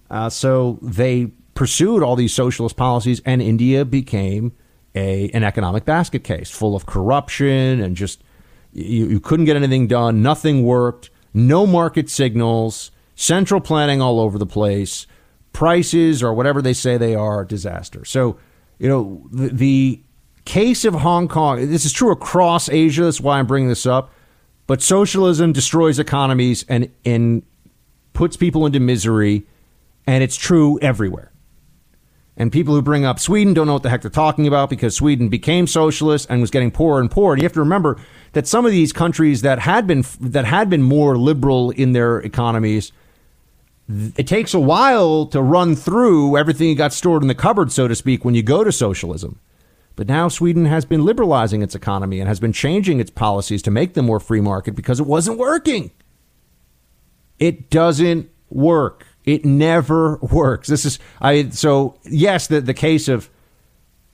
Uh, 0.09 0.29
so 0.29 0.79
they 0.81 1.27
pursued 1.53 2.01
all 2.01 2.15
these 2.15 2.33
socialist 2.33 2.75
policies, 2.75 3.21
and 3.25 3.41
India 3.41 3.85
became 3.85 4.53
a 4.95 5.29
an 5.33 5.43
economic 5.43 5.85
basket 5.85 6.23
case 6.23 6.49
full 6.49 6.75
of 6.75 6.85
corruption 6.87 7.79
and 7.79 7.95
just 7.95 8.23
you, 8.73 9.07
you 9.07 9.19
couldn't 9.19 9.45
get 9.45 9.55
anything 9.55 9.87
done. 9.87 10.21
Nothing 10.21 10.63
worked. 10.63 11.09
No 11.33 11.67
market 11.67 12.09
signals. 12.09 12.91
Central 13.15 13.61
planning 13.61 14.01
all 14.01 14.19
over 14.19 14.37
the 14.37 14.45
place. 14.45 15.05
Prices 15.53 16.23
or 16.23 16.33
whatever 16.33 16.61
they 16.61 16.73
say 16.73 16.97
they 16.97 17.15
are, 17.15 17.43
disaster. 17.45 18.05
So 18.05 18.37
you 18.79 18.87
know 18.87 19.27
the, 19.31 19.49
the 19.49 20.03
case 20.45 20.85
of 20.85 20.93
Hong 20.95 21.27
Kong. 21.27 21.69
This 21.69 21.85
is 21.85 21.91
true 21.91 22.11
across 22.11 22.69
Asia. 22.69 23.03
That's 23.03 23.21
why 23.21 23.37
I'm 23.37 23.47
bringing 23.47 23.69
this 23.69 23.85
up 23.85 24.11
but 24.69 24.83
socialism 24.83 25.51
destroys 25.51 25.97
economies 25.97 26.63
and, 26.69 26.91
and 27.03 27.41
puts 28.13 28.37
people 28.37 28.67
into 28.67 28.79
misery, 28.79 29.47
and 30.05 30.23
it's 30.23 30.35
true 30.35 30.77
everywhere. 30.79 31.31
And 32.37 32.51
people 32.51 32.75
who 32.75 32.83
bring 32.83 33.03
up 33.03 33.17
Sweden 33.19 33.55
don't 33.55 33.65
know 33.65 33.73
what 33.73 33.81
the 33.81 33.89
heck 33.89 34.03
they're 34.03 34.11
talking 34.11 34.45
about 34.45 34.69
because 34.69 34.95
Sweden 34.95 35.27
became 35.27 35.65
socialist 35.65 36.27
and 36.29 36.39
was 36.39 36.51
getting 36.51 36.69
poorer 36.69 37.01
and 37.01 37.09
poorer. 37.09 37.33
And 37.33 37.41
you 37.41 37.47
have 37.47 37.53
to 37.53 37.61
remember 37.61 37.97
that 38.33 38.45
some 38.45 38.63
of 38.63 38.71
these 38.71 38.93
countries 38.93 39.41
that 39.41 39.57
had 39.57 39.87
been 39.87 40.05
that 40.21 40.45
had 40.45 40.69
been 40.69 40.83
more 40.83 41.17
liberal 41.17 41.71
in 41.71 41.93
their 41.93 42.19
economies, 42.19 42.91
it 44.17 44.27
takes 44.27 44.53
a 44.53 44.59
while 44.59 45.25
to 45.25 45.41
run 45.41 45.75
through 45.75 46.37
everything 46.37 46.69
you 46.69 46.75
got 46.75 46.93
stored 46.93 47.23
in 47.23 47.27
the 47.27 47.33
cupboard, 47.33 47.71
so 47.71 47.87
to 47.87 47.95
speak, 47.95 48.23
when 48.23 48.35
you 48.35 48.43
go 48.43 48.63
to 48.63 48.71
socialism. 48.71 49.39
But 49.99 50.07
now 50.07 50.29
Sweden 50.29 50.63
has 50.63 50.85
been 50.85 51.03
liberalizing 51.03 51.61
its 51.61 51.75
economy 51.75 52.21
and 52.21 52.29
has 52.29 52.39
been 52.39 52.53
changing 52.53 53.01
its 53.01 53.11
policies 53.11 53.61
to 53.63 53.69
make 53.69 53.95
them 53.95 54.05
more 54.05 54.21
free 54.21 54.39
market 54.39 54.73
because 54.73 55.01
it 55.01 55.05
wasn't 55.05 55.37
working. 55.37 55.91
It 57.37 57.69
doesn't 57.69 58.29
work. 58.49 59.05
It 59.25 59.43
never 59.43 60.15
works. 60.19 60.69
This 60.69 60.85
is 60.85 60.99
I 61.19 61.49
so 61.49 61.99
yes, 62.05 62.47
the 62.47 62.61
the 62.61 62.73
case 62.73 63.09
of 63.09 63.29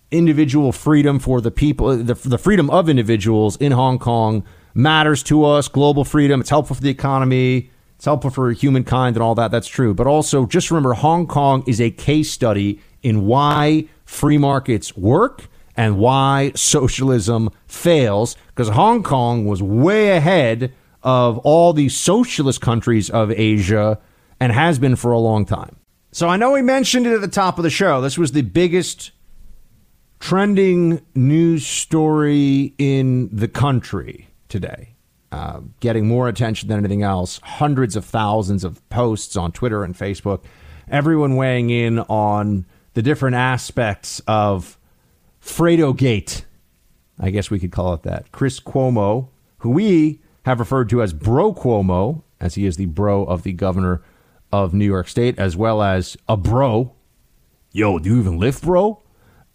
individual 0.09 0.71
freedom 0.71 1.19
for 1.19 1.39
the 1.39 1.51
people, 1.51 1.95
the, 1.95 2.15
the 2.15 2.39
freedom 2.39 2.67
of 2.71 2.89
individuals 2.89 3.55
in 3.57 3.71
Hong 3.71 3.99
Kong 3.99 4.43
matters 4.73 5.21
to 5.21 5.45
us. 5.45 5.67
Global 5.67 6.03
freedom. 6.03 6.41
It's 6.41 6.49
helpful 6.49 6.75
for 6.75 6.81
the 6.81 6.89
economy. 6.89 7.69
It's 7.97 8.05
helpful 8.05 8.31
for 8.31 8.51
humankind 8.53 9.17
and 9.17 9.21
all 9.21 9.35
that. 9.35 9.51
That's 9.51 9.67
true. 9.67 9.93
But 9.93 10.07
also, 10.07 10.47
just 10.47 10.71
remember, 10.71 10.93
Hong 10.93 11.27
Kong 11.27 11.63
is 11.67 11.79
a 11.79 11.91
case 11.91 12.31
study 12.31 12.81
in 13.03 13.27
why 13.27 13.87
free 14.03 14.39
markets 14.39 14.97
work 14.97 15.47
and 15.77 15.97
why 15.97 16.51
socialism 16.55 17.49
fails 17.67 18.35
because 18.47 18.69
Hong 18.69 19.03
Kong 19.03 19.45
was 19.45 19.61
way 19.61 20.15
ahead 20.15 20.73
of 21.03 21.37
all 21.39 21.73
the 21.73 21.89
socialist 21.89 22.61
countries 22.61 23.09
of 23.09 23.31
Asia 23.31 23.99
and 24.39 24.51
has 24.51 24.79
been 24.79 24.95
for 24.95 25.11
a 25.11 25.19
long 25.19 25.45
time. 25.45 25.75
So 26.11 26.29
I 26.29 26.37
know 26.37 26.51
we 26.51 26.61
mentioned 26.61 27.05
it 27.05 27.13
at 27.13 27.21
the 27.21 27.27
top 27.27 27.57
of 27.57 27.63
the 27.63 27.69
show. 27.69 28.01
This 28.01 28.17
was 28.17 28.31
the 28.31 28.41
biggest 28.41 29.11
trending 30.19 31.01
news 31.13 31.67
story 31.67 32.73
in 32.77 33.29
the 33.35 33.47
country 33.47 34.29
today. 34.47 34.95
Uh, 35.31 35.59
getting 35.81 36.07
more 36.07 36.29
attention 36.29 36.69
than 36.69 36.77
anything 36.79 37.03
else. 37.03 37.41
Hundreds 37.43 37.97
of 37.97 38.05
thousands 38.05 38.63
of 38.63 38.87
posts 38.89 39.35
on 39.35 39.51
Twitter 39.51 39.83
and 39.83 39.93
Facebook. 39.93 40.43
Everyone 40.89 41.35
weighing 41.35 41.69
in 41.69 41.99
on 41.99 42.65
the 42.93 43.01
different 43.01 43.35
aspects 43.35 44.21
of 44.27 44.79
Fredo 45.45 45.95
Gate. 45.95 46.43
I 47.19 47.29
guess 47.29 47.49
we 47.49 47.59
could 47.59 47.71
call 47.71 47.93
it 47.93 48.01
that. 48.03 48.31
Chris 48.31 48.59
Cuomo, 48.59 49.29
who 49.59 49.69
we 49.69 50.19
have 50.43 50.59
referred 50.59 50.89
to 50.89 51.01
as 51.01 51.13
Bro 51.13 51.53
Cuomo, 51.53 52.23
as 52.41 52.55
he 52.55 52.65
is 52.65 52.77
the 52.77 52.87
bro 52.87 53.23
of 53.23 53.43
the 53.43 53.53
governor 53.53 54.01
of 54.51 54.73
New 54.73 54.85
York 54.85 55.07
State, 55.07 55.37
as 55.39 55.55
well 55.55 55.81
as 55.81 56.17
a 56.27 56.35
bro. 56.35 56.93
Yo, 57.71 57.99
do 57.99 58.09
you 58.09 58.19
even 58.19 58.37
lift, 58.37 58.63
bro? 58.63 59.01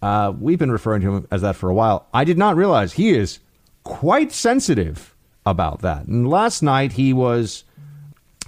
Uh, 0.01 0.33
we've 0.39 0.59
been 0.59 0.71
referring 0.71 1.03
to 1.03 1.17
him 1.17 1.27
as 1.31 1.43
that 1.43 1.57
for 1.57 1.69
a 1.69 1.75
while. 1.75 2.07
I 2.15 2.25
did 2.25 2.39
not 2.39 2.57
realize 2.57 2.95
he 2.95 3.11
is 3.11 3.41
quite 3.83 4.33
sensitive 4.33 5.15
about 5.45 5.83
that. 5.83 6.07
And 6.07 6.29
last 6.31 6.63
night 6.63 6.93
he 6.93 7.13
was, 7.13 7.65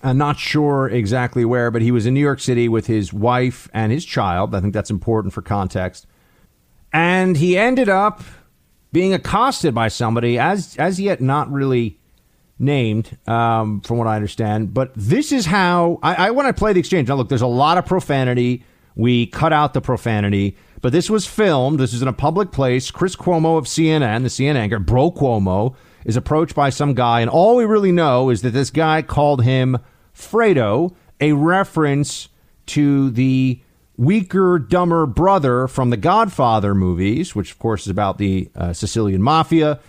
I'm 0.02 0.16
not 0.16 0.38
sure 0.38 0.88
exactly 0.88 1.44
where, 1.44 1.70
but 1.70 1.82
he 1.82 1.90
was 1.90 2.06
in 2.06 2.14
New 2.14 2.20
York 2.20 2.40
City 2.40 2.68
with 2.68 2.86
his 2.86 3.12
wife 3.12 3.68
and 3.74 3.92
his 3.92 4.04
child. 4.04 4.54
I 4.54 4.60
think 4.60 4.72
that's 4.72 4.90
important 4.90 5.34
for 5.34 5.42
context 5.42 6.06
and 6.92 7.36
he 7.36 7.56
ended 7.56 7.88
up 7.88 8.22
being 8.92 9.14
accosted 9.14 9.74
by 9.74 9.88
somebody 9.88 10.38
as 10.38 10.76
as 10.76 11.00
yet 11.00 11.20
not 11.20 11.50
really 11.50 11.98
named, 12.58 13.18
um, 13.26 13.80
from 13.80 13.98
what 13.98 14.06
I 14.06 14.16
understand. 14.16 14.72
But 14.72 14.92
this 14.94 15.32
is 15.32 15.46
how 15.46 15.98
I, 16.02 16.14
I 16.14 16.30
when 16.30 16.46
I 16.46 16.52
play 16.52 16.72
the 16.72 16.80
exchange. 16.80 17.08
Now, 17.08 17.16
look, 17.16 17.28
there's 17.28 17.42
a 17.42 17.46
lot 17.46 17.78
of 17.78 17.86
profanity. 17.86 18.64
We 18.94 19.26
cut 19.26 19.52
out 19.54 19.72
the 19.72 19.80
profanity, 19.80 20.56
but 20.82 20.92
this 20.92 21.08
was 21.08 21.26
filmed. 21.26 21.80
This 21.80 21.94
is 21.94 22.02
in 22.02 22.08
a 22.08 22.12
public 22.12 22.52
place. 22.52 22.90
Chris 22.90 23.16
Cuomo 23.16 23.56
of 23.56 23.64
CNN, 23.64 24.22
the 24.22 24.28
CNN 24.28 24.56
anchor, 24.56 24.78
Bro 24.78 25.12
Cuomo, 25.12 25.74
is 26.04 26.16
approached 26.16 26.54
by 26.54 26.68
some 26.68 26.92
guy, 26.92 27.20
and 27.20 27.30
all 27.30 27.56
we 27.56 27.64
really 27.64 27.92
know 27.92 28.28
is 28.28 28.42
that 28.42 28.50
this 28.50 28.70
guy 28.70 29.00
called 29.00 29.44
him 29.44 29.78
Fredo, 30.14 30.94
a 31.20 31.32
reference 31.32 32.28
to 32.66 33.10
the 33.10 33.60
weaker, 34.02 34.58
dumber 34.58 35.06
brother 35.06 35.68
from 35.68 35.90
the 35.90 35.96
Godfather 35.96 36.74
movies, 36.74 37.34
which 37.34 37.52
of 37.52 37.58
course 37.58 37.82
is 37.82 37.88
about 37.88 38.18
the 38.18 38.50
uh, 38.54 38.72
Sicilian 38.72 39.22
mafia. 39.22 39.80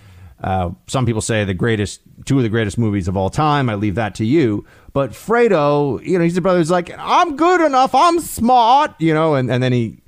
Uh, 0.42 0.72
some 0.88 1.06
people 1.06 1.22
say 1.22 1.46
the 1.46 1.54
greatest, 1.54 2.02
two 2.26 2.38
of 2.38 2.44
the 2.44 2.50
greatest 2.50 2.78
movies 2.78 3.08
of 3.08 3.16
all 3.16 3.30
time. 3.30 3.70
I 3.70 3.76
leave 3.76 3.96
that 3.96 4.16
to 4.16 4.26
you. 4.26 4.66
But 4.92 5.12
Fredo, 5.12 6.06
you 6.06 6.18
know, 6.18 6.24
he's 6.24 6.36
the 6.36 6.42
brother 6.42 6.60
who's 6.60 6.70
like, 6.70 6.92
I'm 6.98 7.38
good 7.38 7.62
enough, 7.62 7.96
I'm 7.96 8.20
smart, 8.20 8.92
you 9.00 9.14
know, 9.14 9.36
and, 9.36 9.50
and 9.50 9.64
then 9.64 9.72
he 9.72 10.04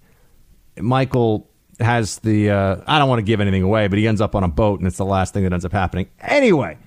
Michael 0.78 1.50
has 1.80 2.20
the 2.20 2.50
uh, 2.50 2.78
I 2.88 3.00
don't 3.00 3.10
want 3.10 3.20
to 3.20 3.24
give 3.24 3.42
anything 3.42 3.64
away, 3.64 3.88
but 3.88 3.98
he 3.98 4.08
ends 4.08 4.22
up 4.22 4.36
on 4.36 4.44
a 4.44 4.48
boat, 4.48 4.80
and 4.80 4.88
it's 4.88 4.98
the 4.98 5.06
last 5.06 5.34
thing 5.34 5.44
that 5.44 5.54
ends 5.54 5.66
up 5.66 5.72
happening. 5.72 6.08
Anyway, 6.20 6.78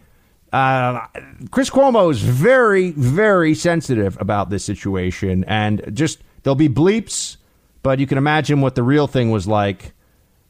uh, 0.52 1.06
Chris 1.50 1.70
Cuomo 1.70 2.10
is 2.10 2.20
very, 2.20 2.92
very 2.92 3.54
sensitive 3.54 4.16
about 4.20 4.50
this 4.50 4.64
situation, 4.64 5.44
and 5.44 5.90
just 5.92 6.22
there'll 6.42 6.54
be 6.54 6.68
bleeps, 6.68 7.36
but 7.82 7.98
you 7.98 8.06
can 8.06 8.18
imagine 8.18 8.60
what 8.60 8.74
the 8.74 8.82
real 8.82 9.06
thing 9.06 9.30
was 9.30 9.46
like. 9.46 9.92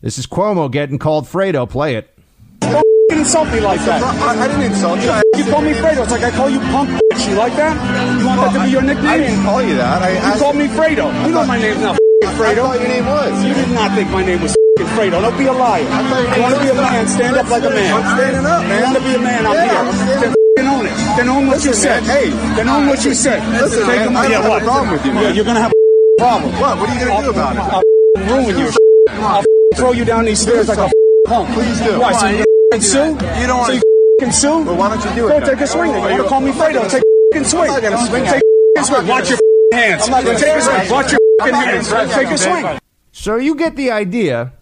This 0.00 0.18
is 0.18 0.26
Cuomo 0.26 0.70
getting 0.70 0.98
called 0.98 1.24
Fredo. 1.26 1.68
Play 1.68 1.96
it. 1.96 2.14
Don't 2.60 2.84
insult 3.10 3.48
me 3.50 3.60
like 3.60 3.80
that. 3.86 4.02
I, 4.02 4.44
I 4.44 4.46
didn't 4.48 4.62
insult 4.62 5.00
you. 5.02 5.10
You 5.38 5.50
call 5.50 5.62
me 5.62 5.72
Fredo. 5.72 6.02
It's 6.02 6.10
like 6.12 6.22
I 6.22 6.30
call 6.30 6.48
you 6.50 6.60
punk. 6.70 6.90
bitch. 6.90 7.28
You 7.28 7.34
like 7.36 7.54
that? 7.56 7.74
You 8.20 8.26
want 8.26 8.40
that 8.40 8.52
to 8.58 8.64
be 8.64 8.70
your 8.70 8.82
nickname? 8.82 9.06
I 9.08 9.18
didn't 9.18 9.42
call 9.42 9.62
you 9.62 9.74
that. 9.76 10.02
I 10.02 10.10
You 10.12 10.16
asked- 10.18 10.40
called 10.40 10.56
me 10.56 10.66
Fredo. 10.68 11.10
You 11.26 11.32
know 11.32 11.44
my 11.46 11.58
name's 11.58 11.80
not 11.82 11.98
Fredo. 12.38 12.46
I 12.46 12.54
thought 12.54 12.80
your 12.80 12.88
name 12.88 13.06
was. 13.06 13.44
You 13.44 13.54
did 13.54 13.70
not 13.74 13.90
think 13.94 14.10
my 14.10 14.24
name 14.24 14.40
was 14.42 14.54
Fredo. 14.94 15.20
Don't 15.20 15.36
be 15.38 15.46
a 15.46 15.52
liar. 15.52 15.82
thought 15.84 16.36
You 16.36 16.42
want 16.42 16.54
to 16.54 16.60
be 16.62 16.68
a 16.70 16.74
man? 16.74 17.06
Stand 17.08 17.36
up 17.36 17.48
like 17.50 17.62
a 17.64 17.70
man. 17.70 17.92
I'm 17.94 18.18
standing 18.18 18.46
up, 18.46 18.62
man. 18.62 18.78
You 18.78 18.84
want 18.84 18.96
to 18.98 19.02
be 19.02 19.14
a 19.14 19.18
man? 19.18 19.46
I'm 19.46 19.54
Yeah, 19.54 19.66
here. 19.66 20.30
I'm 20.30 20.34
Then 20.56 20.66
own 20.68 20.86
it. 20.86 20.94
Then 21.18 21.28
own 21.28 21.46
what 21.48 21.64
you 21.64 21.74
said. 21.74 22.02
man, 22.06 22.22
hey. 22.22 22.30
Then 22.54 22.68
own 22.68 22.86
what 22.86 23.04
you 23.04 23.14
said. 23.14 23.42
Listen, 23.60 23.80
Take 23.86 23.98
man, 23.98 24.08
him- 24.08 24.16
I 24.16 24.22
don't 24.22 24.30
yeah, 24.30 24.36
have 24.38 24.46
a 24.46 24.48
what? 24.50 24.62
problem 24.62 24.90
with 24.92 25.04
you, 25.06 25.12
man. 25.12 25.22
Yeah, 25.24 25.30
You're 25.30 25.44
gonna 25.44 25.60
have 25.60 25.72
a 25.72 25.77
problem. 26.18 26.52
What? 26.60 26.78
What 26.78 26.88
are 26.90 26.94
you 26.98 27.06
gonna 27.06 27.22
do 27.22 27.30
about 27.30 27.56
it? 27.56 27.58
I'll 27.60 27.78
f***ing 27.78 28.28
ruin 28.28 28.58
your. 28.58 28.70
I'll 29.08 29.44
throw 29.76 29.92
you 29.92 30.04
down 30.04 30.24
these 30.24 30.40
stairs 30.40 30.68
like 30.68 30.78
a 30.78 30.82
f***ing 30.82 31.22
punk. 31.26 31.54
Please 31.54 31.80
do. 31.80 31.98
Why? 32.00 32.12
So 32.12 32.26
you 32.28 32.38
f***ing 32.40 32.80
sue? 32.82 32.98
You 33.40 33.46
don't 33.46 33.58
wanna- 33.58 33.74
you 33.74 33.78
f***ing 34.20 34.32
sue? 34.32 34.62
Well, 34.64 34.76
why 34.76 34.88
don't 34.90 35.04
you 35.04 35.14
do 35.14 35.26
it 35.28 35.30
Go 35.30 35.40
then? 35.40 35.48
take 35.50 35.60
a 35.60 35.66
swing. 35.66 35.90
You 35.92 35.96
Are 35.98 36.10
wanna 36.10 36.24
call 36.28 36.40
me 36.40 36.50
Fredo? 36.52 36.90
Take 36.90 37.02
a 37.40 37.44
swing. 37.44 37.62
I'm 37.62 37.68
not 37.68 37.82
gonna 37.82 38.06
swing 38.08 38.24
Take 38.24 38.42
a 38.78 38.84
swing. 38.84 39.06
Watch 39.06 39.30
your 39.30 39.38
hands. 39.72 40.02
I'm 40.04 40.10
not 40.10 40.24
gonna 40.24 40.38
Take 40.38 40.56
a 40.56 40.60
swing 40.60 40.62
swing. 40.62 40.76
at 40.76 40.86
you. 40.88 40.92
Watch 40.92 41.12
your 41.12 41.20
I'm 41.40 41.48
f***ing 41.48 41.52
not 41.52 41.64
gonna 41.64 42.04
hands. 42.04 42.14
Take 42.14 42.28
a 42.28 42.38
swing. 42.38 42.78
So 43.12 43.36
you 43.36 43.54
get 43.54 43.76
the 43.76 43.90
idea. 43.90 44.52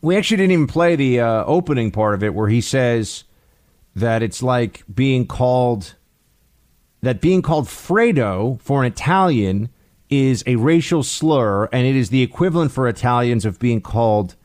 We 0.00 0.16
actually 0.16 0.38
didn't 0.38 0.52
even 0.52 0.66
play 0.66 0.96
the 0.96 1.20
uh, 1.20 1.44
opening 1.44 1.90
part 1.92 2.14
of 2.14 2.24
it 2.24 2.34
where 2.34 2.48
he 2.48 2.60
says 2.60 3.22
that 3.94 4.22
it's 4.22 4.42
like 4.42 4.82
being 4.92 5.26
called 5.26 5.94
that 7.02 7.20
being 7.20 7.40
called 7.42 7.66
Fredo 7.66 8.60
for 8.60 8.82
an 8.84 8.90
Italian 8.90 9.68
is 10.12 10.44
a 10.46 10.56
racial 10.56 11.02
slur, 11.02 11.64
and 11.72 11.86
it 11.86 11.96
is 11.96 12.10
the 12.10 12.22
equivalent 12.22 12.70
for 12.70 12.86
Italians 12.86 13.46
of 13.46 13.58
being 13.58 13.80
called 13.80 14.36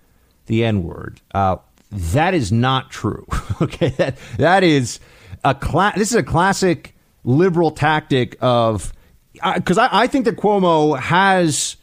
the 0.45 0.63
N 0.63 0.83
word. 0.83 1.19
Uh, 1.33 1.57
that 1.91 2.33
is 2.33 2.51
not 2.51 2.89
true. 2.89 3.27
okay, 3.61 3.89
that 3.89 4.17
that 4.37 4.63
is 4.63 4.99
a 5.43 5.53
cla- 5.53 5.93
This 5.95 6.11
is 6.11 6.15
a 6.15 6.23
classic 6.23 6.95
liberal 7.25 7.71
tactic 7.71 8.37
of 8.41 8.93
because 9.33 9.77
I, 9.77 9.89
I 9.91 10.07
think 10.07 10.23
that 10.25 10.37
Cuomo 10.37 10.97
has 10.97 11.75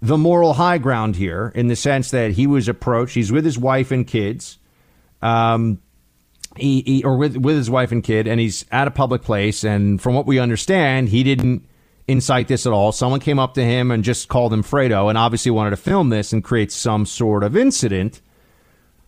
the 0.00 0.16
moral 0.16 0.52
high 0.52 0.78
ground 0.78 1.16
here 1.16 1.50
in 1.54 1.66
the 1.66 1.76
sense 1.76 2.12
that 2.12 2.30
he 2.32 2.46
was 2.46 2.68
approached. 2.68 3.14
He's 3.14 3.32
with 3.32 3.44
his 3.44 3.58
wife 3.58 3.90
and 3.90 4.06
kids. 4.06 4.58
Um, 5.20 5.80
he, 6.56 6.82
he 6.82 7.04
or 7.04 7.16
with 7.16 7.36
with 7.36 7.56
his 7.56 7.68
wife 7.68 7.90
and 7.90 8.04
kid, 8.04 8.28
and 8.28 8.38
he's 8.38 8.64
at 8.70 8.86
a 8.86 8.92
public 8.92 9.22
place. 9.22 9.64
And 9.64 10.00
from 10.00 10.14
what 10.14 10.26
we 10.26 10.38
understand, 10.38 11.08
he 11.08 11.24
didn't 11.24 11.66
incite 12.08 12.48
this 12.48 12.66
at 12.66 12.72
all. 12.72 12.92
Someone 12.92 13.20
came 13.20 13.38
up 13.38 13.54
to 13.54 13.64
him 13.64 13.90
and 13.90 14.04
just 14.04 14.28
called 14.28 14.52
him 14.52 14.62
Fredo, 14.62 15.08
and 15.08 15.18
obviously 15.18 15.50
wanted 15.50 15.70
to 15.70 15.76
film 15.76 16.08
this 16.08 16.32
and 16.32 16.42
create 16.42 16.70
some 16.70 17.06
sort 17.06 17.42
of 17.42 17.56
incident, 17.56 18.20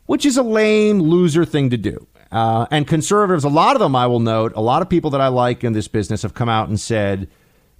which 0.06 0.26
is 0.26 0.36
a 0.36 0.42
lame 0.42 1.00
loser 1.00 1.44
thing 1.44 1.70
to 1.70 1.76
do. 1.76 2.06
Uh, 2.30 2.66
and 2.70 2.86
conservatives, 2.86 3.44
a 3.44 3.48
lot 3.48 3.74
of 3.74 3.80
them, 3.80 3.96
I 3.96 4.06
will 4.06 4.20
note, 4.20 4.52
a 4.54 4.60
lot 4.60 4.82
of 4.82 4.88
people 4.88 5.10
that 5.10 5.20
I 5.20 5.28
like 5.28 5.64
in 5.64 5.72
this 5.72 5.88
business 5.88 6.22
have 6.22 6.34
come 6.34 6.48
out 6.48 6.68
and 6.68 6.78
said 6.78 7.28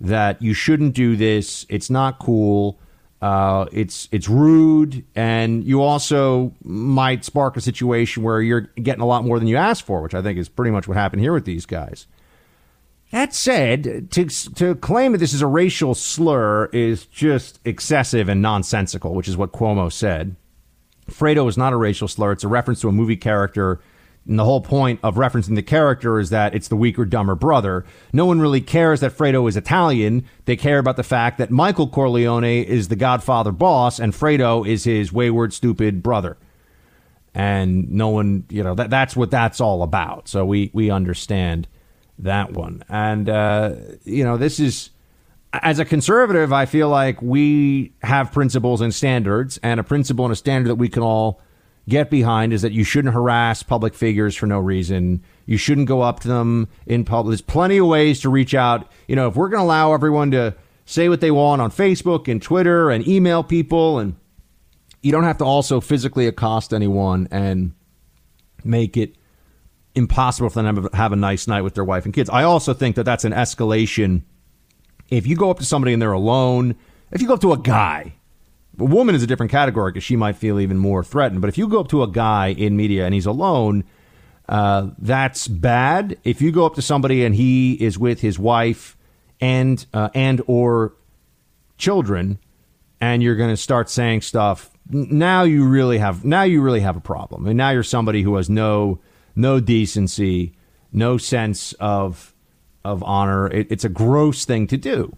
that 0.00 0.40
you 0.40 0.54
shouldn't 0.54 0.94
do 0.94 1.16
this. 1.16 1.66
It's 1.68 1.90
not 1.90 2.18
cool. 2.18 2.78
Uh, 3.20 3.66
it's 3.72 4.08
it's 4.12 4.28
rude, 4.28 5.04
and 5.16 5.64
you 5.64 5.82
also 5.82 6.54
might 6.62 7.24
spark 7.24 7.56
a 7.56 7.60
situation 7.60 8.22
where 8.22 8.40
you're 8.40 8.70
getting 8.76 9.02
a 9.02 9.06
lot 9.06 9.24
more 9.24 9.40
than 9.40 9.48
you 9.48 9.56
asked 9.56 9.82
for, 9.82 10.00
which 10.02 10.14
I 10.14 10.22
think 10.22 10.38
is 10.38 10.48
pretty 10.48 10.70
much 10.70 10.86
what 10.86 10.96
happened 10.96 11.20
here 11.20 11.32
with 11.32 11.44
these 11.44 11.66
guys. 11.66 12.06
That 13.10 13.34
said, 13.34 14.10
to 14.10 14.26
to 14.26 14.74
claim 14.74 15.12
that 15.12 15.18
this 15.18 15.32
is 15.32 15.40
a 15.40 15.46
racial 15.46 15.94
slur 15.94 16.66
is 16.66 17.06
just 17.06 17.58
excessive 17.64 18.28
and 18.28 18.42
nonsensical, 18.42 19.14
which 19.14 19.28
is 19.28 19.36
what 19.36 19.52
Cuomo 19.52 19.90
said. 19.90 20.36
Fredo 21.10 21.48
is 21.48 21.56
not 21.56 21.72
a 21.72 21.76
racial 21.76 22.06
slur; 22.06 22.32
it's 22.32 22.44
a 22.44 22.48
reference 22.48 22.82
to 22.82 22.88
a 22.88 22.92
movie 22.92 23.16
character. 23.16 23.80
And 24.26 24.38
the 24.38 24.44
whole 24.44 24.60
point 24.60 25.00
of 25.02 25.14
referencing 25.14 25.54
the 25.54 25.62
character 25.62 26.18
is 26.18 26.28
that 26.28 26.54
it's 26.54 26.68
the 26.68 26.76
weaker, 26.76 27.06
dumber 27.06 27.34
brother. 27.34 27.86
No 28.12 28.26
one 28.26 28.40
really 28.40 28.60
cares 28.60 29.00
that 29.00 29.16
Fredo 29.16 29.48
is 29.48 29.56
Italian. 29.56 30.26
They 30.44 30.54
care 30.54 30.78
about 30.78 30.96
the 30.96 31.02
fact 31.02 31.38
that 31.38 31.50
Michael 31.50 31.88
Corleone 31.88 32.44
is 32.44 32.88
the 32.88 32.96
Godfather 32.96 33.52
boss 33.52 33.98
and 33.98 34.12
Fredo 34.12 34.68
is 34.68 34.84
his 34.84 35.14
wayward, 35.14 35.54
stupid 35.54 36.02
brother. 36.02 36.36
And 37.32 37.90
no 37.90 38.10
one, 38.10 38.44
you 38.50 38.62
know, 38.62 38.74
that 38.74 38.90
that's 38.90 39.16
what 39.16 39.30
that's 39.30 39.62
all 39.62 39.82
about. 39.82 40.28
So 40.28 40.44
we 40.44 40.70
we 40.74 40.90
understand 40.90 41.66
that 42.18 42.52
one. 42.52 42.82
And 42.88 43.28
uh, 43.28 43.74
you 44.04 44.24
know, 44.24 44.36
this 44.36 44.60
is 44.60 44.90
as 45.52 45.78
a 45.78 45.84
conservative, 45.84 46.52
I 46.52 46.66
feel 46.66 46.88
like 46.88 47.20
we 47.22 47.92
have 48.02 48.32
principles 48.32 48.80
and 48.80 48.94
standards, 48.94 49.58
and 49.62 49.80
a 49.80 49.84
principle 49.84 50.24
and 50.24 50.32
a 50.32 50.36
standard 50.36 50.68
that 50.68 50.76
we 50.76 50.88
can 50.88 51.02
all 51.02 51.40
get 51.88 52.10
behind 52.10 52.52
is 52.52 52.62
that 52.62 52.72
you 52.72 52.84
shouldn't 52.84 53.14
harass 53.14 53.62
public 53.62 53.94
figures 53.94 54.36
for 54.36 54.46
no 54.46 54.58
reason. 54.58 55.22
You 55.46 55.56
shouldn't 55.56 55.88
go 55.88 56.02
up 56.02 56.20
to 56.20 56.28
them 56.28 56.68
in 56.86 57.04
public. 57.04 57.30
There's 57.30 57.40
plenty 57.40 57.78
of 57.78 57.86
ways 57.86 58.20
to 58.20 58.28
reach 58.28 58.54
out. 58.54 58.92
You 59.06 59.16
know, 59.16 59.28
if 59.28 59.36
we're 59.36 59.48
going 59.48 59.60
to 59.60 59.64
allow 59.64 59.94
everyone 59.94 60.30
to 60.32 60.54
say 60.84 61.08
what 61.08 61.22
they 61.22 61.30
want 61.30 61.62
on 61.62 61.70
Facebook 61.70 62.28
and 62.28 62.42
Twitter 62.42 62.90
and 62.90 63.06
email 63.08 63.42
people, 63.42 63.98
and 63.98 64.16
you 65.00 65.12
don't 65.12 65.24
have 65.24 65.38
to 65.38 65.44
also 65.44 65.80
physically 65.80 66.26
accost 66.26 66.74
anyone 66.74 67.26
and 67.30 67.72
make 68.64 68.98
it 68.98 69.16
impossible 69.98 70.48
for 70.48 70.62
them 70.62 70.88
to 70.88 70.96
have 70.96 71.12
a 71.12 71.16
nice 71.16 71.46
night 71.46 71.62
with 71.62 71.74
their 71.74 71.84
wife 71.84 72.04
and 72.04 72.14
kids. 72.14 72.30
I 72.30 72.44
also 72.44 72.72
think 72.72 72.96
that 72.96 73.04
that's 73.04 73.24
an 73.24 73.32
escalation. 73.32 74.22
If 75.10 75.26
you 75.26 75.36
go 75.36 75.50
up 75.50 75.58
to 75.58 75.64
somebody 75.64 75.92
and 75.92 76.00
they're 76.00 76.12
alone, 76.12 76.76
if 77.10 77.20
you 77.20 77.28
go 77.28 77.34
up 77.34 77.40
to 77.42 77.52
a 77.52 77.58
guy, 77.58 78.14
a 78.78 78.84
woman 78.84 79.14
is 79.14 79.22
a 79.22 79.26
different 79.26 79.52
category 79.52 79.92
because 79.92 80.04
she 80.04 80.16
might 80.16 80.36
feel 80.36 80.60
even 80.60 80.78
more 80.78 81.02
threatened. 81.04 81.40
But 81.40 81.48
if 81.48 81.58
you 81.58 81.68
go 81.68 81.80
up 81.80 81.88
to 81.88 82.02
a 82.02 82.08
guy 82.08 82.48
in 82.48 82.76
media 82.76 83.04
and 83.04 83.14
he's 83.14 83.26
alone, 83.26 83.84
uh, 84.48 84.90
that's 84.98 85.48
bad. 85.48 86.18
If 86.24 86.40
you 86.40 86.52
go 86.52 86.64
up 86.64 86.74
to 86.76 86.82
somebody 86.82 87.24
and 87.24 87.34
he 87.34 87.74
is 87.74 87.98
with 87.98 88.20
his 88.20 88.38
wife 88.38 88.96
and 89.40 89.84
uh, 89.92 90.08
and 90.14 90.40
or 90.46 90.94
children, 91.76 92.38
and 93.00 93.22
you're 93.22 93.36
going 93.36 93.50
to 93.50 93.56
start 93.56 93.90
saying 93.90 94.22
stuff, 94.22 94.70
now 94.88 95.42
you 95.42 95.66
really 95.66 95.98
have 95.98 96.24
now 96.24 96.42
you 96.42 96.62
really 96.62 96.80
have 96.80 96.96
a 96.96 97.00
problem. 97.00 97.46
And 97.46 97.56
now 97.56 97.70
you're 97.70 97.82
somebody 97.82 98.22
who 98.22 98.36
has 98.36 98.48
no 98.48 99.00
no 99.38 99.60
decency, 99.60 100.52
no 100.92 101.16
sense 101.16 101.72
of 101.74 102.34
of 102.84 103.02
honor. 103.02 103.48
It, 103.48 103.68
it's 103.70 103.84
a 103.84 103.88
gross 103.88 104.44
thing 104.44 104.66
to 104.68 104.76
do. 104.76 105.16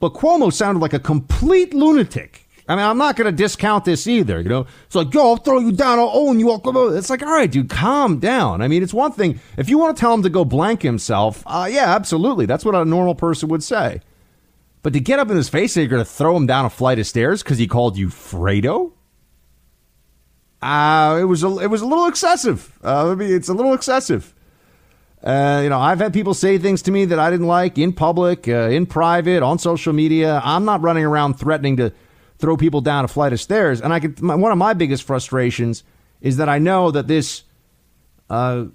But 0.00 0.14
Cuomo 0.14 0.52
sounded 0.52 0.80
like 0.80 0.92
a 0.92 0.98
complete 0.98 1.74
lunatic. 1.74 2.48
I 2.68 2.76
mean, 2.76 2.84
I'm 2.84 2.98
not 2.98 3.16
going 3.16 3.24
to 3.24 3.32
discount 3.32 3.86
this 3.86 4.06
either. 4.06 4.40
You 4.40 4.48
know, 4.48 4.66
it's 4.84 4.94
like, 4.94 5.12
yo, 5.14 5.22
I'll 5.22 5.36
throw 5.36 5.58
you 5.58 5.72
down. 5.72 5.98
I'll 5.98 6.10
own 6.12 6.38
you. 6.38 6.50
I'll. 6.50 6.94
It's 6.94 7.08
like, 7.08 7.22
all 7.22 7.32
right, 7.32 7.50
dude, 7.50 7.70
calm 7.70 8.18
down. 8.18 8.60
I 8.60 8.68
mean, 8.68 8.82
it's 8.82 8.92
one 8.92 9.12
thing 9.12 9.40
if 9.56 9.70
you 9.70 9.78
want 9.78 9.96
to 9.96 10.00
tell 10.00 10.12
him 10.12 10.22
to 10.22 10.30
go 10.30 10.44
blank 10.44 10.82
himself. 10.82 11.42
Uh, 11.46 11.68
yeah, 11.70 11.94
absolutely. 11.94 12.44
That's 12.44 12.66
what 12.66 12.74
a 12.74 12.84
normal 12.84 13.14
person 13.14 13.48
would 13.48 13.62
say. 13.62 14.02
But 14.82 14.92
to 14.92 15.00
get 15.00 15.18
up 15.18 15.30
in 15.30 15.36
his 15.36 15.48
face 15.48 15.76
and 15.76 15.82
you're 15.82 15.90
going 15.90 16.04
to 16.04 16.10
throw 16.10 16.36
him 16.36 16.46
down 16.46 16.66
a 16.66 16.70
flight 16.70 16.98
of 16.98 17.06
stairs 17.06 17.42
because 17.42 17.58
he 17.58 17.66
called 17.66 17.96
you 17.96 18.08
Fredo? 18.08 18.92
Uh, 20.60 21.18
it 21.20 21.24
was 21.24 21.44
a, 21.44 21.58
it 21.58 21.68
was 21.68 21.82
a 21.82 21.86
little 21.86 22.06
excessive. 22.06 22.78
Uh, 22.82 23.12
I 23.12 23.14
mean, 23.14 23.32
it's 23.32 23.48
a 23.48 23.54
little 23.54 23.74
excessive. 23.74 24.34
Uh, 25.22 25.60
you 25.62 25.68
know, 25.68 25.78
I've 25.78 25.98
had 25.98 26.12
people 26.12 26.34
say 26.34 26.58
things 26.58 26.82
to 26.82 26.90
me 26.90 27.04
that 27.06 27.18
I 27.18 27.30
didn't 27.30 27.46
like 27.46 27.76
in 27.78 27.92
public, 27.92 28.48
uh, 28.48 28.68
in 28.68 28.86
private, 28.86 29.42
on 29.42 29.58
social 29.58 29.92
media. 29.92 30.40
I'm 30.44 30.64
not 30.64 30.80
running 30.80 31.04
around 31.04 31.34
threatening 31.34 31.76
to 31.78 31.92
throw 32.38 32.56
people 32.56 32.80
down 32.80 33.04
a 33.04 33.08
flight 33.08 33.32
of 33.32 33.40
stairs. 33.40 33.80
And 33.80 33.92
I 33.92 34.00
could, 34.00 34.20
my, 34.22 34.36
one 34.36 34.52
of 34.52 34.58
my 34.58 34.74
biggest 34.74 35.02
frustrations 35.02 35.82
is 36.20 36.36
that 36.36 36.48
I 36.48 36.58
know 36.58 36.90
that 36.92 37.08
this 37.08 37.42
uh, 38.30 38.66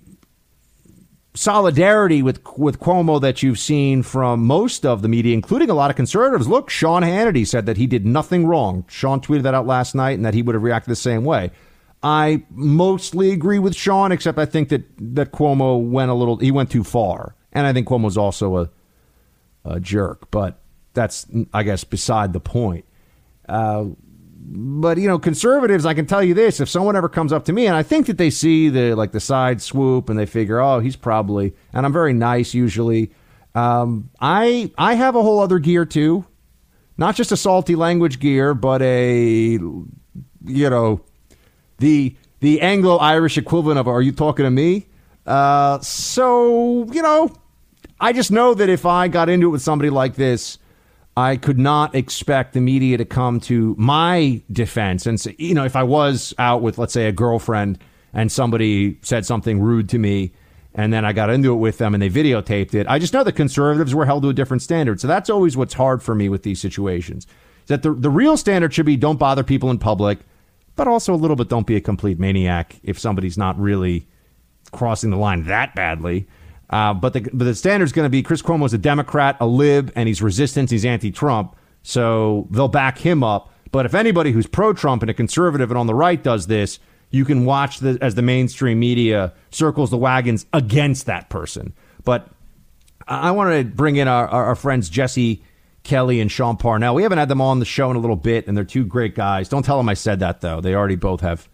solidarity 1.34 2.22
with 2.22 2.42
with 2.58 2.80
Cuomo 2.80 3.20
that 3.22 3.42
you've 3.42 3.60
seen 3.60 4.04
from 4.04 4.46
most 4.46 4.86
of 4.86 5.02
the 5.02 5.08
media, 5.08 5.34
including 5.34 5.70
a 5.70 5.74
lot 5.74 5.90
of 5.90 5.96
conservatives. 5.96 6.48
Look, 6.48 6.70
Sean 6.70 7.04
Hannity 7.04 7.48
said 7.48 7.66
that 7.66 7.78
he 7.78 7.88
did 7.88 8.06
nothing 8.06 8.46
wrong. 8.46 8.86
Sean 8.88 9.22
tweeted 9.22 9.44
that 9.44 9.54
out 9.54 9.66
last 9.66 9.96
night, 9.96 10.14
and 10.14 10.26
that 10.26 10.34
he 10.34 10.42
would 10.42 10.56
have 10.56 10.64
reacted 10.64 10.92
the 10.92 10.96
same 10.96 11.24
way. 11.24 11.52
I 12.04 12.44
mostly 12.52 13.32
agree 13.32 13.60
with 13.60 13.76
Sean, 13.76 14.12
except 14.12 14.38
I 14.38 14.46
think 14.46 14.70
that 14.70 14.84
that 15.16 15.32
Cuomo 15.32 15.82
went 15.82 16.12
a 16.12 16.14
little. 16.14 16.38
He 16.38 16.52
went 16.52 16.70
too 16.70 16.84
far, 16.84 17.36
and 17.54 17.66
I 17.66 17.74
think 17.74 17.88
Cuomo's 17.88 18.18
also 18.18 18.58
a 18.58 18.70
a 19.66 19.80
jerk. 19.80 20.30
But 20.32 20.60
that's, 20.94 21.26
I 21.54 21.64
guess, 21.64 21.84
beside 21.86 22.34
the 22.34 22.40
point. 22.42 22.86
Uh, 23.48 23.86
but 24.46 24.98
you 24.98 25.08
know, 25.08 25.18
conservatives, 25.20 25.86
I 25.86 25.94
can 25.94 26.06
tell 26.06 26.22
you 26.22 26.34
this: 26.34 26.60
if 26.60 26.68
someone 26.70 26.96
ever 26.98 27.08
comes 27.10 27.32
up 27.32 27.46
to 27.46 27.54
me, 27.54 27.68
and 27.68 27.76
I 27.76 27.84
think 27.84 28.08
that 28.08 28.18
they 28.18 28.30
see 28.30 28.70
the 28.70 28.96
like 28.96 29.14
the 29.14 29.22
side 29.22 29.62
swoop, 29.62 30.10
and 30.10 30.20
they 30.20 30.26
figure, 30.26 30.60
oh, 30.60 30.80
he's 30.80 30.98
probably, 30.98 31.54
and 31.72 31.86
I'm 31.86 31.94
very 31.94 32.14
nice 32.14 32.54
usually. 32.54 33.12
Um, 33.56 34.10
I 34.20 34.72
I 34.78 34.96
have 34.96 35.16
a 35.16 35.22
whole 35.22 35.40
other 35.40 35.60
gear 35.60 35.86
too. 35.86 36.26
not 36.98 37.16
just 37.16 37.32
a 37.32 37.38
salty 37.38 37.76
language 37.76 38.20
gear, 38.20 38.54
but 38.54 38.82
a 38.82 39.52
you 39.54 39.90
know 40.70 41.02
the 41.84 42.16
the 42.40 42.62
Anglo 42.62 42.98
Irish 42.98 43.38
equivalent 43.38 43.78
of 43.78 43.88
"Are 43.88 44.02
you 44.02 44.14
talking 44.14 44.46
to 44.46 44.52
me?" 44.52 44.88
Uh, 45.26 45.80
so 45.82 46.86
you 46.92 47.02
know, 47.02 47.32
I 48.00 48.14
just 48.14 48.32
know 48.32 48.54
that 48.54 48.70
if 48.70 48.86
I 48.86 49.08
got 49.10 49.30
into 49.30 49.48
it 49.48 49.52
with 49.52 49.62
somebody 49.62 49.90
like 49.90 50.16
this, 50.16 50.58
I 51.16 51.36
could 51.36 51.60
not 51.60 51.94
expect 51.94 52.54
the 52.54 52.62
media 52.62 52.98
to 52.98 53.06
come 53.06 53.40
to 53.42 53.76
my 53.78 54.42
defense. 54.52 55.06
And 55.06 55.20
say, 55.20 55.36
you 55.38 55.54
know, 55.54 55.66
if 55.66 55.76
I 55.76 55.84
was 55.84 56.34
out 56.40 56.62
with, 56.62 56.78
let's 56.78 56.94
say, 56.94 57.08
a 57.08 57.12
girlfriend 57.12 57.80
and 58.14 58.32
somebody 58.32 58.98
said 59.02 59.26
something 59.26 59.60
rude 59.60 59.90
to 59.90 60.00
me, 60.00 60.32
and 60.74 60.92
then 60.92 61.06
I 61.06 61.14
got 61.14 61.30
into 61.30 61.54
it 61.54 61.58
with 61.58 61.78
them 61.78 61.94
and 61.94 62.02
they 62.02 62.10
videotaped 62.10 62.74
it, 62.74 62.88
I 62.88 62.98
just 62.98 63.14
know 63.14 63.24
the 63.24 63.32
conservatives 63.32 63.94
were 63.94 64.06
held 64.06 64.24
to 64.24 64.30
a 64.30 64.34
different 64.34 64.64
standard. 64.64 65.02
So 65.02 65.08
that's 65.08 65.30
always 65.30 65.56
what's 65.56 65.74
hard 65.74 66.02
for 66.02 66.16
me 66.16 66.30
with 66.30 66.44
these 66.44 66.60
situations. 66.60 67.28
That 67.68 67.84
the 67.84 67.94
the 67.94 68.10
real 68.10 68.38
standard 68.38 68.74
should 68.74 68.86
be 68.86 68.98
don't 68.98 69.20
bother 69.20 69.44
people 69.44 69.70
in 69.70 69.78
public, 69.78 70.20
but 70.76 70.88
also 70.88 71.14
a 71.14 71.16
little 71.16 71.36
bit 71.36 71.50
don't 71.50 71.68
be 71.68 71.76
a 71.76 71.82
complete 71.82 72.20
maniac 72.20 72.80
if 72.84 73.00
somebody's 73.00 73.38
not 73.38 73.60
really 73.60 74.08
crossing 74.72 75.10
the 75.10 75.18
line 75.18 75.46
that 75.46 75.76
badly. 75.76 76.28
Uh, 76.70 76.94
but 76.94 77.14
the 77.14 77.22
but 77.34 77.46
the 77.46 77.54
standard's 77.54 77.92
going 77.92 78.06
to 78.06 78.10
be 78.10 78.24
Chris 78.24 78.42
Cuomo's 78.42 78.74
a 78.74 78.78
Democrat, 78.78 79.38
a 79.40 79.46
lib, 79.46 79.92
and 79.96 80.08
he's 80.08 80.22
resistant. 80.22 80.72
He's 80.72 80.86
anti-Trump, 80.86 81.56
so 81.84 82.48
they'll 82.50 82.68
back 82.68 82.98
him 82.98 83.24
up. 83.24 83.54
But 83.72 83.86
if 83.86 83.94
anybody 83.94 84.32
who's 84.32 84.48
pro-Trump 84.48 85.04
and 85.04 85.10
a 85.10 85.14
conservative 85.14 85.70
and 85.72 85.78
on 85.78 85.88
the 85.88 85.96
right 85.96 86.22
does 86.22 86.48
this, 86.48 86.80
you 87.10 87.26
can 87.26 87.46
watch 87.46 87.80
the, 87.80 87.98
as 88.02 88.16
the 88.16 88.22
mainstream 88.22 88.80
media 88.80 89.34
circles 89.52 89.92
the 89.92 89.98
wagons 89.98 90.46
against 90.54 91.06
that 91.06 91.30
person. 91.30 91.74
But 92.04 92.28
I 93.08 93.32
wanted 93.32 93.70
to 93.70 93.76
bring 93.76 93.98
in 93.98 94.08
our, 94.08 94.28
our 94.28 94.56
friends 94.56 94.90
Jesse 94.90 95.44
Kelly 95.84 96.22
and 96.22 96.32
Sean 96.32 96.58
Parnell. 96.58 96.96
We 96.96 97.04
haven't 97.04 97.18
had 97.18 97.30
them 97.30 97.42
on 97.42 97.60
the 97.60 97.66
show 97.66 97.92
in 97.92 97.98
a 97.98 98.00
little 98.00 98.16
bit, 98.16 98.48
and 98.48 98.56
they're 98.56 98.64
two 98.64 98.86
great 98.86 99.16
guys. 99.16 99.50
Don't 99.50 99.64
tell 99.64 99.78
them 99.78 99.90
I 99.90 99.94
said 99.94 100.20
that 100.20 100.42
though. 100.42 100.62
They 100.62 100.74
already 100.74 100.96
both 100.96 101.22
have 101.22 101.48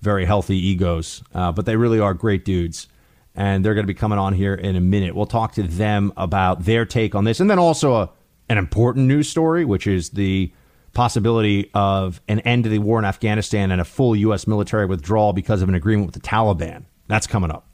very 0.00 0.24
healthy 0.24 0.56
egos, 0.56 1.22
uh, 1.34 1.52
but 1.52 1.66
they 1.66 1.76
really 1.76 2.00
are 2.00 2.14
great 2.14 2.44
dudes. 2.44 2.88
And 3.34 3.62
they're 3.62 3.74
going 3.74 3.84
to 3.84 3.92
be 3.92 3.98
coming 3.98 4.18
on 4.18 4.32
here 4.32 4.54
in 4.54 4.76
a 4.76 4.80
minute. 4.80 5.14
We'll 5.14 5.26
talk 5.26 5.52
to 5.54 5.62
them 5.62 6.12
about 6.16 6.64
their 6.64 6.86
take 6.86 7.14
on 7.14 7.24
this, 7.24 7.38
and 7.38 7.50
then 7.50 7.58
also 7.58 7.94
a, 7.94 8.10
an 8.48 8.56
important 8.56 9.06
news 9.08 9.28
story, 9.28 9.66
which 9.66 9.86
is 9.86 10.10
the 10.10 10.52
possibility 10.94 11.70
of 11.74 12.22
an 12.28 12.40
end 12.40 12.64
to 12.64 12.70
the 12.70 12.78
war 12.78 12.98
in 12.98 13.04
Afghanistan 13.04 13.70
and 13.70 13.80
a 13.80 13.84
full 13.84 14.16
U.S. 14.16 14.46
military 14.46 14.86
withdrawal 14.86 15.34
because 15.34 15.60
of 15.60 15.68
an 15.68 15.74
agreement 15.74 16.06
with 16.06 16.14
the 16.14 16.26
Taliban. 16.26 16.84
That's 17.08 17.26
coming 17.26 17.50
up. 17.50 17.65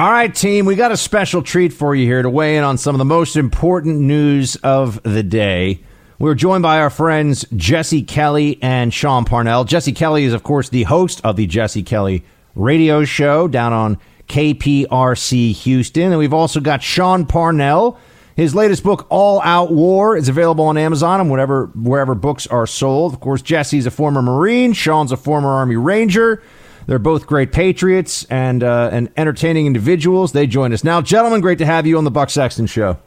All 0.00 0.10
right, 0.10 0.34
team, 0.34 0.64
we 0.64 0.76
got 0.76 0.92
a 0.92 0.96
special 0.96 1.42
treat 1.42 1.74
for 1.74 1.94
you 1.94 2.06
here 2.06 2.22
to 2.22 2.30
weigh 2.30 2.56
in 2.56 2.64
on 2.64 2.78
some 2.78 2.94
of 2.94 2.98
the 2.98 3.04
most 3.04 3.36
important 3.36 4.00
news 4.00 4.56
of 4.56 5.02
the 5.02 5.22
day. 5.22 5.82
We're 6.18 6.34
joined 6.34 6.62
by 6.62 6.80
our 6.80 6.88
friends 6.88 7.44
Jesse 7.54 8.02
Kelly 8.04 8.58
and 8.62 8.94
Sean 8.94 9.26
Parnell. 9.26 9.64
Jesse 9.64 9.92
Kelly 9.92 10.24
is, 10.24 10.32
of 10.32 10.42
course, 10.42 10.70
the 10.70 10.84
host 10.84 11.20
of 11.22 11.36
the 11.36 11.46
Jesse 11.46 11.82
Kelly 11.82 12.24
radio 12.54 13.04
show 13.04 13.46
down 13.46 13.74
on 13.74 13.98
KPRC 14.26 15.52
Houston. 15.52 16.04
And 16.12 16.18
we've 16.18 16.32
also 16.32 16.60
got 16.60 16.82
Sean 16.82 17.26
Parnell. 17.26 17.98
His 18.36 18.54
latest 18.54 18.82
book, 18.82 19.06
All 19.10 19.42
Out 19.42 19.70
War, 19.70 20.16
is 20.16 20.30
available 20.30 20.64
on 20.64 20.78
Amazon 20.78 21.20
and 21.20 21.28
whatever 21.28 21.66
wherever 21.74 22.14
books 22.14 22.46
are 22.46 22.66
sold. 22.66 23.12
Of 23.12 23.20
course, 23.20 23.42
Jesse's 23.42 23.84
a 23.84 23.90
former 23.90 24.22
Marine. 24.22 24.72
Sean's 24.72 25.12
a 25.12 25.18
former 25.18 25.50
Army 25.50 25.76
Ranger. 25.76 26.42
They're 26.86 26.98
both 26.98 27.26
great 27.26 27.52
patriots 27.52 28.24
and 28.24 28.62
uh, 28.62 28.90
and 28.92 29.10
entertaining 29.16 29.66
individuals. 29.66 30.32
They 30.32 30.46
join 30.46 30.72
us 30.72 30.82
now, 30.82 31.00
gentlemen. 31.00 31.40
Great 31.40 31.58
to 31.58 31.66
have 31.66 31.86
you 31.86 31.98
on 31.98 32.04
the 32.04 32.10
Buck 32.10 32.30
Sexton 32.30 32.66
Show. 32.66 32.98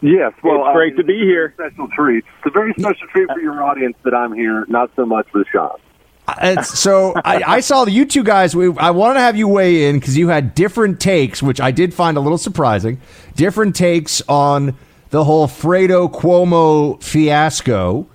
Yes, 0.00 0.32
well, 0.44 0.64
it's 0.64 0.74
great 0.74 0.94
I 0.94 0.96
to 0.98 1.04
be 1.04 1.18
here. 1.18 1.52
Special 1.54 1.88
treat. 1.88 2.24
It's 2.38 2.46
a 2.46 2.50
very 2.50 2.72
special 2.78 3.08
treat 3.08 3.28
for 3.32 3.40
your 3.40 3.62
audience 3.64 3.96
that 4.04 4.14
I'm 4.14 4.32
here. 4.32 4.64
Not 4.68 4.90
so 4.94 5.04
much 5.04 5.28
for 5.30 5.44
Sean. 5.52 5.76
It's, 6.40 6.78
so 6.78 7.14
I, 7.24 7.42
I 7.46 7.60
saw 7.60 7.84
that 7.84 7.90
you 7.90 8.04
two 8.04 8.22
guys. 8.22 8.54
We, 8.54 8.76
I 8.76 8.90
wanted 8.90 9.14
to 9.14 9.20
have 9.20 9.36
you 9.36 9.48
weigh 9.48 9.88
in 9.88 9.98
because 9.98 10.16
you 10.16 10.28
had 10.28 10.54
different 10.54 11.00
takes, 11.00 11.42
which 11.42 11.60
I 11.60 11.70
did 11.70 11.94
find 11.94 12.16
a 12.16 12.20
little 12.20 12.38
surprising. 12.38 13.00
Different 13.34 13.74
takes 13.74 14.20
on 14.28 14.76
the 15.10 15.24
whole 15.24 15.48
Fredo 15.48 16.12
Cuomo 16.12 17.02
fiasco. 17.02 18.06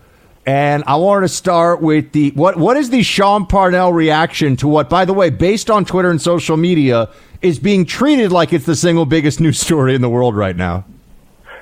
And 0.45 0.84
I 0.88 0.98
wanted 0.98 1.22
to 1.22 1.34
start 1.34 1.82
with 1.82 2.11
the 2.11 2.32
what 2.32 2.57
what 2.57 2.76
is 2.76 2.90
the 2.90 3.02
Sean 3.02 3.45
Parnell 3.45 3.94
reaction 3.94 4.57
to 4.57 4.68
what, 4.68 4.90
by 4.90 5.06
the 5.06 5.14
way, 5.14 5.30
based 5.30 5.72
on 5.72 5.86
Twitter 5.86 6.10
and 6.10 6.22
social 6.22 6.57
media, 6.57 7.10
is 7.41 7.60
being 7.60 7.86
treated 7.86 8.32
like 8.32 8.52
it's 8.52 8.65
the 8.65 8.76
single 8.76 9.06
biggest 9.06 9.40
news 9.40 9.60
story 9.60 9.95
in 9.95 10.02
the 10.02 10.10
world 10.10 10.36
right 10.36 10.56
now? 10.56 10.84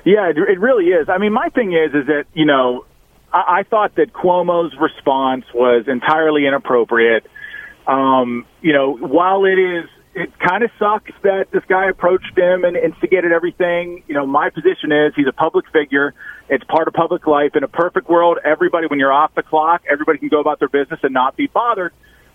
Yeah, 0.04 0.30
it, 0.30 0.36
it 0.36 0.58
really 0.58 0.86
is. 0.86 1.08
I 1.08 1.18
mean, 1.18 1.32
my 1.32 1.48
thing 1.50 1.72
is, 1.72 1.94
is 1.94 2.06
that 2.08 2.24
you 2.34 2.44
know, 2.44 2.84
I, 3.32 3.58
I 3.58 3.62
thought 3.62 3.94
that 3.94 4.12
Cuomo's 4.12 4.74
response 4.80 5.44
was 5.54 5.86
entirely 5.86 6.46
inappropriate. 6.46 7.24
Um, 7.86 8.46
you 8.62 8.72
know, 8.72 8.96
while 8.96 9.44
it 9.44 9.58
is, 9.58 9.88
it 10.14 10.30
kind 10.38 10.62
of 10.62 10.70
sucks 10.78 11.12
that 11.22 11.50
this 11.52 11.62
guy 11.68 11.88
approached 11.88 12.36
him 12.36 12.64
and 12.64 12.76
instigated 12.76 13.32
everything. 13.32 14.02
You 14.06 14.14
know, 14.14 14.26
my 14.26 14.50
position 14.50 14.92
is 14.92 15.14
he's 15.16 15.26
a 15.26 15.32
public 15.32 15.64
figure. 15.72 16.14
It's 16.48 16.64
part 16.64 16.86
of 16.86 16.94
public 16.94 17.26
life. 17.26 17.56
In 17.56 17.64
a 17.64 17.68
perfect 17.68 18.08
world, 18.08 18.38
everybody, 18.44 18.86
when 18.86 18.98
you're 18.98 19.12
off 19.12 19.34
the 19.34 19.42
clock, 19.42 19.82
everybody 19.90 20.18
can 20.18 20.28
go 20.28 20.40
about 20.40 20.58
their 20.58 20.68
business 20.68 21.00
and 21.02 21.14
not 21.14 21.36
be 21.36 21.46
bothered. 21.46 21.92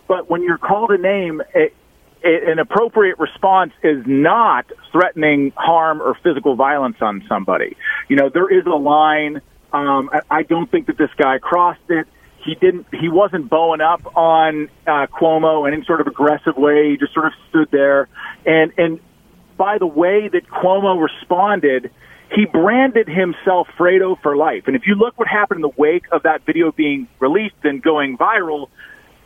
But 0.08 0.30
when 0.30 0.42
you're 0.42 0.58
called 0.58 0.90
a 0.90 0.98
name, 0.98 1.42
it, 1.54 1.76
it, 2.24 2.50
an 2.50 2.58
appropriate 2.58 3.20
response 3.20 3.74
is 3.84 4.04
not 4.08 4.66
threatening 4.92 5.52
harm 5.56 6.02
or 6.02 6.18
physical 6.24 6.56
violence 6.56 6.98
on 7.02 7.24
somebody. 7.30 7.78
You 8.08 8.16
know, 8.16 8.30
there 8.30 8.50
is 8.50 8.66
a 8.66 8.76
line. 8.76 9.42
Um, 9.72 10.10
I, 10.12 10.22
I 10.32 10.44
don't 10.44 10.72
think 10.72 10.88
that 10.88 10.98
this 10.98 11.12
guy 11.16 11.38
crossed 11.38 11.90
it. 11.90 12.08
He 12.48 12.56
didn't. 12.56 12.88
He 12.94 13.10
wasn't 13.10 13.50
bowing 13.50 13.82
up 13.82 14.16
on 14.16 14.70
uh, 14.88 15.08
Cuomo 15.08 15.68
in 15.68 15.74
any 15.74 15.84
sort 15.84 16.00
of 16.00 16.08
aggressive 16.08 16.56
way. 16.56 16.92
He 16.92 16.98
just 16.98 17.14
sort 17.14 17.26
of 17.26 17.34
stood 17.50 17.68
there. 17.72 18.08
And 18.46 18.72
and 18.78 19.02
by 19.58 19.78
the 19.78 19.86
way 19.86 20.30
that 20.30 20.48
Cuomo 20.48 20.98
responded, 20.98 21.92
he 22.34 22.46
branded 22.46 23.10
himself 23.10 23.68
Fredo 23.78 24.16
for 24.22 24.38
life. 24.38 24.64
And 24.68 24.78
if 24.78 24.88
you 24.88 24.96
look 24.96 25.20
what 25.20 25.28
happened 25.28 25.58
in 25.58 25.62
the 25.64 25.76
wake 25.76 26.06
of 26.14 26.24
that 26.24 26.46
video 26.46 26.72
being 26.72 27.10
released 27.20 27.56
and 27.64 27.84
going 27.84 28.18
viral, 28.18 28.70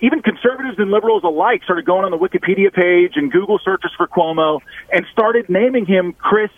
even 0.01 0.23
conservatives 0.23 0.79
and 0.79 0.89
liberals 0.89 1.23
alike 1.23 1.63
started 1.63 1.85
going 1.85 2.05
on 2.05 2.09
the 2.09 2.17
Wikipedia 2.17 2.73
page 2.73 3.13
and 3.17 3.31
Google 3.31 3.59
searches 3.63 3.91
for 3.95 4.07
Cuomo 4.07 4.61
and 4.91 5.05
started 5.11 5.47
naming 5.47 5.85
him 5.85 6.13
Chris 6.13 6.49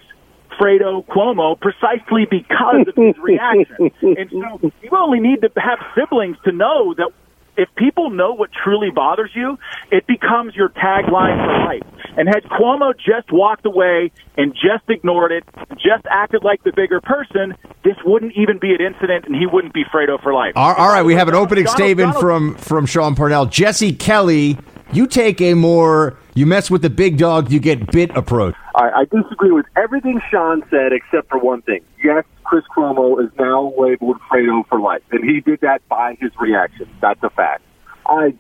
Fredo 0.60 1.06
Cuomo 1.06 1.60
precisely 1.60 2.26
because 2.30 2.88
of 2.88 2.96
his 2.96 3.16
reaction. 3.22 3.92
And 4.02 4.30
so 4.32 4.72
you 4.82 4.90
only 4.92 5.20
need 5.20 5.42
to 5.42 5.50
have 5.58 5.80
siblings 5.96 6.38
to 6.46 6.52
know 6.52 6.94
that 6.96 7.10
if 7.56 7.70
people 7.76 8.10
know 8.10 8.34
what 8.34 8.50
truly 8.64 8.90
bothers 8.90 9.30
you, 9.36 9.58
it 9.92 10.08
becomes 10.08 10.56
your 10.56 10.70
tagline 10.70 11.38
for 11.46 11.66
life. 11.66 11.84
And 12.18 12.28
had 12.28 12.44
Cuomo 12.44 12.94
just 12.98 13.32
walked 13.32 13.66
away 13.66 14.12
and 14.38 14.54
just 14.54 14.90
ignored 14.90 15.32
it, 15.32 15.44
just 15.74 16.06
acted 16.10 16.44
like 16.44 16.64
the 16.64 16.72
bigger 16.76 17.00
person, 17.02 17.56
this 17.84 17.96
wouldn't 18.06 18.34
even 18.36 18.58
be 18.60 18.74
an 18.74 18.82
incident, 18.82 19.26
and 19.26 19.36
he 19.36 19.46
wouldn't 19.46 19.74
be 19.74 19.84
Fredo 19.86 20.22
for 20.22 20.34
life. 20.34 20.54
All, 20.56 20.74
all 20.74 20.90
right, 20.90 21.04
we 21.04 21.16
have 21.16 21.28
an 21.28 21.36
opening 21.36 21.66
Donald- 21.66 21.78
statement 21.78 22.14
Donald- 22.14 22.22
from 22.22 22.56
from 22.56 22.86
Sean 22.86 23.16
Parnell. 23.16 23.46
Jesse 23.46 23.94
Kelly, 23.94 24.58
you 24.92 25.06
take 25.08 25.40
a 25.42 25.54
more 25.54 26.18
you 26.36 26.46
mess 26.46 26.72
with 26.72 26.82
the 26.82 26.90
big 26.90 27.18
dog, 27.18 27.52
you 27.52 27.60
get 27.60 27.92
bit 27.92 28.16
approach. 28.16 28.56
I, 28.76 28.90
I 28.90 29.06
disagree 29.06 29.52
with 29.52 29.66
everything 29.76 30.22
Sean 30.32 30.64
said 30.70 30.92
except 30.92 31.30
for 31.30 31.38
one 31.38 31.62
thing. 31.62 31.82
Yes, 32.04 32.26
Chris 32.44 32.64
Cuomo 32.76 33.24
is 33.24 33.32
now 33.38 33.74
labeled 33.78 34.18
Fredo 34.32 34.68
for 34.68 34.80
life, 34.80 35.02
and 35.12 35.24
he 35.24 35.42
did 35.42 35.62
that 35.62 35.88
by 35.90 36.18
his 36.20 36.32
reaction. 36.40 36.90
That's 37.02 37.22
a 37.24 37.30
fact. 37.30 37.62
I 38.06 38.34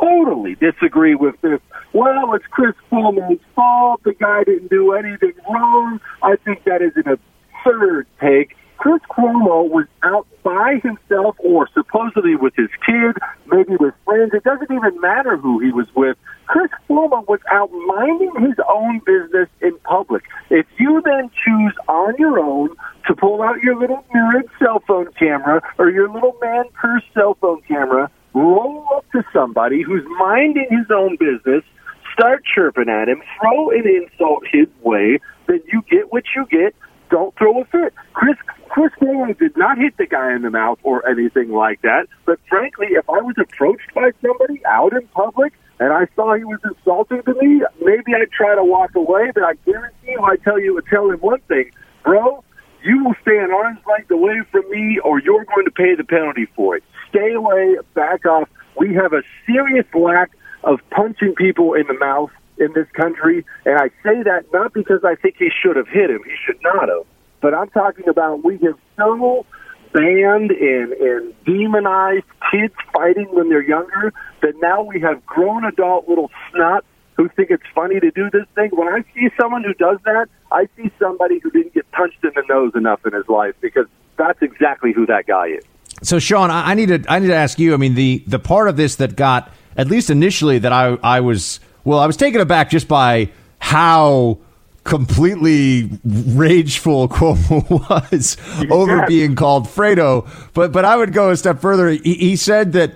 totally 0.00 0.54
disagree 0.54 1.14
with 1.14 1.40
this. 1.40 1.60
Well, 1.92 2.34
it's 2.34 2.46
Chris 2.46 2.74
Cuomo's 2.90 3.40
fault. 3.54 4.02
The 4.04 4.14
guy 4.14 4.44
didn't 4.44 4.70
do 4.70 4.92
anything 4.92 5.34
wrong. 5.48 6.00
I 6.22 6.36
think 6.36 6.64
that 6.64 6.82
is 6.82 6.92
an 6.96 7.18
absurd 7.64 8.06
take. 8.20 8.56
Chris 8.84 9.00
Cuomo 9.08 9.66
was 9.66 9.86
out 10.02 10.26
by 10.42 10.78
himself 10.82 11.36
or 11.38 11.66
supposedly 11.72 12.36
with 12.36 12.52
his 12.54 12.68
kid, 12.84 13.16
maybe 13.46 13.76
with 13.80 13.94
friends. 14.04 14.32
It 14.34 14.44
doesn't 14.44 14.70
even 14.70 15.00
matter 15.00 15.38
who 15.38 15.58
he 15.58 15.72
was 15.72 15.86
with. 15.96 16.18
Chris 16.48 16.70
Cuomo 16.86 17.26
was 17.26 17.40
out 17.50 17.70
minding 17.86 18.46
his 18.46 18.58
own 18.68 19.00
business 19.06 19.48
in 19.62 19.74
public. 19.84 20.24
If 20.50 20.66
you 20.78 21.00
then 21.02 21.30
choose 21.42 21.72
on 21.88 22.12
your 22.18 22.38
own 22.38 22.76
to 23.06 23.14
pull 23.16 23.42
out 23.42 23.62
your 23.62 23.80
little 23.80 24.04
mirrored 24.12 24.50
cell 24.58 24.82
phone 24.86 25.10
camera 25.18 25.62
or 25.78 25.88
your 25.88 26.10
little 26.12 26.36
man 26.42 26.64
purse 26.74 27.04
cell 27.14 27.38
phone 27.40 27.62
camera, 27.62 28.10
roll 28.34 28.86
up 28.94 29.10
to 29.12 29.24
somebody 29.32 29.80
who's 29.80 30.04
minding 30.18 30.66
his 30.68 30.90
own 30.94 31.16
business, 31.16 31.64
start 32.12 32.42
chirping 32.54 32.90
at 32.90 33.08
him, 33.08 33.22
throw 33.40 33.70
an 33.70 33.88
insult 33.88 34.44
his 34.52 34.68
way, 34.82 35.20
then 35.46 35.62
you 35.72 35.82
get 35.90 36.12
what 36.12 36.24
you 36.36 36.44
get. 36.50 36.74
Don't 37.14 37.32
throw 37.38 37.60
a 37.60 37.64
fit. 37.66 37.94
Chris 38.12 38.34
Chris 38.70 38.90
Cuomo 39.00 39.38
did 39.38 39.56
not 39.56 39.78
hit 39.78 39.96
the 39.98 40.04
guy 40.04 40.34
in 40.34 40.42
the 40.42 40.50
mouth 40.50 40.80
or 40.82 41.08
anything 41.08 41.52
like 41.52 41.80
that. 41.82 42.08
But 42.26 42.40
frankly, 42.48 42.88
if 42.90 43.08
I 43.08 43.22
was 43.22 43.36
approached 43.38 43.94
by 43.94 44.10
somebody 44.20 44.60
out 44.66 44.92
in 44.92 45.06
public 45.14 45.52
and 45.78 45.92
I 45.92 46.08
saw 46.16 46.34
he 46.34 46.42
was 46.42 46.58
insulting 46.64 47.22
to 47.22 47.34
me, 47.40 47.62
maybe 47.80 48.14
I'd 48.20 48.32
try 48.32 48.56
to 48.56 48.64
walk 48.64 48.96
away. 48.96 49.30
But 49.32 49.44
I 49.44 49.52
guarantee 49.64 50.10
you, 50.10 50.22
I 50.24 50.34
tell 50.42 50.58
you, 50.58 50.82
tell 50.90 51.08
him 51.08 51.20
one 51.20 51.38
thing, 51.42 51.70
bro. 52.02 52.42
You 52.82 53.04
will 53.04 53.14
stay 53.22 53.38
an 53.38 53.52
arm's 53.52 53.78
length 53.88 54.10
away 54.10 54.40
from 54.50 54.68
me, 54.68 54.98
or 55.04 55.20
you're 55.20 55.44
going 55.44 55.66
to 55.66 55.70
pay 55.70 55.94
the 55.94 56.02
penalty 56.02 56.48
for 56.56 56.74
it. 56.74 56.82
Stay 57.10 57.32
away, 57.32 57.76
back 57.94 58.26
off. 58.26 58.48
We 58.76 58.92
have 58.94 59.12
a 59.12 59.22
serious 59.46 59.86
lack 59.94 60.32
of 60.64 60.80
punching 60.90 61.36
people 61.36 61.74
in 61.74 61.86
the 61.86 61.94
mouth 61.94 62.32
in 62.58 62.72
this 62.74 62.86
country, 62.92 63.44
and 63.64 63.76
I 63.78 63.88
say 64.02 64.22
that 64.22 64.44
not 64.52 64.72
because 64.72 65.04
I 65.04 65.14
think 65.16 65.36
he 65.38 65.50
should 65.62 65.76
have 65.76 65.88
hit 65.88 66.10
him. 66.10 66.20
He 66.24 66.34
should 66.44 66.60
not 66.62 66.88
have. 66.88 67.06
But 67.40 67.54
I'm 67.54 67.68
talking 67.70 68.08
about 68.08 68.44
we 68.44 68.58
have 68.58 68.78
so 68.96 69.44
banned 69.92 70.50
and, 70.50 70.92
and 70.92 71.34
demonized 71.44 72.26
kids 72.50 72.74
fighting 72.92 73.28
when 73.30 73.48
they're 73.48 73.62
younger 73.62 74.12
that 74.42 74.54
now 74.60 74.82
we 74.82 75.00
have 75.00 75.24
grown 75.24 75.64
adult 75.64 76.08
little 76.08 76.30
snots 76.52 76.82
who 77.16 77.28
think 77.36 77.50
it's 77.50 77.62
funny 77.74 78.00
to 78.00 78.10
do 78.10 78.28
this 78.30 78.46
thing. 78.54 78.70
When 78.72 78.88
I 78.88 79.04
see 79.14 79.28
someone 79.40 79.62
who 79.62 79.72
does 79.74 79.98
that, 80.04 80.26
I 80.50 80.68
see 80.76 80.90
somebody 80.98 81.38
who 81.38 81.50
didn't 81.50 81.74
get 81.74 81.90
punched 81.92 82.24
in 82.24 82.30
the 82.34 82.42
nose 82.48 82.72
enough 82.74 83.06
in 83.06 83.12
his 83.12 83.28
life 83.28 83.54
because 83.60 83.86
that's 84.16 84.42
exactly 84.42 84.92
who 84.92 85.06
that 85.06 85.26
guy 85.26 85.48
is. 85.48 85.64
So, 86.02 86.18
Sean, 86.18 86.50
I, 86.50 86.72
I 86.72 86.74
need 86.74 86.88
to 86.88 87.04
I 87.08 87.20
need 87.20 87.28
to 87.28 87.36
ask 87.36 87.58
you. 87.58 87.72
I 87.72 87.76
mean, 87.76 87.94
the 87.94 88.24
the 88.26 88.40
part 88.40 88.68
of 88.68 88.76
this 88.76 88.96
that 88.96 89.16
got 89.16 89.52
at 89.76 89.86
least 89.86 90.10
initially 90.10 90.58
that 90.58 90.72
I 90.72 90.98
I 91.02 91.20
was 91.20 91.60
well, 91.84 91.98
I 91.98 92.06
was 92.06 92.16
taken 92.16 92.40
aback 92.40 92.70
just 92.70 92.88
by 92.88 93.30
how 93.58 94.38
completely 94.84 95.90
rageful 96.04 97.08
Cuomo 97.08 97.68
was 98.12 98.36
over 98.70 99.06
being 99.06 99.34
called 99.34 99.66
Fredo. 99.66 100.28
But 100.52 100.72
but 100.72 100.84
I 100.84 100.96
would 100.96 101.12
go 101.12 101.30
a 101.30 101.36
step 101.36 101.60
further. 101.60 101.90
He, 101.90 102.14
he 102.14 102.36
said 102.36 102.72
that 102.72 102.94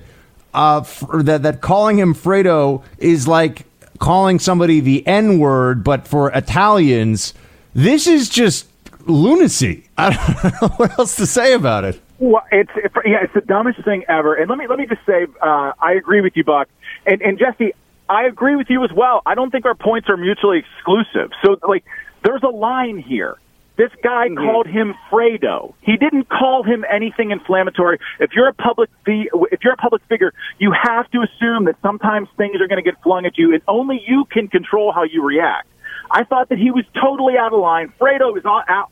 uh, 0.55 0.85
that 1.23 1.43
that 1.43 1.61
calling 1.61 1.99
him 1.99 2.15
Fredo 2.15 2.83
is 2.99 3.27
like 3.27 3.67
calling 3.99 4.39
somebody 4.39 4.81
the 4.81 5.07
N 5.07 5.39
word, 5.39 5.83
but 5.83 6.07
for 6.07 6.31
Italians, 6.31 7.35
this 7.75 8.07
is 8.07 8.29
just 8.29 8.69
lunacy. 9.07 9.89
I 9.99 10.11
don't 10.11 10.63
know 10.63 10.69
what 10.77 10.99
else 10.99 11.17
to 11.17 11.27
say 11.27 11.55
about 11.55 11.85
it. 11.85 12.01
Well, 12.19 12.43
it's 12.51 12.71
it, 12.77 12.93
yeah, 13.05 13.23
it's 13.23 13.35
the 13.35 13.41
dumbest 13.41 13.85
thing 13.85 14.05
ever. 14.09 14.35
And 14.35 14.49
let 14.49 14.59
me 14.59 14.67
let 14.67 14.79
me 14.79 14.87
just 14.87 15.05
say, 15.07 15.27
uh, 15.41 15.73
I 15.81 15.93
agree 15.93 16.21
with 16.21 16.37
you, 16.37 16.45
Buck, 16.45 16.69
and 17.07 17.23
and 17.23 17.39
Jesse, 17.39 17.75
I 18.09 18.25
agree 18.25 18.57
with 18.57 18.69
you 18.71 18.85
as 18.85 18.91
well. 18.95 19.23
I 19.27 19.35
don't 19.35 19.51
think 19.51 19.67
our 19.67 19.75
points 19.75 20.09
are 20.09 20.17
mutually 20.17 20.59
exclusive. 20.59 21.31
So 21.45 21.57
like, 21.67 21.85
there's 22.25 22.43
a 22.43 22.49
line 22.49 22.99
here. 22.99 23.37
This 23.77 23.91
guy 24.03 24.27
mm-hmm. 24.27 24.45
called 24.45 24.67
him 24.67 24.95
Fredo. 25.09 25.73
He 25.83 25.97
didn't 25.97 26.29
call 26.29 26.65
him 26.65 26.85
anything 26.91 27.31
inflammatory. 27.31 28.01
If 28.19 28.33
you're 28.35 28.49
a 28.49 28.53
public 28.53 28.91
if 29.07 29.61
you're 29.63 29.73
a 29.73 29.77
public 29.77 30.03
figure, 30.09 30.35
you 30.59 30.73
have 30.73 31.09
to 31.13 31.23
assume 31.23 31.67
that 31.67 31.77
sometimes 31.81 32.29
things 32.37 32.61
are 32.61 32.67
going 32.67 32.83
to 32.83 32.91
get 32.91 33.01
flung 33.03 33.25
at 33.25 33.39
you, 33.39 33.55
and 33.55 33.63
only 33.69 34.03
you 34.05 34.25
can 34.33 34.49
control 34.49 34.91
how 34.93 35.05
you 35.05 35.25
react. 35.25 35.69
I 36.11 36.25
thought 36.25 36.49
that 36.49 36.59
he 36.59 36.71
was 36.71 36.85
totally 37.01 37.35
out 37.39 37.53
of 37.53 37.61
line. 37.61 37.93
Fredo 38.01 38.37
is 38.37 38.45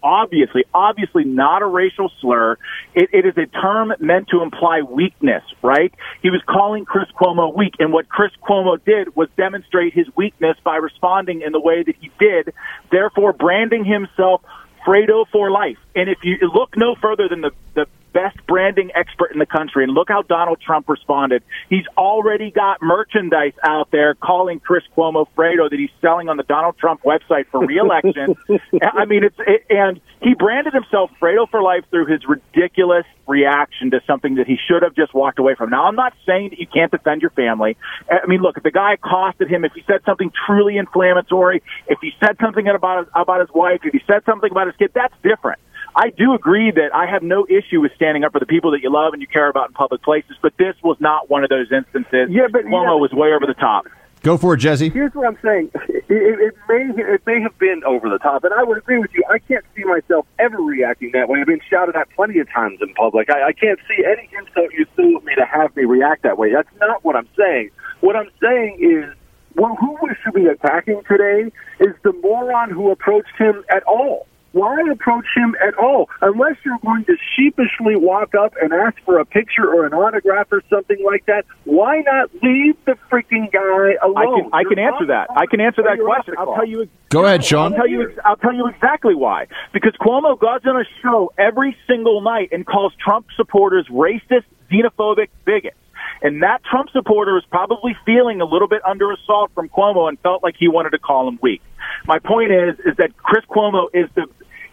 obviously, 0.03 0.65
obviously 0.75 1.25
not 1.25 1.63
a 1.63 1.67
racial 1.67 2.11
slur. 2.21 2.57
It, 2.95 3.11
it 3.13 3.27
is 3.27 3.37
a 3.37 3.47
term 3.47 3.93
meant 4.01 4.29
to 4.29 4.43
imply 4.43 4.83
weakness, 4.83 5.43
right? 5.63 5.93
He 6.23 6.31
was 6.31 6.43
calling 6.47 6.85
Chris 6.85 7.09
Cuomo 7.19 7.55
weak, 7.57 7.75
and 7.79 7.93
what 7.93 8.09
Chris 8.09 8.33
Cuomo 8.43 8.83
did 8.85 9.17
was 9.17 9.29
demonstrate 9.37 9.95
his 9.95 10.07
weakness 10.17 10.57
by 10.65 10.77
responding 10.77 11.43
in 11.43 11.53
the 11.53 11.61
way 11.61 11.83
that 11.83 11.97
he 12.01 12.11
did, 12.19 12.53
therefore 12.91 13.33
branding 13.33 13.85
himself 13.85 14.43
Fredo 14.87 15.27
for 15.33 15.51
life. 15.51 15.79
And 15.95 16.09
if 16.09 16.19
you 16.23 16.37
look 16.55 16.77
no 16.77 16.95
further 16.95 17.29
than 17.29 17.41
the, 17.41 17.51
the 17.75 17.87
best 18.17 18.39
branding 18.47 18.91
expert 18.95 19.31
in 19.31 19.39
the 19.39 19.47
country, 19.47 19.85
and 19.85 19.93
look 19.93 20.09
how 20.09 20.23
Donald 20.23 20.59
Trump 20.65 20.89
responded, 20.89 21.43
he's 21.69 21.85
already 21.99 22.51
got 22.51 22.81
merchandise 22.81 23.53
out 23.63 23.91
there 23.91 24.15
calling 24.15 24.59
Chris 24.59 24.85
Cuomo 24.97 25.27
Fredo 25.37 25.69
that 25.69 25.79
he's 25.79 25.91
selling 26.01 26.31
on 26.31 26.39
the 26.39 26.43
Donald 26.43 26.79
Trump 26.79 27.03
website 27.03 27.45
for 27.51 27.61
reelection. 27.61 28.35
I 28.83 29.05
mean, 29.05 29.23
it's 29.23 29.37
it, 29.41 29.67
and 29.69 30.01
he 30.23 30.33
branded 30.33 30.73
himself 30.73 31.11
Fredo 31.21 31.47
for 31.51 31.61
life 31.61 31.85
through 31.91 32.07
his 32.07 32.23
ridiculous 32.27 33.05
reaction 33.27 33.91
to 33.91 34.01
something 34.07 34.37
that 34.37 34.47
he 34.47 34.57
should 34.67 34.83
have 34.83 34.95
just 34.95 35.13
walked 35.13 35.39
away 35.39 35.55
from. 35.55 35.69
Now, 35.69 35.85
I'm 35.85 35.97
not 35.97 36.15
saying 36.25 36.51
that 36.51 36.59
you 36.59 36.67
can't 36.67 36.91
defend 36.91 37.21
your 37.21 37.33
family. 37.33 37.77
I 38.11 38.27
mean, 38.27 38.41
look, 38.41 38.57
if 38.57 38.63
the 38.63 38.71
guy 38.71 38.95
accosted 38.95 39.49
him, 39.49 39.65
if 39.65 39.73
he 39.75 39.83
said 39.87 40.01
something 40.07 40.33
truly 40.47 40.79
inflammatory, 40.79 41.63
if 41.87 41.99
he 42.01 42.13
said 42.19 42.37
something 42.41 42.67
about 42.67 43.05
his, 43.05 43.09
about 43.15 43.41
his 43.41 43.51
wife, 43.55 43.81
if 43.85 43.93
he 43.93 44.01
said 44.07 44.25
something 44.25 44.51
about 44.51 44.69
his 44.69 44.77
kid, 44.77 44.93
that's 44.95 45.15
different. 45.23 45.61
I 45.97 46.11
do 46.11 46.35
agree 46.35 46.71
that 46.71 46.95
I 46.95 47.07
have 47.07 47.23
no 47.23 47.47
issue 47.49 47.81
with 47.81 47.93
standing 47.97 48.23
up 48.23 48.33
for 48.33 48.39
the 48.39 48.47
people 48.47 48.71
that 48.73 48.83
you 48.83 48.93
love 48.93 49.15
and 49.15 49.23
you 49.23 49.27
care 49.27 49.49
about 49.49 49.69
in 49.69 49.73
public 49.73 50.03
places, 50.03 50.37
but 50.43 50.53
this 50.59 50.77
was 50.85 50.99
not 51.01 51.31
one 51.31 51.43
of 51.43 51.49
those 51.49 51.73
instances. 51.73 52.29
Yeah, 52.31 52.49
but 52.53 52.67
Cuomo 52.67 53.01
was 53.01 53.13
way 53.13 53.33
over 53.33 53.47
the 53.47 53.55
top. 53.55 53.87
Go 54.23 54.37
for 54.37 54.55
it, 54.55 54.59
Jesse. 54.59 54.91
Here's 54.91 55.15
what 55.15 55.27
I'm 55.27 55.39
saying. 55.43 55.71
It, 55.89 56.05
it, 56.09 56.39
it 56.41 56.55
may 56.69 57.03
it 57.03 57.23
may 57.27 57.41
have 57.41 57.59
been 57.59 57.83
over 57.85 58.11
the 58.11 58.19
top, 58.19 58.45
and 58.45 58.53
I 58.53 58.63
would 58.63 58.77
agree 58.77 58.99
with 58.99 59.11
you. 59.15 59.25
I 59.31 59.39
can't 59.39 59.65
see 59.75 59.85
myself 59.85 60.27
ever 60.39 60.59
reacting 60.59 61.13
that 61.15 61.29
way. 61.29 61.41
I've 61.41 61.47
been 61.47 61.61
shouted 61.71 61.97
at 61.97 62.11
plenty 62.11 62.39
of 62.41 62.51
times 62.53 62.79
in 62.83 62.93
public. 62.95 63.31
I, 63.31 63.49
I 63.49 63.53
can't 63.53 63.79
see 63.89 64.05
any 64.05 64.29
insult 64.39 64.73
you 64.73 64.85
threw 64.95 65.17
at 65.17 65.25
me 65.25 65.35
to 65.37 65.47
have 65.47 65.75
me 65.77 65.85
react 65.85 66.25
that 66.25 66.37
way. 66.39 66.53
That's 66.53 66.69
not 66.81 67.05
what 67.05 67.17
I'm 67.17 67.29
saying. 67.39 67.71
What 68.01 68.17
I'm 68.17 68.29
saying 68.43 68.79
is, 68.81 69.15
well, 69.55 69.77
who 69.77 69.97
we 70.03 70.11
should 70.23 70.35
be 70.35 70.47
attacking 70.47 71.03
today 71.09 71.51
is 71.81 71.95
the 72.03 72.13
moron 72.13 72.71
who 72.71 72.91
approached 72.91 73.37
him 73.39 73.65
at 73.71 73.83
all. 73.85 74.27
Why 74.57 74.81
approach 74.91 75.27
him 75.37 75.55
at 75.61 75.75
all? 75.75 76.09
Unless 76.23 76.57
you're 76.65 76.79
going 76.79 77.05
to 77.05 77.17
sheepishly 77.37 77.95
walk 77.95 78.35
up 78.35 78.55
and 78.59 78.73
ask 78.73 78.97
for 79.05 79.19
a 79.19 79.27
picture 79.27 79.69
or 79.69 79.85
an 79.85 79.93
autograph 79.93 80.47
or 80.51 80.63
something 80.71 80.97
like 81.05 81.27
that, 81.27 81.45
why 81.65 82.01
not 82.07 82.31
leave 82.43 82.75
the 82.87 82.97
freaking 83.13 83.53
guy 83.53 83.61
I 83.61 84.07
alone? 84.07 84.45
can 84.45 84.51
I 84.55 84.65
can 84.65 84.79
answer 84.79 85.05
that. 85.09 85.29
I 85.37 85.45
can 85.45 85.61
answer 85.61 85.83
that 85.83 85.99
question. 86.03 86.37
I'll 86.39 86.55
tell 86.55 86.65
you. 86.65 86.89
Go 87.11 87.27
ahead, 87.27 87.45
Sean. 87.45 87.75
I'll 87.75 87.81
tell 87.81 87.87
you. 87.87 88.17
I'll 88.25 88.37
tell 88.37 88.55
you 88.55 88.67
exactly 88.69 89.15
why. 89.15 89.47
Because 89.75 89.93
Cuomo 90.01 90.41
goes 90.41 90.61
on 90.65 90.81
a 90.81 90.85
show 91.03 91.35
every 91.37 91.77
single 91.87 92.23
night 92.23 92.49
and 92.51 92.65
calls 92.65 92.95
Trump 92.99 93.27
supporters 93.37 93.87
racist, 93.91 94.45
xenophobic 94.73 95.29
bigots. 95.45 95.77
And 96.23 96.43
that 96.43 96.65
Trump 96.65 96.89
supporter 96.95 97.35
was 97.35 97.45
probably 97.51 97.95
feeling 98.07 98.41
a 98.41 98.47
little 98.47 98.69
bit 98.69 98.81
under 98.87 99.13
assault 99.13 99.51
from 99.55 99.69
Cuomo 99.69 100.09
and 100.09 100.19
felt 100.21 100.43
like 100.43 100.55
he 100.59 100.67
wanted 100.67 100.91
to 100.91 100.99
call 100.99 101.29
him 101.29 101.39
weak. 101.43 101.61
My 102.07 102.19
point 102.19 102.53
is, 102.53 102.79
is 102.87 102.97
that 102.97 103.17
Chris 103.19 103.45
Cuomo 103.51 103.89
is 103.93 104.09
the 104.15 104.27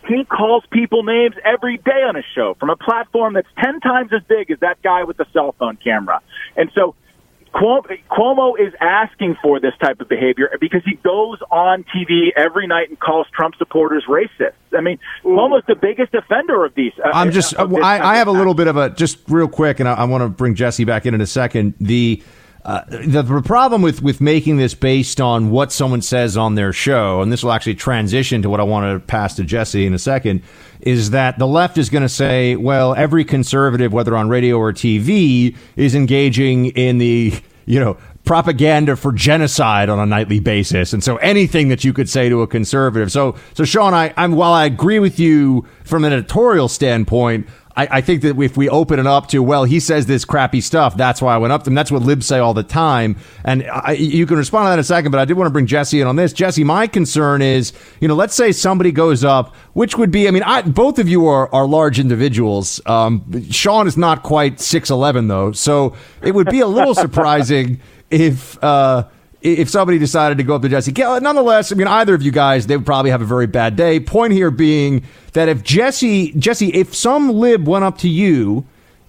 he 0.07 0.25
calls 0.25 0.63
people 0.71 1.03
names 1.03 1.35
every 1.43 1.77
day 1.77 2.03
on 2.07 2.15
his 2.15 2.25
show 2.35 2.55
from 2.59 2.69
a 2.69 2.75
platform 2.75 3.33
that's 3.33 3.47
10 3.63 3.79
times 3.79 4.11
as 4.13 4.21
big 4.27 4.51
as 4.51 4.59
that 4.59 4.81
guy 4.81 5.03
with 5.03 5.17
the 5.17 5.25
cell 5.33 5.55
phone 5.57 5.77
camera. 5.77 6.21
And 6.55 6.71
so 6.75 6.95
Cuomo, 7.53 7.85
Cuomo 8.09 8.59
is 8.59 8.73
asking 8.79 9.37
for 9.41 9.59
this 9.59 9.73
type 9.79 10.01
of 10.01 10.09
behavior 10.09 10.49
because 10.59 10.81
he 10.85 10.95
goes 10.95 11.37
on 11.51 11.85
TV 11.95 12.29
every 12.35 12.65
night 12.65 12.89
and 12.89 12.99
calls 12.99 13.27
Trump 13.31 13.55
supporters 13.57 14.05
racist. 14.09 14.53
I 14.75 14.81
mean, 14.81 14.97
Cuomo's 15.23 15.63
the 15.67 15.75
biggest 15.75 16.15
offender 16.15 16.65
of 16.65 16.73
these. 16.73 16.93
uh, 17.03 17.11
I'm 17.13 17.31
just. 17.31 17.53
of 17.53 17.73
I, 17.75 17.99
I 17.99 18.15
have 18.15 18.27
a 18.27 18.31
little 18.31 18.55
bit 18.55 18.67
of 18.67 18.77
a 18.77 18.89
just 18.89 19.19
real 19.27 19.47
quick, 19.47 19.79
and 19.79 19.87
I, 19.87 19.93
I 19.93 20.03
want 20.05 20.23
to 20.23 20.29
bring 20.29 20.55
Jesse 20.55 20.83
back 20.83 21.05
in 21.05 21.13
in 21.13 21.21
a 21.21 21.27
second. 21.27 21.75
The. 21.79 22.23
Uh, 22.65 22.81
the, 22.87 23.21
the 23.21 23.41
problem 23.41 23.81
with, 23.81 24.01
with 24.01 24.21
making 24.21 24.55
this 24.55 24.73
based 24.73 25.19
on 25.19 25.51
what 25.51 25.71
someone 25.71 26.01
says 26.01 26.37
on 26.37 26.55
their 26.55 26.71
show, 26.71 27.21
and 27.21 27.31
this 27.31 27.43
will 27.43 27.51
actually 27.51 27.75
transition 27.75 28.41
to 28.41 28.49
what 28.49 28.61
I 28.61 28.63
want 28.63 28.93
to 28.93 29.05
pass 29.05 29.35
to 29.35 29.43
Jesse 29.43 29.85
in 29.85 29.93
a 29.93 29.99
second, 29.99 30.41
is 30.79 31.09
that 31.09 31.39
the 31.39 31.47
left 31.47 31.77
is 31.77 31.89
going 31.89 32.03
to 32.03 32.09
say, 32.09 32.55
well, 32.55 32.95
every 32.95 33.25
conservative, 33.25 33.91
whether 33.91 34.15
on 34.15 34.29
radio 34.29 34.57
or 34.57 34.71
TV, 34.71 35.57
is 35.75 35.93
engaging 35.93 36.67
in 36.67 36.99
the, 36.99 37.33
you 37.65 37.81
know, 37.81 37.97
propaganda 38.23 38.95
for 38.95 39.11
genocide 39.11 39.89
on 39.89 39.99
a 39.99 40.05
nightly 40.05 40.39
basis. 40.39 40.93
And 40.93 41.03
so 41.03 41.17
anything 41.17 41.67
that 41.67 41.83
you 41.83 41.91
could 41.91 42.09
say 42.09 42.29
to 42.29 42.41
a 42.41 42.47
conservative. 42.47 43.11
So, 43.11 43.35
so 43.53 43.65
Sean, 43.65 43.93
I, 43.93 44.13
I'm, 44.15 44.33
while 44.33 44.53
I 44.53 44.65
agree 44.65 44.99
with 44.99 45.19
you 45.19 45.67
from 45.83 46.05
an 46.05 46.13
editorial 46.13 46.69
standpoint, 46.69 47.47
I, 47.75 47.87
I 47.91 48.01
think 48.01 48.21
that 48.21 48.39
if 48.39 48.55
we 48.55 48.69
open 48.69 48.99
it 48.99 49.07
up 49.07 49.27
to, 49.29 49.41
well, 49.41 49.63
he 49.63 49.79
says 49.79 50.05
this 50.05 50.25
crappy 50.25 50.61
stuff, 50.61 50.95
that's 50.95 51.21
why 51.21 51.33
I 51.33 51.37
went 51.37 51.53
up 51.53 51.63
to 51.63 51.69
him. 51.69 51.75
That's 51.75 51.91
what 51.91 52.03
libs 52.03 52.25
say 52.27 52.39
all 52.39 52.53
the 52.53 52.63
time. 52.63 53.15
And 53.43 53.67
I, 53.69 53.93
you 53.93 54.25
can 54.25 54.37
respond 54.37 54.65
to 54.65 54.69
that 54.69 54.73
in 54.73 54.79
a 54.79 54.83
second, 54.83 55.11
but 55.11 55.19
I 55.19 55.25
did 55.25 55.37
want 55.37 55.47
to 55.47 55.51
bring 55.51 55.65
Jesse 55.65 55.99
in 55.99 56.07
on 56.07 56.15
this. 56.15 56.33
Jesse, 56.33 56.63
my 56.63 56.87
concern 56.87 57.41
is, 57.41 57.73
you 57.99 58.07
know, 58.07 58.15
let's 58.15 58.35
say 58.35 58.51
somebody 58.51 58.91
goes 58.91 59.23
up, 59.23 59.55
which 59.73 59.97
would 59.97 60.11
be, 60.11 60.27
I 60.27 60.31
mean, 60.31 60.43
I, 60.43 60.61
both 60.61 60.99
of 60.99 61.09
you 61.09 61.27
are, 61.27 61.53
are 61.53 61.65
large 61.65 61.99
individuals. 61.99 62.79
Um, 62.85 63.43
Sean 63.49 63.87
is 63.87 63.97
not 63.97 64.23
quite 64.23 64.57
6'11, 64.57 65.27
though. 65.27 65.51
So 65.51 65.95
it 66.21 66.35
would 66.35 66.49
be 66.49 66.59
a 66.59 66.67
little 66.67 66.93
surprising 66.95 67.79
if, 68.11 68.63
uh, 68.63 69.05
if 69.43 69.69
somebody 69.69 69.99
decided 69.99 70.37
to 70.37 70.43
go 70.43 70.55
up 70.55 70.61
to 70.61 70.69
Jesse, 70.69 70.93
Kelly, 70.93 71.19
nonetheless, 71.19 71.71
I 71.71 71.75
mean, 71.75 71.87
either 71.87 72.15
of 72.15 72.23
you 72.23 72.31
guys, 72.31 72.65
they 72.67 72.77
would 72.77 72.85
probably 72.85 73.11
have 73.11 73.21
a 73.21 73.25
very 73.25 73.45
bad 73.45 73.75
day. 73.75 73.99
Point 73.99 74.31
here 74.31 74.49
being 74.49 75.03
that 75.33 75.49
if 75.49 75.63
Jesse, 75.63 76.31
Jesse, 76.31 76.69
if 76.69 76.95
some 76.95 77.29
lib 77.29 77.67
went 77.67 77.83
up 77.83 77.97
to 77.99 78.09
you 78.09 78.65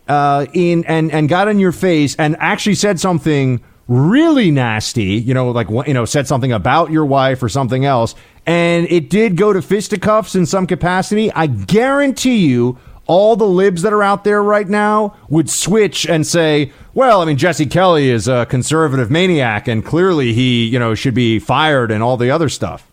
uh, 0.08 0.46
in 0.52 0.84
and 0.86 1.12
and 1.12 1.28
got 1.28 1.48
in 1.48 1.60
your 1.60 1.72
face 1.72 2.16
and 2.16 2.36
actually 2.40 2.74
said 2.74 2.98
something 2.98 3.62
really 3.86 4.50
nasty, 4.50 5.14
you 5.14 5.34
know, 5.34 5.50
like 5.50 5.68
you 5.86 5.94
know, 5.94 6.04
said 6.04 6.26
something 6.26 6.52
about 6.52 6.90
your 6.90 7.04
wife 7.04 7.42
or 7.42 7.48
something 7.48 7.84
else, 7.84 8.16
and 8.44 8.86
it 8.90 9.10
did 9.10 9.36
go 9.36 9.52
to 9.52 9.62
fisticuffs 9.62 10.34
in 10.34 10.46
some 10.46 10.66
capacity, 10.66 11.30
I 11.32 11.46
guarantee 11.46 12.46
you 12.46 12.76
all 13.06 13.36
the 13.36 13.46
libs 13.46 13.82
that 13.82 13.92
are 13.92 14.02
out 14.02 14.24
there 14.24 14.42
right 14.42 14.68
now 14.68 15.16
would 15.28 15.50
switch 15.50 16.06
and 16.06 16.26
say, 16.26 16.72
well, 16.94 17.20
I 17.20 17.24
mean, 17.24 17.36
Jesse 17.36 17.66
Kelly 17.66 18.10
is 18.10 18.28
a 18.28 18.46
conservative 18.46 19.10
maniac, 19.10 19.68
and 19.68 19.84
clearly 19.84 20.32
he, 20.32 20.66
you 20.66 20.78
know, 20.78 20.94
should 20.94 21.14
be 21.14 21.38
fired 21.38 21.90
and 21.90 22.02
all 22.02 22.16
the 22.16 22.30
other 22.30 22.48
stuff. 22.48 22.86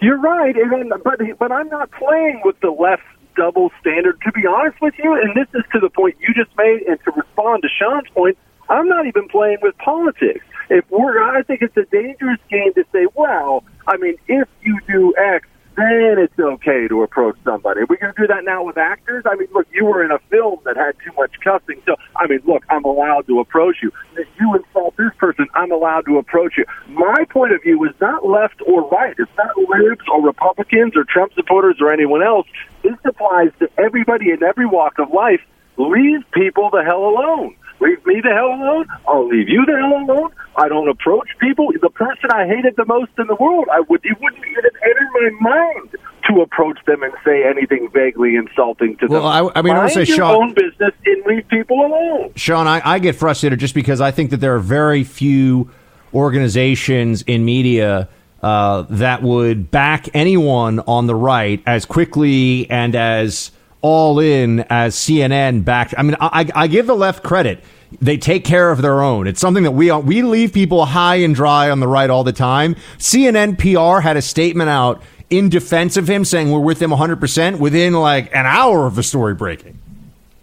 You're 0.00 0.18
right, 0.18 0.56
and 0.56 0.92
but 1.04 1.20
but 1.38 1.52
I'm 1.52 1.68
not 1.68 1.90
playing 1.90 2.40
with 2.44 2.58
the 2.60 2.70
left 2.70 3.02
double 3.36 3.70
standard. 3.80 4.18
To 4.22 4.32
be 4.32 4.46
honest 4.46 4.80
with 4.80 4.94
you, 4.98 5.12
and 5.14 5.34
this 5.36 5.48
is 5.54 5.64
to 5.72 5.80
the 5.80 5.90
point 5.90 6.16
you 6.20 6.32
just 6.34 6.56
made, 6.56 6.82
and 6.82 6.98
to 7.04 7.12
respond 7.12 7.62
to 7.62 7.68
Sean's 7.68 8.08
point, 8.14 8.38
I'm 8.68 8.88
not 8.88 9.06
even 9.06 9.28
playing 9.28 9.58
with 9.62 9.76
politics. 9.78 10.44
If 10.70 10.88
we're, 10.90 11.22
I 11.22 11.42
think 11.42 11.62
it's 11.62 11.76
a 11.76 11.84
dangerous 11.84 12.38
game 12.48 12.72
to 12.74 12.84
say, 12.92 13.06
well, 13.14 13.64
I 13.86 13.96
mean, 13.96 14.16
if 14.28 14.48
you 14.62 14.78
do 14.86 15.14
X, 15.16 15.46
then 15.76 16.16
it's 16.18 16.38
okay 16.38 16.88
to 16.88 17.02
approach 17.02 17.36
somebody. 17.44 17.80
Are 17.80 17.86
we 17.86 17.96
going 17.96 18.12
to 18.14 18.20
do 18.20 18.26
that 18.26 18.44
now 18.44 18.64
with 18.64 18.76
actors? 18.76 19.24
I 19.26 19.36
mean, 19.36 19.48
look, 19.52 19.66
you 19.72 19.84
were 19.84 20.04
in 20.04 20.10
a 20.10 20.18
film 20.30 20.60
that 20.64 20.76
had 20.76 20.96
too 21.04 21.12
much 21.16 21.32
cussing, 21.42 21.80
so 21.86 21.96
I 22.16 22.26
mean, 22.26 22.40
look, 22.46 22.64
I'm 22.68 22.84
allowed 22.84 23.26
to 23.28 23.40
approach 23.40 23.76
you. 23.82 23.92
If 24.16 24.28
you 24.38 24.54
insult 24.56 24.96
this 24.96 25.12
person, 25.18 25.46
I'm 25.54 25.72
allowed 25.72 26.06
to 26.06 26.18
approach 26.18 26.54
you. 26.58 26.64
My 26.88 27.24
point 27.30 27.52
of 27.52 27.62
view 27.62 27.82
is 27.84 27.94
not 28.00 28.26
left 28.26 28.60
or 28.66 28.88
right. 28.88 29.14
It's 29.18 29.30
not 29.38 29.56
libs 29.56 30.04
or 30.12 30.22
Republicans 30.22 30.96
or 30.96 31.04
Trump 31.04 31.32
supporters 31.34 31.76
or 31.80 31.92
anyone 31.92 32.22
else. 32.22 32.46
This 32.82 32.96
applies 33.04 33.50
to 33.60 33.70
everybody 33.78 34.30
in 34.30 34.42
every 34.42 34.66
walk 34.66 34.98
of 34.98 35.10
life. 35.12 35.40
Leave 35.76 36.20
people 36.32 36.70
the 36.70 36.82
hell 36.84 37.04
alone. 37.04 37.56
Leave 37.80 38.04
me 38.04 38.20
the 38.22 38.28
hell 38.28 38.48
alone. 38.48 38.86
I'll 39.08 39.26
leave 39.26 39.48
you 39.48 39.64
the 39.64 39.72
hell 39.72 40.04
alone. 40.04 40.30
I 40.56 40.68
don't 40.68 40.88
approach 40.88 41.28
people. 41.38 41.68
The 41.80 41.90
person 41.90 42.30
I 42.32 42.46
hated 42.46 42.74
the 42.76 42.84
most 42.84 43.12
in 43.18 43.26
the 43.28 43.36
world, 43.36 43.66
I 43.72 43.80
would 43.88 44.00
it 44.04 44.16
wouldn't 44.20 44.44
even 44.44 44.64
enter 44.82 45.08
my 45.40 45.50
mind 45.50 45.96
to 46.28 46.42
approach 46.42 46.78
them 46.86 47.02
and 47.02 47.12
say 47.24 47.44
anything 47.44 47.88
vaguely 47.92 48.36
insulting 48.36 48.96
to 48.98 49.06
Well, 49.06 49.22
them. 49.22 49.48
I- 49.54 49.58
I 49.58 49.62
mean, 49.62 49.74
I 49.74 49.84
would 49.84 49.92
say, 49.92 50.04
your 50.04 50.16
Sean- 50.18 50.34
own 50.42 50.54
business 50.54 50.92
and 51.06 51.24
leave 51.26 51.48
people 51.48 51.80
alone. 51.84 52.32
Sean, 52.36 52.66
I, 52.66 52.82
I 52.84 52.98
get 52.98 53.16
frustrated 53.16 53.58
just 53.58 53.74
because 53.74 54.00
I 54.00 54.10
think 54.10 54.30
that 54.30 54.38
there 54.38 54.54
are 54.54 54.58
very 54.60 55.02
few 55.04 55.70
organizations 56.12 57.22
in 57.22 57.44
media 57.44 58.08
uh, 58.42 58.82
that 58.90 59.22
would 59.22 59.70
back 59.70 60.08
anyone 60.14 60.80
on 60.80 61.06
the 61.06 61.14
right 61.14 61.62
as 61.66 61.84
quickly 61.84 62.68
and 62.70 62.94
as 62.94 63.50
all 63.82 64.18
in 64.18 64.60
as 64.70 64.94
CNN 64.94 65.64
backed. 65.64 65.94
I 65.96 66.02
mean, 66.02 66.16
I, 66.20 66.46
I 66.54 66.66
give 66.66 66.86
the 66.86 66.94
left 66.96 67.22
credit. 67.22 67.62
They 68.00 68.16
take 68.16 68.44
care 68.44 68.70
of 68.70 68.82
their 68.82 69.02
own. 69.02 69.26
It's 69.26 69.40
something 69.40 69.64
that 69.64 69.72
we 69.72 69.90
uh, 69.90 69.98
we 69.98 70.22
leave 70.22 70.52
people 70.52 70.84
high 70.86 71.16
and 71.16 71.34
dry 71.34 71.70
on 71.70 71.80
the 71.80 71.88
right 71.88 72.08
all 72.08 72.24
the 72.24 72.32
time. 72.32 72.76
CNN 72.98 73.58
PR 73.58 74.00
had 74.00 74.16
a 74.16 74.22
statement 74.22 74.70
out 74.70 75.02
in 75.28 75.48
defense 75.48 75.96
of 75.96 76.08
him, 76.08 76.24
saying 76.24 76.50
we're 76.50 76.60
with 76.60 76.80
him 76.80 76.90
100 76.90 77.20
percent 77.20 77.60
within 77.60 77.94
like 77.94 78.34
an 78.34 78.46
hour 78.46 78.86
of 78.86 78.94
the 78.94 79.02
story 79.02 79.34
breaking. 79.34 79.78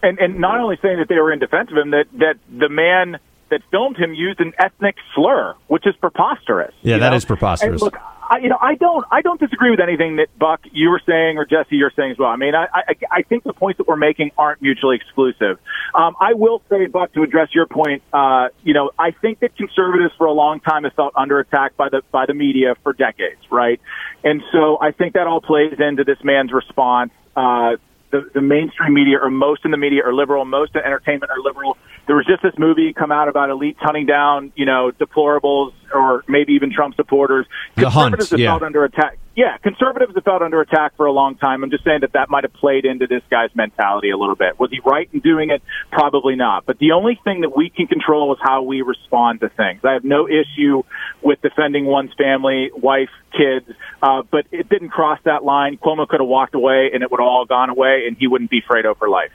and 0.03 0.19
and 0.19 0.39
not 0.39 0.59
only 0.59 0.77
saying 0.81 0.99
that 0.99 1.07
they 1.07 1.15
were 1.15 1.31
in 1.31 1.39
defense 1.39 1.69
of 1.71 1.77
him, 1.77 1.91
that 1.91 2.05
that 2.13 2.35
the 2.49 2.69
man 2.69 3.19
that 3.49 3.61
filmed 3.71 3.97
him 3.97 4.13
used 4.13 4.39
an 4.39 4.53
ethnic 4.59 4.95
slur, 5.15 5.55
which 5.67 5.87
is 5.87 5.95
preposterous. 5.95 6.73
Yeah, 6.81 6.97
that 6.97 7.11
know? 7.11 7.15
is 7.15 7.25
preposterous. 7.25 7.71
And 7.71 7.81
look, 7.81 7.97
I, 8.29 8.37
you 8.39 8.49
know, 8.49 8.57
I 8.59 8.75
don't, 8.75 9.05
I 9.11 9.21
don't 9.21 9.39
disagree 9.39 9.71
with 9.71 9.79
anything 9.79 10.17
that 10.17 10.27
Buck 10.37 10.61
you 10.71 10.89
were 10.89 11.01
saying 11.05 11.37
or 11.37 11.45
Jesse 11.45 11.75
you're 11.75 11.91
saying 11.95 12.11
as 12.11 12.17
well. 12.17 12.29
I 12.29 12.35
mean, 12.35 12.55
I, 12.55 12.67
I, 12.73 12.95
I 13.11 13.21
think 13.23 13.43
the 13.43 13.53
points 13.53 13.77
that 13.77 13.87
we're 13.87 13.95
making 13.95 14.31
aren't 14.37 14.61
mutually 14.61 14.97
exclusive. 14.97 15.59
Um, 15.93 16.15
I 16.19 16.33
will 16.33 16.61
say, 16.69 16.87
Buck, 16.87 17.13
to 17.13 17.23
address 17.23 17.49
your 17.53 17.65
point, 17.65 18.03
uh, 18.13 18.49
you 18.63 18.73
know, 18.73 18.91
I 18.99 19.11
think 19.11 19.39
that 19.39 19.55
conservatives 19.55 20.13
for 20.17 20.27
a 20.27 20.33
long 20.33 20.59
time 20.59 20.83
have 20.83 20.93
felt 20.93 21.13
under 21.15 21.39
attack 21.39 21.77
by 21.77 21.89
the 21.89 22.01
by 22.11 22.25
the 22.25 22.33
media 22.33 22.75
for 22.83 22.93
decades, 22.93 23.41
right? 23.51 23.79
And 24.23 24.43
so 24.51 24.77
I 24.81 24.91
think 24.91 25.13
that 25.13 25.27
all 25.27 25.41
plays 25.41 25.73
into 25.79 26.03
this 26.03 26.17
man's 26.23 26.51
response. 26.51 27.11
Uh, 27.35 27.77
the, 28.11 28.29
the 28.33 28.41
mainstream 28.41 28.93
media 28.93 29.17
or 29.21 29.29
most 29.29 29.65
in 29.65 29.71
the 29.71 29.77
media 29.77 30.03
are 30.05 30.13
liberal, 30.13 30.45
most 30.45 30.75
in 30.75 30.81
entertainment 30.81 31.29
are 31.31 31.39
liberal. 31.41 31.77
There 32.07 32.15
was 32.15 32.25
just 32.25 32.41
this 32.41 32.57
movie 32.57 32.93
come 32.93 33.11
out 33.11 33.27
about 33.27 33.49
elites 33.49 33.77
hunting 33.79 34.05
down, 34.05 34.53
you 34.55 34.65
know, 34.65 34.91
deplorables 34.91 35.73
or 35.93 36.23
maybe 36.27 36.53
even 36.53 36.71
Trump 36.73 36.95
supporters. 36.95 37.45
The 37.75 37.89
Hunt, 37.89 38.13
Conservatives 38.13 38.29
have 38.31 38.39
yeah. 38.39 38.51
felt 38.51 38.63
under 38.63 38.83
attack. 38.85 39.17
Yeah, 39.35 39.57
conservatives 39.57 40.15
have 40.15 40.23
felt 40.23 40.41
under 40.41 40.61
attack 40.61 40.95
for 40.97 41.05
a 41.05 41.11
long 41.11 41.35
time. 41.35 41.63
I'm 41.63 41.69
just 41.69 41.83
saying 41.83 41.99
that 42.01 42.13
that 42.13 42.29
might 42.29 42.43
have 42.43 42.53
played 42.53 42.85
into 42.85 43.05
this 43.05 43.21
guy's 43.29 43.53
mentality 43.55 44.09
a 44.09 44.17
little 44.17 44.35
bit. 44.35 44.59
Was 44.59 44.71
he 44.71 44.79
right 44.83 45.07
in 45.13 45.19
doing 45.19 45.51
it? 45.51 45.61
Probably 45.91 46.35
not. 46.35 46.65
But 46.65 46.79
the 46.79 46.93
only 46.93 47.19
thing 47.23 47.41
that 47.41 47.55
we 47.55 47.69
can 47.69 47.85
control 47.85 48.33
is 48.33 48.39
how 48.41 48.63
we 48.63 48.81
respond 48.81 49.41
to 49.41 49.49
things. 49.49 49.81
I 49.83 49.93
have 49.93 50.03
no 50.03 50.27
issue 50.27 50.81
with 51.21 51.39
defending 51.41 51.85
one's 51.85 52.13
family, 52.17 52.71
wife, 52.73 53.11
kids, 53.31 53.69
uh, 54.01 54.23
but 54.31 54.47
it 54.51 54.69
didn't 54.69 54.89
cross 54.89 55.19
that 55.25 55.43
line. 55.43 55.77
Cuomo 55.77 56.07
could 56.07 56.19
have 56.19 56.29
walked 56.29 56.55
away 56.55 56.89
and 56.91 57.03
it 57.03 57.11
would 57.11 57.19
have 57.19 57.27
all 57.27 57.45
gone 57.45 57.69
away 57.69 58.05
and 58.07 58.17
he 58.17 58.25
wouldn't 58.25 58.49
be 58.49 58.63
Fredo 58.67 58.97
for 58.97 59.07
life. 59.07 59.31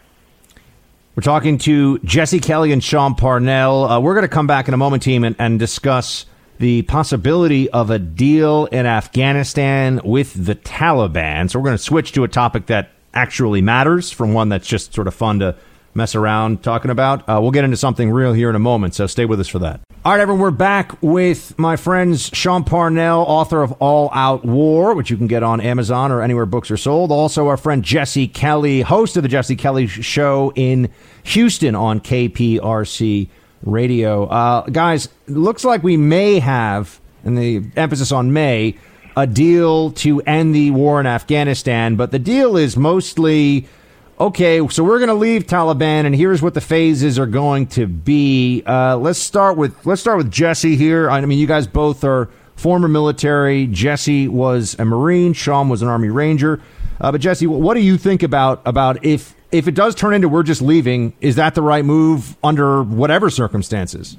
We're 1.14 1.22
talking 1.22 1.58
to 1.58 1.98
Jesse 1.98 2.40
Kelly 2.40 2.72
and 2.72 2.82
Sean 2.82 3.14
Parnell. 3.14 3.84
Uh, 3.84 4.00
we're 4.00 4.14
going 4.14 4.22
to 4.22 4.28
come 4.28 4.46
back 4.46 4.66
in 4.66 4.72
a 4.72 4.78
moment, 4.78 5.02
team, 5.02 5.24
and, 5.24 5.36
and 5.38 5.58
discuss 5.58 6.24
the 6.58 6.80
possibility 6.82 7.68
of 7.68 7.90
a 7.90 7.98
deal 7.98 8.64
in 8.66 8.86
Afghanistan 8.86 10.00
with 10.04 10.46
the 10.46 10.54
Taliban. 10.54 11.50
So 11.50 11.58
we're 11.58 11.66
going 11.66 11.76
to 11.76 11.82
switch 11.82 12.12
to 12.12 12.24
a 12.24 12.28
topic 12.28 12.64
that 12.66 12.92
actually 13.12 13.60
matters 13.60 14.10
from 14.10 14.32
one 14.32 14.48
that's 14.48 14.66
just 14.66 14.94
sort 14.94 15.06
of 15.06 15.14
fun 15.14 15.40
to 15.40 15.54
mess 15.94 16.14
around 16.14 16.62
talking 16.62 16.90
about. 16.90 17.28
Uh, 17.28 17.38
we'll 17.40 17.50
get 17.50 17.64
into 17.64 17.76
something 17.76 18.10
real 18.10 18.32
here 18.32 18.50
in 18.50 18.56
a 18.56 18.60
moment, 18.60 18.94
so 18.94 19.06
stay 19.06 19.24
with 19.24 19.40
us 19.40 19.48
for 19.48 19.58
that. 19.60 19.80
All 20.04 20.12
right, 20.12 20.20
everyone, 20.20 20.40
we're 20.40 20.50
back 20.50 21.00
with 21.00 21.56
my 21.58 21.76
friends 21.76 22.28
Sean 22.32 22.64
Parnell, 22.64 23.20
author 23.20 23.62
of 23.62 23.72
All 23.72 24.10
Out 24.12 24.44
War, 24.44 24.94
which 24.94 25.10
you 25.10 25.16
can 25.16 25.28
get 25.28 25.42
on 25.42 25.60
Amazon 25.60 26.10
or 26.10 26.22
anywhere 26.22 26.46
books 26.46 26.70
are 26.70 26.76
sold. 26.76 27.12
Also, 27.12 27.46
our 27.46 27.56
friend 27.56 27.84
Jesse 27.84 28.26
Kelly, 28.26 28.80
host 28.80 29.16
of 29.16 29.22
the 29.22 29.28
Jesse 29.28 29.54
Kelly 29.54 29.86
Show 29.86 30.52
in 30.56 30.90
Houston 31.24 31.74
on 31.76 32.00
KPRC 32.00 33.28
Radio. 33.64 34.24
Uh, 34.26 34.62
guys, 34.62 35.08
looks 35.28 35.64
like 35.64 35.82
we 35.84 35.96
may 35.96 36.40
have, 36.40 37.00
and 37.22 37.38
the 37.38 37.62
emphasis 37.76 38.10
on 38.10 38.32
may, 38.32 38.76
a 39.16 39.26
deal 39.26 39.92
to 39.92 40.20
end 40.22 40.54
the 40.54 40.70
war 40.70 40.98
in 40.98 41.06
Afghanistan, 41.06 41.96
but 41.96 42.10
the 42.10 42.18
deal 42.18 42.56
is 42.56 42.76
mostly 42.76 43.68
okay, 44.22 44.66
so 44.68 44.84
we're 44.84 44.98
going 44.98 45.08
to 45.08 45.14
leave 45.14 45.46
Taliban, 45.46 46.06
and 46.06 46.14
here's 46.14 46.40
what 46.40 46.54
the 46.54 46.60
phases 46.60 47.18
are 47.18 47.26
going 47.26 47.66
to 47.68 47.86
be. 47.86 48.62
Uh, 48.64 48.96
let's 48.96 49.18
start 49.18 49.56
with 49.56 49.84
let's 49.84 50.00
start 50.00 50.18
with 50.18 50.30
Jesse 50.30 50.76
here. 50.76 51.10
I 51.10 51.20
mean, 51.22 51.38
you 51.38 51.46
guys 51.46 51.66
both 51.66 52.04
are 52.04 52.30
former 52.54 52.88
military. 52.88 53.66
Jesse 53.66 54.28
was 54.28 54.76
a 54.78 54.84
Marine. 54.84 55.32
Sean 55.32 55.68
was 55.68 55.82
an 55.82 55.88
Army 55.88 56.08
Ranger. 56.08 56.60
Uh, 57.00 57.10
but 57.10 57.20
Jesse, 57.20 57.48
what 57.48 57.74
do 57.74 57.80
you 57.80 57.98
think 57.98 58.22
about 58.22 58.62
about 58.64 59.04
if 59.04 59.34
if 59.50 59.66
it 59.66 59.74
does 59.74 59.94
turn 59.94 60.14
into 60.14 60.28
we're 60.28 60.44
just 60.44 60.62
leaving? 60.62 61.14
Is 61.20 61.36
that 61.36 61.54
the 61.54 61.62
right 61.62 61.84
move 61.84 62.36
under 62.44 62.82
whatever 62.82 63.28
circumstances? 63.28 64.16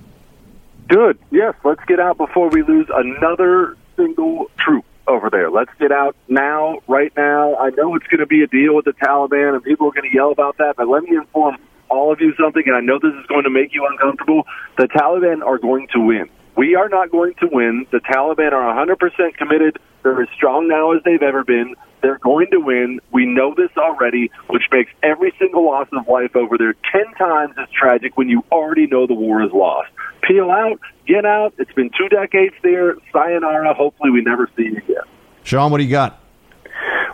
Good. 0.89 1.17
Yes, 1.31 1.55
let's 1.63 1.83
get 1.85 2.01
out 2.01 2.17
before 2.17 2.49
we 2.49 2.61
lose 2.61 2.87
another 2.93 3.77
single 3.95 4.51
troop 4.59 4.83
over 5.07 5.29
there. 5.29 5.49
Let's 5.51 5.71
get 5.79 5.91
out 5.91 6.15
now, 6.27 6.79
right 6.87 7.11
now. 7.15 7.55
I 7.55 7.69
know 7.71 7.95
it's 7.95 8.07
going 8.07 8.19
to 8.19 8.25
be 8.25 8.43
a 8.43 8.47
deal 8.47 8.75
with 8.75 8.85
the 8.85 8.93
Taliban, 8.93 9.55
and 9.55 9.63
people 9.63 9.87
are 9.87 9.91
going 9.91 10.09
to 10.09 10.15
yell 10.15 10.31
about 10.31 10.57
that, 10.57 10.75
but 10.77 10.87
let 10.87 11.03
me 11.03 11.15
inform 11.15 11.57
all 11.89 12.11
of 12.11 12.19
you 12.21 12.33
something, 12.41 12.63
and 12.65 12.75
I 12.75 12.81
know 12.81 12.99
this 12.99 13.13
is 13.19 13.25
going 13.27 13.43
to 13.43 13.49
make 13.49 13.73
you 13.73 13.85
uncomfortable. 13.89 14.43
The 14.77 14.87
Taliban 14.87 15.45
are 15.45 15.57
going 15.57 15.87
to 15.93 15.99
win. 15.99 16.29
We 16.55 16.75
are 16.75 16.89
not 16.89 17.11
going 17.11 17.33
to 17.39 17.47
win. 17.51 17.85
The 17.91 17.99
Taliban 17.99 18.51
are 18.51 18.85
100% 18.85 19.37
committed. 19.37 19.79
They're 20.03 20.21
as 20.21 20.29
strong 20.35 20.67
now 20.67 20.93
as 20.93 21.01
they've 21.03 21.21
ever 21.21 21.43
been. 21.43 21.75
They're 22.01 22.19
going 22.19 22.51
to 22.51 22.59
win. 22.59 22.99
We 23.11 23.25
know 23.25 23.55
this 23.55 23.71
already, 23.77 24.29
which 24.49 24.63
makes 24.71 24.91
every 25.01 25.33
single 25.39 25.65
loss 25.65 25.87
of 25.93 26.07
life 26.07 26.35
over 26.35 26.57
there 26.57 26.75
10 26.91 27.13
times 27.17 27.55
as 27.57 27.69
tragic 27.69 28.17
when 28.17 28.29
you 28.29 28.43
already 28.51 28.87
know 28.87 29.07
the 29.07 29.13
war 29.13 29.41
is 29.41 29.51
lost. 29.51 29.89
Peel 30.27 30.49
out, 30.49 30.79
get 31.07 31.25
out. 31.25 31.53
It's 31.57 31.71
been 31.73 31.89
two 31.97 32.09
decades 32.09 32.55
there. 32.63 32.95
Sayonara. 33.11 33.73
Hopefully, 33.73 34.09
we 34.09 34.21
never 34.21 34.49
see 34.55 34.63
you 34.63 34.77
again. 34.77 35.03
Sean, 35.43 35.71
what 35.71 35.79
do 35.79 35.83
you 35.83 35.91
got? 35.91 36.19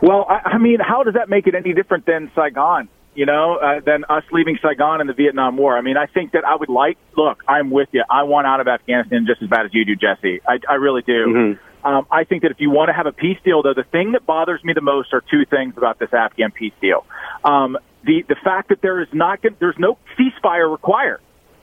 Well, 0.02 0.26
I, 0.30 0.52
I 0.52 0.58
mean, 0.58 0.80
how 0.80 1.04
does 1.04 1.16
that 1.16 1.30
make 1.30 1.48
it 1.48 1.56
any 1.56 1.74
different 1.74 2.06
than 2.06 2.32
Saigon? 2.36 2.88
You 3.16 3.26
know, 3.26 3.56
uh, 3.58 3.80
than 3.82 4.06
us 4.08 4.24
leaving 4.32 4.58
Saigon 4.62 5.02
in 5.02 5.08
the 5.08 5.14
Vietnam 5.14 5.58
War. 5.58 5.78
I 5.78 5.82
mean, 5.82 5.98
I 5.98 6.06
think 6.06 6.32
that 6.34 6.46
I 6.46 6.56
would 6.56 6.70
like. 6.70 6.98
Look, 7.18 7.44
I'm 7.48 7.72
with 7.72 7.90
you. 7.92 8.04
I 8.10 8.24
want 8.24 8.48
out 8.48 8.62
of 8.62 8.68
Afghanistan 8.68 9.26
just 9.28 9.42
as 9.42 9.50
bad 9.50 9.66
as 9.66 9.74
you 9.74 9.84
do, 9.84 9.96
Jesse. 9.96 10.40
I, 10.48 10.60
I 10.70 10.76
really 10.76 11.02
do. 11.02 11.58
Um, 11.84 12.06
I 12.12 12.24
think 12.26 12.44
that 12.44 12.52
if 12.52 12.60
you 12.60 12.70
want 12.70 12.90
to 12.90 12.94
have 12.94 13.08
a 13.08 13.12
peace 13.12 13.38
deal, 13.44 13.64
though, 13.64 13.74
the 13.74 13.84
thing 13.84 14.12
that 14.12 14.26
bothers 14.26 14.64
me 14.64 14.74
the 14.74 14.82
most 14.82 15.14
are 15.14 15.22
two 15.22 15.46
things 15.46 15.74
about 15.78 15.98
this 15.98 16.14
Afghan 16.14 16.52
peace 16.52 16.74
deal. 16.82 17.06
Um, 17.44 17.78
the 18.06 18.24
the 18.28 18.36
fact 18.36 18.70
that 18.70 18.82
there 18.82 19.02
is 19.02 19.08
not 19.12 19.42
gon- 19.42 19.56
there's 19.60 19.78
no 19.80 19.98
ceasefire 20.18 20.72
required. 20.72 21.20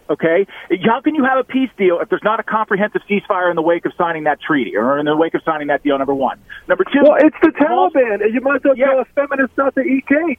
Okay, 0.08 0.46
how 0.84 1.00
can 1.00 1.14
you 1.14 1.24
have 1.24 1.38
a 1.38 1.44
peace 1.44 1.70
deal 1.76 1.98
if 2.00 2.08
there's 2.08 2.22
not 2.22 2.38
a 2.38 2.44
comprehensive 2.44 3.02
ceasefire 3.10 3.50
in 3.50 3.56
the 3.56 3.62
wake 3.62 3.84
of 3.86 3.92
signing 3.98 4.24
that 4.24 4.40
treaty 4.40 4.76
or 4.76 4.98
in 4.98 5.06
the 5.06 5.16
wake 5.16 5.34
of 5.34 5.42
signing 5.44 5.66
that 5.68 5.82
deal? 5.82 5.98
Number 5.98 6.14
one. 6.14 6.38
Number 6.68 6.84
two. 6.84 7.02
Well, 7.02 7.16
it's 7.18 7.36
the 7.42 7.48
Taliban, 7.48 8.22
and 8.22 8.32
you 8.32 8.40
might 8.40 8.56
as 8.56 8.62
well 8.64 8.76
tell 8.76 9.00
a 9.00 9.04
feminist 9.14 9.56
not 9.56 9.74
to 9.74 9.80
eat 9.80 10.06
cake. 10.06 10.38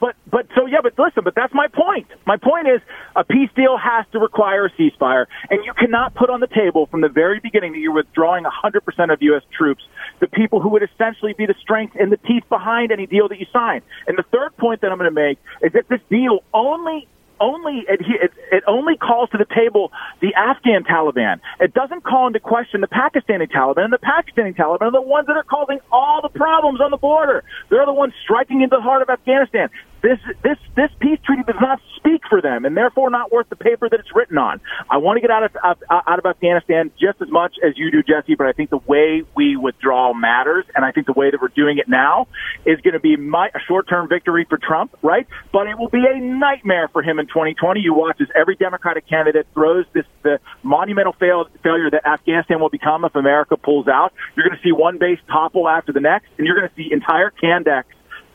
But 0.00 0.14
but 0.30 0.46
so 0.54 0.66
yeah, 0.66 0.78
but 0.82 0.94
listen, 0.98 1.24
but 1.24 1.34
that's 1.34 1.52
my 1.52 1.66
point. 1.66 2.06
My 2.26 2.36
point 2.36 2.68
is 2.68 2.80
a 3.16 3.24
peace 3.24 3.50
deal 3.56 3.76
has 3.76 4.06
to 4.12 4.18
require 4.18 4.66
a 4.66 4.70
ceasefire, 4.70 5.26
and 5.50 5.64
you 5.64 5.72
cannot 5.74 6.14
put 6.14 6.30
on 6.30 6.40
the 6.40 6.46
table 6.46 6.86
from 6.86 7.00
the 7.00 7.08
very 7.08 7.40
beginning 7.40 7.72
that 7.72 7.78
you're 7.78 7.92
withdrawing 7.92 8.44
100% 8.44 9.12
of 9.12 9.22
U.S. 9.22 9.42
troops, 9.56 9.82
the 10.20 10.28
people 10.28 10.60
who 10.60 10.68
would 10.70 10.82
essentially 10.82 11.34
be 11.36 11.46
the 11.46 11.54
strength 11.60 11.96
and 11.98 12.12
the 12.12 12.16
teeth 12.16 12.44
behind 12.48 12.92
any 12.92 13.06
deal 13.06 13.28
that 13.28 13.40
you 13.40 13.46
sign. 13.52 13.82
And 14.06 14.16
the 14.16 14.24
third 14.30 14.56
point 14.56 14.82
that 14.82 14.92
I'm 14.92 14.98
going 14.98 15.10
to 15.10 15.14
make 15.14 15.38
is 15.62 15.72
that 15.72 15.88
this 15.88 16.00
deal 16.08 16.44
only 16.54 17.08
only 17.40 17.84
it, 17.88 18.00
it, 18.00 18.32
it 18.52 18.64
only 18.66 18.96
calls 18.96 19.30
to 19.30 19.38
the 19.38 19.46
table 19.54 19.92
the 20.20 20.34
Afghan 20.34 20.84
Taliban. 20.84 21.40
It 21.60 21.74
doesn't 21.74 22.04
call 22.04 22.26
into 22.26 22.40
question 22.40 22.80
the 22.80 22.88
Pakistani 22.88 23.50
Taliban. 23.50 23.84
And 23.84 23.92
the 23.92 23.98
Pakistani 23.98 24.56
Taliban 24.56 24.82
are 24.82 24.92
the 24.92 25.02
ones 25.02 25.26
that 25.26 25.36
are 25.36 25.44
causing 25.44 25.78
all 25.90 26.20
the 26.22 26.28
problems 26.28 26.80
on 26.80 26.90
the 26.90 26.96
border. 26.96 27.44
They're 27.70 27.86
the 27.86 27.92
ones 27.92 28.12
striking 28.22 28.62
into 28.62 28.76
the 28.76 28.82
heart 28.82 29.02
of 29.02 29.10
Afghanistan 29.10 29.70
this 30.02 30.18
this 30.42 30.58
this 30.76 30.90
peace 31.00 31.18
treaty 31.24 31.42
does 31.42 31.60
not 31.60 31.80
speak 31.96 32.22
for 32.28 32.40
them, 32.40 32.64
and 32.64 32.76
therefore 32.76 33.10
not 33.10 33.32
worth 33.32 33.48
the 33.48 33.56
paper 33.56 33.88
that 33.88 33.98
it's 33.98 34.14
written 34.14 34.38
on. 34.38 34.60
I 34.90 34.98
want 34.98 35.16
to 35.16 35.20
get 35.20 35.30
out 35.30 35.44
of 35.44 35.56
out 35.90 36.18
of 36.18 36.26
Afghanistan 36.26 36.90
just 37.00 37.20
as 37.20 37.28
much 37.28 37.56
as 37.64 37.76
you 37.76 37.90
do, 37.90 38.02
Jesse. 38.02 38.34
But 38.34 38.46
I 38.46 38.52
think 38.52 38.70
the 38.70 38.78
way 38.78 39.22
we 39.34 39.56
withdraw 39.56 40.12
matters, 40.12 40.64
and 40.74 40.84
I 40.84 40.92
think 40.92 41.06
the 41.06 41.12
way 41.12 41.30
that 41.30 41.40
we're 41.40 41.48
doing 41.48 41.78
it 41.78 41.88
now 41.88 42.28
is 42.64 42.80
going 42.80 42.94
to 42.94 43.00
be 43.00 43.16
my, 43.16 43.48
a 43.48 43.60
short 43.66 43.88
term 43.88 44.08
victory 44.08 44.46
for 44.48 44.58
Trump, 44.58 44.96
right? 45.02 45.26
But 45.52 45.66
it 45.66 45.78
will 45.78 45.88
be 45.88 46.04
a 46.06 46.18
nightmare 46.20 46.88
for 46.88 47.02
him 47.02 47.18
in 47.18 47.26
2020. 47.26 47.80
You 47.80 47.94
watch 47.94 48.20
as 48.20 48.28
every 48.34 48.56
Democratic 48.56 49.08
candidate 49.08 49.46
throws 49.54 49.84
this 49.92 50.04
the 50.22 50.40
monumental 50.62 51.12
fail, 51.12 51.46
failure 51.62 51.90
that 51.90 52.06
Afghanistan 52.06 52.60
will 52.60 52.70
become 52.70 53.04
if 53.04 53.14
America 53.14 53.56
pulls 53.56 53.88
out. 53.88 54.12
You're 54.36 54.46
going 54.46 54.58
to 54.58 54.62
see 54.62 54.72
one 54.72 54.98
base 54.98 55.18
topple 55.28 55.68
after 55.68 55.92
the 55.92 56.00
next, 56.00 56.28
and 56.38 56.46
you're 56.46 56.56
going 56.56 56.68
to 56.68 56.74
see 56.74 56.92
entire 56.92 57.30
Candex 57.30 57.84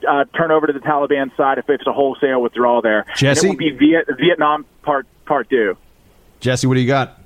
uh, 0.09 0.25
turn 0.37 0.51
over 0.51 0.67
to 0.67 0.73
the 0.73 0.79
Taliban 0.79 1.35
side 1.35 1.57
if 1.57 1.69
it's 1.69 1.85
a 1.87 1.93
wholesale 1.93 2.41
withdrawal 2.41 2.81
there. 2.81 3.05
Jesse, 3.15 3.47
and 3.47 3.59
it 3.59 3.63
will 3.63 3.71
be 3.71 3.77
Viet- 3.77 4.07
Vietnam 4.19 4.65
part 4.81 5.07
part 5.25 5.49
two. 5.49 5.77
Jesse, 6.39 6.67
what 6.67 6.75
do 6.75 6.81
you 6.81 6.87
got? 6.87 7.19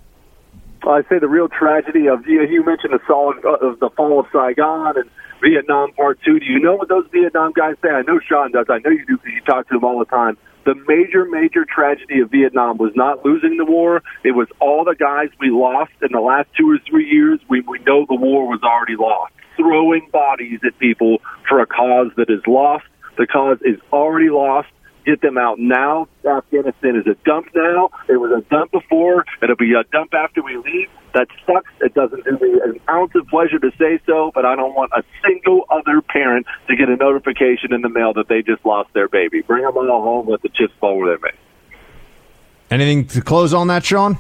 I 0.87 1.01
say 1.09 1.19
the 1.19 1.27
real 1.27 1.49
tragedy 1.49 2.07
of 2.07 2.25
you, 2.27 2.41
you 2.43 2.63
mentioned 2.63 2.93
the 2.93 2.99
fall 2.99 3.33
of 3.61 3.79
the 3.79 3.89
fall 3.97 4.19
of 4.19 4.27
Saigon 4.31 4.95
and 4.97 5.09
Vietnam 5.41 5.91
Part 5.93 6.19
Two. 6.23 6.39
Do 6.39 6.45
you 6.45 6.59
know 6.59 6.75
what 6.75 6.87
those 6.87 7.05
Vietnam 7.11 7.51
guys 7.53 7.75
say? 7.81 7.89
I 7.89 8.03
know 8.03 8.19
Sean 8.19 8.51
does. 8.51 8.67
I 8.69 8.77
know 8.79 8.91
you 8.91 9.05
do 9.05 9.17
because 9.17 9.31
you 9.33 9.41
talk 9.41 9.67
to 9.69 9.73
them 9.75 9.83
all 9.83 9.99
the 9.99 10.05
time. 10.05 10.37
The 10.67 10.75
major, 10.85 11.23
major 11.23 11.63
tragedy 11.63 12.19
of 12.19 12.29
Vietnam 12.29 12.77
was 12.77 12.91
not 12.93 13.23
losing 13.23 13.55
the 13.55 13.63
war. 13.63 14.03
It 14.25 14.31
was 14.31 14.49
all 14.59 14.83
the 14.83 14.95
guys 14.95 15.29
we 15.39 15.49
lost 15.49 15.93
in 16.01 16.09
the 16.11 16.19
last 16.19 16.49
two 16.59 16.69
or 16.69 16.77
three 16.89 17.09
years. 17.09 17.39
We 17.49 17.61
we 17.61 17.79
know 17.87 18.05
the 18.05 18.15
war 18.15 18.45
was 18.45 18.59
already 18.63 18.97
lost 18.99 19.31
throwing 19.55 20.07
bodies 20.11 20.59
at 20.65 20.77
people 20.77 21.17
for 21.49 21.59
a 21.59 21.65
cause 21.65 22.11
that 22.15 22.29
is 22.29 22.41
lost. 22.47 22.85
The 23.17 23.27
cause 23.27 23.57
is 23.61 23.79
already 23.91 24.29
lost. 24.29 24.67
Get 25.07 25.21
them 25.21 25.37
out 25.37 25.57
now. 25.57 26.09
Afghanistan 26.29 26.97
is 26.97 27.07
a 27.07 27.15
dump 27.23 27.47
now. 27.55 27.91
It 28.09 28.17
was 28.17 28.29
a 28.37 28.41
dump 28.49 28.73
before. 28.73 29.23
It'll 29.41 29.55
be 29.55 29.71
a 29.71 29.85
dump 29.93 30.13
after 30.13 30.43
we 30.43 30.57
leave. 30.57 30.89
That 31.13 31.27
sucks. 31.45 31.71
It 31.79 31.93
doesn't 31.93 32.25
do 32.25 32.31
me 32.31 32.59
an 32.61 32.77
ounce 32.89 33.13
of 33.15 33.25
pleasure 33.27 33.57
to 33.57 33.71
say 33.79 34.01
so, 34.05 34.33
but 34.35 34.43
I 34.43 34.57
don't 34.57 34.75
want 34.75 34.91
a 34.97 35.03
single 35.25 35.63
other 35.69 36.01
parent 36.01 36.45
to 36.67 36.75
get 36.75 36.89
a 36.89 36.97
notification 36.97 37.71
in 37.71 37.83
the 37.83 37.89
mail 37.89 38.11
that 38.15 38.27
they 38.27 38.41
just 38.41 38.65
lost 38.65 38.93
their 38.93 39.07
baby. 39.07 39.41
Bring 39.41 39.63
them 39.63 39.77
all 39.77 40.03
home. 40.03 40.27
Let 40.27 40.41
the 40.41 40.49
chips 40.49 40.73
fall 40.81 40.97
where 40.97 41.15
they 41.15 41.21
may. 41.21 41.31
Anything 42.69 43.07
to 43.07 43.21
close 43.21 43.53
on 43.53 43.67
that, 43.67 43.85
Sean? 43.85 44.19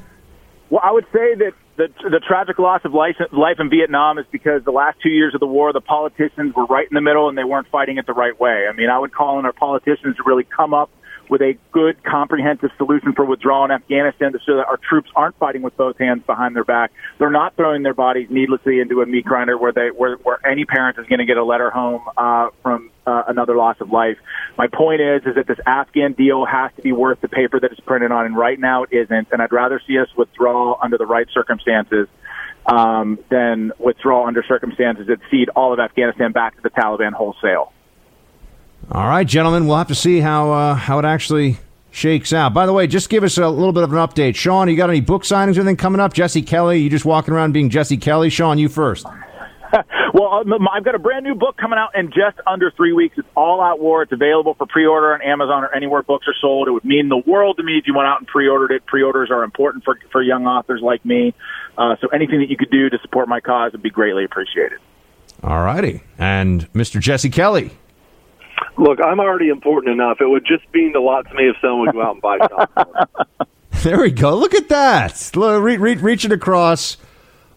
Well, 0.69 0.79
I 0.81 0.93
would 0.93 1.05
say 1.11 1.35
that 1.35 1.51
the 1.77 1.87
the 2.09 2.19
tragic 2.19 2.57
loss 2.57 2.81
of 2.83 2.93
life 2.93 3.15
life 3.31 3.57
in 3.59 3.69
Vietnam 3.69 4.17
is 4.17 4.25
because 4.31 4.63
the 4.65 4.71
last 4.71 4.99
two 5.01 5.09
years 5.09 5.33
of 5.35 5.39
the 5.39 5.47
war, 5.47 5.71
the 5.71 5.81
politicians 5.81 6.53
were 6.55 6.65
right 6.65 6.87
in 6.89 6.95
the 6.95 7.01
middle 7.01 7.29
and 7.29 7.37
they 7.37 7.43
weren't 7.43 7.67
fighting 7.67 7.97
it 7.97 8.07
the 8.07 8.13
right 8.13 8.37
way. 8.39 8.65
I 8.67 8.75
mean, 8.75 8.89
I 8.89 8.97
would 8.97 9.13
call 9.13 9.37
on 9.37 9.45
our 9.45 9.53
politicians 9.53 10.17
to 10.17 10.23
really 10.25 10.43
come 10.43 10.73
up 10.73 10.89
with 11.29 11.41
a 11.41 11.57
good, 11.71 12.01
comprehensive 12.03 12.69
solution 12.77 13.13
for 13.13 13.25
withdrawal 13.25 13.65
in 13.65 13.71
Afghanistan 13.71 14.31
to 14.31 14.39
show 14.39 14.55
that 14.55 14.65
our 14.67 14.77
troops 14.77 15.09
aren't 15.15 15.37
fighting 15.37 15.61
with 15.61 15.75
both 15.75 15.97
hands 15.97 16.23
behind 16.25 16.55
their 16.55 16.63
back. 16.63 16.91
They're 17.19 17.29
not 17.29 17.55
throwing 17.55 17.83
their 17.83 17.93
bodies 17.93 18.27
needlessly 18.29 18.79
into 18.79 19.01
a 19.01 19.05
meat 19.05 19.25
grinder 19.25 19.57
where 19.57 19.71
they 19.71 19.89
where, 19.89 20.15
where 20.17 20.39
any 20.47 20.65
parent 20.65 20.97
is 20.97 21.05
going 21.07 21.19
to 21.19 21.25
get 21.25 21.37
a 21.37 21.43
letter 21.43 21.69
home 21.69 22.01
uh, 22.17 22.49
from 22.63 22.91
uh, 23.07 23.23
another 23.27 23.55
loss 23.55 23.77
of 23.79 23.89
life. 23.89 24.17
My 24.57 24.67
point 24.67 25.01
is 25.01 25.23
is 25.25 25.35
that 25.35 25.47
this 25.47 25.57
Afghan 25.65 26.13
deal 26.13 26.45
has 26.45 26.71
to 26.75 26.81
be 26.81 26.91
worth 26.91 27.21
the 27.21 27.29
paper 27.29 27.59
that 27.59 27.71
it's 27.71 27.79
printed 27.79 28.11
on, 28.11 28.25
and 28.25 28.37
right 28.37 28.59
now 28.59 28.83
it 28.83 28.89
isn't. 28.91 29.29
And 29.31 29.41
I'd 29.41 29.51
rather 29.51 29.81
see 29.87 29.97
us 29.97 30.09
withdraw 30.15 30.77
under 30.81 30.97
the 30.97 31.05
right 31.05 31.27
circumstances 31.33 32.07
um, 32.67 33.17
than 33.29 33.71
withdraw 33.79 34.27
under 34.27 34.43
circumstances 34.43 35.07
that 35.07 35.19
cede 35.31 35.49
all 35.55 35.73
of 35.73 35.79
Afghanistan 35.79 36.33
back 36.33 36.55
to 36.57 36.61
the 36.61 36.69
Taliban 36.69 37.13
wholesale. 37.13 37.71
All 38.91 39.07
right, 39.07 39.25
gentlemen, 39.25 39.67
we'll 39.67 39.77
have 39.77 39.87
to 39.87 39.95
see 39.95 40.19
how 40.19 40.51
uh, 40.51 40.75
how 40.75 40.99
it 40.99 41.05
actually 41.05 41.57
shakes 41.91 42.33
out. 42.33 42.53
By 42.53 42.65
the 42.65 42.73
way, 42.73 42.87
just 42.87 43.09
give 43.09 43.23
us 43.23 43.37
a 43.37 43.49
little 43.49 43.73
bit 43.73 43.83
of 43.83 43.91
an 43.91 43.97
update. 43.97 44.35
Sean, 44.35 44.69
you 44.69 44.75
got 44.75 44.89
any 44.89 45.01
book 45.01 45.23
signings 45.23 45.57
or 45.57 45.61
anything 45.61 45.77
coming 45.77 46.01
up? 46.01 46.13
Jesse 46.13 46.41
Kelly, 46.41 46.79
you 46.79 46.89
just 46.89 47.05
walking 47.05 47.33
around 47.33 47.53
being 47.53 47.69
Jesse 47.69 47.97
Kelly? 47.97 48.29
Sean, 48.29 48.57
you 48.57 48.69
first. 48.69 49.05
Well, 50.17 50.43
uh, 50.49 50.69
I've 50.73 50.83
got 50.83 50.95
a 50.95 50.99
brand 50.99 51.23
new 51.25 51.35
book 51.35 51.57
coming 51.57 51.77
out 51.77 51.95
in 51.95 52.07
just 52.07 52.39
under 52.47 52.71
three 52.71 52.91
weeks. 52.91 53.15
It's 53.19 53.27
All 53.35 53.61
Out 53.61 53.79
War. 53.79 54.01
It's 54.01 54.11
available 54.11 54.55
for 54.55 54.65
pre-order 54.65 55.13
on 55.13 55.21
Amazon 55.21 55.63
or 55.63 55.73
anywhere 55.75 56.01
books 56.01 56.25
are 56.27 56.33
sold. 56.41 56.67
It 56.67 56.71
would 56.71 56.85
mean 56.85 57.09
the 57.09 57.17
world 57.17 57.57
to 57.57 57.63
me 57.63 57.77
if 57.77 57.85
you 57.85 57.93
went 57.93 58.07
out 58.07 58.17
and 58.19 58.27
pre-ordered 58.27 58.71
it. 58.71 58.85
Pre-orders 58.87 59.29
are 59.29 59.43
important 59.43 59.83
for 59.83 59.99
for 60.11 60.21
young 60.23 60.45
authors 60.47 60.81
like 60.81 61.05
me. 61.05 61.33
Uh, 61.77 61.95
so 62.01 62.07
anything 62.07 62.39
that 62.39 62.49
you 62.49 62.57
could 62.57 62.71
do 62.71 62.89
to 62.89 62.97
support 63.03 63.27
my 63.29 63.39
cause 63.39 63.73
would 63.73 63.83
be 63.83 63.91
greatly 63.91 64.23
appreciated. 64.25 64.79
All 65.43 65.61
righty, 65.61 66.01
and 66.17 66.71
Mr. 66.73 66.99
Jesse 66.99 67.29
Kelly. 67.29 67.69
Look, 68.79 68.99
I'm 69.03 69.19
already 69.19 69.49
important 69.49 69.93
enough. 69.93 70.17
It 70.19 70.27
would 70.27 70.45
just 70.45 70.63
mean 70.73 70.95
a 70.95 70.99
lot 70.99 71.27
to 71.29 71.33
me 71.35 71.47
if 71.49 71.55
someone 71.61 71.81
would 71.87 71.93
go 71.93 72.01
out 72.01 72.13
and 72.13 72.21
buy 72.21 72.37
something. 72.49 73.47
there 73.83 74.01
we 74.01 74.09
go. 74.09 74.35
Look 74.35 74.55
at 74.55 74.69
that. 74.69 75.31
Look, 75.35 75.61
re- 75.61 75.77
re- 75.77 75.95
reaching 75.95 76.31
across 76.31 76.97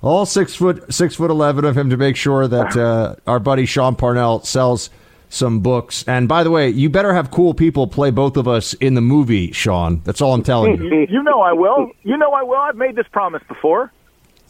all 0.03 0.27
six 0.27 0.55
foot 0.55 0.93
six 0.93 1.15
foot 1.15 1.31
eleven 1.31 1.65
of 1.65 1.77
him 1.77 1.91
to 1.91 1.97
make 1.97 2.17
sure 2.17 2.49
that 2.49 2.77
uh, 2.77 3.17
our 3.27 3.39
buddy 3.39 3.67
Sean 3.67 3.97
Parnell 3.97 4.43
sells 4.43 4.91
some 5.29 5.61
books. 5.61 6.05
And 6.09 6.29
by 6.29 6.43
the 6.43 6.51
way, 6.51 6.69
you 6.69 6.91
better 6.91 7.15
have 7.15 7.31
cool 7.31 7.55
people 7.55 7.87
play 7.87 8.11
both 8.11 8.37
of 8.37 8.49
us 8.49 8.75
in 8.75 8.95
the 8.95 9.01
movie, 9.01 9.53
Sean. 9.53 10.03
That's 10.05 10.21
all 10.21 10.35
I'm 10.35 10.43
telling 10.43 10.83
you. 10.83 11.07
you 11.09 11.23
know 11.23 11.41
I 11.41 11.53
will. 11.53 11.93
You 12.03 12.17
know 12.17 12.33
I 12.33 12.43
will. 12.43 12.59
I've 12.59 12.77
made 12.77 12.97
this 12.97 13.07
promise 13.13 13.43
before. 13.49 13.93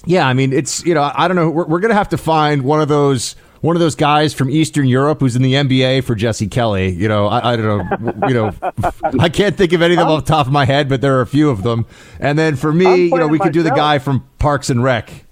Yeah, 0.06 0.26
I 0.26 0.32
mean 0.32 0.52
it's 0.52 0.84
you 0.84 0.94
know 0.94 1.10
I 1.14 1.28
don't 1.28 1.36
know. 1.36 1.50
We're, 1.50 1.66
we're 1.66 1.80
gonna 1.80 1.94
have 1.94 2.08
to 2.10 2.18
find 2.18 2.62
one 2.62 2.80
of 2.80 2.88
those 2.88 3.36
one 3.60 3.76
of 3.76 3.80
those 3.80 3.94
guys 3.94 4.32
from 4.32 4.48
Eastern 4.48 4.86
Europe 4.86 5.20
who's 5.20 5.36
in 5.36 5.42
the 5.42 5.52
NBA 5.52 6.04
for 6.04 6.14
Jesse 6.14 6.48
Kelly. 6.48 6.88
You 6.90 7.08
know, 7.08 7.26
I, 7.26 7.52
I 7.52 7.56
don't 7.56 7.90
know. 7.90 8.28
You 8.28 8.34
know, 8.34 8.54
I 9.20 9.28
can't 9.28 9.56
think 9.56 9.72
of 9.72 9.82
any 9.82 9.94
of 9.94 9.98
them 9.98 10.08
off 10.08 10.24
the 10.24 10.32
top 10.32 10.46
of 10.46 10.52
my 10.52 10.64
head, 10.64 10.88
but 10.88 11.02
there 11.02 11.18
are 11.18 11.20
a 11.20 11.26
few 11.26 11.50
of 11.50 11.62
them. 11.62 11.84
And 12.18 12.38
then 12.38 12.56
for 12.56 12.72
me, 12.72 13.04
you 13.06 13.18
know, 13.18 13.28
we 13.28 13.38
could 13.38 13.52
do 13.52 13.62
the 13.62 13.70
guy 13.70 13.98
from 13.98 14.26
Parks 14.38 14.70
and 14.70 14.82
Rec. 14.82 15.26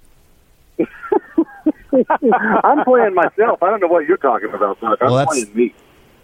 I'm 2.65 2.85
playing 2.85 3.15
myself. 3.15 3.63
I 3.63 3.71
don't 3.71 3.81
know 3.81 3.89
what 3.89 4.07
you're 4.07 4.17
talking 4.17 4.53
about, 4.53 4.79
but 4.81 5.03
I'm 5.03 5.11
well, 5.11 5.27
playing 5.27 5.55
me. 5.55 5.75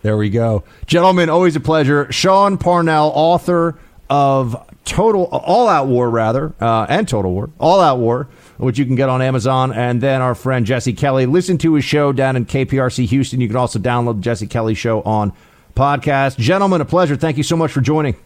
There 0.02 0.16
we 0.16 0.30
go, 0.30 0.64
gentlemen. 0.86 1.30
Always 1.30 1.56
a 1.56 1.60
pleasure. 1.60 2.10
Sean 2.12 2.59
Parnell, 2.59 3.10
author 3.14 3.78
of 4.10 4.56
Total 4.84 5.24
All 5.24 5.68
Out 5.68 5.86
War, 5.86 6.10
rather, 6.10 6.52
uh, 6.60 6.86
and 6.88 7.09
Total 7.09 7.32
War, 7.32 7.51
All 7.59 7.80
Out 7.80 7.98
War 7.98 8.28
which 8.59 8.78
you 8.78 8.84
can 8.84 8.94
get 8.94 9.09
on 9.09 9.22
Amazon. 9.22 9.72
And 9.72 10.01
then 10.01 10.20
our 10.20 10.34
friend 10.34 10.66
Jesse 10.66 10.92
Kelly. 10.92 11.26
Listen 11.26 11.59
to 11.59 11.74
his 11.74 11.84
show 11.84 12.12
down 12.12 12.36
in 12.36 12.46
KPRC 12.46 13.06
Houston. 13.06 13.40
You 13.40 13.48
can 13.48 13.56
also 13.56 13.78
download 13.78 14.16
the 14.16 14.22
Jesse 14.22 14.46
Kelly 14.46 14.74
Show 14.74 15.02
on 15.02 15.32
podcast. 15.74 16.38
Gentlemen, 16.38 16.80
a 16.80 16.84
pleasure. 16.84 17.16
Thank 17.16 17.36
you 17.36 17.42
so 17.42 17.56
much 17.56 17.72
for 17.72 17.80
joining. 17.80 18.16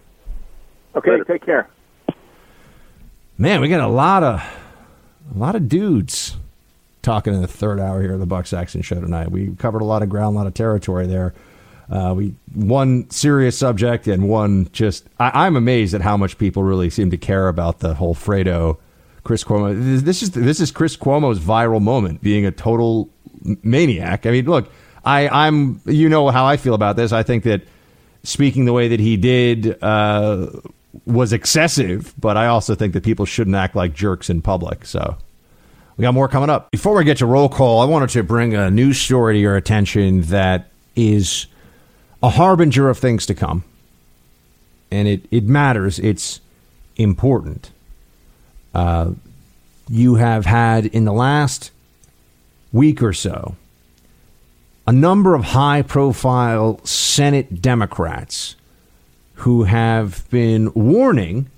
Okay, 0.94 1.12
Later. 1.12 1.24
take 1.24 1.44
care. 1.44 1.68
Man, 3.36 3.60
we 3.60 3.68
got 3.68 3.80
a 3.80 3.88
lot 3.88 4.22
of 4.22 4.42
a 5.34 5.38
lot 5.38 5.54
of 5.54 5.68
dudes 5.68 6.36
talking 7.08 7.32
in 7.32 7.40
the 7.40 7.48
third 7.48 7.80
hour 7.80 8.02
here 8.02 8.12
of 8.12 8.20
the 8.20 8.26
Buck 8.26 8.46
Sexton 8.46 8.82
Show 8.82 9.00
tonight. 9.00 9.30
We 9.30 9.54
covered 9.56 9.80
a 9.80 9.84
lot 9.86 10.02
of 10.02 10.10
ground, 10.10 10.36
a 10.36 10.38
lot 10.38 10.46
of 10.46 10.52
territory 10.52 11.06
there. 11.06 11.32
Uh, 11.90 12.12
we 12.14 12.34
one 12.54 13.08
serious 13.08 13.56
subject 13.56 14.06
and 14.06 14.28
one 14.28 14.68
just. 14.72 15.06
I, 15.18 15.46
I'm 15.46 15.56
amazed 15.56 15.94
at 15.94 16.02
how 16.02 16.18
much 16.18 16.36
people 16.36 16.62
really 16.62 16.90
seem 16.90 17.10
to 17.10 17.16
care 17.16 17.48
about 17.48 17.78
the 17.78 17.94
whole 17.94 18.14
Fredo 18.14 18.76
Chris 19.24 19.42
Cuomo. 19.42 20.02
This 20.02 20.22
is 20.22 20.32
this 20.32 20.60
is 20.60 20.70
Chris 20.70 20.98
Cuomo's 20.98 21.38
viral 21.38 21.80
moment, 21.80 22.20
being 22.20 22.44
a 22.44 22.50
total 22.50 23.08
maniac. 23.62 24.26
I 24.26 24.30
mean, 24.30 24.44
look, 24.44 24.70
I, 25.02 25.46
I'm 25.46 25.80
you 25.86 26.10
know 26.10 26.28
how 26.28 26.44
I 26.44 26.58
feel 26.58 26.74
about 26.74 26.96
this. 26.96 27.10
I 27.10 27.22
think 27.22 27.44
that 27.44 27.62
speaking 28.22 28.66
the 28.66 28.74
way 28.74 28.88
that 28.88 29.00
he 29.00 29.16
did 29.16 29.82
uh, 29.82 30.50
was 31.06 31.32
excessive, 31.32 32.14
but 32.20 32.36
I 32.36 32.48
also 32.48 32.74
think 32.74 32.92
that 32.92 33.02
people 33.02 33.24
shouldn't 33.24 33.56
act 33.56 33.74
like 33.74 33.94
jerks 33.94 34.28
in 34.28 34.42
public. 34.42 34.84
So. 34.84 35.16
We 35.98 36.02
got 36.02 36.14
more 36.14 36.28
coming 36.28 36.48
up. 36.48 36.70
Before 36.70 36.94
we 36.94 37.02
get 37.02 37.18
to 37.18 37.26
roll 37.26 37.48
call, 37.48 37.80
I 37.80 37.84
wanted 37.84 38.10
to 38.10 38.22
bring 38.22 38.54
a 38.54 38.70
news 38.70 39.00
story 39.00 39.34
to 39.34 39.40
your 39.40 39.56
attention 39.56 40.22
that 40.22 40.70
is 40.94 41.48
a 42.22 42.30
harbinger 42.30 42.88
of 42.88 42.98
things 42.98 43.26
to 43.26 43.34
come. 43.34 43.64
And 44.92 45.08
it, 45.08 45.26
it 45.32 45.44
matters. 45.44 45.98
It's 45.98 46.40
important. 46.96 47.72
Uh, 48.72 49.12
you 49.88 50.14
have 50.14 50.46
had 50.46 50.86
in 50.86 51.04
the 51.04 51.12
last 51.12 51.72
week 52.72 53.02
or 53.02 53.12
so 53.12 53.56
a 54.86 54.92
number 54.92 55.34
of 55.34 55.46
high 55.46 55.82
profile 55.82 56.80
Senate 56.84 57.60
Democrats 57.60 58.54
who 59.34 59.64
have 59.64 60.28
been 60.30 60.72
warning 60.74 61.50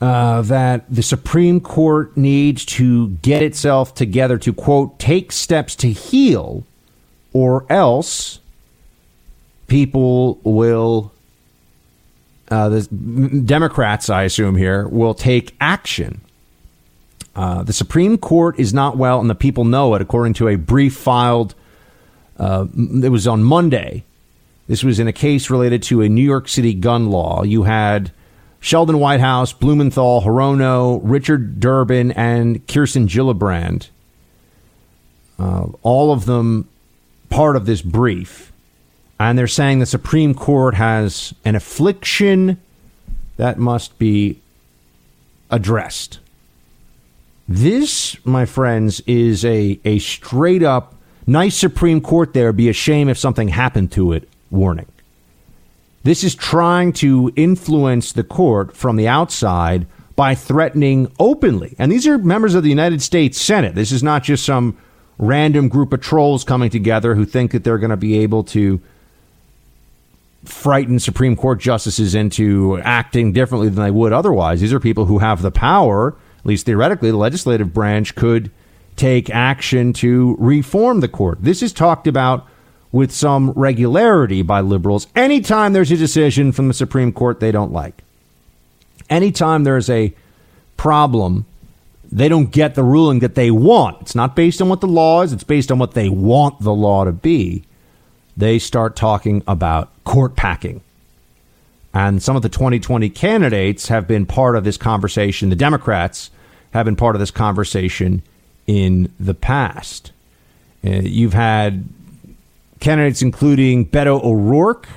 uh, 0.00 0.42
that 0.42 0.84
the 0.88 1.02
Supreme 1.02 1.60
Court 1.60 2.16
needs 2.16 2.64
to 2.66 3.08
get 3.08 3.42
itself 3.42 3.94
together 3.94 4.38
to, 4.38 4.52
quote, 4.52 4.98
take 4.98 5.32
steps 5.32 5.74
to 5.76 5.90
heal, 5.90 6.64
or 7.32 7.66
else 7.68 8.38
people 9.66 10.38
will 10.44 11.12
uh, 12.50 12.68
the 12.70 12.82
Democrats, 13.44 14.08
I 14.08 14.22
assume 14.22 14.56
here, 14.56 14.88
will 14.88 15.14
take 15.14 15.54
action. 15.60 16.22
Uh, 17.36 17.62
the 17.62 17.72
Supreme 17.72 18.16
Court 18.16 18.58
is 18.58 18.72
not 18.72 18.96
well, 18.96 19.20
and 19.20 19.28
the 19.28 19.34
people 19.34 19.64
know 19.64 19.94
it, 19.94 20.02
according 20.02 20.34
to 20.34 20.48
a 20.48 20.56
brief 20.56 20.96
filed. 20.96 21.54
Uh, 22.38 22.66
it 23.02 23.10
was 23.10 23.26
on 23.26 23.42
Monday. 23.42 24.04
This 24.66 24.82
was 24.82 24.98
in 24.98 25.06
a 25.08 25.12
case 25.12 25.50
related 25.50 25.82
to 25.84 26.00
a 26.00 26.08
New 26.08 26.24
York 26.24 26.48
City 26.48 26.74
gun 26.74 27.10
law. 27.10 27.42
You 27.42 27.64
had 27.64 28.12
Sheldon 28.60 28.98
Whitehouse, 28.98 29.52
Blumenthal, 29.52 30.22
Hirono, 30.22 31.00
Richard 31.02 31.60
Durbin, 31.60 32.12
and 32.12 32.66
Kirsten 32.66 33.06
Gillibrand. 33.06 33.88
Uh, 35.38 35.66
all 35.82 36.12
of 36.12 36.26
them 36.26 36.68
part 37.30 37.56
of 37.56 37.66
this 37.66 37.82
brief. 37.82 38.52
And 39.20 39.38
they're 39.38 39.46
saying 39.46 39.78
the 39.78 39.86
Supreme 39.86 40.34
Court 40.34 40.74
has 40.74 41.34
an 41.44 41.54
affliction 41.54 42.60
that 43.36 43.58
must 43.58 43.98
be 43.98 44.40
addressed. 45.50 46.18
This, 47.48 48.16
my 48.24 48.44
friends, 48.44 49.00
is 49.06 49.44
a, 49.44 49.80
a 49.84 49.98
straight 50.00 50.62
up 50.62 50.94
nice 51.26 51.56
Supreme 51.56 52.00
Court 52.00 52.34
there. 52.34 52.52
Be 52.52 52.68
a 52.68 52.72
shame 52.72 53.08
if 53.08 53.18
something 53.18 53.48
happened 53.48 53.92
to 53.92 54.12
it 54.12 54.28
warning. 54.50 54.86
This 56.08 56.24
is 56.24 56.34
trying 56.34 56.94
to 56.94 57.30
influence 57.36 58.12
the 58.12 58.24
court 58.24 58.74
from 58.74 58.96
the 58.96 59.06
outside 59.06 59.86
by 60.16 60.34
threatening 60.34 61.12
openly. 61.18 61.76
And 61.78 61.92
these 61.92 62.06
are 62.06 62.16
members 62.16 62.54
of 62.54 62.62
the 62.62 62.70
United 62.70 63.02
States 63.02 63.38
Senate. 63.38 63.74
This 63.74 63.92
is 63.92 64.02
not 64.02 64.22
just 64.22 64.42
some 64.42 64.78
random 65.18 65.68
group 65.68 65.92
of 65.92 66.00
trolls 66.00 66.44
coming 66.44 66.70
together 66.70 67.14
who 67.14 67.26
think 67.26 67.50
that 67.50 67.62
they're 67.62 67.76
going 67.76 67.90
to 67.90 67.98
be 67.98 68.20
able 68.20 68.42
to 68.44 68.80
frighten 70.46 70.98
Supreme 70.98 71.36
Court 71.36 71.60
justices 71.60 72.14
into 72.14 72.78
acting 72.78 73.34
differently 73.34 73.68
than 73.68 73.84
they 73.84 73.90
would 73.90 74.14
otherwise. 74.14 74.62
These 74.62 74.72
are 74.72 74.80
people 74.80 75.04
who 75.04 75.18
have 75.18 75.42
the 75.42 75.50
power, 75.50 76.16
at 76.38 76.46
least 76.46 76.64
theoretically, 76.64 77.10
the 77.10 77.18
legislative 77.18 77.74
branch 77.74 78.14
could 78.14 78.50
take 78.96 79.28
action 79.28 79.92
to 79.92 80.36
reform 80.38 81.00
the 81.00 81.08
court. 81.08 81.36
This 81.42 81.62
is 81.62 81.74
talked 81.74 82.06
about 82.06 82.46
with 82.90 83.12
some 83.12 83.50
regularity 83.52 84.42
by 84.42 84.60
liberals 84.60 85.06
anytime 85.14 85.72
there's 85.72 85.90
a 85.90 85.96
decision 85.96 86.52
from 86.52 86.68
the 86.68 86.74
Supreme 86.74 87.12
Court 87.12 87.40
they 87.40 87.52
don't 87.52 87.72
like. 87.72 88.02
Anytime 89.10 89.64
there's 89.64 89.90
a 89.90 90.14
problem, 90.76 91.46
they 92.10 92.28
don't 92.28 92.50
get 92.50 92.74
the 92.74 92.82
ruling 92.82 93.18
that 93.20 93.34
they 93.34 93.50
want. 93.50 94.02
It's 94.02 94.14
not 94.14 94.36
based 94.36 94.62
on 94.62 94.68
what 94.68 94.80
the 94.80 94.86
law 94.86 95.22
is, 95.22 95.32
it's 95.32 95.44
based 95.44 95.70
on 95.70 95.78
what 95.78 95.92
they 95.92 96.08
want 96.08 96.60
the 96.60 96.74
law 96.74 97.04
to 97.04 97.12
be. 97.12 97.64
They 98.36 98.58
start 98.58 98.96
talking 98.96 99.42
about 99.46 99.90
court 100.04 100.36
packing. 100.36 100.80
And 101.92 102.22
some 102.22 102.36
of 102.36 102.42
the 102.42 102.48
2020 102.48 103.10
candidates 103.10 103.88
have 103.88 104.06
been 104.06 104.26
part 104.26 104.56
of 104.56 104.64
this 104.64 104.76
conversation. 104.76 105.48
The 105.48 105.56
Democrats 105.56 106.30
have 106.72 106.84
been 106.84 106.96
part 106.96 107.16
of 107.16 107.20
this 107.20 107.30
conversation 107.30 108.22
in 108.66 109.12
the 109.18 109.34
past. 109.34 110.12
Uh, 110.84 110.90
you've 110.90 111.32
had 111.32 111.88
candidates 112.80 113.22
including 113.22 113.86
Beto 113.86 114.22
O'Rourke, 114.22 114.88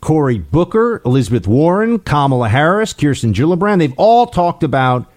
Cory 0.00 0.38
Booker, 0.38 1.02
Elizabeth 1.04 1.46
Warren, 1.46 1.98
Kamala 1.98 2.48
Harris, 2.48 2.92
Kirsten 2.92 3.32
Gillibrand. 3.32 3.78
They've 3.78 3.94
all 3.96 4.26
talked 4.26 4.62
about 4.62 5.10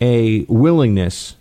a 0.00 0.44
willingness 0.44 1.36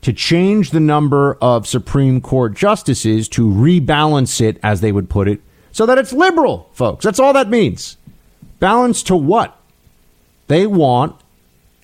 to 0.00 0.12
change 0.12 0.70
the 0.70 0.80
number 0.80 1.36
of 1.40 1.66
Supreme 1.66 2.20
Court 2.20 2.54
justices 2.54 3.28
to 3.30 3.46
rebalance 3.46 4.40
it, 4.40 4.58
as 4.62 4.80
they 4.80 4.92
would 4.92 5.10
put 5.10 5.28
it, 5.28 5.40
so 5.72 5.86
that 5.86 5.98
it's 5.98 6.12
liberal, 6.12 6.70
folks. 6.72 7.04
That's 7.04 7.18
all 7.20 7.32
that 7.32 7.48
means. 7.48 7.96
Balance 8.60 9.02
to 9.04 9.16
what? 9.16 9.56
They 10.46 10.66
want 10.66 11.16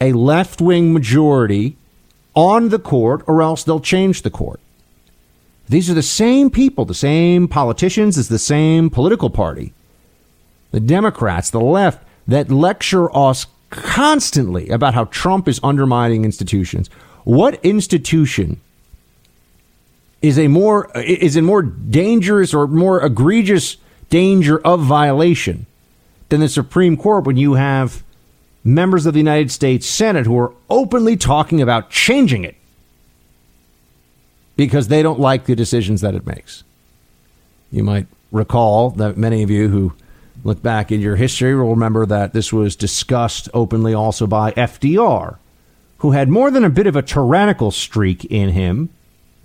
a 0.00 0.12
left 0.12 0.60
wing 0.60 0.92
majority 0.92 1.76
on 2.34 2.70
the 2.70 2.78
court, 2.78 3.22
or 3.26 3.42
else 3.42 3.62
they'll 3.64 3.80
change 3.80 4.22
the 4.22 4.30
court. 4.30 4.60
These 5.68 5.88
are 5.90 5.94
the 5.94 6.02
same 6.02 6.50
people, 6.50 6.84
the 6.84 6.94
same 6.94 7.48
politicians, 7.48 8.18
it's 8.18 8.28
the 8.28 8.38
same 8.38 8.90
political 8.90 9.30
party. 9.30 9.72
The 10.72 10.80
Democrats, 10.80 11.50
the 11.50 11.60
left, 11.60 12.06
that 12.26 12.50
lecture 12.50 13.14
us 13.16 13.46
constantly 13.70 14.68
about 14.68 14.94
how 14.94 15.04
Trump 15.06 15.48
is 15.48 15.60
undermining 15.62 16.24
institutions. 16.24 16.88
What 17.24 17.64
institution 17.64 18.60
is 20.20 20.38
a 20.38 20.48
more 20.48 20.90
is 20.98 21.36
in 21.36 21.44
more 21.44 21.62
dangerous 21.62 22.54
or 22.54 22.66
more 22.66 23.04
egregious 23.04 23.76
danger 24.10 24.58
of 24.58 24.80
violation 24.80 25.66
than 26.28 26.40
the 26.40 26.48
Supreme 26.48 26.96
Court 26.96 27.24
when 27.24 27.36
you 27.36 27.54
have 27.54 28.02
members 28.62 29.06
of 29.06 29.12
the 29.12 29.20
United 29.20 29.50
States 29.50 29.86
Senate 29.86 30.26
who 30.26 30.38
are 30.38 30.54
openly 30.70 31.16
talking 31.16 31.60
about 31.60 31.90
changing 31.90 32.44
it 32.44 32.56
because 34.56 34.88
they 34.88 35.02
don't 35.02 35.20
like 35.20 35.44
the 35.44 35.56
decisions 35.56 36.00
that 36.00 36.14
it 36.14 36.26
makes. 36.26 36.64
You 37.70 37.82
might 37.82 38.06
recall 38.30 38.90
that 38.90 39.16
many 39.16 39.42
of 39.42 39.50
you 39.50 39.68
who 39.68 39.92
look 40.44 40.62
back 40.62 40.92
in 40.92 41.00
your 41.00 41.16
history 41.16 41.54
will 41.54 41.70
remember 41.70 42.06
that 42.06 42.32
this 42.32 42.52
was 42.52 42.76
discussed 42.76 43.48
openly 43.54 43.94
also 43.94 44.26
by 44.26 44.52
FDR, 44.52 45.38
who 45.98 46.10
had 46.12 46.28
more 46.28 46.50
than 46.50 46.64
a 46.64 46.70
bit 46.70 46.86
of 46.86 46.96
a 46.96 47.02
tyrannical 47.02 47.70
streak 47.70 48.24
in 48.26 48.50
him, 48.50 48.90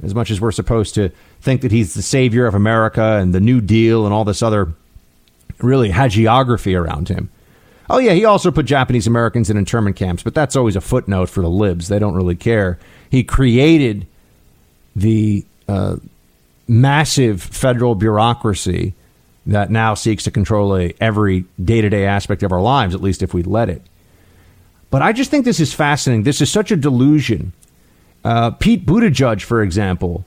as 0.03 0.13
much 0.13 0.29
as 0.31 0.41
we're 0.41 0.51
supposed 0.51 0.95
to 0.95 1.09
think 1.41 1.61
that 1.61 1.71
he's 1.71 1.93
the 1.93 2.01
savior 2.01 2.45
of 2.45 2.55
America 2.55 3.17
and 3.21 3.33
the 3.33 3.39
New 3.39 3.61
Deal 3.61 4.05
and 4.05 4.13
all 4.13 4.25
this 4.25 4.41
other 4.41 4.73
really 5.59 5.89
hagiography 5.89 6.79
around 6.79 7.09
him. 7.09 7.29
Oh, 7.89 7.97
yeah, 7.97 8.13
he 8.13 8.23
also 8.23 8.51
put 8.51 8.65
Japanese 8.65 9.07
Americans 9.07 9.49
in 9.49 9.57
internment 9.57 9.95
camps, 9.95 10.21
but 10.21 10.35
that's 10.35 10.55
always 10.55 10.75
a 10.75 10.81
footnote 10.81 11.29
for 11.29 11.41
the 11.41 11.49
libs. 11.49 11.87
They 11.87 11.97
don't 11.97 12.13
really 12.13 12.35
care. 12.35 12.77
He 13.09 13.23
created 13.23 14.05
the 14.99 15.45
uh, 15.67 15.97
massive 16.67 17.41
federal 17.41 17.95
bureaucracy 17.95 18.93
that 19.45 19.71
now 19.71 19.93
seeks 19.93 20.23
to 20.25 20.31
control 20.31 20.77
a, 20.77 20.93
every 20.99 21.45
day 21.63 21.81
to 21.81 21.89
day 21.89 22.05
aspect 22.05 22.43
of 22.43 22.51
our 22.51 22.61
lives, 22.61 22.93
at 22.93 23.01
least 23.01 23.23
if 23.23 23.33
we 23.33 23.43
let 23.43 23.69
it. 23.69 23.81
But 24.91 25.01
I 25.01 25.13
just 25.13 25.31
think 25.31 25.45
this 25.45 25.59
is 25.59 25.73
fascinating. 25.73 26.23
This 26.23 26.41
is 26.41 26.51
such 26.51 26.71
a 26.71 26.75
delusion. 26.75 27.53
Uh, 28.23 28.51
Pete 28.51 28.85
Buttigieg, 28.85 29.41
for 29.41 29.61
example, 29.61 30.25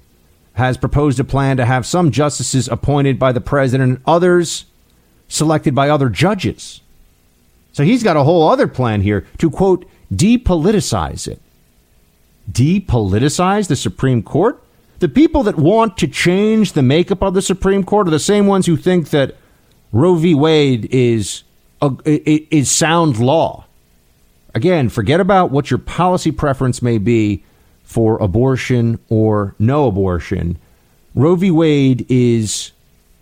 has 0.55 0.77
proposed 0.77 1.21
a 1.21 1.25
plan 1.25 1.57
to 1.57 1.65
have 1.65 1.87
some 1.87 2.11
justices 2.11 2.69
appointed 2.69 3.19
by 3.19 3.33
the 3.33 3.41
president 3.41 3.91
and 3.91 4.03
others 4.07 4.67
selected 5.29 5.75
by 5.75 5.89
other 5.89 6.09
judges. 6.09 6.81
So 7.73 7.85
he's 7.85 8.03
got 8.03 8.17
a 8.17 8.25
whole 8.25 8.49
other 8.49 8.69
plan 8.69 9.01
here 9.01 9.27
to, 9.39 9.51
quote, 9.51 9.89
depoliticize 10.13 11.27
it. 11.27 11.41
Depoliticize 12.51 13.69
the 13.69 13.77
Supreme 13.77 14.23
Court? 14.23 14.63
The 14.99 15.09
people 15.09 15.43
that 15.45 15.57
want 15.57 15.97
to 15.99 16.07
change 16.07 16.73
the 16.73 16.83
makeup 16.83 17.23
of 17.23 17.35
the 17.35 17.43
Supreme 17.43 17.83
Court 17.85 18.07
are 18.09 18.13
the 18.13 18.19
same 18.19 18.47
ones 18.47 18.67
who 18.67 18.77
think 18.77 19.11
that 19.11 19.37
Roe 19.93 20.15
v. 20.15 20.35
Wade 20.35 20.89
is 20.91 21.43
a, 21.81 21.91
is 22.07 22.71
sound 22.71 23.19
law. 23.19 23.67
Again, 24.55 24.89
forget 24.89 25.21
about 25.21 25.51
what 25.51 25.71
your 25.71 25.79
policy 25.79 26.31
preference 26.31 26.83
may 26.83 26.99
be 26.99 27.43
for 27.83 28.17
abortion 28.19 28.99
or 29.09 29.55
no 29.59 29.87
abortion. 29.87 30.59
Roe 31.15 31.37
v. 31.37 31.51
Wade 31.51 32.07
is 32.09 32.73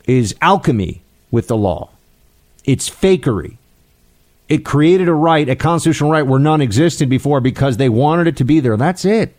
is 0.07 0.35
alchemy 0.41 1.03
with 1.31 1.49
the 1.49 1.57
law. 1.57 1.91
It's 2.65 2.91
fakery. 2.91 3.57
It 4.51 4.65
created 4.65 5.09
a 5.09 5.15
right, 5.15 5.49
a 5.49 5.55
constitutional 5.55 6.11
right 6.11 6.27
where 6.27 6.41
none 6.41 6.61
existed 6.61 7.09
before 7.09 7.41
because 7.41 7.77
they 7.77 7.89
wanted 7.89 8.27
it 8.27 8.37
to 8.39 8.45
be 8.45 8.59
there. 8.59 8.77
That's 8.77 9.05
it. 9.05 9.37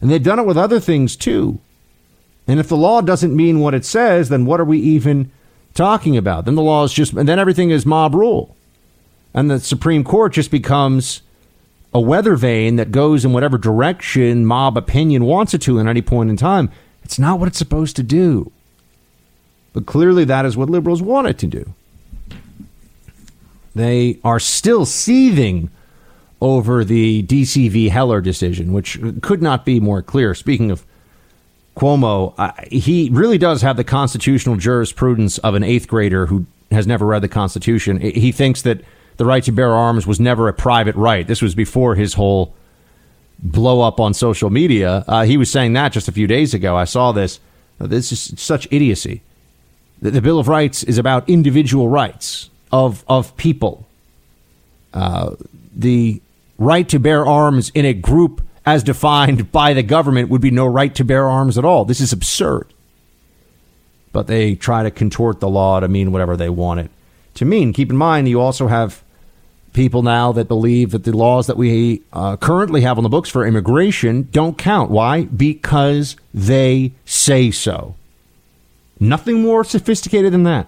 And 0.00 0.10
they've 0.10 0.22
done 0.22 0.38
it 0.38 0.46
with 0.46 0.56
other 0.56 0.80
things 0.80 1.16
too. 1.16 1.60
And 2.48 2.58
if 2.58 2.66
the 2.66 2.78
law 2.78 3.02
doesn't 3.02 3.36
mean 3.36 3.60
what 3.60 3.74
it 3.74 3.84
says, 3.84 4.30
then 4.30 4.46
what 4.46 4.58
are 4.58 4.64
we 4.64 4.78
even 4.78 5.30
talking 5.74 6.16
about? 6.16 6.46
Then 6.46 6.54
the 6.54 6.62
law 6.62 6.82
is 6.82 6.94
just, 6.94 7.12
and 7.12 7.28
then 7.28 7.38
everything 7.38 7.68
is 7.68 7.84
mob 7.84 8.14
rule. 8.14 8.56
And 9.34 9.50
the 9.50 9.60
Supreme 9.60 10.02
Court 10.02 10.32
just 10.32 10.50
becomes 10.50 11.20
a 11.92 12.00
weather 12.00 12.36
vane 12.36 12.76
that 12.76 12.90
goes 12.90 13.24
in 13.24 13.34
whatever 13.34 13.58
direction 13.58 14.46
mob 14.46 14.78
opinion 14.78 15.24
wants 15.24 15.52
it 15.52 15.60
to 15.62 15.78
at 15.78 15.86
any 15.86 16.00
point 16.00 16.30
in 16.30 16.38
time. 16.38 16.70
It's 17.04 17.18
not 17.18 17.38
what 17.38 17.48
it's 17.48 17.58
supposed 17.58 17.96
to 17.96 18.02
do. 18.02 18.50
But 19.74 19.84
clearly, 19.84 20.24
that 20.24 20.46
is 20.46 20.56
what 20.56 20.70
liberals 20.70 21.02
want 21.02 21.28
it 21.28 21.38
to 21.38 21.46
do. 21.46 21.74
They 23.74 24.18
are 24.24 24.40
still 24.40 24.84
seething 24.84 25.70
over 26.40 26.84
the 26.84 27.22
D.C. 27.22 27.68
v. 27.68 27.88
Heller 27.88 28.20
decision, 28.20 28.72
which 28.72 28.98
could 29.20 29.42
not 29.42 29.64
be 29.64 29.78
more 29.78 30.02
clear. 30.02 30.34
Speaking 30.34 30.70
of 30.70 30.84
Cuomo, 31.76 32.34
uh, 32.38 32.52
he 32.70 33.10
really 33.12 33.38
does 33.38 33.62
have 33.62 33.76
the 33.76 33.84
constitutional 33.84 34.56
jurisprudence 34.56 35.38
of 35.38 35.54
an 35.54 35.62
eighth 35.62 35.86
grader 35.86 36.26
who 36.26 36.46
has 36.70 36.86
never 36.86 37.06
read 37.06 37.22
the 37.22 37.28
Constitution. 37.28 38.00
He 38.00 38.32
thinks 38.32 38.62
that 38.62 38.80
the 39.16 39.24
right 39.24 39.42
to 39.44 39.52
bear 39.52 39.74
arms 39.74 40.06
was 40.06 40.18
never 40.18 40.48
a 40.48 40.52
private 40.52 40.96
right. 40.96 41.26
This 41.26 41.42
was 41.42 41.54
before 41.54 41.94
his 41.94 42.14
whole 42.14 42.54
blow 43.38 43.80
up 43.80 44.00
on 44.00 44.14
social 44.14 44.50
media. 44.50 45.04
Uh, 45.08 45.24
he 45.24 45.36
was 45.36 45.50
saying 45.50 45.72
that 45.74 45.92
just 45.92 46.08
a 46.08 46.12
few 46.12 46.26
days 46.26 46.54
ago. 46.54 46.76
I 46.76 46.84
saw 46.84 47.12
this. 47.12 47.40
This 47.78 48.12
is 48.12 48.40
such 48.40 48.68
idiocy. 48.70 49.22
The, 50.00 50.10
the 50.10 50.22
Bill 50.22 50.38
of 50.38 50.48
Rights 50.48 50.82
is 50.82 50.98
about 50.98 51.28
individual 51.28 51.88
rights 51.88 52.49
of 52.72 53.04
of 53.08 53.36
people. 53.36 53.86
Uh, 54.92 55.36
the 55.74 56.20
right 56.58 56.88
to 56.88 56.98
bear 56.98 57.26
arms 57.26 57.70
in 57.70 57.84
a 57.84 57.94
group 57.94 58.42
as 58.66 58.82
defined 58.82 59.50
by 59.52 59.72
the 59.72 59.82
government 59.82 60.28
would 60.28 60.40
be 60.40 60.50
no 60.50 60.66
right 60.66 60.94
to 60.94 61.04
bear 61.04 61.26
arms 61.26 61.56
at 61.56 61.64
all. 61.64 61.84
This 61.84 62.00
is 62.00 62.12
absurd. 62.12 62.66
But 64.12 64.26
they 64.26 64.54
try 64.54 64.82
to 64.82 64.90
contort 64.90 65.40
the 65.40 65.48
law 65.48 65.80
to 65.80 65.88
mean 65.88 66.12
whatever 66.12 66.36
they 66.36 66.50
want 66.50 66.80
it 66.80 66.90
to 67.34 67.44
mean. 67.44 67.72
Keep 67.72 67.90
in 67.90 67.96
mind, 67.96 68.28
you 68.28 68.40
also 68.40 68.66
have 68.66 69.02
people 69.72 70.02
now 70.02 70.32
that 70.32 70.48
believe 70.48 70.90
that 70.90 71.04
the 71.04 71.16
laws 71.16 71.46
that 71.46 71.56
we 71.56 72.02
uh, 72.12 72.36
currently 72.36 72.80
have 72.80 72.98
on 72.98 73.04
the 73.04 73.08
books 73.08 73.30
for 73.30 73.46
immigration 73.46 74.28
don't 74.32 74.58
count. 74.58 74.90
Why? 74.90 75.24
Because 75.24 76.16
they 76.34 76.92
say 77.04 77.50
so. 77.50 77.94
Nothing 78.98 79.42
more 79.42 79.64
sophisticated 79.64 80.32
than 80.32 80.42
that. 80.42 80.66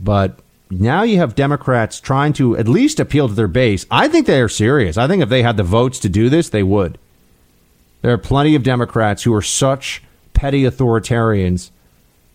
But 0.00 0.38
now 0.70 1.02
you 1.02 1.18
have 1.18 1.34
Democrats 1.34 2.00
trying 2.00 2.32
to 2.34 2.56
at 2.56 2.68
least 2.68 3.00
appeal 3.00 3.28
to 3.28 3.34
their 3.34 3.48
base. 3.48 3.86
I 3.90 4.08
think 4.08 4.26
they 4.26 4.40
are 4.40 4.48
serious. 4.48 4.96
I 4.96 5.06
think 5.06 5.22
if 5.22 5.28
they 5.28 5.42
had 5.42 5.56
the 5.56 5.62
votes 5.62 5.98
to 6.00 6.08
do 6.08 6.28
this, 6.28 6.48
they 6.48 6.62
would. 6.62 6.98
There 8.02 8.12
are 8.12 8.18
plenty 8.18 8.54
of 8.54 8.62
Democrats 8.62 9.22
who 9.22 9.34
are 9.34 9.42
such 9.42 10.02
petty 10.32 10.62
authoritarians 10.62 11.70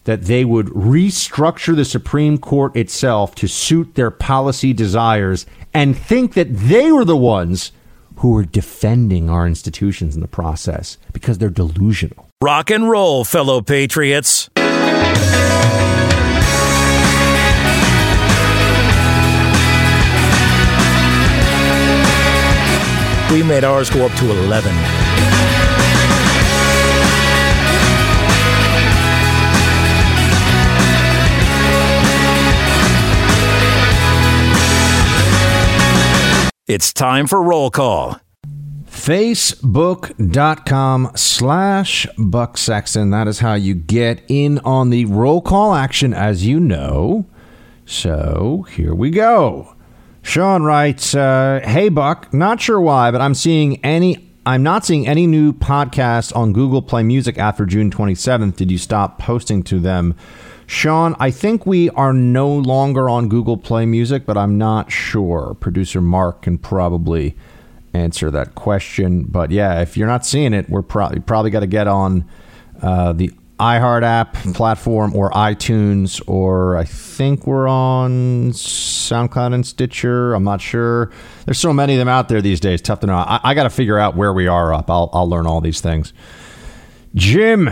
that 0.05 0.23
they 0.23 0.43
would 0.43 0.67
restructure 0.67 1.75
the 1.75 1.85
Supreme 1.85 2.37
Court 2.37 2.75
itself 2.75 3.35
to 3.35 3.47
suit 3.47 3.95
their 3.95 4.09
policy 4.09 4.73
desires 4.73 5.45
and 5.73 5.95
think 5.95 6.33
that 6.33 6.53
they 6.55 6.91
were 6.91 7.05
the 7.05 7.17
ones 7.17 7.71
who 8.17 8.31
were 8.31 8.43
defending 8.43 9.29
our 9.29 9.47
institutions 9.47 10.15
in 10.15 10.21
the 10.21 10.27
process 10.27 10.97
because 11.13 11.37
they're 11.37 11.49
delusional. 11.49 12.27
Rock 12.41 12.71
and 12.71 12.89
roll, 12.89 13.23
fellow 13.23 13.61
patriots. 13.61 14.49
We 23.31 23.43
made 23.43 23.63
ours 23.63 23.89
go 23.89 24.05
up 24.05 24.11
to 24.17 24.29
11. 24.29 24.75
It's 36.67 36.93
time 36.93 37.27
for 37.27 37.41
roll 37.41 37.69
call. 37.69 38.19
Facebook.com 38.85 41.11
slash 41.15 42.07
Buck 42.17 42.57
Sexton. 42.57 43.11
That 43.11 43.27
is 43.27 43.39
how 43.39 43.55
you 43.55 43.75
get 43.75 44.21
in 44.27 44.59
on 44.59 44.89
the 44.89 45.05
roll 45.05 45.41
call 45.41 45.73
action, 45.73 46.13
as 46.13 46.45
you 46.45 46.59
know. 46.59 47.25
So 47.85 48.65
here 48.69 48.93
we 48.93 49.09
go. 49.09 49.75
Sean 50.23 50.63
writes, 50.63 51.15
uh, 51.15 51.61
"Hey 51.63 51.89
Buck, 51.89 52.33
not 52.33 52.61
sure 52.61 52.79
why, 52.79 53.11
but 53.11 53.21
I'm 53.21 53.33
seeing 53.33 53.83
any. 53.83 54.27
I'm 54.45 54.63
not 54.63 54.85
seeing 54.85 55.07
any 55.07 55.27
new 55.27 55.53
podcasts 55.53 56.35
on 56.35 56.51
Google 56.51 56.81
Play 56.81 57.03
Music 57.03 57.37
after 57.37 57.65
June 57.65 57.91
27th. 57.91 58.55
Did 58.55 58.71
you 58.71 58.77
stop 58.77 59.19
posting 59.19 59.63
to 59.63 59.79
them?" 59.79 60.15
Sean, 60.67 61.17
I 61.19 61.31
think 61.31 61.65
we 61.65 61.89
are 61.89 62.13
no 62.13 62.47
longer 62.49 63.09
on 63.09 63.27
Google 63.27 63.57
Play 63.57 63.85
Music, 63.85 64.25
but 64.25 64.37
I'm 64.37 64.57
not 64.57 64.89
sure. 64.89 65.57
Producer 65.59 65.99
Mark 65.99 66.43
can 66.43 66.57
probably 66.57 67.35
answer 67.93 68.31
that 68.31 68.55
question. 68.55 69.25
But 69.27 69.51
yeah, 69.51 69.81
if 69.81 69.97
you're 69.97 70.07
not 70.07 70.25
seeing 70.25 70.53
it, 70.53 70.69
we're 70.69 70.81
probably 70.81 71.19
probably 71.19 71.51
got 71.51 71.59
to 71.59 71.67
get 71.67 71.87
on 71.87 72.23
uh, 72.81 73.11
the 73.11 73.31
iHeart 73.61 74.01
app 74.01 74.33
platform 74.55 75.15
or 75.15 75.29
iTunes, 75.31 76.19
or 76.27 76.77
I 76.77 76.83
think 76.83 77.45
we're 77.45 77.67
on 77.67 78.53
SoundCloud 78.53 79.53
and 79.53 79.65
Stitcher. 79.65 80.33
I'm 80.33 80.43
not 80.43 80.61
sure. 80.61 81.11
There's 81.45 81.59
so 81.59 81.71
many 81.71 81.93
of 81.93 81.99
them 81.99 82.07
out 82.07 82.27
there 82.27 82.41
these 82.41 82.59
days. 82.59 82.81
Tough 82.81 83.01
to 83.01 83.07
know. 83.07 83.15
I, 83.15 83.39
I 83.43 83.53
got 83.53 83.63
to 83.63 83.69
figure 83.69 83.99
out 83.99 84.15
where 84.15 84.33
we 84.33 84.47
are 84.47 84.73
up. 84.73 84.89
I'll, 84.89 85.11
I'll 85.13 85.29
learn 85.29 85.45
all 85.45 85.61
these 85.61 85.79
things. 85.79 86.11
Jim, 87.13 87.69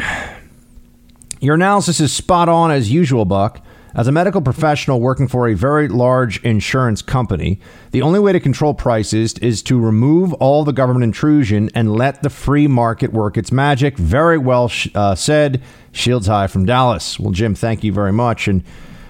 your 1.39 1.55
analysis 1.55 1.99
is 1.99 2.13
spot 2.13 2.49
on 2.49 2.69
as 2.69 2.91
usual, 2.91 3.25
Buck. 3.25 3.59
As 3.95 4.07
a 4.07 4.11
medical 4.11 4.41
professional 4.41 4.99
working 4.99 5.27
for 5.27 5.47
a 5.47 5.55
very 5.55 5.87
large 5.87 6.43
insurance 6.43 7.01
company, 7.01 7.59
the 7.91 8.01
only 8.01 8.19
way 8.19 8.31
to 8.31 8.39
control 8.39 8.73
prices 8.73 9.33
is 9.39 9.63
to 9.63 9.79
remove 9.79 10.33
all 10.33 10.63
the 10.63 10.71
government 10.71 11.03
intrusion 11.03 11.69
and 11.73 11.95
let 11.95 12.21
the 12.21 12.29
free 12.29 12.67
market 12.67 13.11
work 13.11 13.35
its 13.35 13.51
magic. 13.51 13.97
Very 13.97 14.37
well 14.37 14.71
uh, 14.93 15.15
said. 15.15 15.61
Shields 15.91 16.27
High 16.27 16.47
from 16.47 16.65
Dallas. 16.65 17.19
Well, 17.19 17.31
Jim, 17.31 17.55
thank 17.55 17.83
you 17.83 17.91
very 17.91 18.13
much. 18.13 18.47
And 18.47 18.63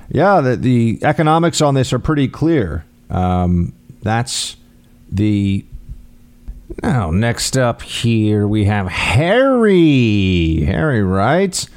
yeah, 0.10 0.40
the, 0.40 0.56
the 0.56 1.00
economics 1.04 1.62
on 1.62 1.74
this 1.74 1.92
are 1.92 2.00
pretty 2.00 2.28
clear. 2.28 2.86
Um, 3.10 3.74
that's 4.02 4.56
the. 5.12 5.66
Now, 6.84 7.10
next 7.12 7.58
up 7.58 7.82
here, 7.82 8.48
we 8.48 8.66
have 8.66 8.88
Harry. 8.88 10.64
Harry 10.66 11.04
writes. 11.04 11.68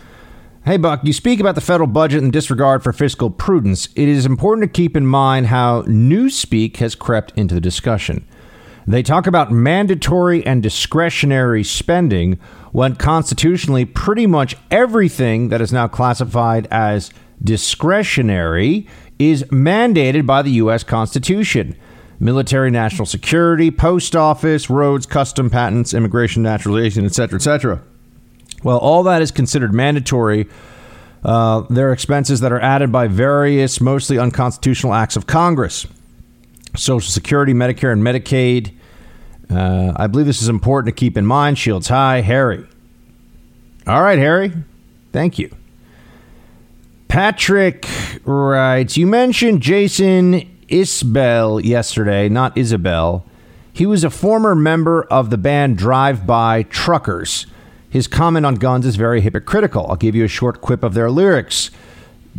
Hey, 0.65 0.77
Buck, 0.77 1.01
you 1.03 1.13
speak 1.13 1.41
about 1.41 1.57
the 1.57 1.61
federal 1.61 1.89
budget 1.89 2.23
and 2.23 2.33
disregard 2.33 2.85
for 2.85 2.93
fiscal 2.93 3.31
prudence. 3.31 3.89
It 3.97 4.09
is 4.09 4.25
important 4.25 4.63
to 4.63 4.73
keep 4.73 4.97
in 4.97 5.05
mind 5.05 5.49
how 5.49 5.83
Newspeak 5.83 6.77
has 6.77 6.95
crept 6.95 7.33
into 7.35 7.53
the 7.53 7.61
discussion. 7.61 8.25
They 8.87 9.03
talk 9.03 9.27
about 9.27 9.51
mandatory 9.51 10.47
and 10.47 10.63
discretionary 10.63 11.65
spending 11.65 12.39
when 12.71 12.95
constitutionally 12.95 13.85
pretty 13.85 14.29
much 14.29 14.55
everything 14.71 15.49
that 15.49 15.61
is 15.61 15.73
now 15.73 15.89
classified 15.89 16.69
as 16.71 17.11
discretionary 17.43 18.87
is 19.19 19.43
mandated 19.51 20.27
by 20.27 20.43
the 20.43 20.53
U.S. 20.53 20.85
Constitution. 20.85 21.77
Military, 22.21 22.71
national 22.71 23.07
security, 23.07 23.73
post 23.73 24.15
office, 24.15 24.71
roads, 24.71 25.07
custom 25.07 25.51
patents, 25.51 25.93
immigration, 25.93 26.45
naturalization, 26.45 27.05
etc., 27.05 27.35
etc. 27.35 27.83
Well, 28.63 28.79
all 28.79 29.03
that 29.05 29.23
is 29.23 29.31
considered 29.31 29.75
mandatory. 29.75 30.49
Uh, 31.25 31.63
there 31.71 31.89
are 31.91 31.93
expenses 31.93 32.41
that 32.41 32.53
are 32.53 32.61
added 32.61 32.91
by 32.91 33.07
various, 33.07 33.81
mostly 33.81 34.19
unconstitutional 34.19 34.95
acts 34.95 35.17
of 35.17 35.27
Congress. 35.27 35.87
Social 36.75 37.11
Security, 37.11 37.53
Medicare, 37.53 37.93
and 37.93 38.03
Medicaid. 38.03 38.73
Uh, 39.51 39.93
I 39.97 40.07
believe 40.07 40.27
this 40.27 40.43
is 40.43 40.49
important 40.49 40.95
to 40.95 40.99
keep 40.99 41.17
in 41.17 41.27
mind. 41.27 41.59
Shields 41.59 41.89
high, 41.89 42.23
Harry. 42.23 42.67
All 43.87 44.03
right, 44.03 44.19
Harry. 44.19 44.53
Thank 45.13 45.39
you. 45.39 45.55
Patrick 47.09 47.87
writes 48.25 48.97
You 48.97 49.07
mentioned 49.07 49.61
Jason 49.61 50.49
Isbell 50.69 51.63
yesterday, 51.63 52.29
not 52.31 52.57
Isabel. 52.57 53.27
He 53.75 53.85
was 53.85 54.05
a 54.05 54.11
former 54.11 54.55
member 54.55 55.03
of 55.05 55.31
the 55.31 55.39
band 55.39 55.77
Drive 55.77 56.27
By 56.27 56.63
Truckers. 56.65 57.47
His 57.93 58.07
comment 58.07 58.47
on 58.47 58.55
guns 58.55 58.87
is 58.87 58.97
very 58.97 59.21
hypocritical. 59.21 59.87
I'll 59.87 59.97
give 59.97 60.15
you 60.15 60.25
a 60.25 60.29
short 60.29 60.63
quip 60.63 60.83
of 60.83 60.95
their 60.95 61.11
lyrics. 61.11 61.71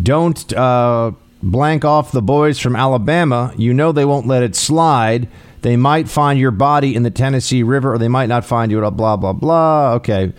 Don't 0.02 0.52
uh, 0.52 1.12
blank 1.44 1.86
off 1.86 2.12
the 2.12 2.24
boys 2.24 2.58
from 2.58 2.76
Alabama. 2.76 3.54
You 3.56 3.72
know 3.72 3.92
they 3.92 4.04
won't 4.04 4.26
let 4.26 4.42
it 4.42 4.56
slide. 4.56 5.28
They 5.62 5.78
might 5.78 6.10
find 6.10 6.40
your 6.40 6.50
body 6.50 6.96
in 6.96 7.04
the 7.04 7.12
Tennessee 7.12 7.62
River, 7.62 7.94
or 7.94 7.98
they 8.00 8.08
might 8.08 8.30
not 8.30 8.44
find 8.44 8.72
you. 8.72 8.80
Blah 8.90 9.16
blah 9.16 9.34
blah. 9.34 9.94
Okay. 9.94 10.34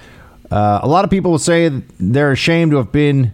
Uh, 0.50 0.80
a 0.82 0.88
lot 0.88 1.04
of 1.04 1.10
people 1.10 1.30
will 1.30 1.38
say 1.38 1.68
they're 2.00 2.32
ashamed 2.32 2.72
to 2.72 2.78
have 2.78 2.90
been. 2.90 3.32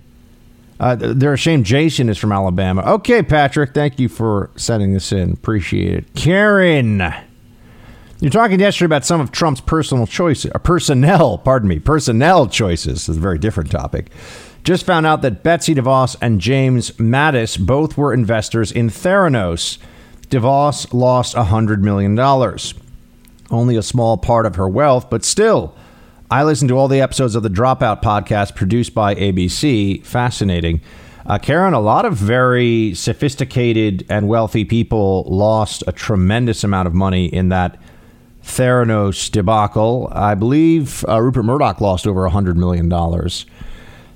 Uh, 0.78 0.96
they're 0.96 1.32
ashamed 1.32 1.64
Jason 1.64 2.10
is 2.10 2.18
from 2.18 2.30
Alabama. 2.30 2.82
Okay, 2.82 3.22
Patrick. 3.22 3.72
Thank 3.72 3.98
you 3.98 4.10
for 4.10 4.50
sending 4.54 4.92
this 4.92 5.12
in. 5.12 5.32
Appreciate 5.32 5.94
it. 5.94 6.14
Karen. 6.14 7.29
You're 8.20 8.30
talking 8.30 8.60
yesterday 8.60 8.84
about 8.84 9.06
some 9.06 9.22
of 9.22 9.32
Trump's 9.32 9.62
personal 9.62 10.06
choices, 10.06 10.50
or 10.54 10.58
personnel, 10.58 11.38
pardon 11.38 11.70
me, 11.70 11.78
personnel 11.78 12.48
choices. 12.48 13.08
Is 13.08 13.16
a 13.16 13.20
very 13.20 13.38
different 13.38 13.70
topic. 13.70 14.10
Just 14.62 14.84
found 14.84 15.06
out 15.06 15.22
that 15.22 15.42
Betsy 15.42 15.74
DeVos 15.74 16.16
and 16.20 16.38
James 16.38 16.90
Mattis 16.92 17.58
both 17.58 17.96
were 17.96 18.12
investors 18.12 18.72
in 18.72 18.90
Theranos. 18.90 19.78
DeVos 20.28 20.92
lost 20.92 21.34
$100 21.34 21.80
million. 21.80 22.18
Only 23.50 23.76
a 23.76 23.82
small 23.82 24.18
part 24.18 24.44
of 24.44 24.56
her 24.56 24.68
wealth, 24.68 25.08
but 25.08 25.24
still. 25.24 25.74
I 26.30 26.44
listened 26.44 26.68
to 26.68 26.76
all 26.76 26.88
the 26.88 27.00
episodes 27.00 27.34
of 27.34 27.42
the 27.42 27.48
Dropout 27.48 28.02
podcast 28.02 28.54
produced 28.54 28.92
by 28.92 29.14
ABC. 29.14 30.04
Fascinating. 30.04 30.82
Uh, 31.24 31.38
Karen, 31.38 31.72
a 31.72 31.80
lot 31.80 32.04
of 32.04 32.18
very 32.18 32.92
sophisticated 32.92 34.04
and 34.10 34.28
wealthy 34.28 34.66
people 34.66 35.24
lost 35.26 35.82
a 35.86 35.92
tremendous 35.92 36.62
amount 36.62 36.86
of 36.86 36.92
money 36.92 37.26
in 37.26 37.48
that 37.48 37.80
Theranos 38.42 39.30
debacle. 39.30 40.08
I 40.12 40.34
believe 40.34 41.04
uh, 41.08 41.20
Rupert 41.20 41.44
Murdoch 41.44 41.80
lost 41.80 42.06
over 42.06 42.28
$100 42.28 42.56
million. 42.56 42.88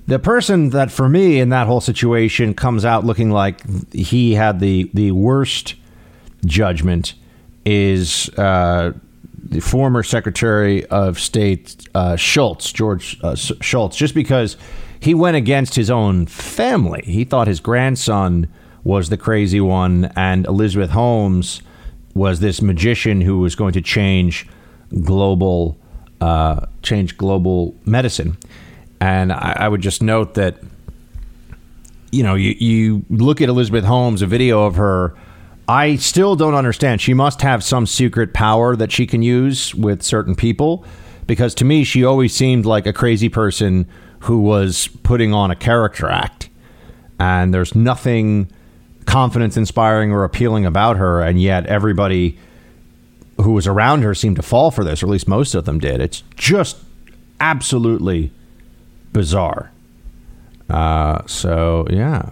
The 0.06 0.18
person 0.18 0.70
that, 0.70 0.90
for 0.90 1.08
me, 1.08 1.40
in 1.40 1.48
that 1.50 1.66
whole 1.66 1.80
situation 1.80 2.54
comes 2.54 2.84
out 2.84 3.04
looking 3.04 3.30
like 3.30 3.62
he 3.92 4.34
had 4.34 4.60
the, 4.60 4.90
the 4.92 5.12
worst 5.12 5.76
judgment 6.44 7.14
is 7.64 8.28
uh, 8.38 8.92
the 9.42 9.60
former 9.60 10.02
Secretary 10.02 10.84
of 10.86 11.18
State 11.18 11.88
uh, 11.94 12.16
Shultz, 12.16 12.72
George 12.72 13.18
uh, 13.22 13.34
Shultz, 13.34 13.96
just 13.96 14.14
because 14.14 14.56
he 15.00 15.14
went 15.14 15.36
against 15.36 15.74
his 15.74 15.90
own 15.90 16.26
family. 16.26 17.02
He 17.04 17.24
thought 17.24 17.46
his 17.46 17.60
grandson 17.60 18.48
was 18.82 19.08
the 19.08 19.16
crazy 19.16 19.60
one, 19.60 20.12
and 20.16 20.46
Elizabeth 20.46 20.90
Holmes 20.90 21.62
was 22.14 22.40
this 22.40 22.62
magician 22.62 23.20
who 23.20 23.38
was 23.38 23.54
going 23.54 23.72
to 23.72 23.82
change 23.82 24.46
global 25.02 25.78
uh, 26.20 26.66
change 26.82 27.18
global 27.18 27.74
medicine. 27.84 28.36
And 29.00 29.32
I, 29.32 29.56
I 29.60 29.68
would 29.68 29.82
just 29.82 30.02
note 30.02 30.34
that 30.34 30.56
you 32.12 32.22
know 32.22 32.34
you, 32.34 32.54
you 32.58 33.04
look 33.10 33.40
at 33.40 33.48
Elizabeth 33.48 33.84
Holmes, 33.84 34.22
a 34.22 34.26
video 34.26 34.64
of 34.64 34.76
her. 34.76 35.14
I 35.66 35.96
still 35.96 36.36
don't 36.36 36.54
understand. 36.54 37.00
She 37.00 37.14
must 37.14 37.40
have 37.40 37.64
some 37.64 37.86
secret 37.86 38.34
power 38.34 38.76
that 38.76 38.92
she 38.92 39.06
can 39.06 39.22
use 39.22 39.74
with 39.74 40.02
certain 40.02 40.34
people 40.34 40.84
because 41.26 41.54
to 41.54 41.64
me 41.64 41.84
she 41.84 42.04
always 42.04 42.34
seemed 42.34 42.66
like 42.66 42.86
a 42.86 42.92
crazy 42.92 43.30
person 43.30 43.86
who 44.20 44.40
was 44.40 44.88
putting 45.02 45.32
on 45.32 45.50
a 45.50 45.56
character 45.56 46.08
act. 46.08 46.48
And 47.18 47.54
there's 47.54 47.74
nothing 47.74 48.50
confidence 49.06 49.56
inspiring 49.56 50.12
or 50.12 50.24
appealing 50.24 50.66
about 50.66 50.96
her, 50.96 51.20
and 51.20 51.40
yet 51.40 51.66
everybody 51.66 52.38
who 53.40 53.52
was 53.52 53.66
around 53.66 54.02
her 54.02 54.14
seemed 54.14 54.36
to 54.36 54.42
fall 54.42 54.70
for 54.70 54.84
this, 54.84 55.02
or 55.02 55.06
at 55.06 55.10
least 55.10 55.28
most 55.28 55.54
of 55.54 55.64
them 55.64 55.78
did. 55.78 56.00
It's 56.00 56.22
just 56.36 56.78
absolutely 57.40 58.32
bizarre. 59.12 59.70
Uh, 60.68 61.22
so 61.26 61.86
yeah, 61.90 62.30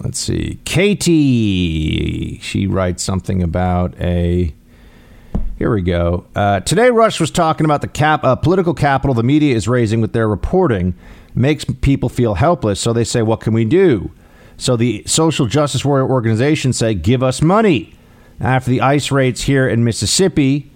let's 0.00 0.18
see. 0.18 0.58
Katie, 0.64 2.38
she 2.40 2.66
writes 2.66 3.02
something 3.02 3.42
about 3.42 3.94
a. 4.00 4.54
Here 5.58 5.74
we 5.74 5.82
go. 5.82 6.24
Uh, 6.36 6.60
today, 6.60 6.90
Rush 6.90 7.18
was 7.18 7.32
talking 7.32 7.64
about 7.64 7.80
the 7.80 7.88
cap, 7.88 8.22
uh, 8.22 8.36
political 8.36 8.74
capital 8.74 9.12
the 9.12 9.24
media 9.24 9.56
is 9.56 9.66
raising 9.66 10.00
with 10.00 10.12
their 10.12 10.28
reporting 10.28 10.94
makes 11.34 11.64
people 11.64 12.08
feel 12.08 12.34
helpless. 12.34 12.78
So 12.80 12.92
they 12.92 13.02
say, 13.02 13.22
"What 13.22 13.40
can 13.40 13.52
we 13.54 13.64
do?" 13.64 14.12
So 14.58 14.76
the 14.76 15.02
social 15.06 15.46
justice 15.46 15.84
warrior 15.84 16.08
organizations 16.08 16.76
say, 16.76 16.94
give 16.94 17.22
us 17.22 17.40
money. 17.40 17.94
After 18.40 18.70
the 18.70 18.80
ICE 18.80 19.10
raids 19.10 19.42
here 19.42 19.68
in 19.68 19.84
Mississippi, 19.84 20.70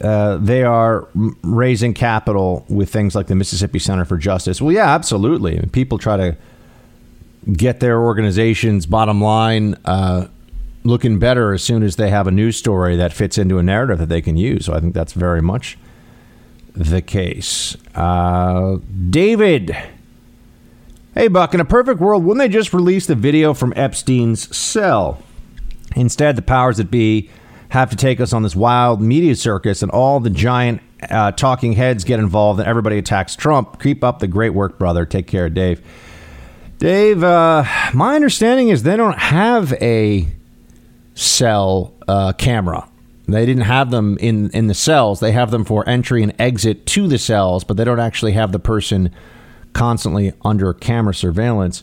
uh, 0.00 0.36
they 0.36 0.62
are 0.62 1.08
raising 1.42 1.92
capital 1.94 2.64
with 2.68 2.90
things 2.90 3.14
like 3.14 3.26
the 3.26 3.34
Mississippi 3.34 3.80
Center 3.80 4.04
for 4.04 4.16
Justice. 4.16 4.62
Well, 4.62 4.72
yeah, 4.72 4.94
absolutely. 4.94 5.56
I 5.56 5.60
mean, 5.60 5.70
people 5.70 5.98
try 5.98 6.16
to 6.16 6.36
get 7.52 7.80
their 7.80 8.00
organization's 8.00 8.86
bottom 8.86 9.20
line 9.20 9.76
uh, 9.84 10.26
looking 10.84 11.18
better 11.18 11.52
as 11.52 11.62
soon 11.62 11.82
as 11.82 11.96
they 11.96 12.10
have 12.10 12.26
a 12.26 12.30
news 12.30 12.56
story 12.56 12.96
that 12.96 13.12
fits 13.12 13.38
into 13.38 13.58
a 13.58 13.62
narrative 13.62 13.98
that 13.98 14.08
they 14.08 14.22
can 14.22 14.36
use. 14.36 14.66
So 14.66 14.74
I 14.74 14.80
think 14.80 14.94
that's 14.94 15.12
very 15.12 15.42
much 15.42 15.78
the 16.74 17.02
case. 17.02 17.76
Uh, 17.94 18.78
David 19.10 19.76
Hey, 21.18 21.26
Buck, 21.26 21.52
in 21.52 21.58
a 21.58 21.64
perfect 21.64 21.98
world, 21.98 22.22
wouldn't 22.22 22.38
they 22.38 22.48
just 22.48 22.72
release 22.72 23.06
the 23.06 23.16
video 23.16 23.52
from 23.52 23.72
Epstein's 23.74 24.56
cell? 24.56 25.20
Instead, 25.96 26.36
the 26.36 26.42
powers 26.42 26.76
that 26.76 26.92
be 26.92 27.28
have 27.70 27.90
to 27.90 27.96
take 27.96 28.20
us 28.20 28.32
on 28.32 28.44
this 28.44 28.54
wild 28.54 29.02
media 29.02 29.34
circus, 29.34 29.82
and 29.82 29.90
all 29.90 30.20
the 30.20 30.30
giant 30.30 30.80
uh, 31.10 31.32
talking 31.32 31.72
heads 31.72 32.04
get 32.04 32.20
involved, 32.20 32.60
and 32.60 32.68
everybody 32.68 32.98
attacks 32.98 33.34
Trump. 33.34 33.82
Keep 33.82 34.04
up 34.04 34.20
the 34.20 34.28
great 34.28 34.50
work, 34.50 34.78
brother. 34.78 35.04
Take 35.04 35.26
care, 35.26 35.50
Dave. 35.50 35.84
Dave, 36.78 37.24
uh, 37.24 37.64
my 37.92 38.14
understanding 38.14 38.68
is 38.68 38.84
they 38.84 38.96
don't 38.96 39.18
have 39.18 39.72
a 39.82 40.28
cell 41.14 41.94
uh, 42.06 42.32
camera. 42.34 42.88
They 43.26 43.44
didn't 43.44 43.64
have 43.64 43.90
them 43.90 44.18
in, 44.18 44.50
in 44.50 44.68
the 44.68 44.74
cells. 44.74 45.18
They 45.18 45.32
have 45.32 45.50
them 45.50 45.64
for 45.64 45.86
entry 45.88 46.22
and 46.22 46.32
exit 46.38 46.86
to 46.86 47.08
the 47.08 47.18
cells, 47.18 47.64
but 47.64 47.76
they 47.76 47.82
don't 47.82 47.98
actually 47.98 48.34
have 48.34 48.52
the 48.52 48.60
person 48.60 49.12
constantly 49.72 50.32
under 50.44 50.72
camera 50.72 51.14
surveillance. 51.14 51.82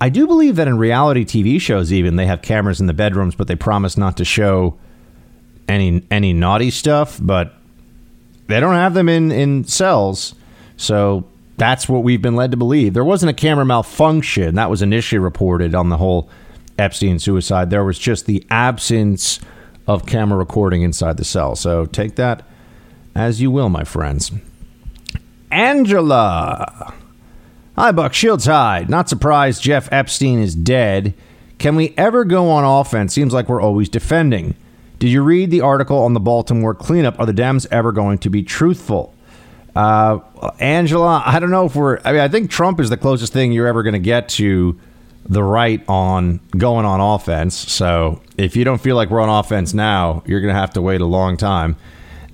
I 0.00 0.08
do 0.08 0.26
believe 0.26 0.56
that 0.56 0.68
in 0.68 0.78
reality 0.78 1.24
TV 1.24 1.60
shows, 1.60 1.92
even 1.92 2.16
they 2.16 2.26
have 2.26 2.42
cameras 2.42 2.80
in 2.80 2.86
the 2.86 2.92
bedrooms, 2.92 3.34
but 3.34 3.48
they 3.48 3.56
promise 3.56 3.96
not 3.96 4.16
to 4.18 4.24
show 4.24 4.78
any 5.68 6.02
any 6.10 6.32
naughty 6.32 6.70
stuff. 6.70 7.18
But 7.20 7.54
they 8.46 8.60
don't 8.60 8.74
have 8.74 8.94
them 8.94 9.08
in 9.08 9.32
in 9.32 9.64
cells, 9.64 10.34
so 10.76 11.26
that's 11.56 11.88
what 11.88 12.02
we've 12.02 12.20
been 12.20 12.36
led 12.36 12.50
to 12.50 12.56
believe. 12.56 12.92
There 12.92 13.04
wasn't 13.04 13.30
a 13.30 13.34
camera 13.34 13.64
malfunction 13.64 14.56
that 14.56 14.68
was 14.68 14.82
initially 14.82 15.18
reported 15.18 15.74
on 15.74 15.88
the 15.88 15.96
whole 15.96 16.28
Epstein 16.78 17.18
suicide. 17.18 17.70
There 17.70 17.84
was 17.84 17.98
just 17.98 18.26
the 18.26 18.44
absence 18.50 19.40
of 19.86 20.04
camera 20.04 20.38
recording 20.38 20.82
inside 20.82 21.16
the 21.16 21.24
cell. 21.24 21.56
So 21.56 21.86
take 21.86 22.16
that 22.16 22.46
as 23.16 23.40
you 23.40 23.50
will, 23.50 23.70
my 23.70 23.82
friends. 23.82 24.30
Angela. 25.50 26.92
Hi, 27.76 27.92
Buck. 27.92 28.14
Shields 28.14 28.46
Hi. 28.46 28.86
Not 28.88 29.06
surprised 29.06 29.62
Jeff 29.62 29.92
Epstein 29.92 30.38
is 30.38 30.54
dead. 30.54 31.12
Can 31.58 31.76
we 31.76 31.92
ever 31.98 32.24
go 32.24 32.48
on 32.48 32.64
offense? 32.64 33.12
Seems 33.12 33.34
like 33.34 33.50
we're 33.50 33.60
always 33.60 33.90
defending. 33.90 34.54
Did 34.98 35.08
you 35.08 35.22
read 35.22 35.50
the 35.50 35.60
article 35.60 35.98
on 35.98 36.14
the 36.14 36.20
Baltimore 36.20 36.74
cleanup? 36.74 37.20
Are 37.20 37.26
the 37.26 37.34
Dems 37.34 37.66
ever 37.70 37.92
going 37.92 38.16
to 38.20 38.30
be 38.30 38.42
truthful? 38.42 39.12
Uh, 39.74 40.20
Angela, 40.58 41.22
I 41.26 41.38
don't 41.38 41.50
know 41.50 41.66
if 41.66 41.76
we're. 41.76 41.98
I 42.02 42.12
mean, 42.12 42.22
I 42.22 42.28
think 42.28 42.50
Trump 42.50 42.80
is 42.80 42.88
the 42.88 42.96
closest 42.96 43.34
thing 43.34 43.52
you're 43.52 43.66
ever 43.66 43.82
going 43.82 43.92
to 43.92 43.98
get 43.98 44.30
to 44.30 44.80
the 45.26 45.42
right 45.42 45.84
on 45.86 46.40
going 46.56 46.86
on 46.86 47.00
offense. 47.00 47.54
So 47.54 48.22
if 48.38 48.56
you 48.56 48.64
don't 48.64 48.80
feel 48.80 48.96
like 48.96 49.10
we're 49.10 49.20
on 49.20 49.28
offense 49.28 49.74
now, 49.74 50.22
you're 50.24 50.40
going 50.40 50.54
to 50.54 50.58
have 50.58 50.72
to 50.72 50.80
wait 50.80 51.02
a 51.02 51.06
long 51.06 51.36
time. 51.36 51.76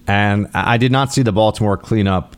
And 0.06 0.47
I 0.55 0.77
did 0.77 0.93
not 0.93 1.12
see 1.12 1.23
the 1.23 1.32
Baltimore 1.32 1.77
cleanup 1.77 2.36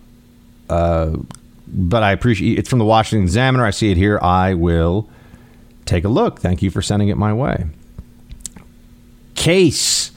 uh, 0.71 1.19
but 1.67 2.03
I 2.03 2.13
appreciate 2.13 2.59
it's 2.59 2.69
from 2.69 2.79
the 2.79 2.85
Washington 2.85 3.25
Examiner. 3.25 3.65
I 3.65 3.71
see 3.71 3.91
it 3.91 3.97
here. 3.97 4.19
I 4.21 4.55
will 4.55 5.09
take 5.85 6.05
a 6.05 6.09
look. 6.09 6.41
Thank 6.41 6.63
you 6.63 6.71
for 6.71 6.83
sending 6.83 7.09
it 7.09 7.17
my 7.17 7.33
way. 7.33 7.67
Case. 9.35 10.13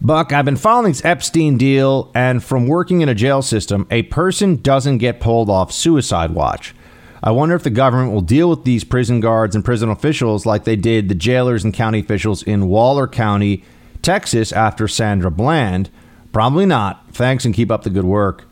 Buck, 0.00 0.32
I've 0.32 0.44
been 0.44 0.56
following 0.56 0.90
this 0.90 1.04
Epstein 1.04 1.56
deal, 1.56 2.10
and 2.14 2.44
from 2.44 2.66
working 2.66 3.00
in 3.00 3.08
a 3.08 3.14
jail 3.14 3.40
system, 3.40 3.86
a 3.90 4.02
person 4.04 4.56
doesn't 4.56 4.98
get 4.98 5.20
pulled 5.20 5.48
off 5.48 5.72
suicide 5.72 6.32
watch. 6.32 6.74
I 7.22 7.30
wonder 7.30 7.54
if 7.54 7.62
the 7.62 7.70
government 7.70 8.12
will 8.12 8.20
deal 8.20 8.50
with 8.50 8.64
these 8.64 8.84
prison 8.84 9.20
guards 9.20 9.54
and 9.54 9.64
prison 9.64 9.88
officials 9.88 10.44
like 10.44 10.64
they 10.64 10.76
did 10.76 11.08
the 11.08 11.14
jailers 11.14 11.64
and 11.64 11.72
county 11.72 12.00
officials 12.00 12.42
in 12.42 12.68
Waller 12.68 13.08
County, 13.08 13.64
Texas, 14.02 14.52
after 14.52 14.86
Sandra 14.86 15.30
Bland. 15.30 15.90
Probably 16.30 16.66
not. 16.66 17.10
Thanks 17.12 17.46
and 17.46 17.54
keep 17.54 17.70
up 17.70 17.82
the 17.82 17.90
good 17.90 18.04
work. 18.04 18.44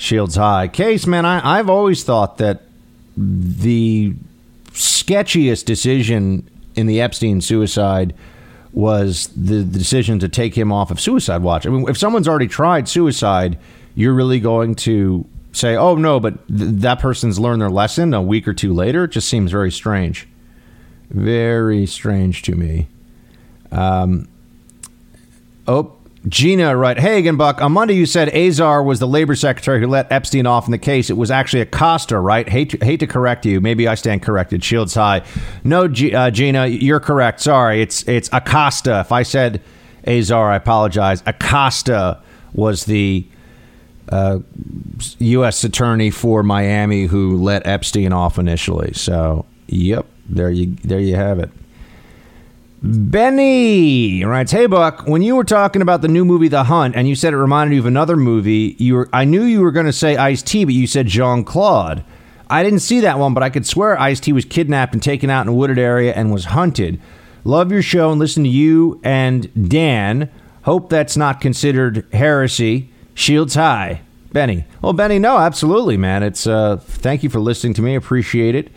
Shields 0.00 0.34
High. 0.36 0.66
Case, 0.66 1.06
man, 1.06 1.26
I, 1.26 1.58
I've 1.58 1.68
always 1.68 2.02
thought 2.02 2.38
that 2.38 2.62
the 3.16 4.14
sketchiest 4.68 5.66
decision 5.66 6.48
in 6.74 6.86
the 6.86 7.02
Epstein 7.02 7.42
suicide 7.42 8.14
was 8.72 9.28
the, 9.36 9.56
the, 9.56 9.78
decision 9.78 10.18
to 10.20 10.28
take 10.28 10.56
him 10.56 10.72
off 10.72 10.90
of 10.90 10.98
suicide 11.00 11.42
watch. 11.42 11.66
I 11.66 11.70
mean, 11.70 11.86
if 11.86 11.98
someone's 11.98 12.28
already 12.28 12.46
tried 12.46 12.88
suicide, 12.88 13.58
you're 13.94 14.14
really 14.14 14.40
going 14.40 14.74
to 14.76 15.26
say, 15.52 15.76
"Oh 15.76 15.96
no," 15.96 16.18
but 16.18 16.46
th- 16.48 16.70
that 16.80 16.98
person's 17.00 17.38
learned 17.38 17.60
their 17.60 17.70
lesson 17.70 18.14
a 18.14 18.22
week 18.22 18.48
or 18.48 18.54
two 18.54 18.72
later. 18.72 19.04
It 19.04 19.10
just 19.10 19.28
seems 19.28 19.50
very 19.50 19.70
strange, 19.70 20.26
very 21.10 21.84
strange 21.84 22.40
to 22.42 22.54
me. 22.54 22.88
Um, 23.70 24.28
oh, 25.68 25.92
Gina, 26.28 26.76
right? 26.76 26.98
Hey 26.98 27.28
Buck. 27.30 27.62
On 27.62 27.72
Monday, 27.72 27.94
you 27.94 28.04
said 28.04 28.28
Azar 28.34 28.82
was 28.82 28.98
the 28.98 29.06
labor 29.06 29.34
secretary 29.34 29.80
who 29.80 29.86
let 29.86 30.12
Epstein 30.12 30.46
off 30.46 30.66
in 30.66 30.70
the 30.70 30.78
case. 30.78 31.08
It 31.08 31.16
was 31.16 31.30
actually 31.30 31.62
Acosta, 31.62 32.18
right? 32.18 32.46
Hate 32.46 32.70
to, 32.70 32.84
hate 32.84 33.00
to 33.00 33.06
correct 33.06 33.46
you. 33.46 33.60
Maybe 33.60 33.88
I 33.88 33.94
stand 33.94 34.22
corrected. 34.22 34.62
Shields 34.62 34.94
high. 34.94 35.22
No, 35.64 35.88
G, 35.88 36.14
uh, 36.14 36.30
Gina, 36.30 36.66
you're 36.66 37.00
correct. 37.00 37.40
Sorry, 37.40 37.80
it's 37.80 38.06
it's 38.06 38.28
Acosta. 38.32 39.00
If 39.00 39.12
I 39.12 39.22
said 39.22 39.62
Azar, 40.06 40.50
I 40.50 40.56
apologize. 40.56 41.22
Acosta 41.24 42.20
was 42.52 42.84
the 42.84 43.26
uh, 44.10 44.40
U.S. 45.18 45.64
attorney 45.64 46.10
for 46.10 46.42
Miami 46.42 47.06
who 47.06 47.38
let 47.38 47.66
Epstein 47.66 48.12
off 48.12 48.38
initially. 48.38 48.92
So, 48.92 49.46
yep, 49.68 50.04
there 50.28 50.50
you 50.50 50.76
there 50.84 51.00
you 51.00 51.16
have 51.16 51.38
it. 51.38 51.50
Benny 52.82 54.24
writes, 54.24 54.52
"Hey 54.52 54.66
Buck, 54.66 55.06
when 55.06 55.20
you 55.20 55.36
were 55.36 55.44
talking 55.44 55.82
about 55.82 56.00
the 56.00 56.08
new 56.08 56.24
movie 56.24 56.48
The 56.48 56.64
Hunt, 56.64 56.96
and 56.96 57.06
you 57.06 57.14
said 57.14 57.34
it 57.34 57.36
reminded 57.36 57.74
you 57.74 57.80
of 57.80 57.86
another 57.86 58.16
movie, 58.16 58.74
you 58.78 58.94
were 58.94 59.08
I 59.12 59.24
knew 59.26 59.42
you 59.42 59.60
were 59.60 59.70
going 59.70 59.86
to 59.86 59.92
say 59.92 60.16
Ice 60.16 60.40
T, 60.42 60.64
but 60.64 60.72
you 60.72 60.86
said 60.86 61.06
Jean 61.06 61.44
Claude. 61.44 62.04
I 62.48 62.62
didn't 62.62 62.80
see 62.80 63.00
that 63.00 63.18
one, 63.18 63.34
but 63.34 63.42
I 63.42 63.50
could 63.50 63.66
swear 63.66 64.00
Ice 64.00 64.18
T 64.18 64.32
was 64.32 64.46
kidnapped 64.46 64.94
and 64.94 65.02
taken 65.02 65.28
out 65.28 65.42
in 65.42 65.48
a 65.48 65.52
wooded 65.52 65.78
area 65.78 66.14
and 66.14 66.32
was 66.32 66.46
hunted. 66.46 66.98
Love 67.44 67.70
your 67.70 67.82
show 67.82 68.10
and 68.10 68.18
listen 68.18 68.44
to 68.44 68.50
you 68.50 68.98
and 69.04 69.68
Dan. 69.68 70.30
Hope 70.62 70.88
that's 70.88 71.16
not 71.16 71.40
considered 71.40 72.06
heresy. 72.12 72.90
Shields 73.12 73.56
high, 73.56 74.00
Benny. 74.32 74.64
Well, 74.80 74.94
Benny, 74.94 75.18
no, 75.18 75.36
absolutely, 75.36 75.98
man. 75.98 76.22
It's 76.22 76.46
uh, 76.46 76.78
thank 76.78 77.22
you 77.22 77.28
for 77.28 77.40
listening 77.40 77.74
to 77.74 77.82
me. 77.82 77.94
Appreciate 77.94 78.54
it." 78.54 78.70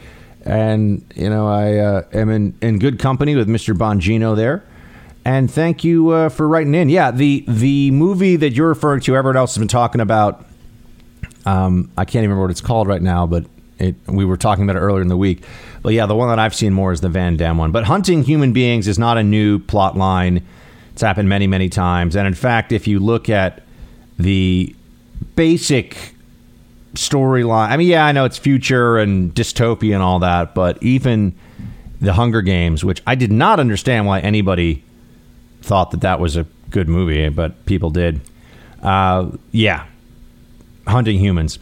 And 0.45 1.05
you 1.15 1.29
know 1.29 1.47
I 1.47 1.77
uh, 1.77 2.03
am 2.13 2.29
in, 2.29 2.57
in 2.61 2.79
good 2.79 2.99
company 2.99 3.35
with 3.35 3.47
Mr. 3.47 3.75
Bongino 3.75 4.35
there. 4.35 4.63
And 5.25 5.49
thank 5.49 5.85
you 5.85 6.09
uh, 6.09 6.29
for 6.29 6.47
writing 6.47 6.75
in. 6.75 6.89
Yeah, 6.89 7.11
the 7.11 7.45
the 7.47 7.91
movie 7.91 8.35
that 8.35 8.51
you're 8.51 8.67
referring 8.67 9.01
to, 9.01 9.15
everyone 9.15 9.37
else 9.37 9.55
has 9.55 9.59
been 9.59 9.67
talking 9.69 10.01
about. 10.01 10.45
Um, 11.45 11.91
I 11.97 12.05
can't 12.05 12.23
even 12.23 12.29
remember 12.29 12.43
what 12.43 12.51
it's 12.51 12.61
called 12.61 12.87
right 12.87 13.01
now, 13.01 13.25
but 13.25 13.45
It, 13.79 13.95
we 14.07 14.23
were 14.25 14.37
talking 14.37 14.63
about 14.63 14.75
it 14.75 14.79
earlier 14.79 15.01
in 15.01 15.07
the 15.09 15.17
week. 15.17 15.43
But 15.81 15.93
yeah, 15.93 16.05
the 16.05 16.15
one 16.15 16.29
that 16.29 16.39
I've 16.39 16.55
seen 16.55 16.73
more 16.73 16.91
is 16.93 17.01
the 17.01 17.09
Van 17.09 17.35
Damme 17.37 17.57
one. 17.57 17.71
But 17.71 17.85
hunting 17.85 18.23
human 18.23 18.53
beings 18.53 18.87
is 18.87 18.97
not 18.97 19.17
a 19.17 19.23
new 19.23 19.59
plot 19.59 19.97
line. 19.97 20.41
It's 20.93 21.01
happened 21.01 21.27
many, 21.27 21.47
many 21.47 21.69
times. 21.69 22.15
And 22.15 22.27
in 22.27 22.33
fact, 22.33 22.71
if 22.71 22.87
you 22.87 22.99
look 22.99 23.29
at 23.29 23.61
the 24.17 24.75
basic 25.35 26.12
storyline, 26.93 27.69
I 27.69 27.77
mean, 27.77 27.87
yeah, 27.87 28.05
I 28.05 28.11
know 28.11 28.25
it's 28.25 28.37
future 28.37 28.97
and 28.97 29.33
dystopia 29.33 29.93
and 29.93 30.03
all 30.03 30.19
that, 30.19 30.53
but 30.53 30.81
even 30.81 31.35
the 31.99 32.13
Hunger 32.13 32.41
Games, 32.41 32.83
which 32.83 33.01
I 33.07 33.15
did 33.15 33.31
not 33.31 33.59
understand 33.59 34.05
why 34.05 34.19
anybody 34.19 34.83
thought 35.61 35.91
that 35.91 36.01
that 36.01 36.19
was 36.19 36.35
a 36.35 36.45
good 36.69 36.89
movie, 36.89 37.29
but 37.29 37.65
people 37.65 37.89
did. 37.89 38.21
Uh, 38.81 39.31
yeah, 39.51 39.85
hunting 40.87 41.19
humans. 41.19 41.59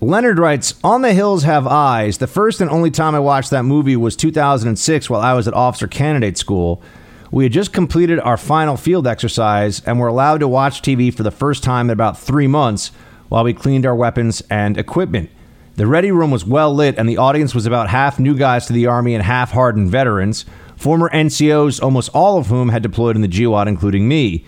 Leonard 0.00 0.38
writes, 0.38 0.74
On 0.82 1.02
the 1.02 1.14
Hills 1.14 1.44
Have 1.44 1.66
Eyes. 1.66 2.18
The 2.18 2.26
first 2.26 2.60
and 2.60 2.68
only 2.68 2.90
time 2.90 3.14
I 3.14 3.20
watched 3.20 3.50
that 3.50 3.62
movie 3.62 3.96
was 3.96 4.16
2006 4.16 5.08
while 5.08 5.20
I 5.20 5.32
was 5.32 5.46
at 5.46 5.54
Officer 5.54 5.86
Candidate 5.86 6.36
School. 6.36 6.82
We 7.30 7.44
had 7.44 7.52
just 7.52 7.72
completed 7.72 8.18
our 8.20 8.36
final 8.36 8.76
field 8.76 9.06
exercise 9.06 9.80
and 9.86 9.98
were 9.98 10.08
allowed 10.08 10.40
to 10.40 10.48
watch 10.48 10.82
TV 10.82 11.14
for 11.14 11.22
the 11.22 11.30
first 11.30 11.62
time 11.62 11.86
in 11.86 11.92
about 11.92 12.18
three 12.18 12.48
months 12.48 12.90
while 13.32 13.44
we 13.44 13.54
cleaned 13.54 13.86
our 13.86 13.94
weapons 13.94 14.42
and 14.50 14.76
equipment. 14.76 15.30
The 15.76 15.86
ready 15.86 16.12
room 16.12 16.30
was 16.30 16.44
well 16.44 16.74
lit, 16.74 16.98
and 16.98 17.08
the 17.08 17.16
audience 17.16 17.54
was 17.54 17.64
about 17.64 17.88
half 17.88 18.18
new 18.18 18.36
guys 18.36 18.66
to 18.66 18.74
the 18.74 18.84
Army 18.84 19.14
and 19.14 19.24
half 19.24 19.52
hardened 19.52 19.88
veterans, 19.88 20.44
former 20.76 21.08
NCOs, 21.08 21.82
almost 21.82 22.10
all 22.12 22.36
of 22.36 22.48
whom 22.48 22.68
had 22.68 22.82
deployed 22.82 23.16
in 23.16 23.22
the 23.22 23.28
GWOT, 23.28 23.68
including 23.68 24.06
me. 24.06 24.44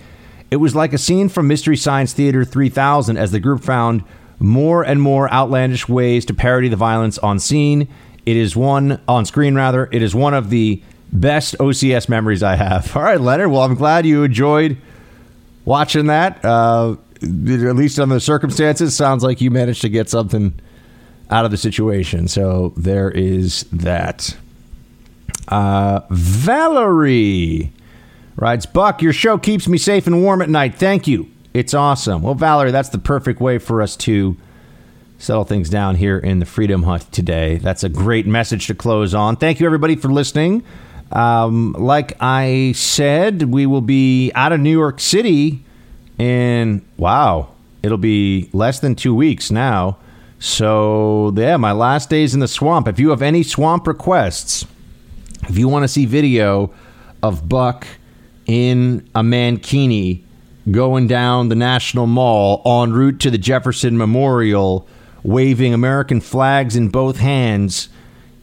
It 0.51 0.57
was 0.57 0.75
like 0.75 0.93
a 0.93 0.99
scene 0.99 1.31
from 1.31 1.49
Mystery 1.49 1.79
Science 1.79 2.13
Theater 2.13 2.45
3000 2.45 3.17
as 3.17 3.33
the 3.33 3.41
group 3.41 3.65
found 3.65 4.05
more 4.39 4.83
and 4.83 5.01
more 5.01 5.33
outlandish 5.33 5.89
ways 5.89 6.27
to 6.27 6.35
parody 6.35 6.69
the 6.69 6.77
violence 6.77 7.17
on 7.17 7.39
scene. 7.39 7.89
It 8.27 8.37
is 8.37 8.55
one 8.55 9.01
on 9.09 9.25
screen 9.25 9.55
rather. 9.55 9.89
It 9.93 10.03
is 10.03 10.15
one 10.15 10.35
of 10.35 10.51
the 10.51 10.83
best 11.11 11.57
OCS 11.57 12.11
memories 12.11 12.43
I 12.43 12.57
have. 12.57 12.95
All 12.99 13.03
right, 13.03 13.19
Leonard. 13.19 13.51
Well, 13.51 13.63
I'm 13.63 13.77
glad 13.77 14.05
you 14.05 14.25
enjoyed 14.25 14.77
watching 15.65 16.09
that. 16.09 16.45
Uh, 16.45 16.97
at 17.25 17.77
least 17.77 17.99
under 17.99 18.15
the 18.15 18.21
circumstances, 18.21 18.97
sounds 18.97 19.23
like 19.23 19.41
you 19.41 19.51
managed 19.51 19.83
to 19.83 19.89
get 19.89 20.09
something 20.09 20.59
out 21.31 21.45
of 21.45 21.51
the 21.51 21.57
situation. 21.57 22.29
So 22.29 22.73
there 22.77 23.11
is 23.11 23.65
that. 23.73 24.37
Uh, 25.49 26.01
Valerie 26.11 27.73
writes, 28.37 28.67
Buck, 28.67 29.03
your 29.03 29.13
show 29.13 29.39
keeps 29.39 29.69
me 29.69 29.79
safe 29.79 30.07
and 30.07 30.23
warm 30.23 30.43
at 30.43 30.49
night. 30.49 30.75
Thank 30.75 31.07
you. 31.07 31.29
It's 31.53 31.75
awesome. 31.75 32.23
Well, 32.23 32.35
Valerie, 32.35 32.71
that's 32.71 32.89
the 32.89 32.99
perfect 32.99 33.41
way 33.41 33.59
for 33.59 33.81
us 33.81 33.97
to 33.99 34.37
settle 35.19 35.45
things 35.45 35.71
down 35.71 35.97
here 35.97 36.19
in 36.19 36.41
the 36.41 36.47
Freedom 36.47 36.83
Hut 36.83 37.07
today. 37.13 37.57
That's 37.59 37.85
a 37.85 37.89
great 37.89 38.27
message 38.27 38.67
to 38.67 38.75
close 38.75 39.15
on. 39.15 39.37
Thank 39.37 39.61
you, 39.61 39.67
everybody, 39.67 39.97
for 39.97 40.09
listening. 40.09 40.65
Um, 41.13 41.75
like 41.79 42.17
I 42.21 42.73
said, 42.75 43.43
we 43.45 43.67
will 43.67 43.81
be 43.81 44.33
out 44.35 44.53
of 44.53 44.61
New 44.61 44.71
York 44.71 45.01
City 45.01 45.64
in, 46.19 46.85
wow, 46.97 47.49
it'll 47.83 47.99
be 47.99 48.49
less 48.53 48.81
than 48.81 48.95
two 48.95 49.15
weeks 49.15 49.51
now. 49.51 49.99
So, 50.39 51.33
yeah, 51.37 51.57
my 51.57 51.73
last 51.73 52.11
days 52.11 52.35
in 52.35 52.41
the 52.41 52.49
swamp. 52.49 52.87
If 52.89 52.99
you 52.99 53.11
have 53.11 53.23
any 53.23 53.43
swamp 53.43 53.87
requests, 53.87 54.67
if 55.49 55.57
you 55.57 55.69
want 55.69 55.85
to 55.85 55.89
see 55.89 56.05
video 56.05 56.73
of 57.23 57.49
Buck 57.49 57.87
in 58.47 59.09
a 59.15 59.23
mankini 59.23 60.23
going 60.71 61.07
down 61.07 61.49
the 61.49 61.55
National 61.55 62.07
Mall 62.07 62.63
en 62.65 62.93
route 62.93 63.21
to 63.21 63.31
the 63.31 63.39
Jefferson 63.39 63.97
Memorial, 63.97 64.87
waving 65.23 65.75
American 65.75 66.21
flags 66.21 66.77
in 66.77 66.89
both 66.89 67.19
hands, 67.19 67.89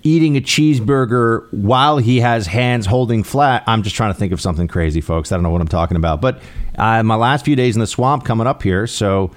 eating 0.03 0.37
a 0.37 0.41
cheeseburger 0.41 1.51
while 1.51 1.97
he 1.97 2.19
has 2.19 2.47
hands 2.47 2.85
holding 2.85 3.23
flat. 3.23 3.63
I'm 3.67 3.83
just 3.83 3.95
trying 3.95 4.13
to 4.13 4.19
think 4.19 4.33
of 4.33 4.41
something 4.41 4.67
crazy, 4.67 5.01
folks. 5.01 5.31
I 5.31 5.35
don't 5.35 5.43
know 5.43 5.49
what 5.49 5.61
I'm 5.61 5.67
talking 5.67 5.97
about. 5.97 6.21
But 6.21 6.41
uh, 6.77 7.03
my 7.03 7.15
last 7.15 7.45
few 7.45 7.55
days 7.55 7.75
in 7.75 7.79
the 7.79 7.87
swamp 7.87 8.25
coming 8.25 8.47
up 8.47 8.63
here, 8.63 8.87
so 8.87 9.31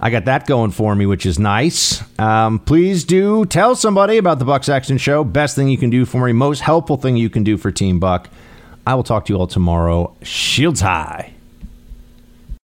I 0.00 0.10
got 0.10 0.24
that 0.24 0.46
going 0.46 0.70
for 0.70 0.94
me, 0.94 1.06
which 1.06 1.26
is 1.26 1.38
nice. 1.38 2.02
Um, 2.18 2.58
please 2.58 3.04
do 3.04 3.44
tell 3.46 3.74
somebody 3.74 4.16
about 4.16 4.38
the 4.38 4.44
Buck 4.44 4.64
Sexton 4.64 4.98
Show. 4.98 5.24
Best 5.24 5.56
thing 5.56 5.68
you 5.68 5.78
can 5.78 5.90
do 5.90 6.04
for 6.04 6.26
me, 6.26 6.32
most 6.32 6.60
helpful 6.60 6.96
thing 6.96 7.16
you 7.16 7.30
can 7.30 7.44
do 7.44 7.56
for 7.56 7.70
Team 7.70 8.00
Buck. 8.00 8.28
I 8.86 8.94
will 8.94 9.02
talk 9.02 9.26
to 9.26 9.32
you 9.32 9.38
all 9.38 9.46
tomorrow. 9.46 10.16
Shields 10.22 10.80
high. 10.80 11.34